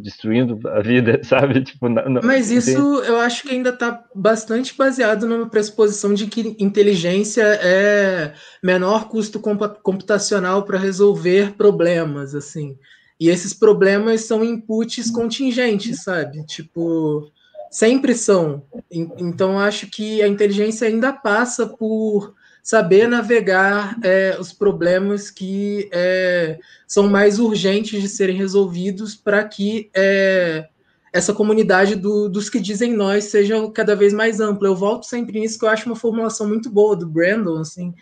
destruindo 0.00 0.58
a 0.68 0.80
vida, 0.80 1.20
sabe? 1.24 1.62
Tipo, 1.62 1.88
não, 1.88 2.20
Mas 2.22 2.50
isso 2.50 3.00
tem... 3.00 3.10
eu 3.10 3.18
acho 3.18 3.42
que 3.42 3.50
ainda 3.50 3.70
está 3.70 4.04
bastante 4.14 4.76
baseado 4.76 5.26
numa 5.26 5.48
pressuposição 5.48 6.14
de 6.14 6.26
que 6.26 6.56
inteligência 6.58 7.42
é 7.42 8.34
menor 8.62 9.08
custo 9.08 9.40
computacional 9.40 10.64
para 10.64 10.78
resolver 10.78 11.54
problemas, 11.54 12.34
assim. 12.34 12.76
E 13.18 13.28
esses 13.28 13.54
problemas 13.54 14.22
são 14.22 14.44
inputs 14.44 15.10
contingentes, 15.10 16.02
sabe? 16.02 16.44
Tipo, 16.44 17.32
sempre 17.70 18.14
são. 18.14 18.62
Então 18.90 19.58
acho 19.58 19.88
que 19.90 20.22
a 20.22 20.28
inteligência 20.28 20.86
ainda 20.86 21.12
passa 21.12 21.66
por 21.66 22.35
saber 22.66 23.06
navegar 23.06 23.96
é, 24.02 24.36
os 24.40 24.52
problemas 24.52 25.30
que 25.30 25.88
é, 25.92 26.58
são 26.84 27.08
mais 27.08 27.38
urgentes 27.38 28.02
de 28.02 28.08
serem 28.08 28.36
resolvidos 28.36 29.14
para 29.14 29.44
que 29.44 29.88
é, 29.94 30.66
essa 31.12 31.32
comunidade 31.32 31.94
do, 31.94 32.28
dos 32.28 32.50
que 32.50 32.58
dizem 32.58 32.92
nós 32.92 33.26
seja 33.26 33.54
cada 33.70 33.94
vez 33.94 34.12
mais 34.12 34.40
ampla. 34.40 34.66
Eu 34.66 34.74
volto 34.74 35.06
sempre 35.06 35.38
nisso, 35.38 35.60
que 35.60 35.64
eu 35.64 35.68
acho 35.68 35.86
uma 35.86 35.94
formulação 35.94 36.48
muito 36.48 36.68
boa 36.68 36.96
do 36.96 37.06
Brandon, 37.06 37.60
assim, 37.60 37.94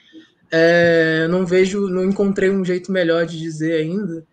é, 0.50 1.28
não 1.28 1.44
vejo, 1.44 1.86
não 1.86 2.02
encontrei 2.02 2.48
um 2.48 2.64
jeito 2.64 2.90
melhor 2.90 3.26
de 3.26 3.38
dizer 3.38 3.82
ainda, 3.82 4.26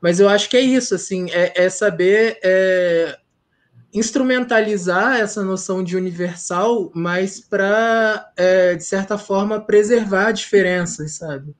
Mas 0.00 0.18
eu 0.18 0.30
acho 0.30 0.48
que 0.48 0.56
é 0.56 0.62
isso, 0.62 0.94
assim, 0.94 1.30
é, 1.30 1.52
é 1.62 1.68
saber 1.68 2.38
é, 2.42 3.18
instrumentalizar 3.94 5.20
essa 5.20 5.44
noção 5.44 5.82
de 5.84 5.96
universal, 5.96 6.90
mas 6.92 7.40
para, 7.40 8.32
é, 8.36 8.74
de 8.74 8.82
certa 8.82 9.16
forma, 9.16 9.60
preservar 9.60 10.32
diferenças, 10.32 11.12
sabe? 11.12 11.54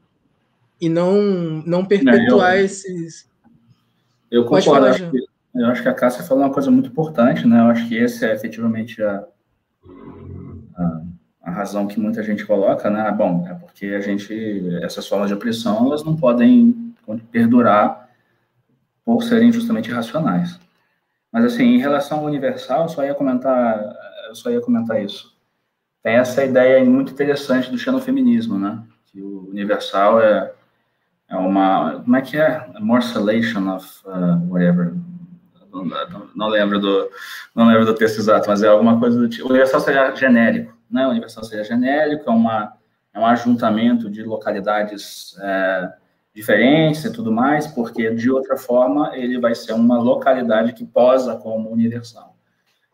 E 0.80 0.88
não, 0.88 1.22
não 1.64 1.84
perpetuar 1.84 2.58
eu, 2.58 2.64
esses. 2.64 3.30
Eu 4.28 4.44
concordo. 4.44 4.86
Acho 4.86 5.10
que, 5.12 5.18
eu 5.54 5.66
acho 5.66 5.82
que 5.82 5.88
a 5.88 5.94
Cássia 5.94 6.24
falou 6.24 6.42
uma 6.42 6.52
coisa 6.52 6.72
muito 6.72 6.88
importante, 6.88 7.46
né? 7.46 7.60
Eu 7.60 7.66
acho 7.66 7.88
que 7.88 7.96
esse 7.96 8.24
é 8.26 8.34
efetivamente 8.34 9.00
a, 9.00 9.24
a, 10.76 11.02
a 11.44 11.50
razão 11.52 11.86
que 11.86 12.00
muita 12.00 12.20
gente 12.24 12.44
coloca, 12.44 12.90
né? 12.90 13.08
Bom, 13.12 13.46
é 13.48 13.54
porque 13.54 13.86
a 13.86 14.00
gente, 14.00 14.34
essas 14.82 15.06
formas 15.06 15.28
de 15.28 15.34
opressão, 15.34 15.86
elas 15.86 16.02
não 16.02 16.16
podem 16.16 16.92
perdurar 17.30 18.10
por 19.04 19.22
serem 19.22 19.52
justamente 19.52 19.88
irracionais. 19.88 20.58
Mas, 21.34 21.46
assim, 21.46 21.64
em 21.64 21.78
relação 21.78 22.20
ao 22.20 22.26
universal, 22.26 22.82
eu 22.82 22.88
só 22.88 23.04
ia 23.04 23.12
comentar, 23.12 23.92
eu 24.28 24.36
só 24.36 24.50
ia 24.52 24.60
comentar 24.60 25.02
isso. 25.02 25.36
Tem 26.00 26.14
essa 26.14 26.44
ideia 26.44 26.84
muito 26.84 27.12
interessante 27.12 27.72
do 27.72 27.76
xenofeminismo, 27.76 28.56
né? 28.56 28.80
Que 29.06 29.20
o 29.20 29.48
universal 29.50 30.22
é, 30.22 30.52
é 31.28 31.34
uma, 31.34 32.00
como 32.04 32.14
é 32.14 32.22
que 32.22 32.36
é? 32.36 32.70
A 32.76 32.78
morcellation 32.78 33.68
of 33.74 33.84
uh, 34.06 34.48
whatever. 34.48 34.94
Não, 35.72 35.84
não, 35.84 36.28
não, 36.36 36.48
lembro 36.48 36.78
do, 36.78 37.10
não 37.52 37.66
lembro 37.66 37.84
do 37.84 37.96
texto 37.96 38.18
exato, 38.18 38.48
mas 38.48 38.62
é 38.62 38.68
alguma 38.68 39.00
coisa 39.00 39.18
do 39.18 39.28
tipo. 39.28 39.48
O 39.48 39.50
universal 39.50 39.80
seria 39.80 40.14
genérico, 40.14 40.72
né? 40.88 41.04
O 41.04 41.10
universal 41.10 41.42
seria 41.42 41.64
genérico, 41.64 42.30
é 42.30 42.32
uma 42.32 42.74
é 43.12 43.18
um 43.18 43.26
ajuntamento 43.26 44.08
de 44.08 44.22
localidades 44.22 45.36
é, 45.40 45.92
diferentes 46.34 47.04
e 47.04 47.12
tudo 47.12 47.30
mais, 47.30 47.66
porque 47.66 48.10
de 48.10 48.30
outra 48.30 48.56
forma 48.56 49.16
ele 49.16 49.38
vai 49.38 49.54
ser 49.54 49.72
uma 49.72 49.98
localidade 49.98 50.72
que 50.72 50.84
posa 50.84 51.36
como 51.36 51.70
universal. 51.70 52.36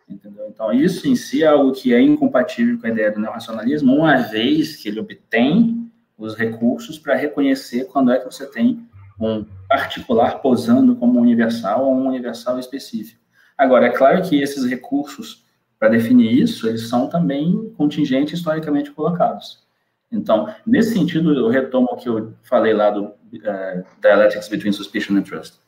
Entendeu? 0.08 0.46
Então, 0.48 0.72
isso 0.72 1.08
em 1.08 1.14
si 1.14 1.42
é 1.42 1.46
algo 1.46 1.72
que 1.72 1.94
é 1.94 2.00
incompatível 2.00 2.78
com 2.78 2.86
a 2.86 2.90
ideia 2.90 3.12
do 3.12 3.20
neorracionalismo, 3.20 3.94
uma 3.94 4.16
vez 4.16 4.76
que 4.76 4.88
ele 4.88 5.00
obtém 5.00 5.90
os 6.18 6.34
recursos 6.34 6.98
para 6.98 7.14
reconhecer 7.14 7.84
quando 7.86 8.10
é 8.10 8.18
que 8.18 8.24
você 8.24 8.44
tem 8.46 8.84
um 9.18 9.44
particular 9.68 10.40
posando 10.42 10.96
como 10.96 11.20
universal 11.20 11.86
ou 11.86 11.94
um 11.94 12.08
universal 12.08 12.58
específico. 12.58 13.20
Agora, 13.56 13.86
é 13.86 13.90
claro 13.90 14.22
que 14.22 14.40
esses 14.40 14.64
recursos 14.64 15.44
para 15.80 15.88
definir 15.88 16.30
isso, 16.30 16.68
eles 16.68 16.88
são 16.90 17.08
também 17.08 17.72
contingentes 17.74 18.38
historicamente 18.38 18.90
colocados. 18.90 19.66
Então, 20.12 20.52
nesse 20.66 20.92
sentido, 20.92 21.32
eu 21.32 21.48
retomo 21.48 21.88
o 21.92 21.96
que 21.96 22.06
eu 22.06 22.34
falei 22.42 22.74
lá 22.74 22.90
do 22.90 23.14
uh, 23.34 23.84
Dialectics 24.00 24.48
Between 24.48 24.72
Suspicion 24.72 25.16
and 25.16 25.22
Trust. 25.22 25.60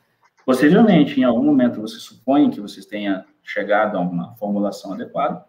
Possivelmente, 0.45 1.21
em 1.21 1.25
algum 1.25 1.45
momento, 1.45 1.81
você 1.81 1.99
supõe 1.99 2.51
que 2.51 2.61
vocês 2.61 2.85
tenha 2.85 3.25
chegado 3.43 3.97
a 3.97 4.01
uma 4.01 4.35
formulação 4.37 4.93
adequada, 4.93 5.45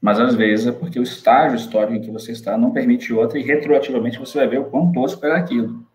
mas 0.00 0.20
às 0.20 0.34
vezes 0.34 0.66
é 0.66 0.72
porque 0.72 0.98
o 0.98 1.02
estágio 1.02 1.56
histórico 1.56 1.94
em 1.94 2.00
que 2.00 2.10
você 2.10 2.32
está 2.32 2.58
não 2.58 2.72
permite 2.72 3.12
outra 3.12 3.38
e 3.38 3.42
retroativamente 3.42 4.18
você 4.18 4.38
vai 4.38 4.48
ver 4.48 4.60
o 4.60 4.64
quão 4.64 4.92
tosco 4.92 5.24
era 5.24 5.36
aquilo. 5.36 5.86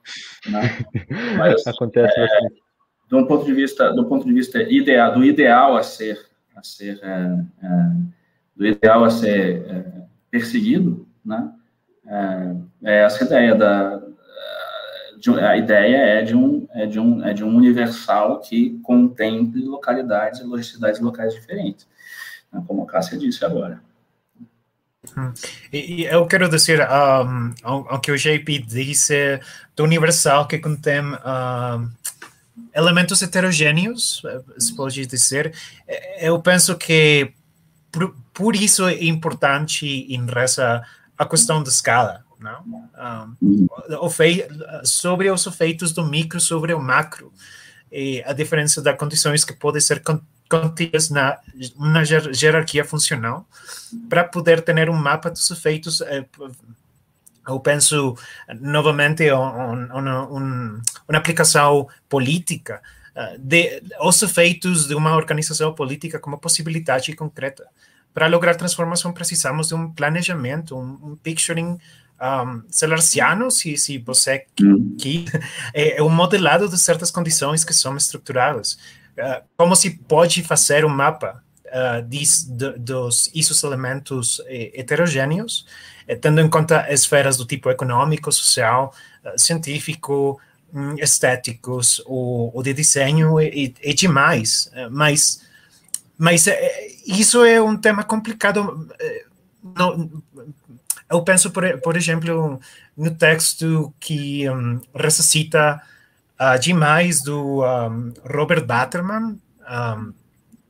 Né? 0.48 0.62
Mas, 1.38 1.66
Acontece 1.68 2.20
é, 2.20 3.16
um 3.16 3.26
ponto 3.26 3.46
de 3.46 3.54
vista, 3.54 3.92
do 3.94 4.06
ponto 4.06 4.26
de 4.26 4.34
vista 4.34 4.62
ideal, 4.64 5.14
do 5.14 5.24
ideal 5.24 5.76
a 5.76 5.84
ser, 5.84 6.20
a 6.56 6.64
ser, 6.64 7.00
é, 7.04 7.46
é, 7.64 7.92
do 8.56 8.66
ideal 8.66 9.04
a 9.04 9.10
ser 9.10 9.66
é, 9.68 9.86
perseguido, 10.32 11.08
né? 11.24 11.52
É, 12.08 12.56
é, 12.86 13.04
essa 13.04 13.24
ideia 13.24 13.54
da 13.54 14.02
de, 15.20 15.30
a 15.40 15.58
ideia 15.58 15.98
é 15.98 16.22
de 16.22 16.36
um 16.36 16.68
é 16.74 16.86
de 16.86 17.00
um 17.00 17.26
é 17.26 17.34
de 17.34 17.44
um 17.44 17.56
universal 17.56 18.40
que 18.40 18.80
contemple 18.84 19.64
localidades 19.66 20.40
e 20.40 20.44
logicidades 20.44 21.02
locais 21.02 21.34
diferentes, 21.34 21.86
né, 22.52 22.64
como 22.66 22.84
a 22.84 22.86
Cássia 22.86 23.18
disse 23.18 23.44
agora. 23.44 23.82
Hum. 25.18 25.34
E, 25.72 26.04
eu 26.04 26.26
quero 26.26 26.50
dizer 26.50 26.82
um, 26.82 27.54
ao, 27.64 28.00
que 28.02 28.12
o 28.12 28.18
JP 28.18 28.60
disse 28.60 29.40
do 29.76 29.84
universal 29.84 30.48
que 30.48 30.58
contém 30.60 31.02
elementos 32.76 33.22
heterogêneos, 33.22 34.22
se 34.58 34.76
pode 34.76 35.06
dizer, 35.06 35.54
eu 36.20 36.40
penso 36.42 36.78
que 36.78 37.34
por, 37.92 38.16
por 38.34 38.56
isso 38.56 38.88
é 38.88 39.06
importante 39.06 39.86
em 39.86 40.26
reza 40.26 40.84
a 41.18 41.26
questão 41.26 41.64
da 41.64 41.70
escala, 41.70 42.24
não? 42.40 42.90
Um, 44.02 44.10
fei, 44.10 44.48
sobre 44.84 45.30
os 45.30 45.46
efeitos 45.46 45.92
do 45.92 46.06
micro 46.06 46.40
sobre 46.40 46.74
o 46.74 46.80
macro, 46.80 47.32
e 47.92 48.24
a 48.26 48.34
diferença 48.34 48.82
das 48.82 48.98
condições 48.98 49.44
que 49.44 49.54
podem 49.54 49.82
ser 49.82 50.02
contidas 50.50 51.10
na 51.10 51.40
uma 51.76 52.04
hierarquia 52.04 52.84
funcional 52.84 53.48
para 54.10 54.24
poder 54.24 54.62
ter 54.62 54.90
um 54.90 54.96
mapa 54.96 55.30
dos 55.30 55.50
efeitos. 55.52 56.02
Eh, 56.02 56.26
eu 57.48 57.60
penso 57.60 58.16
novamente 58.60 59.32
uma, 59.32 60.82
aplicação 61.18 61.88
política 62.08 62.82
eh, 63.16 63.38
de 63.40 63.84
os 64.02 64.22
efeitos 64.22 64.88
de 64.88 64.94
uma 64.94 65.16
organização 65.16 65.74
política 65.74 66.20
como 66.20 66.38
possibilidade 66.38 67.16
concreta 67.16 67.66
para 68.14 68.28
lograr 68.28 68.56
transformação, 68.56 69.14
precisamos 69.14 69.70
de 69.70 69.76
um 69.76 69.92
planejamento, 69.92 70.78
um 70.78 71.16
picturing 71.22 71.78
um, 72.22 72.64
celarciano, 72.70 73.50
se, 73.50 73.78
se 73.78 73.98
você 73.98 74.46
que 74.98 75.26
é, 75.74 76.02
um 76.02 76.10
modelado 76.10 76.68
de 76.68 76.78
certas 76.78 77.10
condições 77.10 77.64
que 77.64 77.74
são 77.74 77.96
estruturadas. 77.96 78.74
Uh, 79.18 79.44
como 79.58 79.76
se 79.76 79.92
pode 79.92 80.44
fazer 80.44 80.86
um 80.86 80.90
mapa 80.90 81.44
uh, 81.66 82.02
de, 82.04 82.24
dos 82.78 83.30
esses 83.34 83.64
elementos 83.64 84.42
eh, 84.46 84.72
heterogêneos, 84.74 85.66
eh, 86.08 86.16
tendo 86.16 86.40
em 86.42 86.50
conta 86.50 86.92
esferas 86.92 87.38
do 87.38 87.46
tipo 87.46 87.70
econômico, 87.70 88.32
social, 88.32 88.94
uh, 89.26 89.38
científico, 89.38 90.40
um, 90.74 90.96
estéticos, 90.96 92.02
ou, 92.06 92.56
ou, 92.56 92.64
de 92.64 92.74
desenho 92.74 93.40
e, 93.42 93.74
e 93.82 93.94
demais. 93.94 94.72
mas 94.92 95.48
mas 96.18 96.48
isso 97.08 97.46
é 97.46 97.62
um 97.62 97.78
tema 97.78 98.04
complicado. 98.04 98.90
Não, 99.64 100.12
eu 101.10 101.24
penso, 101.24 101.50
por, 101.52 101.80
por 101.82 101.98
exemplo, 101.98 102.60
no 102.96 103.12
texto 103.12 103.94
que 104.00 104.48
um, 104.50 104.80
ressuscita 104.94 105.82
uh, 106.40 106.60
demais 106.60 107.22
do 107.22 107.64
um, 107.64 108.14
Robert 108.24 108.64
Batterman, 108.64 109.38
um, 109.70 110.14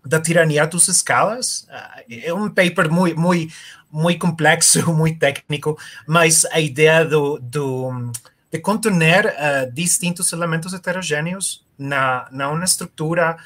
da 0.05 0.19
tirania 0.21 0.65
dos 0.65 0.87
escalas. 0.87 1.67
Uh, 1.69 2.23
é 2.23 2.33
um 2.33 2.49
paper 2.49 2.89
muito, 2.89 3.19
muito, 3.19 3.53
muito 3.91 4.19
complexo, 4.19 4.87
muito 4.93 5.19
técnico, 5.19 5.77
mas 6.07 6.45
a 6.45 6.59
ideia 6.59 7.03
do, 7.03 7.37
do 7.39 8.11
de 8.51 8.59
contener 8.59 9.25
uh, 9.27 9.71
distintos 9.71 10.31
elementos 10.31 10.73
heterogêneos 10.73 11.65
na, 11.77 12.27
na 12.31 12.49
uma 12.49 12.65
estrutura 12.65 13.37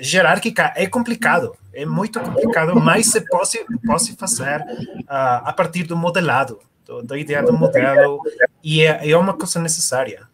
jerárquica 0.00 0.72
é 0.76 0.86
complicado, 0.86 1.52
é 1.78 1.86
muito 1.86 2.18
complicado, 2.18 2.74
mas 2.74 3.06
se 3.06 3.20
pode, 3.20 3.64
pode 3.86 4.16
fazer 4.16 4.60
uh, 4.60 5.44
a 5.44 5.52
partir 5.52 5.84
do 5.84 5.96
modelado, 5.96 6.58
do, 6.84 7.04
da 7.04 7.16
ideia 7.16 7.40
do 7.40 7.52
modelo, 7.52 8.20
e 8.64 8.82
é, 8.82 9.08
é 9.08 9.16
uma 9.16 9.34
coisa 9.34 9.60
necessária. 9.60 10.28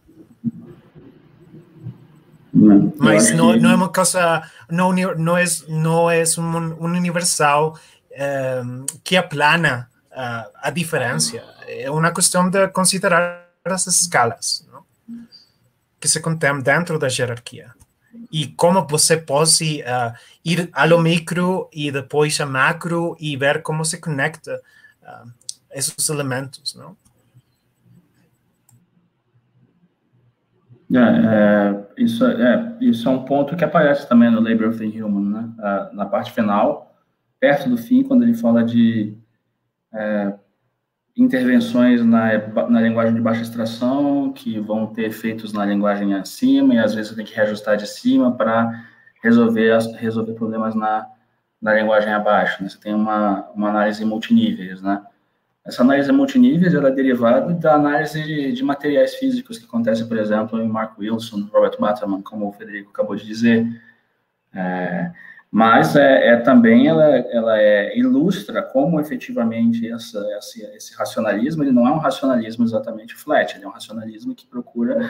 Mas 2.97 3.31
não, 3.31 3.55
não 3.57 3.69
é 3.69 3.75
uma 3.75 3.89
coisa, 3.89 4.41
não, 4.71 4.91
não 4.91 5.37
é, 5.37 5.45
não 5.67 6.09
é 6.09 6.23
um, 6.39 6.85
um 6.85 6.85
universal 6.85 7.77
um, 8.63 8.85
que 9.03 9.15
aplana 9.15 9.87
uh, 10.11 10.49
a 10.63 10.71
diferença. 10.71 11.43
É 11.67 11.91
uma 11.91 12.11
questão 12.11 12.49
de 12.49 12.67
considerar 12.69 13.45
as 13.65 13.85
escalas 13.85 14.67
não? 14.71 14.83
que 15.99 16.07
se 16.07 16.19
contém 16.19 16.59
dentro 16.59 16.97
da 16.97 17.09
jerarquia 17.09 17.71
e 18.31 18.47
como 18.47 18.85
você 18.87 19.17
pode 19.17 19.81
uh, 19.81 20.13
ir 20.43 20.69
ao 20.73 21.01
micro 21.01 21.69
e 21.73 21.91
depois 21.91 22.39
a 22.39 22.45
macro 22.45 23.15
e 23.19 23.35
ver 23.37 23.61
como 23.61 23.83
se 23.85 23.99
conecta 23.99 24.61
uh, 25.03 25.31
esses 25.71 26.09
elementos, 26.09 26.75
não? 26.75 26.95
É, 30.93 30.97
é, 30.97 31.85
isso, 31.97 32.25
é, 32.25 32.77
isso 32.79 33.09
é 33.09 33.11
um 33.11 33.25
ponto 33.25 33.55
que 33.55 33.63
aparece 33.63 34.07
também 34.07 34.29
no 34.29 34.39
Labor 34.39 34.69
of 34.69 34.77
the 34.77 35.03
Human, 35.03 35.31
né? 35.31 35.49
Uh, 35.57 35.95
na 35.95 36.05
parte 36.05 36.31
final, 36.31 36.95
perto 37.39 37.69
do 37.69 37.77
fim, 37.77 38.03
quando 38.03 38.23
ele 38.23 38.35
fala 38.35 38.63
de 38.63 39.17
é, 39.93 40.33
intervenções 41.17 42.03
na, 42.03 42.37
na 42.69 42.81
linguagem 42.81 43.13
de 43.13 43.21
baixa 43.21 43.41
extração, 43.41 44.33
que 44.33 44.59
vão 44.59 44.87
ter 44.87 45.05
efeitos 45.05 45.53
na 45.53 45.65
linguagem 45.65 46.13
acima, 46.13 46.75
e 46.75 46.79
às 46.79 46.93
vezes 46.93 47.11
você 47.11 47.15
tem 47.15 47.25
que 47.25 47.33
reajustar 47.33 47.77
de 47.77 47.87
cima 47.87 48.35
para 48.35 48.85
resolver, 49.23 49.77
resolver 49.97 50.33
problemas 50.33 50.75
na, 50.75 51.07
na 51.61 51.73
linguagem 51.73 52.13
abaixo. 52.13 52.61
Né? 52.61 52.69
Você 52.69 52.79
tem 52.79 52.93
uma, 52.93 53.49
uma 53.55 53.69
análise 53.69 54.03
multiníveis, 54.03 54.81
né? 54.81 55.01
Essa 55.65 55.81
análise 55.81 56.11
multinível 56.11 56.77
ela 56.77 56.89
é 56.89 56.91
derivada 56.91 57.51
da 57.55 57.73
análise 57.73 58.21
de, 58.21 58.51
de, 58.51 58.63
materiais 58.63 59.15
físicos 59.15 59.57
que 59.57 59.65
acontece, 59.65 60.07
por 60.07 60.15
exemplo, 60.15 60.61
em 60.61 60.67
Mark 60.67 60.95
Wilson, 60.99 61.49
Robert 61.51 61.79
Butterman, 61.79 62.21
como 62.21 62.47
o 62.47 62.51
Federico 62.51 62.91
acabou 62.91 63.15
de 63.15 63.25
dizer. 63.25 63.65
É, 64.53 65.11
mas 65.55 65.95
é, 65.95 66.31
é, 66.31 66.35
também 66.35 66.85
ela, 66.85 67.05
ela 67.05 67.57
é, 67.57 67.97
ilustra 67.97 68.61
como 68.61 68.99
efetivamente 68.99 69.89
essa, 69.89 70.19
esse, 70.37 70.61
esse 70.75 70.93
racionalismo 70.97 71.63
ele 71.63 71.71
não 71.71 71.87
é 71.87 71.91
um 71.91 71.97
racionalismo 71.97 72.65
exatamente 72.65 73.15
flat, 73.15 73.55
ele 73.55 73.63
é 73.63 73.67
um 73.69 73.71
racionalismo 73.71 74.35
que 74.35 74.45
procura 74.45 75.09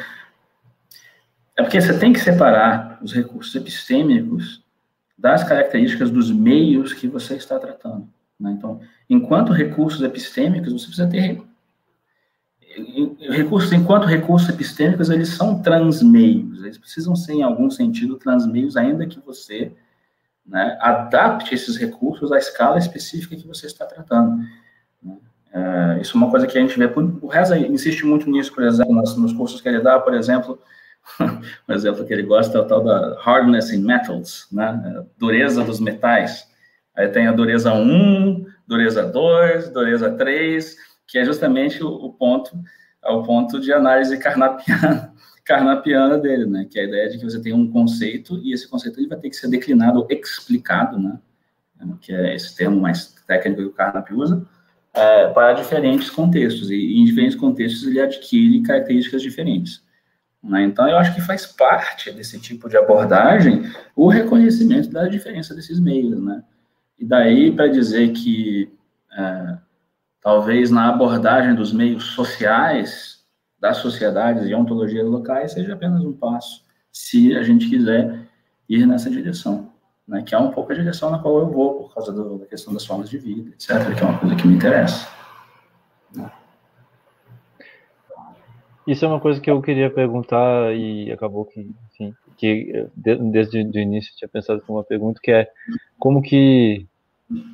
é 1.58 1.64
porque 1.64 1.82
você 1.82 1.98
tem 1.98 2.14
que 2.14 2.20
separar 2.20 3.00
os 3.02 3.12
recursos 3.12 3.56
epistêmicos 3.56 4.64
das 5.18 5.44
características 5.44 6.12
dos 6.12 6.32
meios 6.32 6.94
que 6.94 7.08
você 7.08 7.34
está 7.38 7.58
tratando. 7.58 8.08
Né? 8.40 8.52
Então, 8.52 8.80
enquanto 9.10 9.52
recursos 9.52 10.04
epistêmicos, 10.04 10.72
você 10.72 10.86
precisa 10.86 11.08
ter 11.08 11.42
recursos, 13.32 13.74
enquanto 13.74 14.06
recursos 14.06 14.48
epistêmicos, 14.48 15.10
eles 15.10 15.30
são 15.30 15.60
transmeios, 15.64 16.64
eles 16.64 16.78
precisam 16.78 17.16
ser, 17.16 17.34
em 17.34 17.42
algum 17.42 17.72
sentido, 17.72 18.18
transmeios, 18.18 18.78
ainda 18.78 19.08
que 19.08 19.20
você 19.22 19.72
né, 20.46 20.78
adapte 20.80 21.56
esses 21.56 21.78
recursos 21.78 22.32
à 22.32 22.38
escala 22.38 22.78
específica 22.78 23.36
que 23.36 23.48
você 23.48 23.66
está 23.66 23.86
tratando. 23.86 24.38
Né? 25.02 25.18
É, 25.52 26.02
isso 26.02 26.16
é 26.16 26.22
uma 26.22 26.30
coisa 26.30 26.46
que 26.46 26.58
a 26.58 26.62
gente 26.62 26.78
vê, 26.78 26.86
o 26.86 27.28
Reza 27.28 27.58
insiste 27.58 28.06
muito 28.06 28.30
nisso, 28.30 28.54
por 28.54 28.64
exemplo, 28.64 28.94
nos, 28.94 29.16
nos 29.18 29.34
cursos 29.34 29.60
que 29.62 29.68
ele 29.68 29.82
dá, 29.82 30.00
por 30.00 30.14
exemplo, 30.14 30.60
um 31.68 31.74
exemplo 31.74 32.06
que 32.06 32.14
ele 32.14 32.24
gosta 32.24 32.58
é 32.58 32.62
o 32.62 32.66
tal 32.66 32.84
da 32.84 33.20
hardness 33.22 33.72
in 33.72 33.82
metals, 33.84 34.48
né, 34.52 35.06
dureza 35.18 35.64
dos 35.64 35.80
metais. 35.80 36.48
Aí 36.96 37.08
tem 37.10 37.28
a 37.28 37.32
dureza 37.32 37.74
1, 37.74 38.46
dureza 38.68 39.04
2, 39.04 39.70
dureza 39.70 40.12
3, 40.12 40.76
que 41.08 41.18
é 41.18 41.26
justamente 41.26 41.84
o, 41.84 41.90
o 41.90 42.14
ponto, 42.14 42.52
é 43.04 43.12
o 43.12 43.24
ponto 43.24 43.60
de 43.60 43.74
análise 43.74 44.18
carnapiana, 44.18 45.14
carnapiana 45.46 46.18
dele, 46.18 46.48
né? 46.48 46.68
Que 46.70 46.80
é 46.80 46.82
a 46.82 46.86
ideia 46.86 47.10
de 47.10 47.20
que 47.20 47.24
você 47.24 47.40
tem 47.40 47.54
um 47.54 47.72
conceito 47.72 48.38
e 48.44 48.52
esse 48.52 48.68
conceito 48.68 49.00
ele 49.00 49.08
vai 49.08 49.20
ter 49.20 49.30
que 49.30 49.36
ser 49.36 49.48
declinado, 49.48 50.06
explicado, 50.10 51.00
né? 51.00 51.20
Que 52.02 52.14
é 52.14 52.36
esse 52.36 52.56
termo 52.56 52.82
mais 52.82 53.14
técnico 53.28 53.62
que 53.62 53.68
o 53.68 53.72
Carnap 53.72 54.12
usa, 54.12 54.46
é, 54.94 55.28
para 55.28 55.54
diferentes 55.54 56.10
contextos. 56.10 56.72
E, 56.72 56.76
e 56.76 57.00
em 57.00 57.06
diferentes 57.06 57.38
contextos 57.38 57.88
ele 57.88 58.00
adquire 58.02 58.62
características 58.64 59.22
diferentes. 59.22 59.84
Né? 60.44 60.64
Então, 60.64 60.88
eu 60.88 60.98
acho 60.98 61.14
que 61.14 61.22
faz 61.22 61.46
parte 61.46 62.12
desse 62.12 62.40
tipo 62.40 62.68
de 62.68 62.78
abordagem 62.78 63.64
o 63.96 64.08
reconhecimento 64.08 64.90
da 64.90 65.08
diferença 65.08 65.54
desses 65.56 65.80
meios, 65.80 66.20
né? 66.22 66.44
E 66.98 67.06
daí 67.06 67.52
para 67.52 67.68
dizer 67.68 68.12
que 68.14 68.72
é, 69.12 69.58
talvez 70.22 70.72
na 70.72 70.90
abordagem 70.90 71.54
dos 71.54 71.74
meios 71.74 72.06
sociais 72.14 73.15
das 73.60 73.78
sociedades 73.78 74.48
e 74.48 74.54
ontologias 74.54 75.06
locais 75.06 75.54
seja 75.54 75.74
apenas 75.74 76.04
um 76.04 76.14
passo, 76.14 76.64
se 76.92 77.36
a 77.36 77.44
gente 77.44 77.70
quiser 77.70 78.28
ir 78.70 78.86
nessa 78.86 79.10
direção, 79.10 79.72
né? 80.08 80.24
Que 80.24 80.36
é 80.36 80.38
um 80.38 80.52
pouco 80.52 80.72
a 80.72 80.76
direção 80.76 81.10
na 81.10 81.20
qual 81.20 81.40
eu 81.40 81.50
vou 81.50 81.84
por 81.84 81.94
causa 81.94 82.12
do, 82.12 82.38
da 82.40 82.46
questão 82.46 82.74
das 82.74 82.86
formas 82.86 83.10
de 83.10 83.18
vida, 83.18 83.50
etc. 83.50 83.96
Que 83.96 84.04
é 84.04 84.06
uma 84.06 84.20
coisa 84.20 84.36
que 84.36 84.48
me 84.48 84.56
interessa. 84.56 85.08
Né? 86.16 86.32
Isso 88.88 89.04
é 89.04 89.08
uma 89.08 89.20
coisa 89.20 89.42
que 89.42 89.50
eu 89.50 89.62
queria 89.62 89.90
perguntar 89.90 90.76
e 90.76 91.12
acabou 91.12 91.46
que, 91.46 91.72
enfim, 91.92 92.14
que 92.38 92.88
desde 92.96 93.60
o 93.60 93.80
início 93.80 94.12
eu 94.12 94.18
tinha 94.18 94.30
pensado 94.30 94.62
com 94.62 94.74
uma 94.74 94.84
pergunta 94.84 95.20
que 95.24 95.32
é 95.32 95.50
como 95.98 96.22
que 96.22 96.86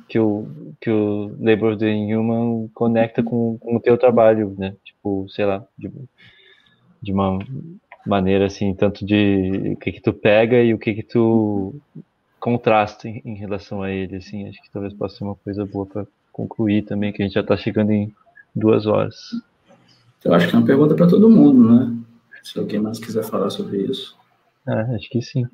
que 0.06 0.18
o 0.18 0.46
que 0.78 0.90
o 0.90 1.34
Labor 1.40 1.72
of 1.72 1.78
the 1.78 1.88
Inhuman 1.88 2.68
conecta 2.74 3.22
com, 3.22 3.56
com 3.58 3.76
o 3.76 3.80
teu 3.80 3.96
trabalho, 3.96 4.54
né? 4.58 4.76
Tipo, 5.02 5.26
sei 5.28 5.44
lá, 5.44 5.66
de, 5.76 5.90
de 7.02 7.12
uma 7.12 7.40
maneira 8.06 8.46
assim, 8.46 8.72
tanto 8.72 9.04
de 9.04 9.72
o 9.74 9.76
que 9.76 9.90
que 9.90 10.00
tu 10.00 10.12
pega 10.12 10.62
e 10.62 10.72
o 10.72 10.78
que 10.78 10.94
que 10.94 11.02
tu 11.02 11.74
contrasta 12.38 13.08
em, 13.08 13.20
em 13.24 13.34
relação 13.34 13.82
a 13.82 13.90
ele, 13.90 14.14
assim, 14.16 14.48
acho 14.48 14.62
que 14.62 14.70
talvez 14.70 14.94
possa 14.94 15.16
ser 15.16 15.24
uma 15.24 15.34
coisa 15.34 15.66
boa 15.66 15.86
para 15.86 16.06
concluir 16.30 16.82
também, 16.82 17.12
que 17.12 17.20
a 17.20 17.26
gente 17.26 17.34
já 17.34 17.40
está 17.40 17.56
chegando 17.56 17.90
em 17.90 18.14
duas 18.54 18.86
horas. 18.86 19.16
Eu 20.24 20.32
acho 20.34 20.48
que 20.48 20.54
é 20.54 20.58
uma 20.58 20.66
pergunta 20.66 20.94
para 20.94 21.08
todo 21.08 21.28
mundo, 21.28 21.68
né? 21.68 21.96
Se 22.44 22.60
alguém 22.60 22.78
mais 22.78 23.00
quiser 23.00 23.24
falar 23.24 23.50
sobre 23.50 23.78
isso. 23.78 24.16
É, 24.68 24.94
acho 24.94 25.10
que 25.10 25.20
sim. 25.20 25.44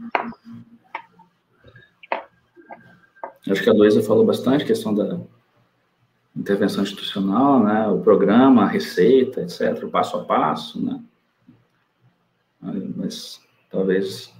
Acho 3.50 3.62
que 3.62 3.70
a 3.70 3.72
Luísa 3.72 4.02
falou 4.02 4.26
bastante, 4.26 4.66
questão 4.66 4.94
da 4.94 5.18
intervenção 6.36 6.82
institucional, 6.82 7.62
né? 7.62 7.86
O 7.88 8.00
programa, 8.00 8.64
a 8.64 8.68
receita, 8.68 9.42
etc., 9.42 9.82
o 9.84 9.90
passo 9.90 10.16
a 10.16 10.24
passo, 10.24 10.84
né? 10.84 11.00
Mas 12.96 13.40
talvez, 13.70 14.32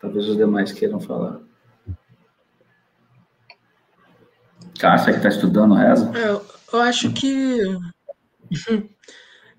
talvez 0.00 0.28
os 0.28 0.36
demais 0.36 0.72
queiram 0.72 1.00
falar. 1.00 1.40
Cássia, 4.78 5.12
que 5.12 5.18
está 5.18 5.28
estudando 5.28 5.74
reza? 5.74 6.12
É, 6.16 6.30
eu 6.72 6.80
acho 6.80 7.12
que 7.12 7.60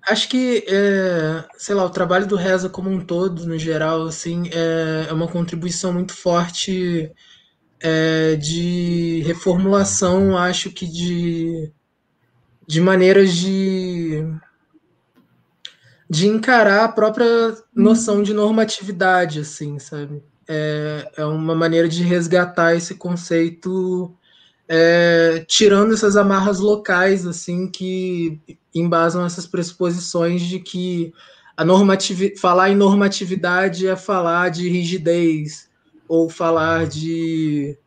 Acho 0.08 0.28
que, 0.28 0.64
é, 0.66 1.44
sei 1.58 1.74
lá, 1.74 1.84
o 1.84 1.90
trabalho 1.90 2.26
do 2.26 2.36
Reza 2.36 2.68
como 2.68 2.88
um 2.90 3.04
todo, 3.04 3.46
no 3.46 3.58
geral, 3.58 4.06
assim, 4.06 4.48
é, 4.52 5.06
é 5.08 5.12
uma 5.12 5.28
contribuição 5.28 5.92
muito 5.92 6.14
forte 6.14 7.12
é, 7.80 8.36
de 8.36 9.22
reformulação, 9.26 10.36
acho 10.36 10.70
que 10.70 10.86
de, 10.86 11.72
de 12.66 12.80
maneiras 12.80 13.32
de, 13.32 14.22
de 16.08 16.26
encarar 16.26 16.84
a 16.84 16.88
própria 16.88 17.56
noção 17.74 18.22
de 18.22 18.34
normatividade, 18.34 19.40
assim, 19.40 19.78
sabe? 19.78 20.22
É, 20.46 21.10
é 21.16 21.24
uma 21.24 21.54
maneira 21.54 21.88
de 21.88 22.02
resgatar 22.02 22.74
esse 22.74 22.96
conceito 22.96 24.14
é, 24.68 25.44
tirando 25.48 25.94
essas 25.94 26.16
amarras 26.16 26.58
locais, 26.60 27.26
assim, 27.26 27.68
que 27.68 28.40
embasam 28.74 29.24
essas 29.24 29.46
pressuposições 29.46 30.42
de 30.42 30.60
que 30.60 31.12
a 31.56 31.64
normativi 31.64 32.36
falar 32.36 32.70
em 32.70 32.76
normatividade 32.76 33.86
é 33.86 33.96
falar 33.96 34.50
de 34.50 34.68
rigidez 34.68 35.69
ou 36.10 36.28
falar 36.28 36.88
de, 36.88 37.78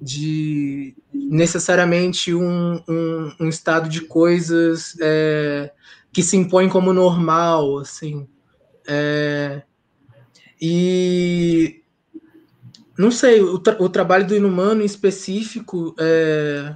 de 0.00 0.96
necessariamente 1.14 2.34
um, 2.34 2.82
um, 2.88 3.32
um 3.38 3.48
estado 3.48 3.88
de 3.88 4.00
coisas 4.00 4.96
é, 5.00 5.70
que 6.12 6.20
se 6.20 6.36
impõe 6.36 6.68
como 6.68 6.92
normal, 6.92 7.78
assim. 7.78 8.28
É, 8.84 9.62
e 10.60 11.84
não 12.98 13.12
sei, 13.12 13.42
o, 13.42 13.60
tra 13.60 13.80
o, 13.80 13.88
trabalho 13.88 14.26
do 14.26 14.34
Inumano 14.34 14.82
em 14.82 14.84
específico, 14.84 15.94
é, 16.00 16.74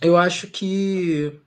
eu 0.00 0.16
acho 0.16 0.46
que 0.46 1.38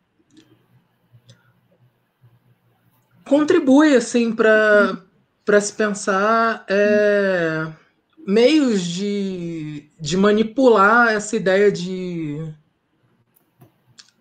contribui 3.28 3.96
assim 3.96 4.32
para 4.32 5.60
se 5.60 5.74
pensar 5.74 6.64
é, 6.70 7.81
meios 8.26 8.82
de, 8.84 9.90
de 10.00 10.18
manipular 10.18 11.10
essa 11.10 11.36
ideia 11.36 11.72
de, 11.72 12.38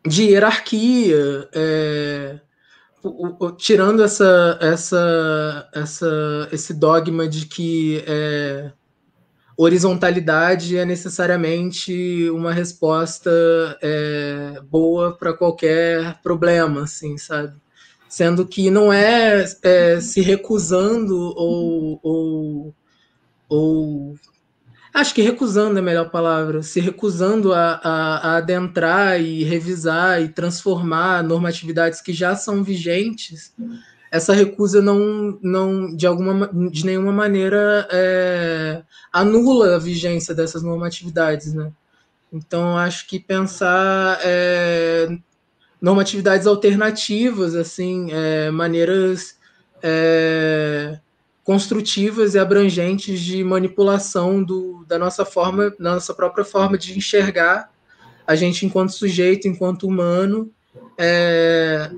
de 0.07 0.25
hierarquia, 0.25 1.49
é, 1.53 2.41
o, 3.03 3.47
o, 3.47 3.53
tirando 3.53 4.03
essa, 4.03 4.59
essa, 4.61 5.69
essa, 5.75 6.49
esse 6.53 6.75
dogma 6.75 7.29
de 7.29 7.47
que 7.47 8.03
é, 8.07 8.73
horizontalidade 9.57 10.77
é 10.77 10.85
necessariamente 10.85 12.29
uma 12.31 12.53
resposta 12.53 13.31
é, 13.83 14.61
boa 14.71 15.17
para 15.17 15.33
qualquer 15.33 16.21
problema, 16.23 16.85
assim, 16.85 17.17
sabe? 17.19 17.55
sendo 18.11 18.45
que 18.45 18.71
não 18.71 18.93
é, 18.93 19.45
é 19.63 20.01
se 20.01 20.21
recusando 20.21 21.17
ou, 21.17 22.01
ou, 22.03 22.75
ou, 23.51 24.15
Acho 24.93 25.15
que 25.15 25.23
recusando 25.23 25.79
é 25.79 25.81
a 25.81 25.85
melhor 25.85 26.11
palavra, 26.11 26.63
se 26.63 26.81
recusando 26.81 27.53
a, 27.53 27.81
a, 27.83 28.17
a 28.17 28.37
adentrar 28.39 29.21
e 29.21 29.45
revisar 29.45 30.21
e 30.21 30.29
transformar 30.29 31.23
normatividades 31.23 32.01
que 32.01 32.13
já 32.13 32.35
são 32.35 32.65
vigentes, 32.65 33.55
essa 34.11 34.33
recusa 34.33 34.83
não, 34.83 35.39
não 35.41 35.95
de, 35.95 36.09
alguma, 36.09 36.51
de 36.71 36.85
nenhuma 36.85 37.13
maneira 37.13 37.87
é, 37.93 38.83
anula 39.13 39.77
a 39.77 39.79
vigência 39.79 40.35
dessas 40.35 40.65
normatividades, 40.65 41.55
né? 41.55 41.71
Então, 42.33 42.77
acho 42.77 43.07
que 43.07 43.21
pensar 43.21 44.19
é, 44.25 45.09
normatividades 45.81 46.49
alternativas, 46.49 47.55
assim, 47.55 48.09
é, 48.11 48.51
maneiras 48.51 49.37
é, 49.81 50.99
construtivas 51.51 52.37
e 52.37 52.39
abrangentes 52.39 53.21
de 53.21 53.43
manipulação 53.43 54.41
do, 54.41 54.85
da 54.87 54.97
nossa 54.97 55.25
forma, 55.25 55.71
da 55.81 55.95
nossa 55.95 56.15
própria 56.15 56.45
forma 56.45 56.79
de 56.79 56.97
enxergar 56.97 57.73
a 58.25 58.37
gente 58.37 58.65
enquanto 58.65 58.93
sujeito, 58.93 59.49
enquanto 59.49 59.85
humano, 59.85 60.53
é, 60.97 61.91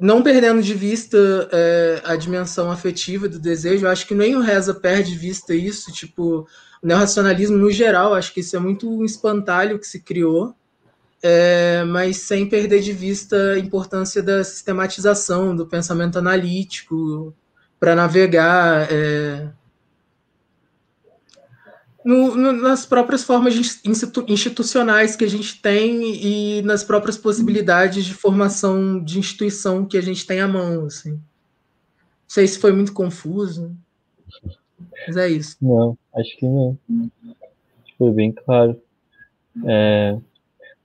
não 0.00 0.22
perdendo 0.22 0.62
de 0.62 0.72
vista 0.72 1.18
é, 1.52 2.00
a 2.06 2.16
dimensão 2.16 2.70
afetiva 2.70 3.28
do 3.28 3.38
desejo, 3.38 3.86
acho 3.86 4.06
que 4.06 4.14
nem 4.14 4.34
o 4.34 4.40
Reza 4.40 4.72
perde 4.72 5.12
de 5.12 5.18
vista 5.18 5.54
isso, 5.54 5.92
tipo, 5.92 6.48
o 6.82 6.86
neorracionalismo 6.86 7.58
no 7.58 7.70
geral, 7.70 8.14
acho 8.14 8.32
que 8.32 8.40
isso 8.40 8.56
é 8.56 8.58
muito 8.58 8.90
um 8.90 9.04
espantalho 9.04 9.78
que 9.78 9.86
se 9.86 10.00
criou, 10.00 10.54
é, 11.22 11.84
mas 11.84 12.16
sem 12.16 12.48
perder 12.48 12.80
de 12.80 12.94
vista 12.94 13.36
a 13.52 13.58
importância 13.58 14.22
da 14.22 14.42
sistematização, 14.42 15.54
do 15.54 15.66
pensamento 15.66 16.18
analítico, 16.18 17.34
para 17.78 17.94
navegar 17.94 18.88
é, 18.90 19.48
no, 22.04 22.34
no, 22.34 22.52
nas 22.52 22.86
próprias 22.86 23.22
formas 23.22 23.54
institucionais 23.84 25.14
que 25.14 25.24
a 25.24 25.28
gente 25.28 25.60
tem 25.60 26.14
e 26.14 26.62
nas 26.62 26.82
próprias 26.82 27.18
possibilidades 27.18 28.04
de 28.04 28.14
formação 28.14 29.02
de 29.02 29.18
instituição 29.18 29.84
que 29.84 29.98
a 29.98 30.00
gente 30.00 30.26
tem 30.26 30.40
à 30.40 30.48
mão. 30.48 30.86
Assim. 30.86 31.12
Não 31.12 31.20
sei 32.26 32.46
se 32.46 32.58
foi 32.58 32.72
muito 32.72 32.92
confuso, 32.92 33.76
mas 35.06 35.16
é 35.16 35.28
isso. 35.28 35.56
Não, 35.60 35.98
acho 36.14 36.36
que 36.38 36.46
não. 36.46 36.78
Foi 37.98 38.10
bem 38.12 38.32
claro. 38.32 38.80
É, 39.66 40.16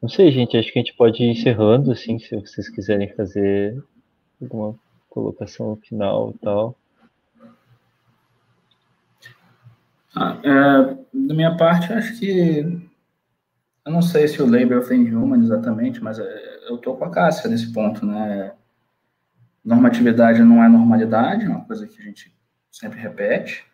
não 0.02 0.10
sei, 0.10 0.30
gente, 0.32 0.58
acho 0.58 0.74
que 0.74 0.80
a 0.80 0.82
gente 0.82 0.96
pode 0.98 1.24
ir 1.24 1.30
encerrando, 1.30 1.92
assim, 1.92 2.20
se 2.20 2.36
vocês 2.36 2.68
quiserem 2.68 3.14
fazer 3.14 3.82
alguma 4.42 4.76
colocação 5.10 5.78
final 5.78 6.32
e 6.36 6.40
tal. 6.40 6.76
Ah, 10.16 10.38
é, 10.44 10.98
da 11.28 11.34
minha 11.34 11.56
parte, 11.58 11.92
acho 11.92 12.18
que. 12.20 12.82
Eu 13.86 13.92
não 13.92 14.02
sei 14.02 14.28
se 14.28 14.42
o 14.42 14.50
label 14.50 14.80
ofende 14.80 15.14
Human 15.14 15.42
exatamente, 15.44 16.02
mas 16.02 16.18
é, 16.18 16.60
eu 16.70 16.76
estou 16.76 16.96
com 16.96 17.06
a 17.06 17.12
Cássia 17.12 17.50
nesse 17.50 17.74
ponto, 17.74 18.06
né? 18.06 18.54
Normatividade 19.64 20.42
não 20.42 20.64
é 20.64 20.70
normalidade, 20.70 21.46
é 21.46 21.50
uma 21.50 21.66
coisa 21.66 21.88
que 21.88 22.02
a 22.02 22.06
gente 22.06 22.34
sempre 22.72 23.00
repete. 23.00 23.66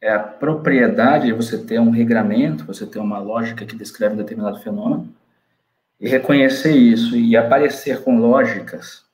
É 0.00 0.12
a 0.12 0.18
propriedade 0.18 1.26
de 1.26 1.32
você 1.32 1.58
ter 1.58 1.80
um 1.80 1.90
regramento, 1.90 2.64
você 2.64 2.86
ter 2.86 2.98
uma 2.98 3.18
lógica 3.18 3.66
que 3.66 3.76
descreve 3.76 4.14
um 4.14 4.18
determinado 4.18 4.60
fenômeno, 4.60 5.12
e 5.98 6.08
reconhecer 6.08 6.72
isso 6.72 7.16
e 7.16 7.36
aparecer 7.36 8.02
com 8.02 8.18
lógicas 8.18 9.04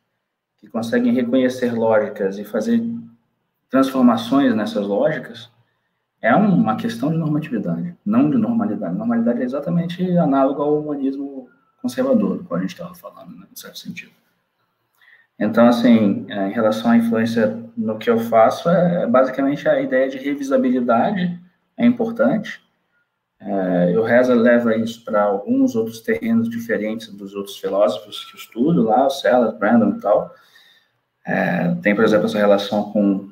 que 0.58 0.68
conseguem 0.68 1.12
reconhecer 1.12 1.72
lógicas 1.72 2.38
e 2.38 2.44
fazer 2.44 2.82
transformações 3.68 4.54
nessas 4.54 4.86
lógicas, 4.86 5.50
é 6.23 6.35
uma 6.36 6.77
questão 6.77 7.11
de 7.11 7.19
normatividade, 7.19 7.97
não 8.07 8.31
de 8.31 8.39
normalidade. 8.39 8.97
Normalidade 8.97 9.43
é 9.43 9.44
exatamente 9.44 10.16
análogo 10.16 10.62
ao 10.62 10.81
humanismo 10.81 11.49
conservador, 11.82 12.39
do 12.39 12.44
qual 12.44 12.59
a 12.59 12.62
gente 12.62 12.74
estava 12.74 12.94
falando, 12.94 13.36
né, 13.36 13.47
em 13.53 13.57
certo 13.57 13.81
sentido. 13.81 14.12
Então, 15.36 15.66
assim, 15.66 16.24
é, 16.28 16.49
em 16.49 16.53
relação 16.53 16.93
à 16.93 16.97
influência 16.97 17.61
no 17.77 17.99
que 17.99 18.09
eu 18.09 18.20
faço, 18.20 18.70
é, 18.70 19.03
é 19.03 19.07
basicamente 19.09 19.69
a 19.69 19.81
ideia 19.81 20.09
de 20.09 20.16
revisabilidade 20.16 21.40
é 21.77 21.85
importante. 21.85 22.62
É, 23.40 23.99
o 23.99 24.05
Reza 24.05 24.35
leva 24.35 24.77
isso 24.77 25.05
para 25.05 25.24
alguns 25.24 25.74
outros 25.74 26.01
terrenos 26.01 26.49
diferentes 26.49 27.09
dos 27.09 27.35
outros 27.35 27.59
filósofos 27.59 28.24
que 28.27 28.36
eu 28.36 28.39
estudo 28.39 28.85
lá, 28.85 29.07
o 29.07 29.11
Sellers, 29.11 29.59
Brandon 29.59 29.97
e 29.97 30.01
tal. 30.01 30.32
É, 31.27 31.74
tem, 31.82 31.97
por 31.97 32.05
exemplo, 32.05 32.27
essa 32.27 32.39
relação 32.39 32.93
com 32.93 33.31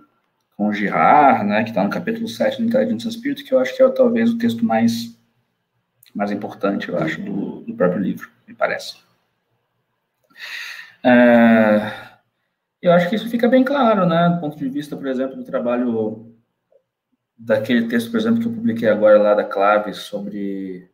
com 0.60 0.74
Girard, 0.74 1.46
né, 1.46 1.62
que 1.62 1.70
está 1.70 1.82
no 1.82 1.88
capítulo 1.88 2.28
7 2.28 2.58
do 2.58 2.68
Intelligence 2.68 3.08
and 3.08 3.12
Spirit, 3.12 3.42
que 3.44 3.54
eu 3.54 3.58
acho 3.58 3.74
que 3.74 3.82
é 3.82 3.88
talvez 3.88 4.30
o 4.30 4.36
texto 4.36 4.62
mais, 4.62 5.18
mais 6.14 6.30
importante, 6.30 6.90
eu 6.90 6.98
acho, 6.98 7.18
do, 7.22 7.62
do 7.62 7.74
próprio 7.74 7.98
livro, 7.98 8.28
me 8.46 8.52
parece. 8.52 8.98
É, 11.02 11.90
eu 12.82 12.92
acho 12.92 13.08
que 13.08 13.16
isso 13.16 13.30
fica 13.30 13.48
bem 13.48 13.64
claro, 13.64 14.04
né, 14.04 14.28
do 14.34 14.38
ponto 14.38 14.58
de 14.58 14.68
vista, 14.68 14.94
por 14.94 15.06
exemplo, 15.06 15.34
do 15.34 15.44
trabalho 15.44 16.30
daquele 17.38 17.88
texto, 17.88 18.10
por 18.10 18.20
exemplo, 18.20 18.40
que 18.40 18.46
eu 18.46 18.52
publiquei 18.52 18.90
agora 18.90 19.18
lá 19.18 19.32
da 19.32 19.44
Clave 19.44 19.94
sobre 19.94 20.90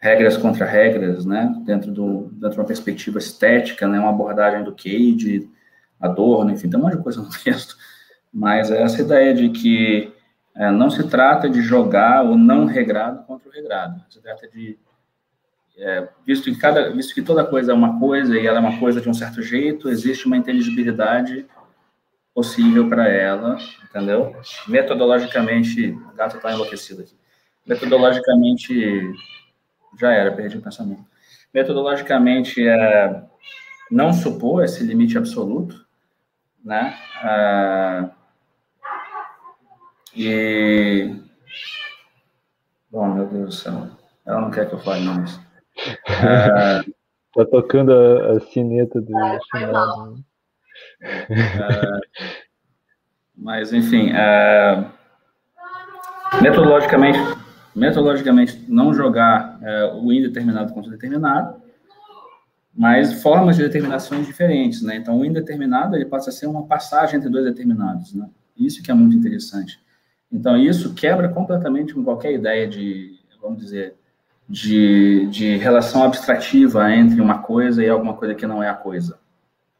regras 0.00 0.36
contra 0.36 0.64
regras, 0.64 1.26
né, 1.26 1.52
dentro, 1.64 1.90
do, 1.90 2.28
dentro 2.34 2.50
de 2.50 2.60
uma 2.60 2.66
perspectiva 2.66 3.18
estética, 3.18 3.88
né, 3.88 3.98
uma 3.98 4.10
abordagem 4.10 4.62
do 4.62 4.72
Cage, 4.72 5.50
Adorno, 5.98 6.52
enfim, 6.52 6.70
tem 6.70 6.78
um 6.78 6.84
monte 6.84 6.98
de 6.98 7.02
coisa 7.02 7.20
no 7.20 7.30
texto 7.42 7.76
mas 8.32 8.70
é 8.70 8.82
essa 8.82 9.02
ideia 9.02 9.34
de 9.34 9.50
que 9.50 10.12
é, 10.54 10.70
não 10.70 10.90
se 10.90 11.08
trata 11.08 11.48
de 11.48 11.60
jogar 11.60 12.24
o 12.24 12.36
não 12.36 12.64
regrado 12.64 13.24
contra 13.24 13.48
o 13.48 13.52
regrado, 13.52 14.02
se 14.08 14.20
trata 14.20 14.48
de 14.48 14.78
é, 15.76 16.08
visto 16.26 16.44
que 16.44 16.58
cada 16.58 16.90
visto 16.90 17.14
que 17.14 17.22
toda 17.22 17.44
coisa 17.44 17.72
é 17.72 17.74
uma 17.74 17.98
coisa 17.98 18.38
e 18.38 18.46
ela 18.46 18.58
é 18.58 18.60
uma 18.60 18.78
coisa 18.78 19.00
de 19.00 19.08
um 19.08 19.14
certo 19.14 19.42
jeito, 19.42 19.88
existe 19.88 20.26
uma 20.26 20.36
inteligibilidade 20.36 21.46
possível 22.34 22.88
para 22.88 23.08
ela, 23.08 23.58
entendeu? 23.84 24.34
Metodologicamente, 24.66 25.90
o 25.90 26.14
gato 26.14 26.36
está 26.36 26.52
enlouquecido 26.52 27.02
aqui. 27.02 27.14
Metodologicamente, 27.66 29.12
já 29.98 30.12
era, 30.12 30.32
perdi 30.32 30.56
o 30.56 30.62
pensamento. 30.62 31.04
Metodologicamente, 31.52 32.66
é, 32.66 33.22
não 33.90 34.12
supor 34.12 34.64
esse 34.64 34.82
limite 34.82 35.18
absoluto, 35.18 35.86
né? 36.64 36.98
Ah, 37.22 38.10
e. 40.16 41.14
Bom, 42.90 43.14
meu 43.14 43.26
Deus 43.26 43.44
do 43.46 43.52
céu. 43.52 43.88
Ela 44.26 44.40
não 44.40 44.50
quer 44.50 44.68
que 44.68 44.74
eu 44.74 44.78
fale 44.78 45.04
mais. 45.04 45.40
É... 46.06 46.82
tá 47.34 47.44
tocando 47.50 47.92
a, 47.92 48.36
a 48.36 48.40
sineta 48.40 49.00
do 49.00 49.12
chamado. 49.50 50.24
É... 51.02 52.00
Mas, 53.36 53.72
enfim. 53.72 54.10
É... 54.12 54.84
Metodologicamente, 56.40 57.18
metodologicamente, 57.74 58.64
não 58.68 58.94
jogar 58.94 59.58
é, 59.62 59.92
o 59.94 60.10
indeterminado 60.12 60.72
contra 60.72 60.88
o 60.88 60.92
determinado, 60.92 61.60
mas 62.74 63.22
formas 63.22 63.56
de 63.56 63.62
determinações 63.62 64.26
diferentes, 64.26 64.82
né? 64.82 64.96
Então, 64.96 65.18
o 65.18 65.24
indeterminado 65.24 65.94
ele 65.94 66.06
passa 66.06 66.30
a 66.30 66.32
ser 66.32 66.46
uma 66.46 66.66
passagem 66.66 67.16
entre 67.16 67.28
dois 67.28 67.44
determinados, 67.44 68.14
né? 68.14 68.28
Isso 68.56 68.82
que 68.82 68.90
é 68.90 68.94
muito 68.94 69.14
interessante. 69.16 69.78
Então, 70.32 70.56
isso 70.56 70.94
quebra 70.94 71.28
completamente 71.28 71.92
com 71.92 72.02
qualquer 72.02 72.32
ideia 72.32 72.66
de, 72.66 73.18
vamos 73.40 73.58
dizer, 73.58 73.94
de, 74.48 75.26
de 75.26 75.56
relação 75.56 76.02
abstrativa 76.02 76.90
entre 76.94 77.20
uma 77.20 77.38
coisa 77.38 77.84
e 77.84 77.88
alguma 77.88 78.14
coisa 78.14 78.34
que 78.34 78.46
não 78.46 78.62
é 78.62 78.68
a 78.68 78.74
coisa. 78.74 79.18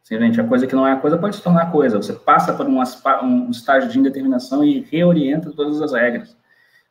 Simplesmente, 0.02 0.40
a 0.40 0.44
coisa 0.44 0.66
que 0.66 0.74
não 0.74 0.86
é 0.86 0.92
a 0.92 0.96
coisa 0.96 1.16
pode 1.16 1.36
se 1.36 1.42
tornar 1.42 1.70
coisa. 1.70 1.96
Você 1.96 2.12
passa 2.12 2.52
por 2.52 2.66
um, 2.66 2.80
um 2.80 3.50
estágio 3.50 3.88
de 3.88 3.98
indeterminação 3.98 4.62
e 4.62 4.80
reorienta 4.90 5.50
todas 5.52 5.80
as 5.80 5.92
regras. 5.92 6.36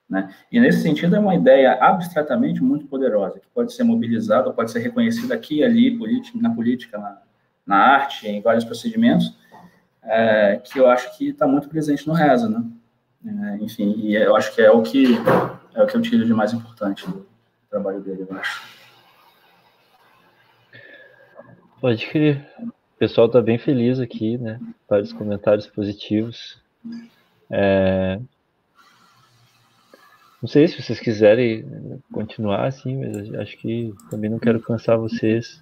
Né? 0.09 0.29
E, 0.51 0.59
nesse 0.59 0.81
sentido, 0.81 1.15
é 1.15 1.19
uma 1.19 1.35
ideia 1.35 1.77
abstratamente 1.79 2.63
muito 2.63 2.85
poderosa, 2.87 3.39
que 3.39 3.47
pode 3.53 3.73
ser 3.73 3.83
mobilizada, 3.83 4.51
pode 4.51 4.71
ser 4.71 4.79
reconhecida 4.79 5.35
aqui 5.35 5.59
e 5.59 5.63
ali, 5.63 5.97
na 6.35 6.49
política, 6.49 6.97
na, 6.97 7.21
na 7.65 7.77
arte, 7.77 8.27
em 8.27 8.41
vários 8.41 8.65
procedimentos, 8.65 9.37
é, 10.03 10.59
que 10.63 10.79
eu 10.79 10.89
acho 10.89 11.15
que 11.17 11.29
está 11.29 11.47
muito 11.47 11.69
presente 11.69 12.07
no 12.07 12.13
Reza, 12.13 12.49
né? 12.49 12.63
É, 13.25 13.57
enfim, 13.57 13.93
e 13.97 14.15
eu 14.15 14.35
acho 14.35 14.53
que 14.53 14.61
é 14.61 14.71
o 14.71 14.81
que 14.81 15.05
é 15.75 15.83
o 15.83 15.87
que 15.87 15.95
eu 15.95 16.01
tiro 16.01 16.25
de 16.25 16.33
mais 16.33 16.53
importante 16.53 17.07
do 17.07 17.25
trabalho 17.69 18.01
dele, 18.01 18.25
eu 18.27 18.37
acho. 18.37 18.63
Pode 21.79 22.05
crer. 22.07 22.47
O 22.59 22.97
pessoal 22.97 23.27
está 23.27 23.41
bem 23.41 23.57
feliz 23.57 23.99
aqui, 23.99 24.37
né? 24.37 24.59
Vários 24.89 25.13
comentários 25.13 25.67
positivos. 25.67 26.59
É... 27.49 28.19
Não 30.41 30.47
sei 30.47 30.67
se 30.67 30.81
vocês 30.81 30.99
quiserem 30.99 32.01
continuar 32.11 32.65
assim, 32.65 32.97
mas 32.97 33.33
acho 33.35 33.57
que 33.57 33.93
também 34.09 34.29
não 34.29 34.39
quero 34.39 34.59
cansar 34.59 34.97
vocês. 34.97 35.61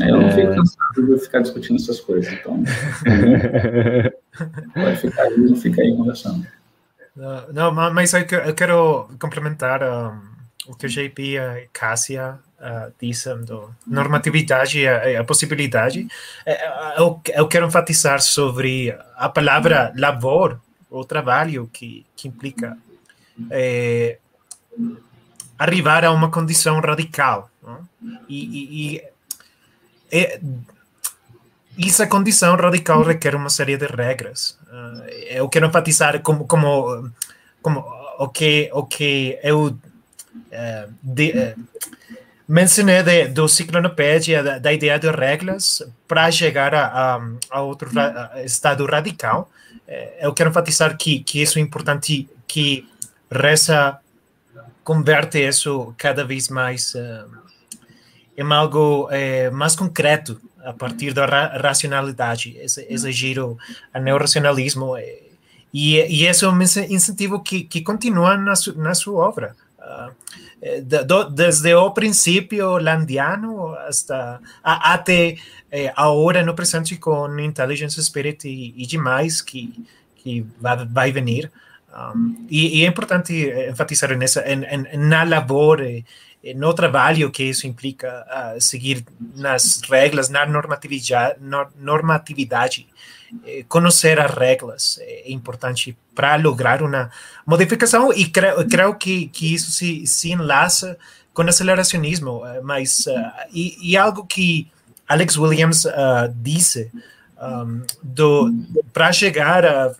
É, 0.00 0.10
eu 0.10 0.20
não 0.20 0.30
fico 0.30 0.54
cansado 0.54 1.06
de 1.06 1.18
ficar 1.18 1.40
discutindo 1.40 1.76
essas 1.76 2.00
coisas, 2.00 2.32
então. 2.32 2.62
pode 4.74 4.96
ficar 4.96 5.22
aí, 5.22 5.56
fica 5.56 5.82
aí 5.82 5.96
conversando. 5.96 6.46
Uh, 7.18 7.52
não, 7.52 7.72
mas 7.72 8.14
eu, 8.14 8.54
quero 8.54 9.10
complementar 9.18 9.82
um, 9.82 10.20
o 10.68 10.74
que 10.76 10.86
o 10.86 10.88
JP 10.88 11.36
e 11.36 11.68
Cássia 11.72 12.38
uh, 12.60 12.92
disseram 13.00 13.44
do 13.44 13.74
normatividade 13.84 14.78
e 14.78 14.86
a, 14.86 15.20
a, 15.20 15.24
possibilidade. 15.24 16.06
Eu, 16.96 17.20
eu 17.34 17.48
quero 17.48 17.66
enfatizar 17.66 18.20
sobre 18.20 18.96
a 19.16 19.28
palavra 19.28 19.92
labor, 19.96 20.60
o 20.88 21.04
trabalho 21.04 21.68
que, 21.72 22.06
que 22.14 22.28
implica 22.28 22.78
é, 23.50 24.18
arrivar 25.58 26.04
a 26.04 26.12
uma 26.12 26.30
condição 26.30 26.80
radical. 26.80 27.50
E, 28.28 28.44
e, 28.44 28.94
e 28.94 29.02
é, 30.10 30.40
essa 31.86 32.06
condição 32.06 32.56
radical 32.56 33.02
requer 33.02 33.34
uma 33.34 33.50
série 33.50 33.76
de 33.76 33.86
regras. 33.86 34.58
Uh, 34.66 35.08
eu 35.28 35.48
quero 35.48 35.66
enfatizar 35.66 36.20
como, 36.22 36.46
como, 36.46 37.10
como 37.62 37.84
o, 38.18 38.28
que, 38.28 38.70
o 38.72 38.84
que 38.84 39.38
eu 39.42 39.66
uh, 39.66 40.94
de, 41.02 41.30
uh, 41.30 41.64
mencionei 42.48 43.02
de, 43.02 43.28
do 43.28 43.48
ciclonopédia, 43.48 44.42
da, 44.42 44.58
da, 44.58 44.72
ideia 44.72 44.98
de 44.98 45.10
regras 45.10 45.82
para 46.06 46.30
chegar 46.30 46.74
a, 46.74 46.86
a, 46.86 47.20
a 47.50 47.60
outro 47.60 47.90
ra, 47.94 48.32
estado 48.44 48.84
radical. 48.86 49.50
Eu 50.20 50.34
quero 50.34 50.50
enfatizar 50.50 50.98
que, 50.98 51.20
que 51.20 51.40
isso 51.40 51.58
é 51.58 51.62
importante, 51.62 52.28
que 52.46 52.86
Reza 53.30 53.98
converte 54.88 55.38
isso 55.38 55.94
cada 55.98 56.24
vez 56.24 56.48
mais 56.48 56.94
uh, 56.94 57.28
em 58.36 58.52
algo 58.52 59.06
uh, 59.08 59.52
mais 59.52 59.76
concreto 59.76 60.40
a 60.64 60.72
partir 60.72 61.12
da 61.12 61.26
ra 61.26 61.58
racionalidade, 61.58 62.56
esse, 62.58 62.86
esse 62.88 63.12
giro 63.12 63.58
ao 63.92 64.02
neorracionalismo. 64.02 64.96
E, 64.98 66.00
e 66.08 66.26
esse 66.26 66.44
é 66.44 66.48
um 66.48 66.62
incentivo 66.62 67.40
que, 67.40 67.62
que 67.64 67.82
continua 67.82 68.36
na, 68.36 68.56
su, 68.56 68.76
na 68.78 68.94
sua 68.94 69.28
obra. 69.28 69.56
Uh, 69.78 70.12
de, 70.82 71.04
do, 71.04 71.30
desde 71.30 71.74
o 71.74 71.90
princípio 71.92 72.78
landiano 72.78 73.74
hasta, 73.86 74.40
a, 74.62 74.94
até 74.94 75.36
eh, 75.70 75.92
agora 75.94 76.42
no 76.42 76.54
presente 76.54 76.96
com 76.96 77.38
Intelligence 77.38 78.02
Spirit 78.02 78.48
e, 78.48 78.74
e 78.76 78.86
demais 78.86 79.40
que, 79.40 79.72
que 80.16 80.44
vai, 80.60 80.84
vai 80.84 81.12
vir. 81.12 81.50
Um, 81.94 82.46
e, 82.50 82.80
e, 82.80 82.84
é 82.84 82.88
importante 82.88 83.32
enfatizar 83.68 84.16
nessa, 84.16 84.42
en, 84.46 84.64
en, 84.64 85.08
na 85.08 85.24
labor, 85.24 85.80
eh, 85.80 86.04
no 86.54 86.72
trabalho 86.72 87.30
que 87.30 87.42
isso 87.44 87.66
implica 87.66 88.24
uh, 88.26 88.60
seguir 88.60 89.04
nas 89.36 89.80
regras, 89.88 90.28
na 90.28 90.46
normatividade, 90.46 91.38
normatividade 91.76 92.86
eh, 93.44 93.64
conhecer 93.68 94.18
as 94.18 94.30
regras 94.30 94.98
é 95.02 95.30
importante 95.30 95.96
para 96.14 96.36
lograr 96.36 96.82
uma 96.82 97.10
modificação 97.46 98.12
e 98.12 98.26
creio, 98.26 98.94
que, 98.94 99.28
que 99.28 99.52
isso 99.54 99.70
se, 99.70 100.06
se 100.06 100.30
enlaça 100.30 100.96
com 101.34 101.42
o 101.42 101.48
aceleracionismo, 101.48 102.46
eh, 102.46 102.60
mas 102.62 103.06
uh, 103.06 103.12
e, 103.52 103.92
e, 103.92 103.96
algo 103.96 104.24
que 104.26 104.70
Alex 105.06 105.36
Williams 105.36 105.84
uh, 105.84 106.32
disse 106.36 106.90
um, 107.40 107.82
para 108.92 109.12
chegar 109.12 109.64
a 109.64 109.94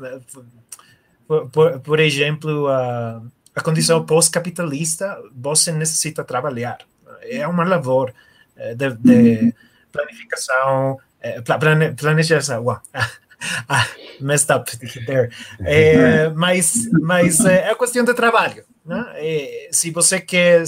por, 1.52 1.80
por 1.80 2.00
exemplo, 2.00 2.66
a, 2.68 3.20
a 3.58 3.60
condição 3.60 4.06
pós-capitalista, 4.06 5.20
você 5.34 5.72
necessita 5.72 6.22
trabalhar. 6.22 6.78
É 7.22 7.46
uma 7.46 7.64
labor 7.64 8.14
eh, 8.56 8.72
de, 8.74 8.90
de 8.94 9.54
planificação, 9.90 10.96
eh, 11.20 11.40
plane, 11.40 11.92
planejação. 11.92 12.62
Wow. 12.62 12.78
ah, 13.68 13.86
messed 14.20 14.52
up 14.52 14.70
there. 15.06 15.30
É, 15.60 16.28
mas, 16.30 16.88
mas 17.02 17.44
é, 17.44 17.68
é 17.68 17.74
questão 17.74 18.04
de 18.04 18.14
trabalho. 18.14 18.64
Né? 18.86 19.04
É, 19.16 19.68
se 19.72 19.90
você 19.90 20.20
quer 20.20 20.62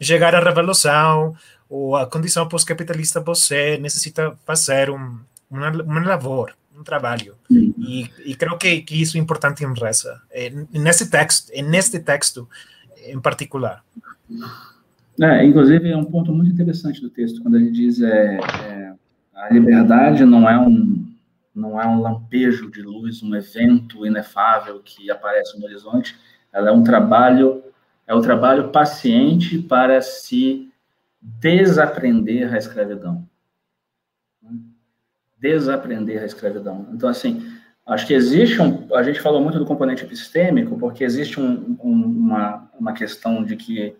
chegar 0.00 0.34
à 0.34 0.40
revolução 0.40 1.36
ou 1.68 1.96
à 1.96 2.06
condição 2.06 2.48
pós-capitalista, 2.48 3.20
você 3.20 3.76
necessita 3.76 4.34
fazer 4.46 4.88
um, 4.88 5.20
uma, 5.50 5.70
uma 5.70 6.00
labor 6.00 6.54
um 6.80 6.84
trabalho. 6.84 7.34
E, 7.50 8.10
e 8.24 8.34
creio 8.34 8.56
que, 8.56 8.80
que 8.82 9.00
isso 9.00 9.16
é 9.16 9.20
importante 9.20 9.62
em 9.64 9.72
Reza, 9.72 10.20
é, 10.30 10.50
nesse 10.72 11.10
texto, 11.10 11.52
neste 11.62 12.00
texto 12.00 12.48
em 13.06 13.20
particular. 13.20 13.84
É, 15.20 15.44
inclusive, 15.44 15.90
é 15.90 15.96
um 15.96 16.04
ponto 16.04 16.32
muito 16.32 16.50
interessante 16.50 17.00
do 17.00 17.10
texto, 17.10 17.42
quando 17.42 17.56
ele 17.56 17.70
diz 17.70 18.00
é, 18.00 18.38
é, 18.38 18.92
a 19.34 19.52
liberdade 19.52 20.24
não 20.24 20.48
é 20.48 20.58
um 20.58 21.06
não 21.52 21.80
é 21.80 21.86
um 21.86 22.00
lampejo 22.00 22.70
de 22.70 22.80
luz, 22.80 23.22
um 23.22 23.34
evento 23.34 24.06
inefável 24.06 24.80
que 24.82 25.10
aparece 25.10 25.58
no 25.58 25.66
horizonte, 25.66 26.16
ela 26.52 26.70
é 26.70 26.72
um 26.72 26.82
trabalho, 26.82 27.62
é 28.06 28.14
o 28.14 28.18
um 28.18 28.22
trabalho 28.22 28.70
paciente 28.70 29.58
para 29.58 30.00
se 30.00 30.70
desaprender 31.20 32.54
a 32.54 32.56
escravidão 32.56 33.28
desaprender 35.40 36.22
a 36.22 36.26
escravidão. 36.26 36.86
Então, 36.92 37.08
assim, 37.08 37.50
acho 37.86 38.06
que 38.06 38.14
existe 38.14 38.60
um. 38.60 38.86
A 38.94 39.02
gente 39.02 39.20
falou 39.20 39.40
muito 39.40 39.58
do 39.58 39.64
componente 39.64 40.04
epistêmico, 40.04 40.78
porque 40.78 41.02
existe 41.02 41.40
um, 41.40 41.76
um, 41.82 41.92
uma, 41.92 42.70
uma 42.78 42.92
questão 42.92 43.42
de 43.42 43.56
que 43.56 43.96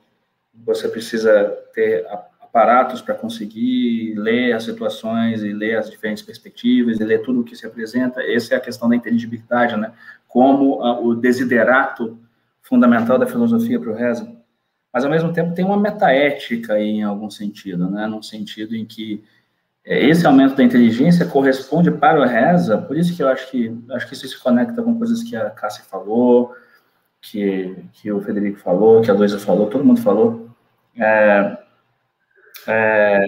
você 0.52 0.88
precisa 0.88 1.56
ter 1.74 2.06
aparatos 2.40 3.00
para 3.00 3.14
conseguir 3.14 4.14
ler 4.16 4.52
as 4.52 4.64
situações 4.64 5.42
e 5.42 5.52
ler 5.52 5.78
as 5.78 5.88
diferentes 5.88 6.22
perspectivas 6.22 6.98
e 6.98 7.04
ler 7.04 7.22
tudo 7.22 7.40
o 7.40 7.44
que 7.44 7.56
se 7.56 7.66
apresenta. 7.66 8.22
Essa 8.22 8.54
é 8.54 8.56
a 8.56 8.60
questão 8.60 8.88
da 8.88 8.96
inteligibilidade, 8.96 9.76
né? 9.76 9.92
Como 10.28 10.82
a, 10.82 11.00
o 11.00 11.14
desiderato 11.14 12.18
fundamental 12.60 13.18
da 13.18 13.26
filosofia 13.26 13.80
para 13.80 13.90
o 13.90 13.94
Reza. 13.94 14.30
Mas, 14.92 15.04
ao 15.04 15.10
mesmo 15.10 15.32
tempo, 15.32 15.54
tem 15.54 15.64
uma 15.64 15.78
metaética 15.78 16.74
aí, 16.74 16.98
em 16.98 17.02
algum 17.04 17.30
sentido, 17.30 17.88
né? 17.88 18.06
Num 18.06 18.22
sentido 18.22 18.74
em 18.76 18.84
que 18.84 19.22
esse 19.98 20.24
aumento 20.24 20.54
da 20.54 20.62
inteligência 20.62 21.26
corresponde 21.26 21.90
para 21.90 22.20
o 22.20 22.24
Reza, 22.24 22.78
por 22.78 22.96
isso 22.96 23.16
que 23.16 23.22
eu 23.22 23.28
acho 23.28 23.50
que 23.50 23.76
acho 23.90 24.06
que 24.06 24.14
isso 24.14 24.28
se 24.28 24.38
conecta 24.38 24.82
com 24.82 24.96
coisas 24.96 25.22
que 25.22 25.34
a 25.34 25.50
Cássia 25.50 25.84
falou, 25.84 26.54
que, 27.20 27.76
que 27.94 28.12
o 28.12 28.20
Federico 28.20 28.60
falou, 28.60 29.02
que 29.02 29.10
a 29.10 29.14
Luísa 29.14 29.38
falou, 29.38 29.68
todo 29.68 29.84
mundo 29.84 30.00
falou, 30.00 30.48
é, 30.96 31.58
é, 32.68 33.24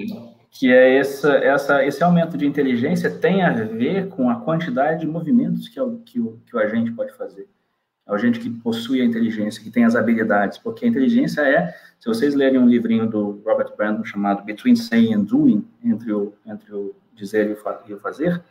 que 0.53 0.73
é 0.73 0.99
essa, 0.99 1.33
essa, 1.39 1.85
esse 1.85 2.03
aumento 2.05 2.39
de 2.39 2.47
inteligência 2.47 3.11
tem 3.11 3.43
a 3.43 3.51
ver 3.53 4.09
com 4.09 4.31
a 4.31 4.41
quantidade 4.41 5.01
de 5.01 5.07
movimentos 5.07 5.67
que, 5.67 5.81
que, 6.05 6.21
o, 6.21 6.41
que 6.47 6.55
o 6.55 6.61
agente 6.61 6.93
pode 6.93 7.13
fazer. 7.15 7.49
É 8.07 8.11
o 8.11 8.15
agente 8.15 8.41
que 8.41 8.51
possui 8.51 9.01
a 9.01 9.05
inteligência, 9.05 9.63
que 9.63 9.71
tem 9.71 9.85
as 9.85 9.95
habilidades, 9.95 10.59
porque 10.59 10.85
a 10.85 10.89
inteligência 10.89 11.41
é 11.43 11.75
se 11.99 12.09
vocês 12.09 12.35
lerem 12.35 12.59
um 12.59 12.69
livrinho 12.69 13.07
do 13.09 13.41
Robert 13.47 13.77
Brandon 13.77 14.05
chamado 14.05 14.43
Between 14.43 14.75
Saying 14.75 15.15
and 15.15 15.23
Doing, 15.23 15.65
entre 15.85 16.13
o, 16.13 16.35
entre 16.45 16.75
o 16.75 16.93
dizer 17.15 17.49
e 17.87 17.95
o 17.95 18.01
fazer, 18.01 18.43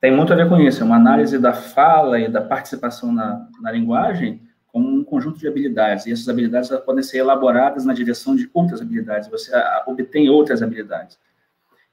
tem 0.00 0.14
muito 0.14 0.32
a 0.32 0.36
ver 0.36 0.48
com 0.48 0.60
isso. 0.60 0.82
É 0.82 0.86
uma 0.86 0.96
análise 0.96 1.38
da 1.38 1.52
fala 1.52 2.20
e 2.20 2.28
da 2.28 2.40
participação 2.40 3.12
na, 3.12 3.48
na 3.60 3.72
linguagem 3.72 4.40
como 4.68 4.88
um 4.88 5.04
conjunto 5.04 5.38
de 5.38 5.46
habilidades. 5.46 6.06
E 6.06 6.12
essas 6.12 6.28
habilidades 6.28 6.70
podem 6.86 7.02
ser 7.02 7.18
elaboradas 7.18 7.84
na 7.84 7.92
direção 7.92 8.34
de 8.34 8.48
outras 8.54 8.80
habilidades. 8.80 9.28
Você 9.28 9.52
obtém 9.86 10.30
outras 10.30 10.62
habilidades. 10.62 11.18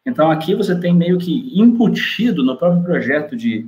Então, 0.05 0.31
aqui 0.31 0.55
você 0.55 0.79
tem 0.79 0.93
meio 0.93 1.17
que 1.17 1.51
incutido 1.59 2.43
no 2.43 2.57
próprio 2.57 2.83
projeto 2.83 3.35
de 3.35 3.67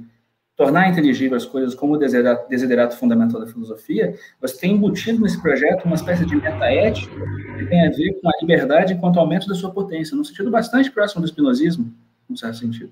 tornar 0.56 0.90
inteligível 0.90 1.38
as 1.38 1.46
coisas 1.46 1.74
como 1.74 1.94
o 1.94 1.98
desiderato, 1.98 2.48
desiderato 2.50 2.96
fundamental 2.96 3.40
da 3.40 3.48
filosofia, 3.48 4.16
você 4.40 4.60
tem 4.60 4.74
embutido 4.74 5.22
nesse 5.22 5.42
projeto 5.42 5.86
uma 5.86 5.96
espécie 5.96 6.26
de 6.26 6.36
metaética 6.36 7.14
que 7.58 7.66
tem 7.66 7.88
a 7.88 7.90
ver 7.90 8.20
com 8.20 8.28
a 8.28 8.32
liberdade 8.42 8.94
enquanto 8.94 9.20
aumento 9.20 9.48
da 9.48 9.56
sua 9.56 9.72
potência, 9.72 10.16
num 10.16 10.24
sentido 10.24 10.52
bastante 10.52 10.92
próximo 10.92 11.22
do 11.22 11.26
espinosismo, 11.26 11.92
num 12.30 12.36
certo 12.36 12.58
sentido, 12.58 12.92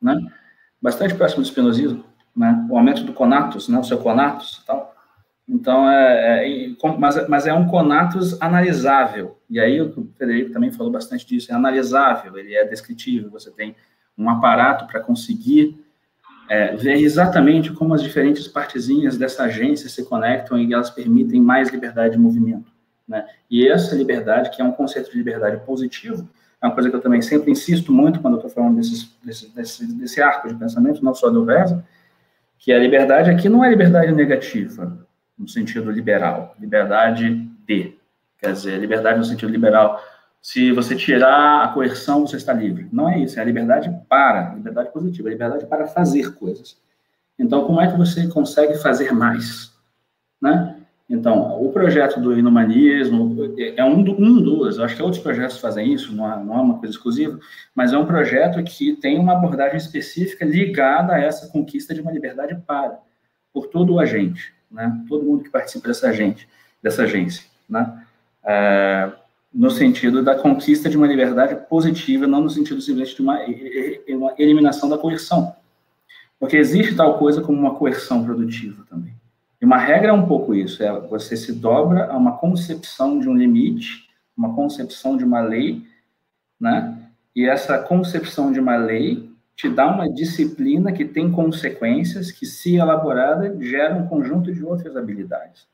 né? 0.00 0.20
Bastante 0.80 1.14
próximo 1.14 1.42
do 1.42 1.46
espinosismo, 1.46 2.04
né? 2.34 2.66
O 2.70 2.76
aumento 2.76 3.04
do 3.04 3.12
conatus, 3.12 3.68
né? 3.68 3.78
O 3.78 3.84
seu 3.84 3.98
conatus 3.98 4.62
tal. 4.66 4.94
Então, 5.48 5.88
é, 5.88 6.48
é 6.48 6.76
mas, 6.98 7.28
mas, 7.28 7.46
é 7.46 7.54
um 7.54 7.68
conatus 7.68 8.40
analisável. 8.42 9.38
E 9.48 9.60
aí 9.60 9.80
o 9.80 10.10
Federico 10.18 10.52
também 10.52 10.72
falou 10.72 10.90
bastante 10.90 11.24
disso. 11.24 11.52
É 11.52 11.54
analisável, 11.54 12.36
ele 12.36 12.52
é 12.52 12.64
descritível. 12.64 13.30
Você 13.30 13.52
tem 13.52 13.76
um 14.18 14.28
aparato 14.28 14.88
para 14.88 14.98
conseguir 14.98 15.85
é, 16.48 16.76
ver 16.76 16.94
exatamente 16.94 17.72
como 17.72 17.94
as 17.94 18.02
diferentes 18.02 18.46
partezinhas 18.46 19.16
dessa 19.16 19.44
agência 19.44 19.88
se 19.88 20.04
conectam 20.04 20.58
e 20.58 20.72
elas 20.72 20.90
permitem 20.90 21.40
mais 21.40 21.70
liberdade 21.70 22.12
de 22.14 22.18
movimento. 22.18 22.70
Né? 23.06 23.26
E 23.50 23.68
essa 23.68 23.94
liberdade, 23.94 24.50
que 24.50 24.60
é 24.60 24.64
um 24.64 24.72
conceito 24.72 25.10
de 25.10 25.16
liberdade 25.16 25.64
positivo, 25.64 26.28
é 26.60 26.66
uma 26.66 26.74
coisa 26.74 26.88
que 26.88 26.96
eu 26.96 27.00
também 27.00 27.20
sempre 27.20 27.50
insisto 27.50 27.92
muito 27.92 28.20
quando 28.20 28.34
eu 28.34 28.38
estou 28.38 28.50
falando 28.50 28.76
desses, 28.76 29.14
desse, 29.22 29.54
desse, 29.54 29.86
desse 29.94 30.22
arco 30.22 30.48
de 30.48 30.54
pensamento, 30.54 31.04
não 31.04 31.14
só 31.14 31.30
do 31.30 31.44
Versa, 31.44 31.84
que 32.58 32.72
a 32.72 32.78
liberdade 32.78 33.30
aqui 33.30 33.48
não 33.48 33.64
é 33.64 33.68
liberdade 33.68 34.12
negativa, 34.12 35.06
no 35.38 35.46
sentido 35.46 35.90
liberal, 35.90 36.54
liberdade 36.58 37.46
de, 37.66 37.94
quer 38.38 38.52
dizer, 38.52 38.78
liberdade 38.78 39.18
no 39.18 39.24
sentido 39.24 39.50
liberal 39.50 40.02
se 40.46 40.70
você 40.70 40.94
tirar 40.94 41.64
a 41.64 41.68
coerção, 41.72 42.24
você 42.24 42.36
está 42.36 42.52
livre. 42.52 42.88
Não 42.92 43.08
é 43.08 43.18
isso, 43.18 43.36
é 43.36 43.42
a 43.42 43.44
liberdade 43.44 43.92
para, 44.08 44.54
liberdade 44.54 44.92
positiva, 44.92 45.28
a 45.28 45.32
liberdade 45.32 45.66
para 45.66 45.88
fazer 45.88 46.36
coisas. 46.36 46.80
Então, 47.36 47.64
como 47.64 47.80
é 47.80 47.90
que 47.90 47.98
você 47.98 48.28
consegue 48.28 48.78
fazer 48.78 49.10
mais? 49.10 49.74
Né? 50.40 50.76
Então, 51.10 51.60
o 51.60 51.72
projeto 51.72 52.20
do 52.20 52.38
inumanismo 52.38 53.36
é 53.76 53.84
um, 53.84 53.98
um 53.98 54.40
dos, 54.40 54.78
acho 54.78 54.94
que 54.94 55.02
outros 55.02 55.20
projetos 55.20 55.58
fazem 55.58 55.92
isso, 55.92 56.14
não 56.14 56.32
é, 56.32 56.44
não 56.44 56.54
é 56.54 56.60
uma 56.60 56.78
coisa 56.78 56.94
exclusiva, 56.94 57.40
mas 57.74 57.92
é 57.92 57.98
um 57.98 58.06
projeto 58.06 58.62
que 58.62 58.94
tem 58.94 59.18
uma 59.18 59.32
abordagem 59.32 59.78
específica 59.78 60.44
ligada 60.44 61.14
a 61.14 61.18
essa 61.18 61.48
conquista 61.48 61.92
de 61.92 62.00
uma 62.00 62.12
liberdade 62.12 62.54
para, 62.64 63.00
por 63.52 63.66
todo 63.66 63.94
o 63.94 63.98
agente, 63.98 64.54
né? 64.70 64.96
todo 65.08 65.24
mundo 65.24 65.42
que 65.42 65.50
participa 65.50 65.88
dessa, 65.88 66.08
agente, 66.08 66.48
dessa 66.80 67.02
agência. 67.02 67.44
Né? 67.68 68.06
É, 68.44 69.10
no 69.56 69.70
sentido 69.70 70.22
da 70.22 70.34
conquista 70.34 70.88
de 70.88 70.96
uma 70.96 71.06
liberdade 71.06 71.56
positiva, 71.68 72.26
não 72.26 72.42
no 72.42 72.50
sentido 72.50 72.80
simplesmente 72.80 73.16
de 73.16 73.22
uma, 73.22 73.38
uma 74.08 74.34
eliminação 74.38 74.88
da 74.88 74.98
coerção. 74.98 75.54
Porque 76.38 76.56
existe 76.56 76.94
tal 76.94 77.18
coisa 77.18 77.40
como 77.40 77.58
uma 77.58 77.74
coerção 77.74 78.22
produtiva 78.24 78.84
também. 78.88 79.14
E 79.60 79.64
uma 79.64 79.78
regra 79.78 80.08
é 80.08 80.12
um 80.12 80.26
pouco 80.26 80.54
isso, 80.54 80.82
é 80.82 81.00
você 81.00 81.36
se 81.36 81.52
dobra 81.52 82.12
a 82.12 82.16
uma 82.16 82.36
concepção 82.36 83.18
de 83.18 83.28
um 83.28 83.34
limite 83.34 84.06
uma 84.36 84.54
concepção 84.54 85.16
de 85.16 85.24
uma 85.24 85.40
lei, 85.40 85.82
né? 86.60 87.10
E 87.34 87.46
essa 87.46 87.78
concepção 87.78 88.52
de 88.52 88.60
uma 88.60 88.76
lei 88.76 89.30
te 89.54 89.68
dá 89.68 89.86
uma 89.86 90.08
disciplina 90.10 90.92
que 90.92 91.04
tem 91.04 91.32
consequências 91.32 92.30
que, 92.30 92.44
se 92.44 92.76
elaborada, 92.76 93.56
gera 93.60 93.94
um 93.94 94.06
conjunto 94.06 94.52
de 94.52 94.62
outras 94.62 94.96
habilidades. 94.96 95.66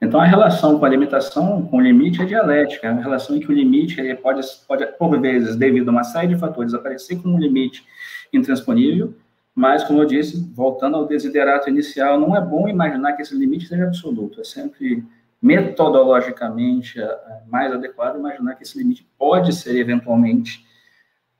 Então, 0.00 0.20
a 0.20 0.24
relação 0.24 0.78
com 0.78 0.84
a 0.84 0.88
limitação, 0.88 1.66
com 1.66 1.78
o 1.78 1.80
limite, 1.80 2.20
é 2.20 2.24
dialética. 2.24 2.86
É 2.86 2.92
uma 2.92 3.02
relação 3.02 3.36
em 3.36 3.40
que 3.40 3.50
o 3.50 3.54
limite 3.54 3.98
ele 4.00 4.14
pode, 4.14 4.46
pode, 4.68 4.86
por 4.98 5.18
vezes, 5.20 5.56
devido 5.56 5.88
a 5.88 5.92
uma 5.92 6.04
série 6.04 6.28
de 6.28 6.38
fatores, 6.38 6.74
aparecer 6.74 7.20
como 7.20 7.34
um 7.34 7.38
limite 7.38 7.84
intransponível, 8.32 9.14
mas, 9.54 9.82
como 9.84 10.00
eu 10.02 10.04
disse, 10.04 10.52
voltando 10.54 10.96
ao 10.96 11.06
desiderato 11.06 11.70
inicial, 11.70 12.20
não 12.20 12.36
é 12.36 12.40
bom 12.40 12.68
imaginar 12.68 13.14
que 13.14 13.22
esse 13.22 13.34
limite 13.34 13.66
seja 13.66 13.84
absoluto. 13.84 14.40
É 14.40 14.44
sempre 14.44 15.02
metodologicamente 15.40 16.98
mais 17.46 17.72
adequado 17.72 18.16
imaginar 18.16 18.54
que 18.54 18.64
esse 18.64 18.76
limite 18.76 19.08
pode 19.18 19.54
ser, 19.54 19.78
eventualmente, 19.78 20.66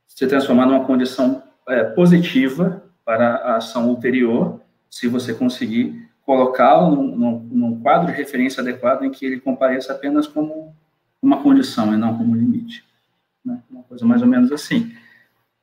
se 0.06 0.26
transformar 0.26 0.64
numa 0.64 0.84
condição 0.86 1.42
é, 1.68 1.84
positiva 1.84 2.82
para 3.04 3.34
a 3.34 3.56
ação 3.56 3.88
ulterior, 3.90 4.60
se 4.88 5.08
você 5.08 5.34
conseguir 5.34 6.05
colocá-lo 6.26 6.96
num, 6.96 7.16
num, 7.16 7.38
num, 7.38 7.80
quadro 7.80 8.08
de 8.08 8.18
referência 8.18 8.60
adequado 8.60 9.04
em 9.04 9.10
que 9.10 9.24
ele 9.24 9.40
compareça 9.40 9.92
apenas 9.92 10.26
como 10.26 10.74
uma 11.22 11.40
condição 11.40 11.94
e 11.94 11.96
não 11.96 12.18
como 12.18 12.34
limite. 12.34 12.84
Né? 13.44 13.62
Uma 13.70 13.84
coisa 13.84 14.04
mais 14.04 14.20
ou 14.20 14.28
menos 14.28 14.50
assim. 14.50 14.92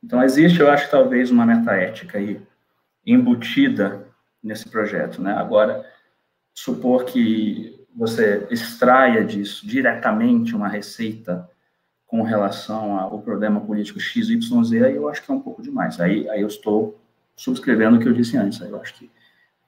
Então, 0.01 0.23
existe, 0.23 0.61
eu 0.61 0.71
acho, 0.71 0.89
talvez 0.89 1.29
uma 1.29 1.45
metaética 1.45 2.17
aí 2.17 2.41
embutida 3.05 4.07
nesse 4.41 4.69
projeto. 4.69 5.21
Né? 5.21 5.33
Agora, 5.33 5.85
supor 6.53 7.03
que 7.03 7.85
você 7.93 8.47
extraia 8.49 9.23
disso 9.23 9.67
diretamente 9.67 10.55
uma 10.55 10.69
receita 10.69 11.47
com 12.07 12.21
relação 12.21 12.97
ao 12.97 13.21
problema 13.21 13.59
político 13.59 13.99
XYZ, 13.99 14.81
aí 14.83 14.95
eu 14.95 15.09
acho 15.09 15.23
que 15.23 15.31
é 15.31 15.33
um 15.33 15.41
pouco 15.41 15.61
demais. 15.61 15.99
Aí, 15.99 16.29
aí 16.29 16.41
eu 16.41 16.47
estou 16.47 16.99
subscrevendo 17.35 17.97
o 17.97 17.99
que 17.99 18.07
eu 18.07 18.13
disse 18.13 18.37
antes. 18.37 18.61
Aí 18.61 18.69
eu 18.69 18.79
acho 18.79 18.93
que 18.93 19.09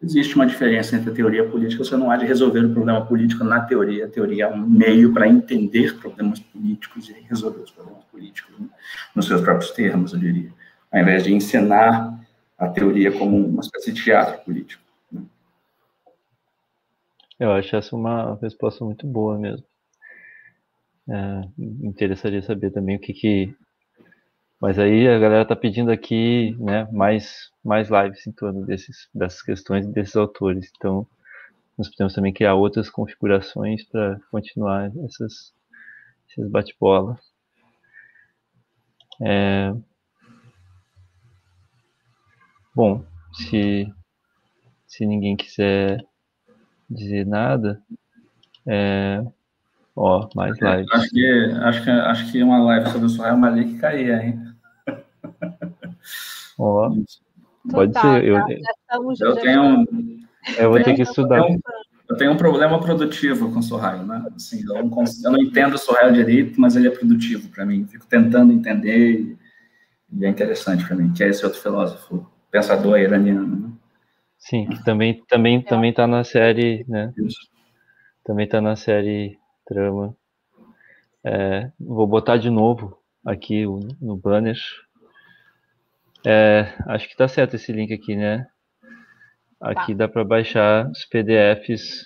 existe 0.01 0.35
uma 0.35 0.45
diferença 0.45 0.95
entre 0.95 1.09
a 1.09 1.13
teoria 1.13 1.47
política, 1.47 1.83
você 1.83 1.95
não 1.95 2.11
há 2.11 2.17
de 2.17 2.25
resolver 2.25 2.59
o 2.59 2.73
problema 2.73 3.05
político 3.05 3.43
na 3.43 3.61
teoria, 3.61 4.05
a 4.05 4.09
teoria 4.09 4.45
é 4.45 4.47
um 4.47 4.57
meio 4.57 5.13
para 5.13 5.27
entender 5.27 5.97
problemas 5.97 6.39
políticos 6.39 7.09
e 7.09 7.13
resolver 7.27 7.61
os 7.61 7.71
problemas 7.71 8.03
políticos, 8.05 8.53
né? 8.59 8.67
nos 9.15 9.25
seus 9.25 9.41
próprios 9.41 9.71
termos, 9.71 10.13
eu 10.13 10.19
diria, 10.19 10.51
ao 10.91 10.99
invés 10.99 11.23
de 11.23 11.33
ensinar 11.33 12.19
a 12.57 12.67
teoria 12.67 13.11
como 13.11 13.37
uma 13.37 13.61
espécie 13.61 13.91
de 13.91 14.03
teatro 14.03 14.43
político. 14.43 14.83
Né? 15.11 15.21
Eu 17.39 17.51
acho 17.51 17.75
essa 17.75 17.95
uma 17.95 18.37
resposta 18.41 18.83
muito 18.83 19.05
boa 19.05 19.37
mesmo. 19.37 19.65
É, 21.07 21.41
interessaria 21.83 22.41
saber 22.41 22.71
também 22.71 22.95
o 22.95 22.99
que 22.99 23.13
que 23.13 23.55
mas 24.59 24.79
aí 24.79 25.07
a 25.07 25.19
galera 25.19 25.45
tá 25.45 25.55
pedindo 25.55 25.91
aqui, 25.91 26.55
né, 26.59 26.87
mais, 26.91 27.51
mais 27.63 27.89
lives 27.89 28.25
em 28.25 28.31
torno 28.31 28.65
desses, 28.65 29.09
dessas 29.13 29.41
questões 29.41 29.85
e 29.85 29.91
desses 29.91 30.15
autores. 30.15 30.71
Então, 30.75 31.05
nós 31.77 31.89
podemos 31.89 32.13
também 32.13 32.33
criar 32.33 32.55
outras 32.55 32.89
configurações 32.89 33.83
para 33.83 34.19
continuar 34.31 34.91
essas, 35.03 35.53
esses 36.29 36.49
bate-bola. 36.49 37.19
É... 39.21 39.73
Bom, 42.73 43.05
se, 43.33 43.93
se 44.87 45.05
ninguém 45.05 45.35
quiser 45.35 46.03
dizer 46.89 47.25
nada, 47.25 47.81
é... 48.65 49.21
ó, 49.95 50.29
mais 50.33 50.57
lives. 50.59 50.87
Acho 50.93 51.09
que, 51.09 51.51
acho 51.61 51.83
que, 51.83 51.89
acho 51.89 52.31
que 52.31 52.43
uma 52.43 52.63
live 52.63 52.89
sobre 52.89 53.05
o 53.05 53.09
Soraya 53.09 53.35
Malik 53.35 53.77
caía, 53.77 54.23
hein? 54.23 54.44
Ó, 56.57 56.91
pode 57.69 57.93
tá, 57.93 58.01
ser. 58.01 58.25
Eu, 58.25 58.37
eu 59.19 59.35
tenho 59.35 59.63
um, 59.63 59.85
eu 60.57 60.69
vou 60.69 60.83
ter 60.83 60.95
que 60.95 61.01
estudar. 61.01 61.39
Eu, 61.39 61.59
eu 62.09 62.17
tenho 62.17 62.31
um 62.31 62.37
problema 62.37 62.79
produtivo 62.79 63.51
com 63.51 63.59
o 63.59 63.63
Sorraio, 63.63 64.03
né? 64.03 64.23
Assim, 64.35 64.61
eu, 64.67 64.75
não 64.75 64.89
consigo, 64.89 65.27
eu 65.27 65.31
não 65.31 65.41
entendo 65.41 65.73
o 65.73 65.77
Sorraio 65.77 66.13
direito, 66.13 66.59
mas 66.61 66.75
ele 66.75 66.87
é 66.87 66.91
produtivo 66.91 67.49
para 67.49 67.65
mim. 67.65 67.85
Fico 67.87 68.05
tentando 68.05 68.53
entender 68.53 69.37
e, 70.11 70.25
é 70.25 70.29
interessante 70.29 70.85
para 70.85 70.95
mim, 70.95 71.11
que 71.13 71.23
é 71.23 71.29
esse 71.29 71.43
outro 71.43 71.59
filósofo, 71.59 72.29
pensador 72.51 72.99
iraniano. 72.99 73.55
Né? 73.55 73.71
Sim, 74.37 74.67
que 74.67 74.83
também 74.83 75.23
também 75.27 75.61
também 75.61 75.89
está 75.89 76.05
na 76.05 76.23
série, 76.23 76.85
né? 76.87 77.11
Isso. 77.17 77.39
Também 78.23 78.45
está 78.45 78.61
na 78.61 78.75
série 78.75 79.37
Trama. 79.65 80.15
É, 81.23 81.71
vou 81.79 82.05
botar 82.05 82.37
de 82.37 82.51
novo 82.51 82.99
aqui 83.25 83.65
no 83.99 84.15
banner 84.15 84.57
é, 86.25 86.73
acho 86.87 87.07
que 87.07 87.15
tá 87.15 87.27
certo 87.27 87.55
esse 87.55 87.71
link 87.71 87.93
aqui, 87.93 88.15
né? 88.15 88.47
Aqui 89.61 89.93
tá. 89.93 89.99
dá 89.99 90.07
para 90.07 90.23
baixar 90.23 90.89
os 90.89 91.05
PDFs 91.05 92.05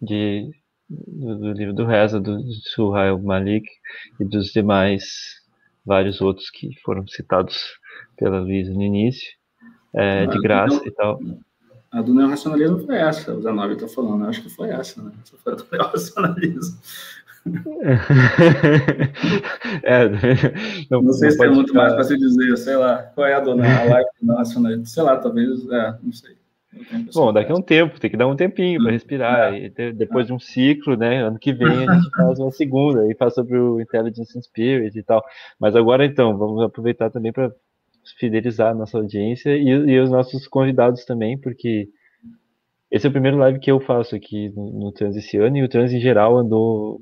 de, 0.00 0.50
do, 0.88 1.38
do, 1.38 1.52
livro 1.52 1.74
do 1.74 1.84
Reza, 1.84 2.20
do, 2.20 2.36
do 2.36 2.52
Suhail 2.74 3.18
Malik 3.18 3.66
e 4.20 4.24
dos 4.24 4.52
demais 4.52 5.42
vários 5.84 6.20
outros 6.20 6.50
que 6.50 6.70
foram 6.82 7.06
citados 7.06 7.78
pela 8.16 8.40
Luísa 8.40 8.72
no 8.72 8.82
início, 8.82 9.30
é, 9.94 10.26
de 10.26 10.40
graça 10.40 10.80
e 10.86 10.90
tal. 10.90 11.20
A 11.90 12.02
do 12.02 12.12
neorracionalismo 12.12 12.80
foi 12.80 12.96
essa, 12.96 13.32
o 13.32 13.40
Zanobi 13.40 13.74
está 13.74 13.86
falando, 13.86 14.24
eu 14.24 14.30
acho 14.30 14.42
que 14.42 14.48
foi 14.48 14.70
essa, 14.70 15.00
né? 15.02 15.12
Essa 15.22 15.36
foi 15.36 15.52
a 15.52 15.56
do 15.56 15.66
neorracionalismo. 15.70 16.78
é, 19.82 20.08
não, 20.90 21.02
não, 21.02 21.12
sei 21.12 21.28
não 21.28 21.32
se 21.32 21.38
tem 21.38 21.50
muito 21.50 21.68
ficar... 21.68 21.80
mais 21.80 21.94
para 21.94 22.04
se 22.04 22.16
dizer, 22.16 22.56
sei 22.56 22.76
lá, 22.76 23.02
qual 23.14 23.26
é 23.26 23.34
a 23.34 23.40
dona, 23.40 23.64
a 23.64 23.84
live 23.84 24.08
nacional, 24.22 24.86
sei 24.86 25.02
lá, 25.02 25.18
talvez, 25.18 25.70
é, 25.70 25.98
não 26.02 26.12
sei. 26.12 26.36
Bom, 27.12 27.32
daqui 27.32 27.52
a 27.52 27.54
um 27.54 27.62
tempo, 27.62 28.00
tem 28.00 28.10
que 28.10 28.16
dar 28.16 28.26
um 28.26 28.36
tempinho 28.36 28.82
para 28.82 28.92
respirar. 28.92 29.54
É. 29.54 29.66
E 29.66 29.92
depois 29.92 30.26
de 30.26 30.32
um 30.32 30.40
ciclo, 30.40 30.96
né? 30.96 31.22
Ano 31.22 31.38
que 31.38 31.52
vem 31.52 31.88
a 31.88 31.94
gente 31.94 32.10
faz 32.10 32.38
uma 32.38 32.50
segunda 32.50 33.10
e 33.10 33.14
faz 33.14 33.34
sobre 33.34 33.56
o 33.56 33.80
Intelligence 33.80 34.36
and 34.36 34.42
Spirit 34.42 34.98
e 34.98 35.02
tal. 35.02 35.24
Mas 35.58 35.76
agora 35.76 36.04
então, 36.04 36.36
vamos 36.36 36.62
aproveitar 36.62 37.10
também 37.10 37.32
para 37.32 37.52
fidelizar 38.18 38.72
a 38.72 38.74
nossa 38.74 38.98
audiência 38.98 39.56
e, 39.56 39.68
e, 39.68 40.00
os 40.00 40.10
nossos 40.10 40.46
convidados 40.46 41.04
também, 41.04 41.38
porque 41.38 41.88
esse 42.90 43.06
é 43.06 43.08
o 43.08 43.12
primeiro 43.12 43.38
live 43.38 43.58
que 43.58 43.70
eu 43.70 43.80
faço 43.80 44.14
aqui 44.14 44.50
no, 44.50 44.70
no 44.72 44.92
Trans 44.92 45.16
esse 45.16 45.38
ano 45.38 45.56
e 45.56 45.62
o 45.62 45.68
Trans 45.68 45.92
em 45.92 46.00
geral 46.00 46.36
andou 46.36 47.00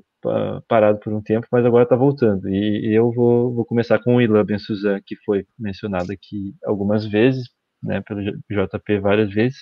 parado 0.67 0.99
por 0.99 1.13
um 1.13 1.21
tempo, 1.21 1.47
mas 1.51 1.65
agora 1.65 1.83
está 1.83 1.95
voltando. 1.95 2.49
E, 2.49 2.93
eu 2.93 3.11
vou, 3.11 3.53
vou 3.53 3.65
começar 3.65 3.99
com 3.99 4.15
o 4.15 4.21
Ilan 4.21 4.45
Ben 4.45 4.59
Suzan, 4.59 4.99
que 5.05 5.15
foi 5.25 5.45
mencionado 5.57 6.11
aqui 6.11 6.55
algumas 6.65 7.05
vezes, 7.05 7.49
né, 7.81 8.01
pelo 8.01 8.21
JP 8.21 8.99
várias 8.99 9.33
vezes. 9.33 9.59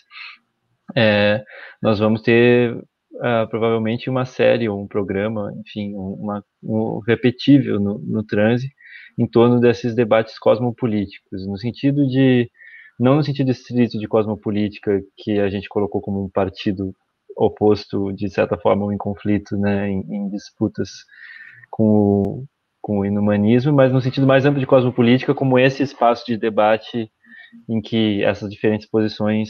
É, 0.96 1.44
nós 1.82 2.00
vamos 2.00 2.22
ter 2.22 2.76
uh, 2.76 3.48
provavelmente 3.50 4.10
uma 4.10 4.26
série 4.26 4.68
ou 4.68 4.82
um 4.82 4.88
programa, 4.88 5.54
enfim, 5.60 5.94
uma, 5.96 6.44
um 6.64 7.00
repetível 7.00 7.80
no, 7.80 8.00
no 8.00 8.24
transe 8.24 8.70
em 9.18 9.28
torno 9.28 9.60
desses 9.60 9.96
debates 9.96 10.38
cosmopolíticos, 10.40 11.46
no 11.48 11.58
sentido 11.58 12.08
de 12.08 12.50
não 13.00 13.16
no 13.16 13.24
sentido 13.24 13.50
estrito 13.50 13.98
de 13.98 14.08
cosmopolítica 14.08 15.02
que 15.18 15.40
a 15.40 15.50
gente 15.50 15.68
colocou 15.68 16.02
como 16.02 16.24
um 16.24 16.30
partido 16.30 16.94
oposto, 17.46 18.12
de 18.14 18.30
certa 18.30 18.58
forma, 18.58 18.94
em 18.94 18.98
conflito, 18.98 19.58
né, 19.58 19.90
em, 19.90 20.06
em 20.10 20.30
disputas 20.30 20.90
com 21.70 21.84
o, 21.84 22.46
com 22.82 23.00
o 23.00 23.06
inumanismo, 23.06 23.74
mas 23.74 23.92
no 23.92 24.02
sentido 24.02 24.28
mais 24.28 24.46
amplo 24.46 24.60
de 24.60 24.68
cosmopolítica, 24.68 25.34
como 25.34 25.58
esse 25.58 25.82
espaço 25.82 26.26
de 26.26 26.38
debate 26.38 27.12
em 27.68 27.82
que 27.82 28.24
essas 28.24 28.50
diferentes 28.50 28.88
posições 28.88 29.50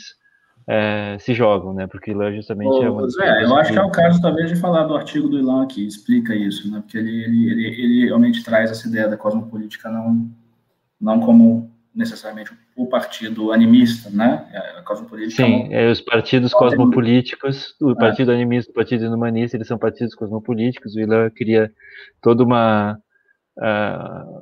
é, 0.68 1.18
se 1.19 1.34
jogam, 1.34 1.73
né? 1.73 1.88
Porque 1.88 2.11
Ilan 2.11 2.34
justamente 2.35 2.69
Ô, 2.69 2.84
é 2.84 2.89
uma. 2.89 3.07
Eu 3.41 3.55
acho 3.55 3.73
que 3.73 3.80
é 3.80 3.84
o 3.84 3.91
caso, 3.91 4.22
talvez, 4.22 4.49
de 4.49 4.55
falar 4.55 4.84
do 4.84 4.95
artigo 4.95 5.27
do 5.27 5.39
Ilan 5.39 5.68
que 5.68 5.85
explica 5.85 6.35
isso, 6.35 6.72
né? 6.72 6.81
Porque 6.81 6.97
ele, 6.97 7.23
ele, 7.23 7.51
ele, 7.51 7.81
ele 7.81 8.05
realmente 8.05 8.43
traz 8.43 8.72
essa 8.72 8.88
ideia 8.88 9.07
da 9.07 9.18
cosmopolítica 9.18 9.89
não, 9.89 10.30
não 10.99 11.19
como 11.19 11.72
necessariamente 11.93 12.51
o 12.76 12.88
partido 12.88 13.51
animista, 13.51 14.09
né? 14.09 14.49
A 14.77 14.81
cosmopolítica. 14.81 15.43
Sim, 15.43 15.68
é, 15.73 15.91
os 15.91 16.01
partidos 16.01 16.53
cosmopolíticos, 16.53 17.76
o 17.81 17.91
é. 17.91 17.95
partido 17.95 18.31
animista, 18.31 18.72
o 18.72 18.76
partido 18.76 19.13
humanista, 19.13 19.57
eles 19.57 19.68
são 19.68 19.77
partidos 19.77 20.15
cosmopolíticos. 20.15 20.95
O 20.95 20.99
Ilan 20.99 21.30
cria 21.30 21.72
toda 22.22 22.43
uma 22.43 22.97
uh, 23.57 24.41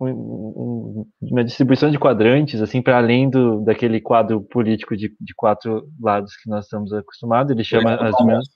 um, 0.00 1.06
uma 1.22 1.44
distribuição 1.44 1.90
de 1.90 1.98
quadrantes, 1.98 2.60
assim, 2.60 2.82
para 2.82 2.98
além 2.98 3.30
do 3.30 3.60
daquele 3.64 4.00
quadro 4.00 4.42
político 4.42 4.96
de, 4.96 5.14
de 5.18 5.34
quatro 5.34 5.88
lados 6.00 6.36
que 6.36 6.48
nós 6.48 6.64
estamos 6.64 6.92
acostumados. 6.92 7.50
Ele 7.52 7.64
chama 7.64 7.94
as 7.94 8.14
dimensões. 8.16 8.48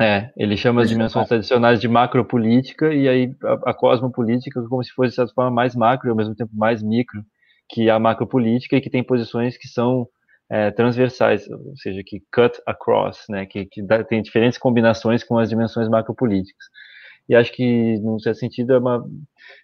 É, 0.00 0.30
ele 0.34 0.56
chama 0.56 0.80
as 0.80 0.88
dimensões 0.88 1.28
tradicionais 1.28 1.78
de 1.78 1.86
macropolítica 1.86 2.92
e 2.94 3.06
aí 3.06 3.36
a, 3.44 3.70
a 3.70 3.74
cosmopolítica 3.74 4.62
como 4.66 4.82
se 4.82 4.90
fosse, 4.92 5.10
de 5.10 5.16
certa 5.16 5.34
forma, 5.34 5.50
mais 5.50 5.76
macro 5.76 6.08
e 6.08 6.10
ao 6.10 6.16
mesmo 6.16 6.34
tempo 6.34 6.50
mais 6.54 6.82
micro 6.82 7.22
que 7.68 7.90
a 7.90 7.98
macropolítica 7.98 8.76
e 8.76 8.80
que 8.80 8.88
tem 8.88 9.04
posições 9.04 9.58
que 9.58 9.68
são 9.68 10.08
é, 10.50 10.70
transversais, 10.70 11.48
ou 11.48 11.76
seja, 11.76 12.02
que 12.04 12.22
cut 12.32 12.60
across, 12.66 13.24
né, 13.28 13.46
que, 13.46 13.66
que 13.66 13.82
dá, 13.82 14.02
tem 14.02 14.22
diferentes 14.22 14.58
combinações 14.58 15.22
com 15.22 15.38
as 15.38 15.48
dimensões 15.48 15.88
macropolíticas. 15.88 16.64
E 17.30 17.34
acho 17.36 17.52
que, 17.52 17.96
num 18.00 18.18
certo 18.18 18.38
sentido, 18.38 18.72
é 18.72 18.78
uma 18.78 19.04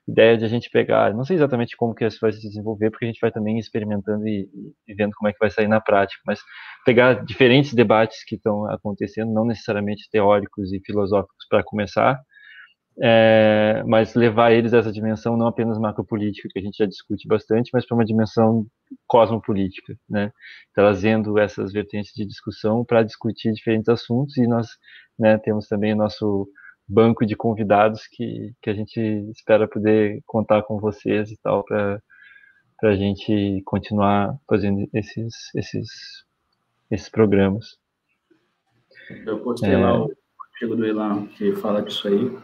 ideia 0.07 0.39
de 0.39 0.45
a 0.45 0.49
gente 0.49 0.71
pegar, 0.71 1.13
não 1.13 1.25
sei 1.25 1.35
exatamente 1.35 1.77
como 1.77 1.97
que 1.97 2.07
isso 2.07 2.19
vai 2.21 2.31
se 2.31 2.41
desenvolver, 2.41 2.93
porque 2.93 3.05
a 3.05 3.09
gente 3.09 3.19
vai 3.21 3.33
também 3.33 3.59
experimentando 3.59 4.25
e, 4.29 4.49
e 4.87 4.95
vendo 4.95 5.13
como 5.17 5.29
é 5.29 5.33
que 5.33 5.39
vai 5.41 5.51
sair 5.51 5.67
na 5.67 5.81
prática, 5.81 6.23
mas 6.25 6.39
pegar 6.85 7.25
diferentes 7.25 7.75
debates 7.75 8.23
que 8.25 8.37
estão 8.37 8.71
acontecendo, 8.71 9.33
não 9.33 9.45
necessariamente 9.45 10.09
teóricos 10.13 10.73
e 10.73 10.81
filosóficos 10.87 11.45
para 11.51 11.65
começar, 11.65 12.21
é, 13.03 13.83
mas 13.85 14.15
levar 14.15 14.53
eles 14.53 14.73
a 14.73 14.79
essa 14.79 14.93
dimensão 14.93 15.37
não 15.37 15.49
apenas 15.49 15.77
macropolítica, 15.77 16.49
que 16.53 16.61
a 16.61 16.63
gente 16.63 16.77
já 16.77 16.87
discute 16.87 17.27
bastante, 17.27 17.71
mas 17.75 17.85
para 17.85 17.97
uma 17.97 18.05
dimensão 18.05 18.65
cosmopolítica, 19.09 19.97
né? 20.09 20.31
trazendo 20.73 21.37
essas 21.37 21.73
vertentes 21.73 22.13
de 22.15 22.25
discussão 22.25 22.85
para 22.85 23.03
discutir 23.03 23.53
diferentes 23.53 23.89
assuntos, 23.89 24.37
e 24.37 24.47
nós 24.47 24.69
né, 25.19 25.37
temos 25.39 25.67
também 25.67 25.95
o 25.95 25.97
nosso 25.97 26.49
banco 26.89 27.27
de 27.27 27.35
convidados 27.35 28.07
que, 28.07 28.53
que 28.63 28.71
a 28.71 28.75
gente 28.75 29.01
espera 29.31 29.67
poder 29.67 30.23
contar 30.27 30.63
com 30.63 30.79
vocês 30.79 31.31
e 31.31 31.37
tal, 31.43 31.65
para 31.65 32.01
a 32.83 32.95
gente 32.95 33.63
continuar 33.65 34.37
fazendo 34.49 34.89
esses, 34.93 35.55
esses, 35.55 35.89
esses 36.91 37.09
programas. 37.09 37.77
Eu 39.25 39.39
postei 39.41 39.73
é... 39.73 39.77
lá 39.77 40.05
o 40.05 40.15
artigo 40.53 40.77
do 40.77 40.87
Ilan 40.87 41.27
que 41.27 41.53
fala 41.57 41.83
disso 41.83 42.09
aí. 42.09 42.37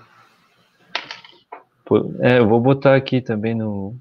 É, 2.20 2.38
eu 2.38 2.48
vou 2.48 2.60
botar 2.60 2.94
aqui 2.94 3.20
também 3.20 3.54
no. 3.54 3.96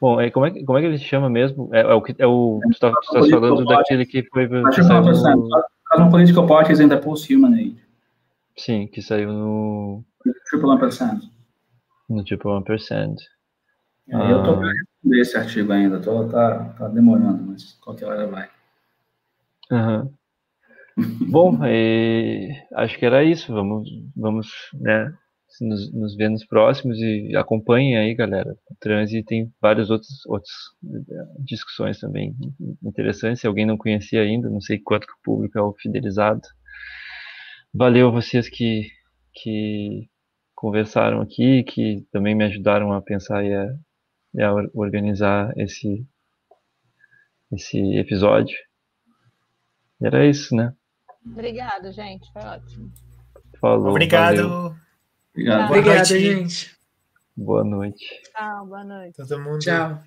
Bom, 0.00 0.20
é, 0.20 0.30
como, 0.30 0.46
é, 0.46 0.50
como 0.64 0.78
é 0.78 0.82
que 0.82 0.86
ele 0.86 0.98
se 0.98 1.04
chama 1.04 1.28
mesmo? 1.28 1.68
É, 1.72 1.80
é 1.80 1.94
o 1.94 2.02
que 2.02 2.14
é 2.18 2.26
o 2.26 2.60
tu 2.62 2.70
está 2.70 2.90
tá 2.90 3.20
falando 3.30 3.64
daquele 3.64 4.06
que 4.06 4.22
foi. 4.24 4.44
Acho 4.44 4.82
que 4.82 5.30
no... 5.30 5.48
Cosmo 5.90 6.10
Political 6.10 6.46
Parties 6.46 6.80
and 6.80 6.88
the 6.88 6.96
Post-Human 6.96 7.54
Age. 7.54 7.83
Sim, 8.56 8.86
que 8.86 9.02
saiu 9.02 9.32
no. 9.32 10.04
Triple 10.50 10.78
Percent. 10.78 11.24
No 12.08 12.24
Triple 12.24 12.64
Percent. 12.64 13.20
É, 14.08 14.16
ah. 14.16 14.30
Eu 14.30 14.38
estou 14.38 14.58
responder 14.58 15.20
esse 15.20 15.36
artigo 15.36 15.72
ainda, 15.72 16.00
tô, 16.00 16.28
tá, 16.28 16.64
tá 16.78 16.88
demorando, 16.88 17.42
mas 17.42 17.72
qualquer 17.74 18.06
hora 18.06 18.26
vai. 18.26 18.48
Uhum. 19.70 20.12
Bom, 21.30 21.58
acho 22.74 22.98
que 22.98 23.06
era 23.06 23.24
isso. 23.24 23.52
Vamos, 23.52 23.88
vamos 24.14 24.48
né, 24.74 25.12
nos, 25.60 25.92
nos 25.92 26.16
ver 26.16 26.30
nos 26.30 26.44
próximos 26.44 26.98
e 26.98 27.34
acompanhem 27.36 27.96
aí, 27.96 28.14
galera. 28.14 28.56
O 28.70 28.74
Transi 28.78 29.22
tem 29.22 29.52
várias 29.60 29.90
outras, 29.90 30.24
outras 30.26 30.52
eh, 30.84 31.42
discussões 31.44 31.98
também 31.98 32.34
interessantes. 32.82 33.40
Se 33.40 33.46
alguém 33.46 33.66
não 33.66 33.76
conhecia 33.76 34.22
ainda, 34.22 34.48
não 34.48 34.60
sei 34.60 34.78
quanto 34.78 35.06
que 35.06 35.12
o 35.12 35.22
público 35.22 35.58
é 35.58 35.62
o 35.62 35.74
fidelizado. 35.74 36.42
Valeu 37.74 38.12
vocês 38.12 38.48
que, 38.48 38.88
que 39.32 40.08
conversaram 40.54 41.20
aqui, 41.20 41.64
que 41.64 42.06
também 42.12 42.32
me 42.32 42.44
ajudaram 42.44 42.92
a 42.92 43.02
pensar 43.02 43.44
e 43.44 43.52
a, 43.52 43.66
e 44.32 44.42
a 44.42 44.52
organizar 44.72 45.52
esse, 45.56 46.06
esse 47.52 47.96
episódio. 47.96 48.56
E 50.00 50.06
era 50.06 50.24
isso, 50.24 50.54
né? 50.54 50.72
Obrigado, 51.26 51.90
gente. 51.92 52.32
Foi 52.32 52.42
ótimo. 52.42 52.92
Falou. 53.60 53.90
Obrigado. 53.90 54.48
Valeu. 54.48 54.76
Obrigado. 55.32 55.70
Obrigada, 55.70 56.04
gente. 56.04 56.76
Boa 57.36 57.64
noite. 57.64 58.06
Tchau, 58.30 58.66
boa 58.66 58.84
noite. 58.84 59.16
Todo 59.16 59.40
mundo. 59.40 59.58
Tchau. 59.58 60.00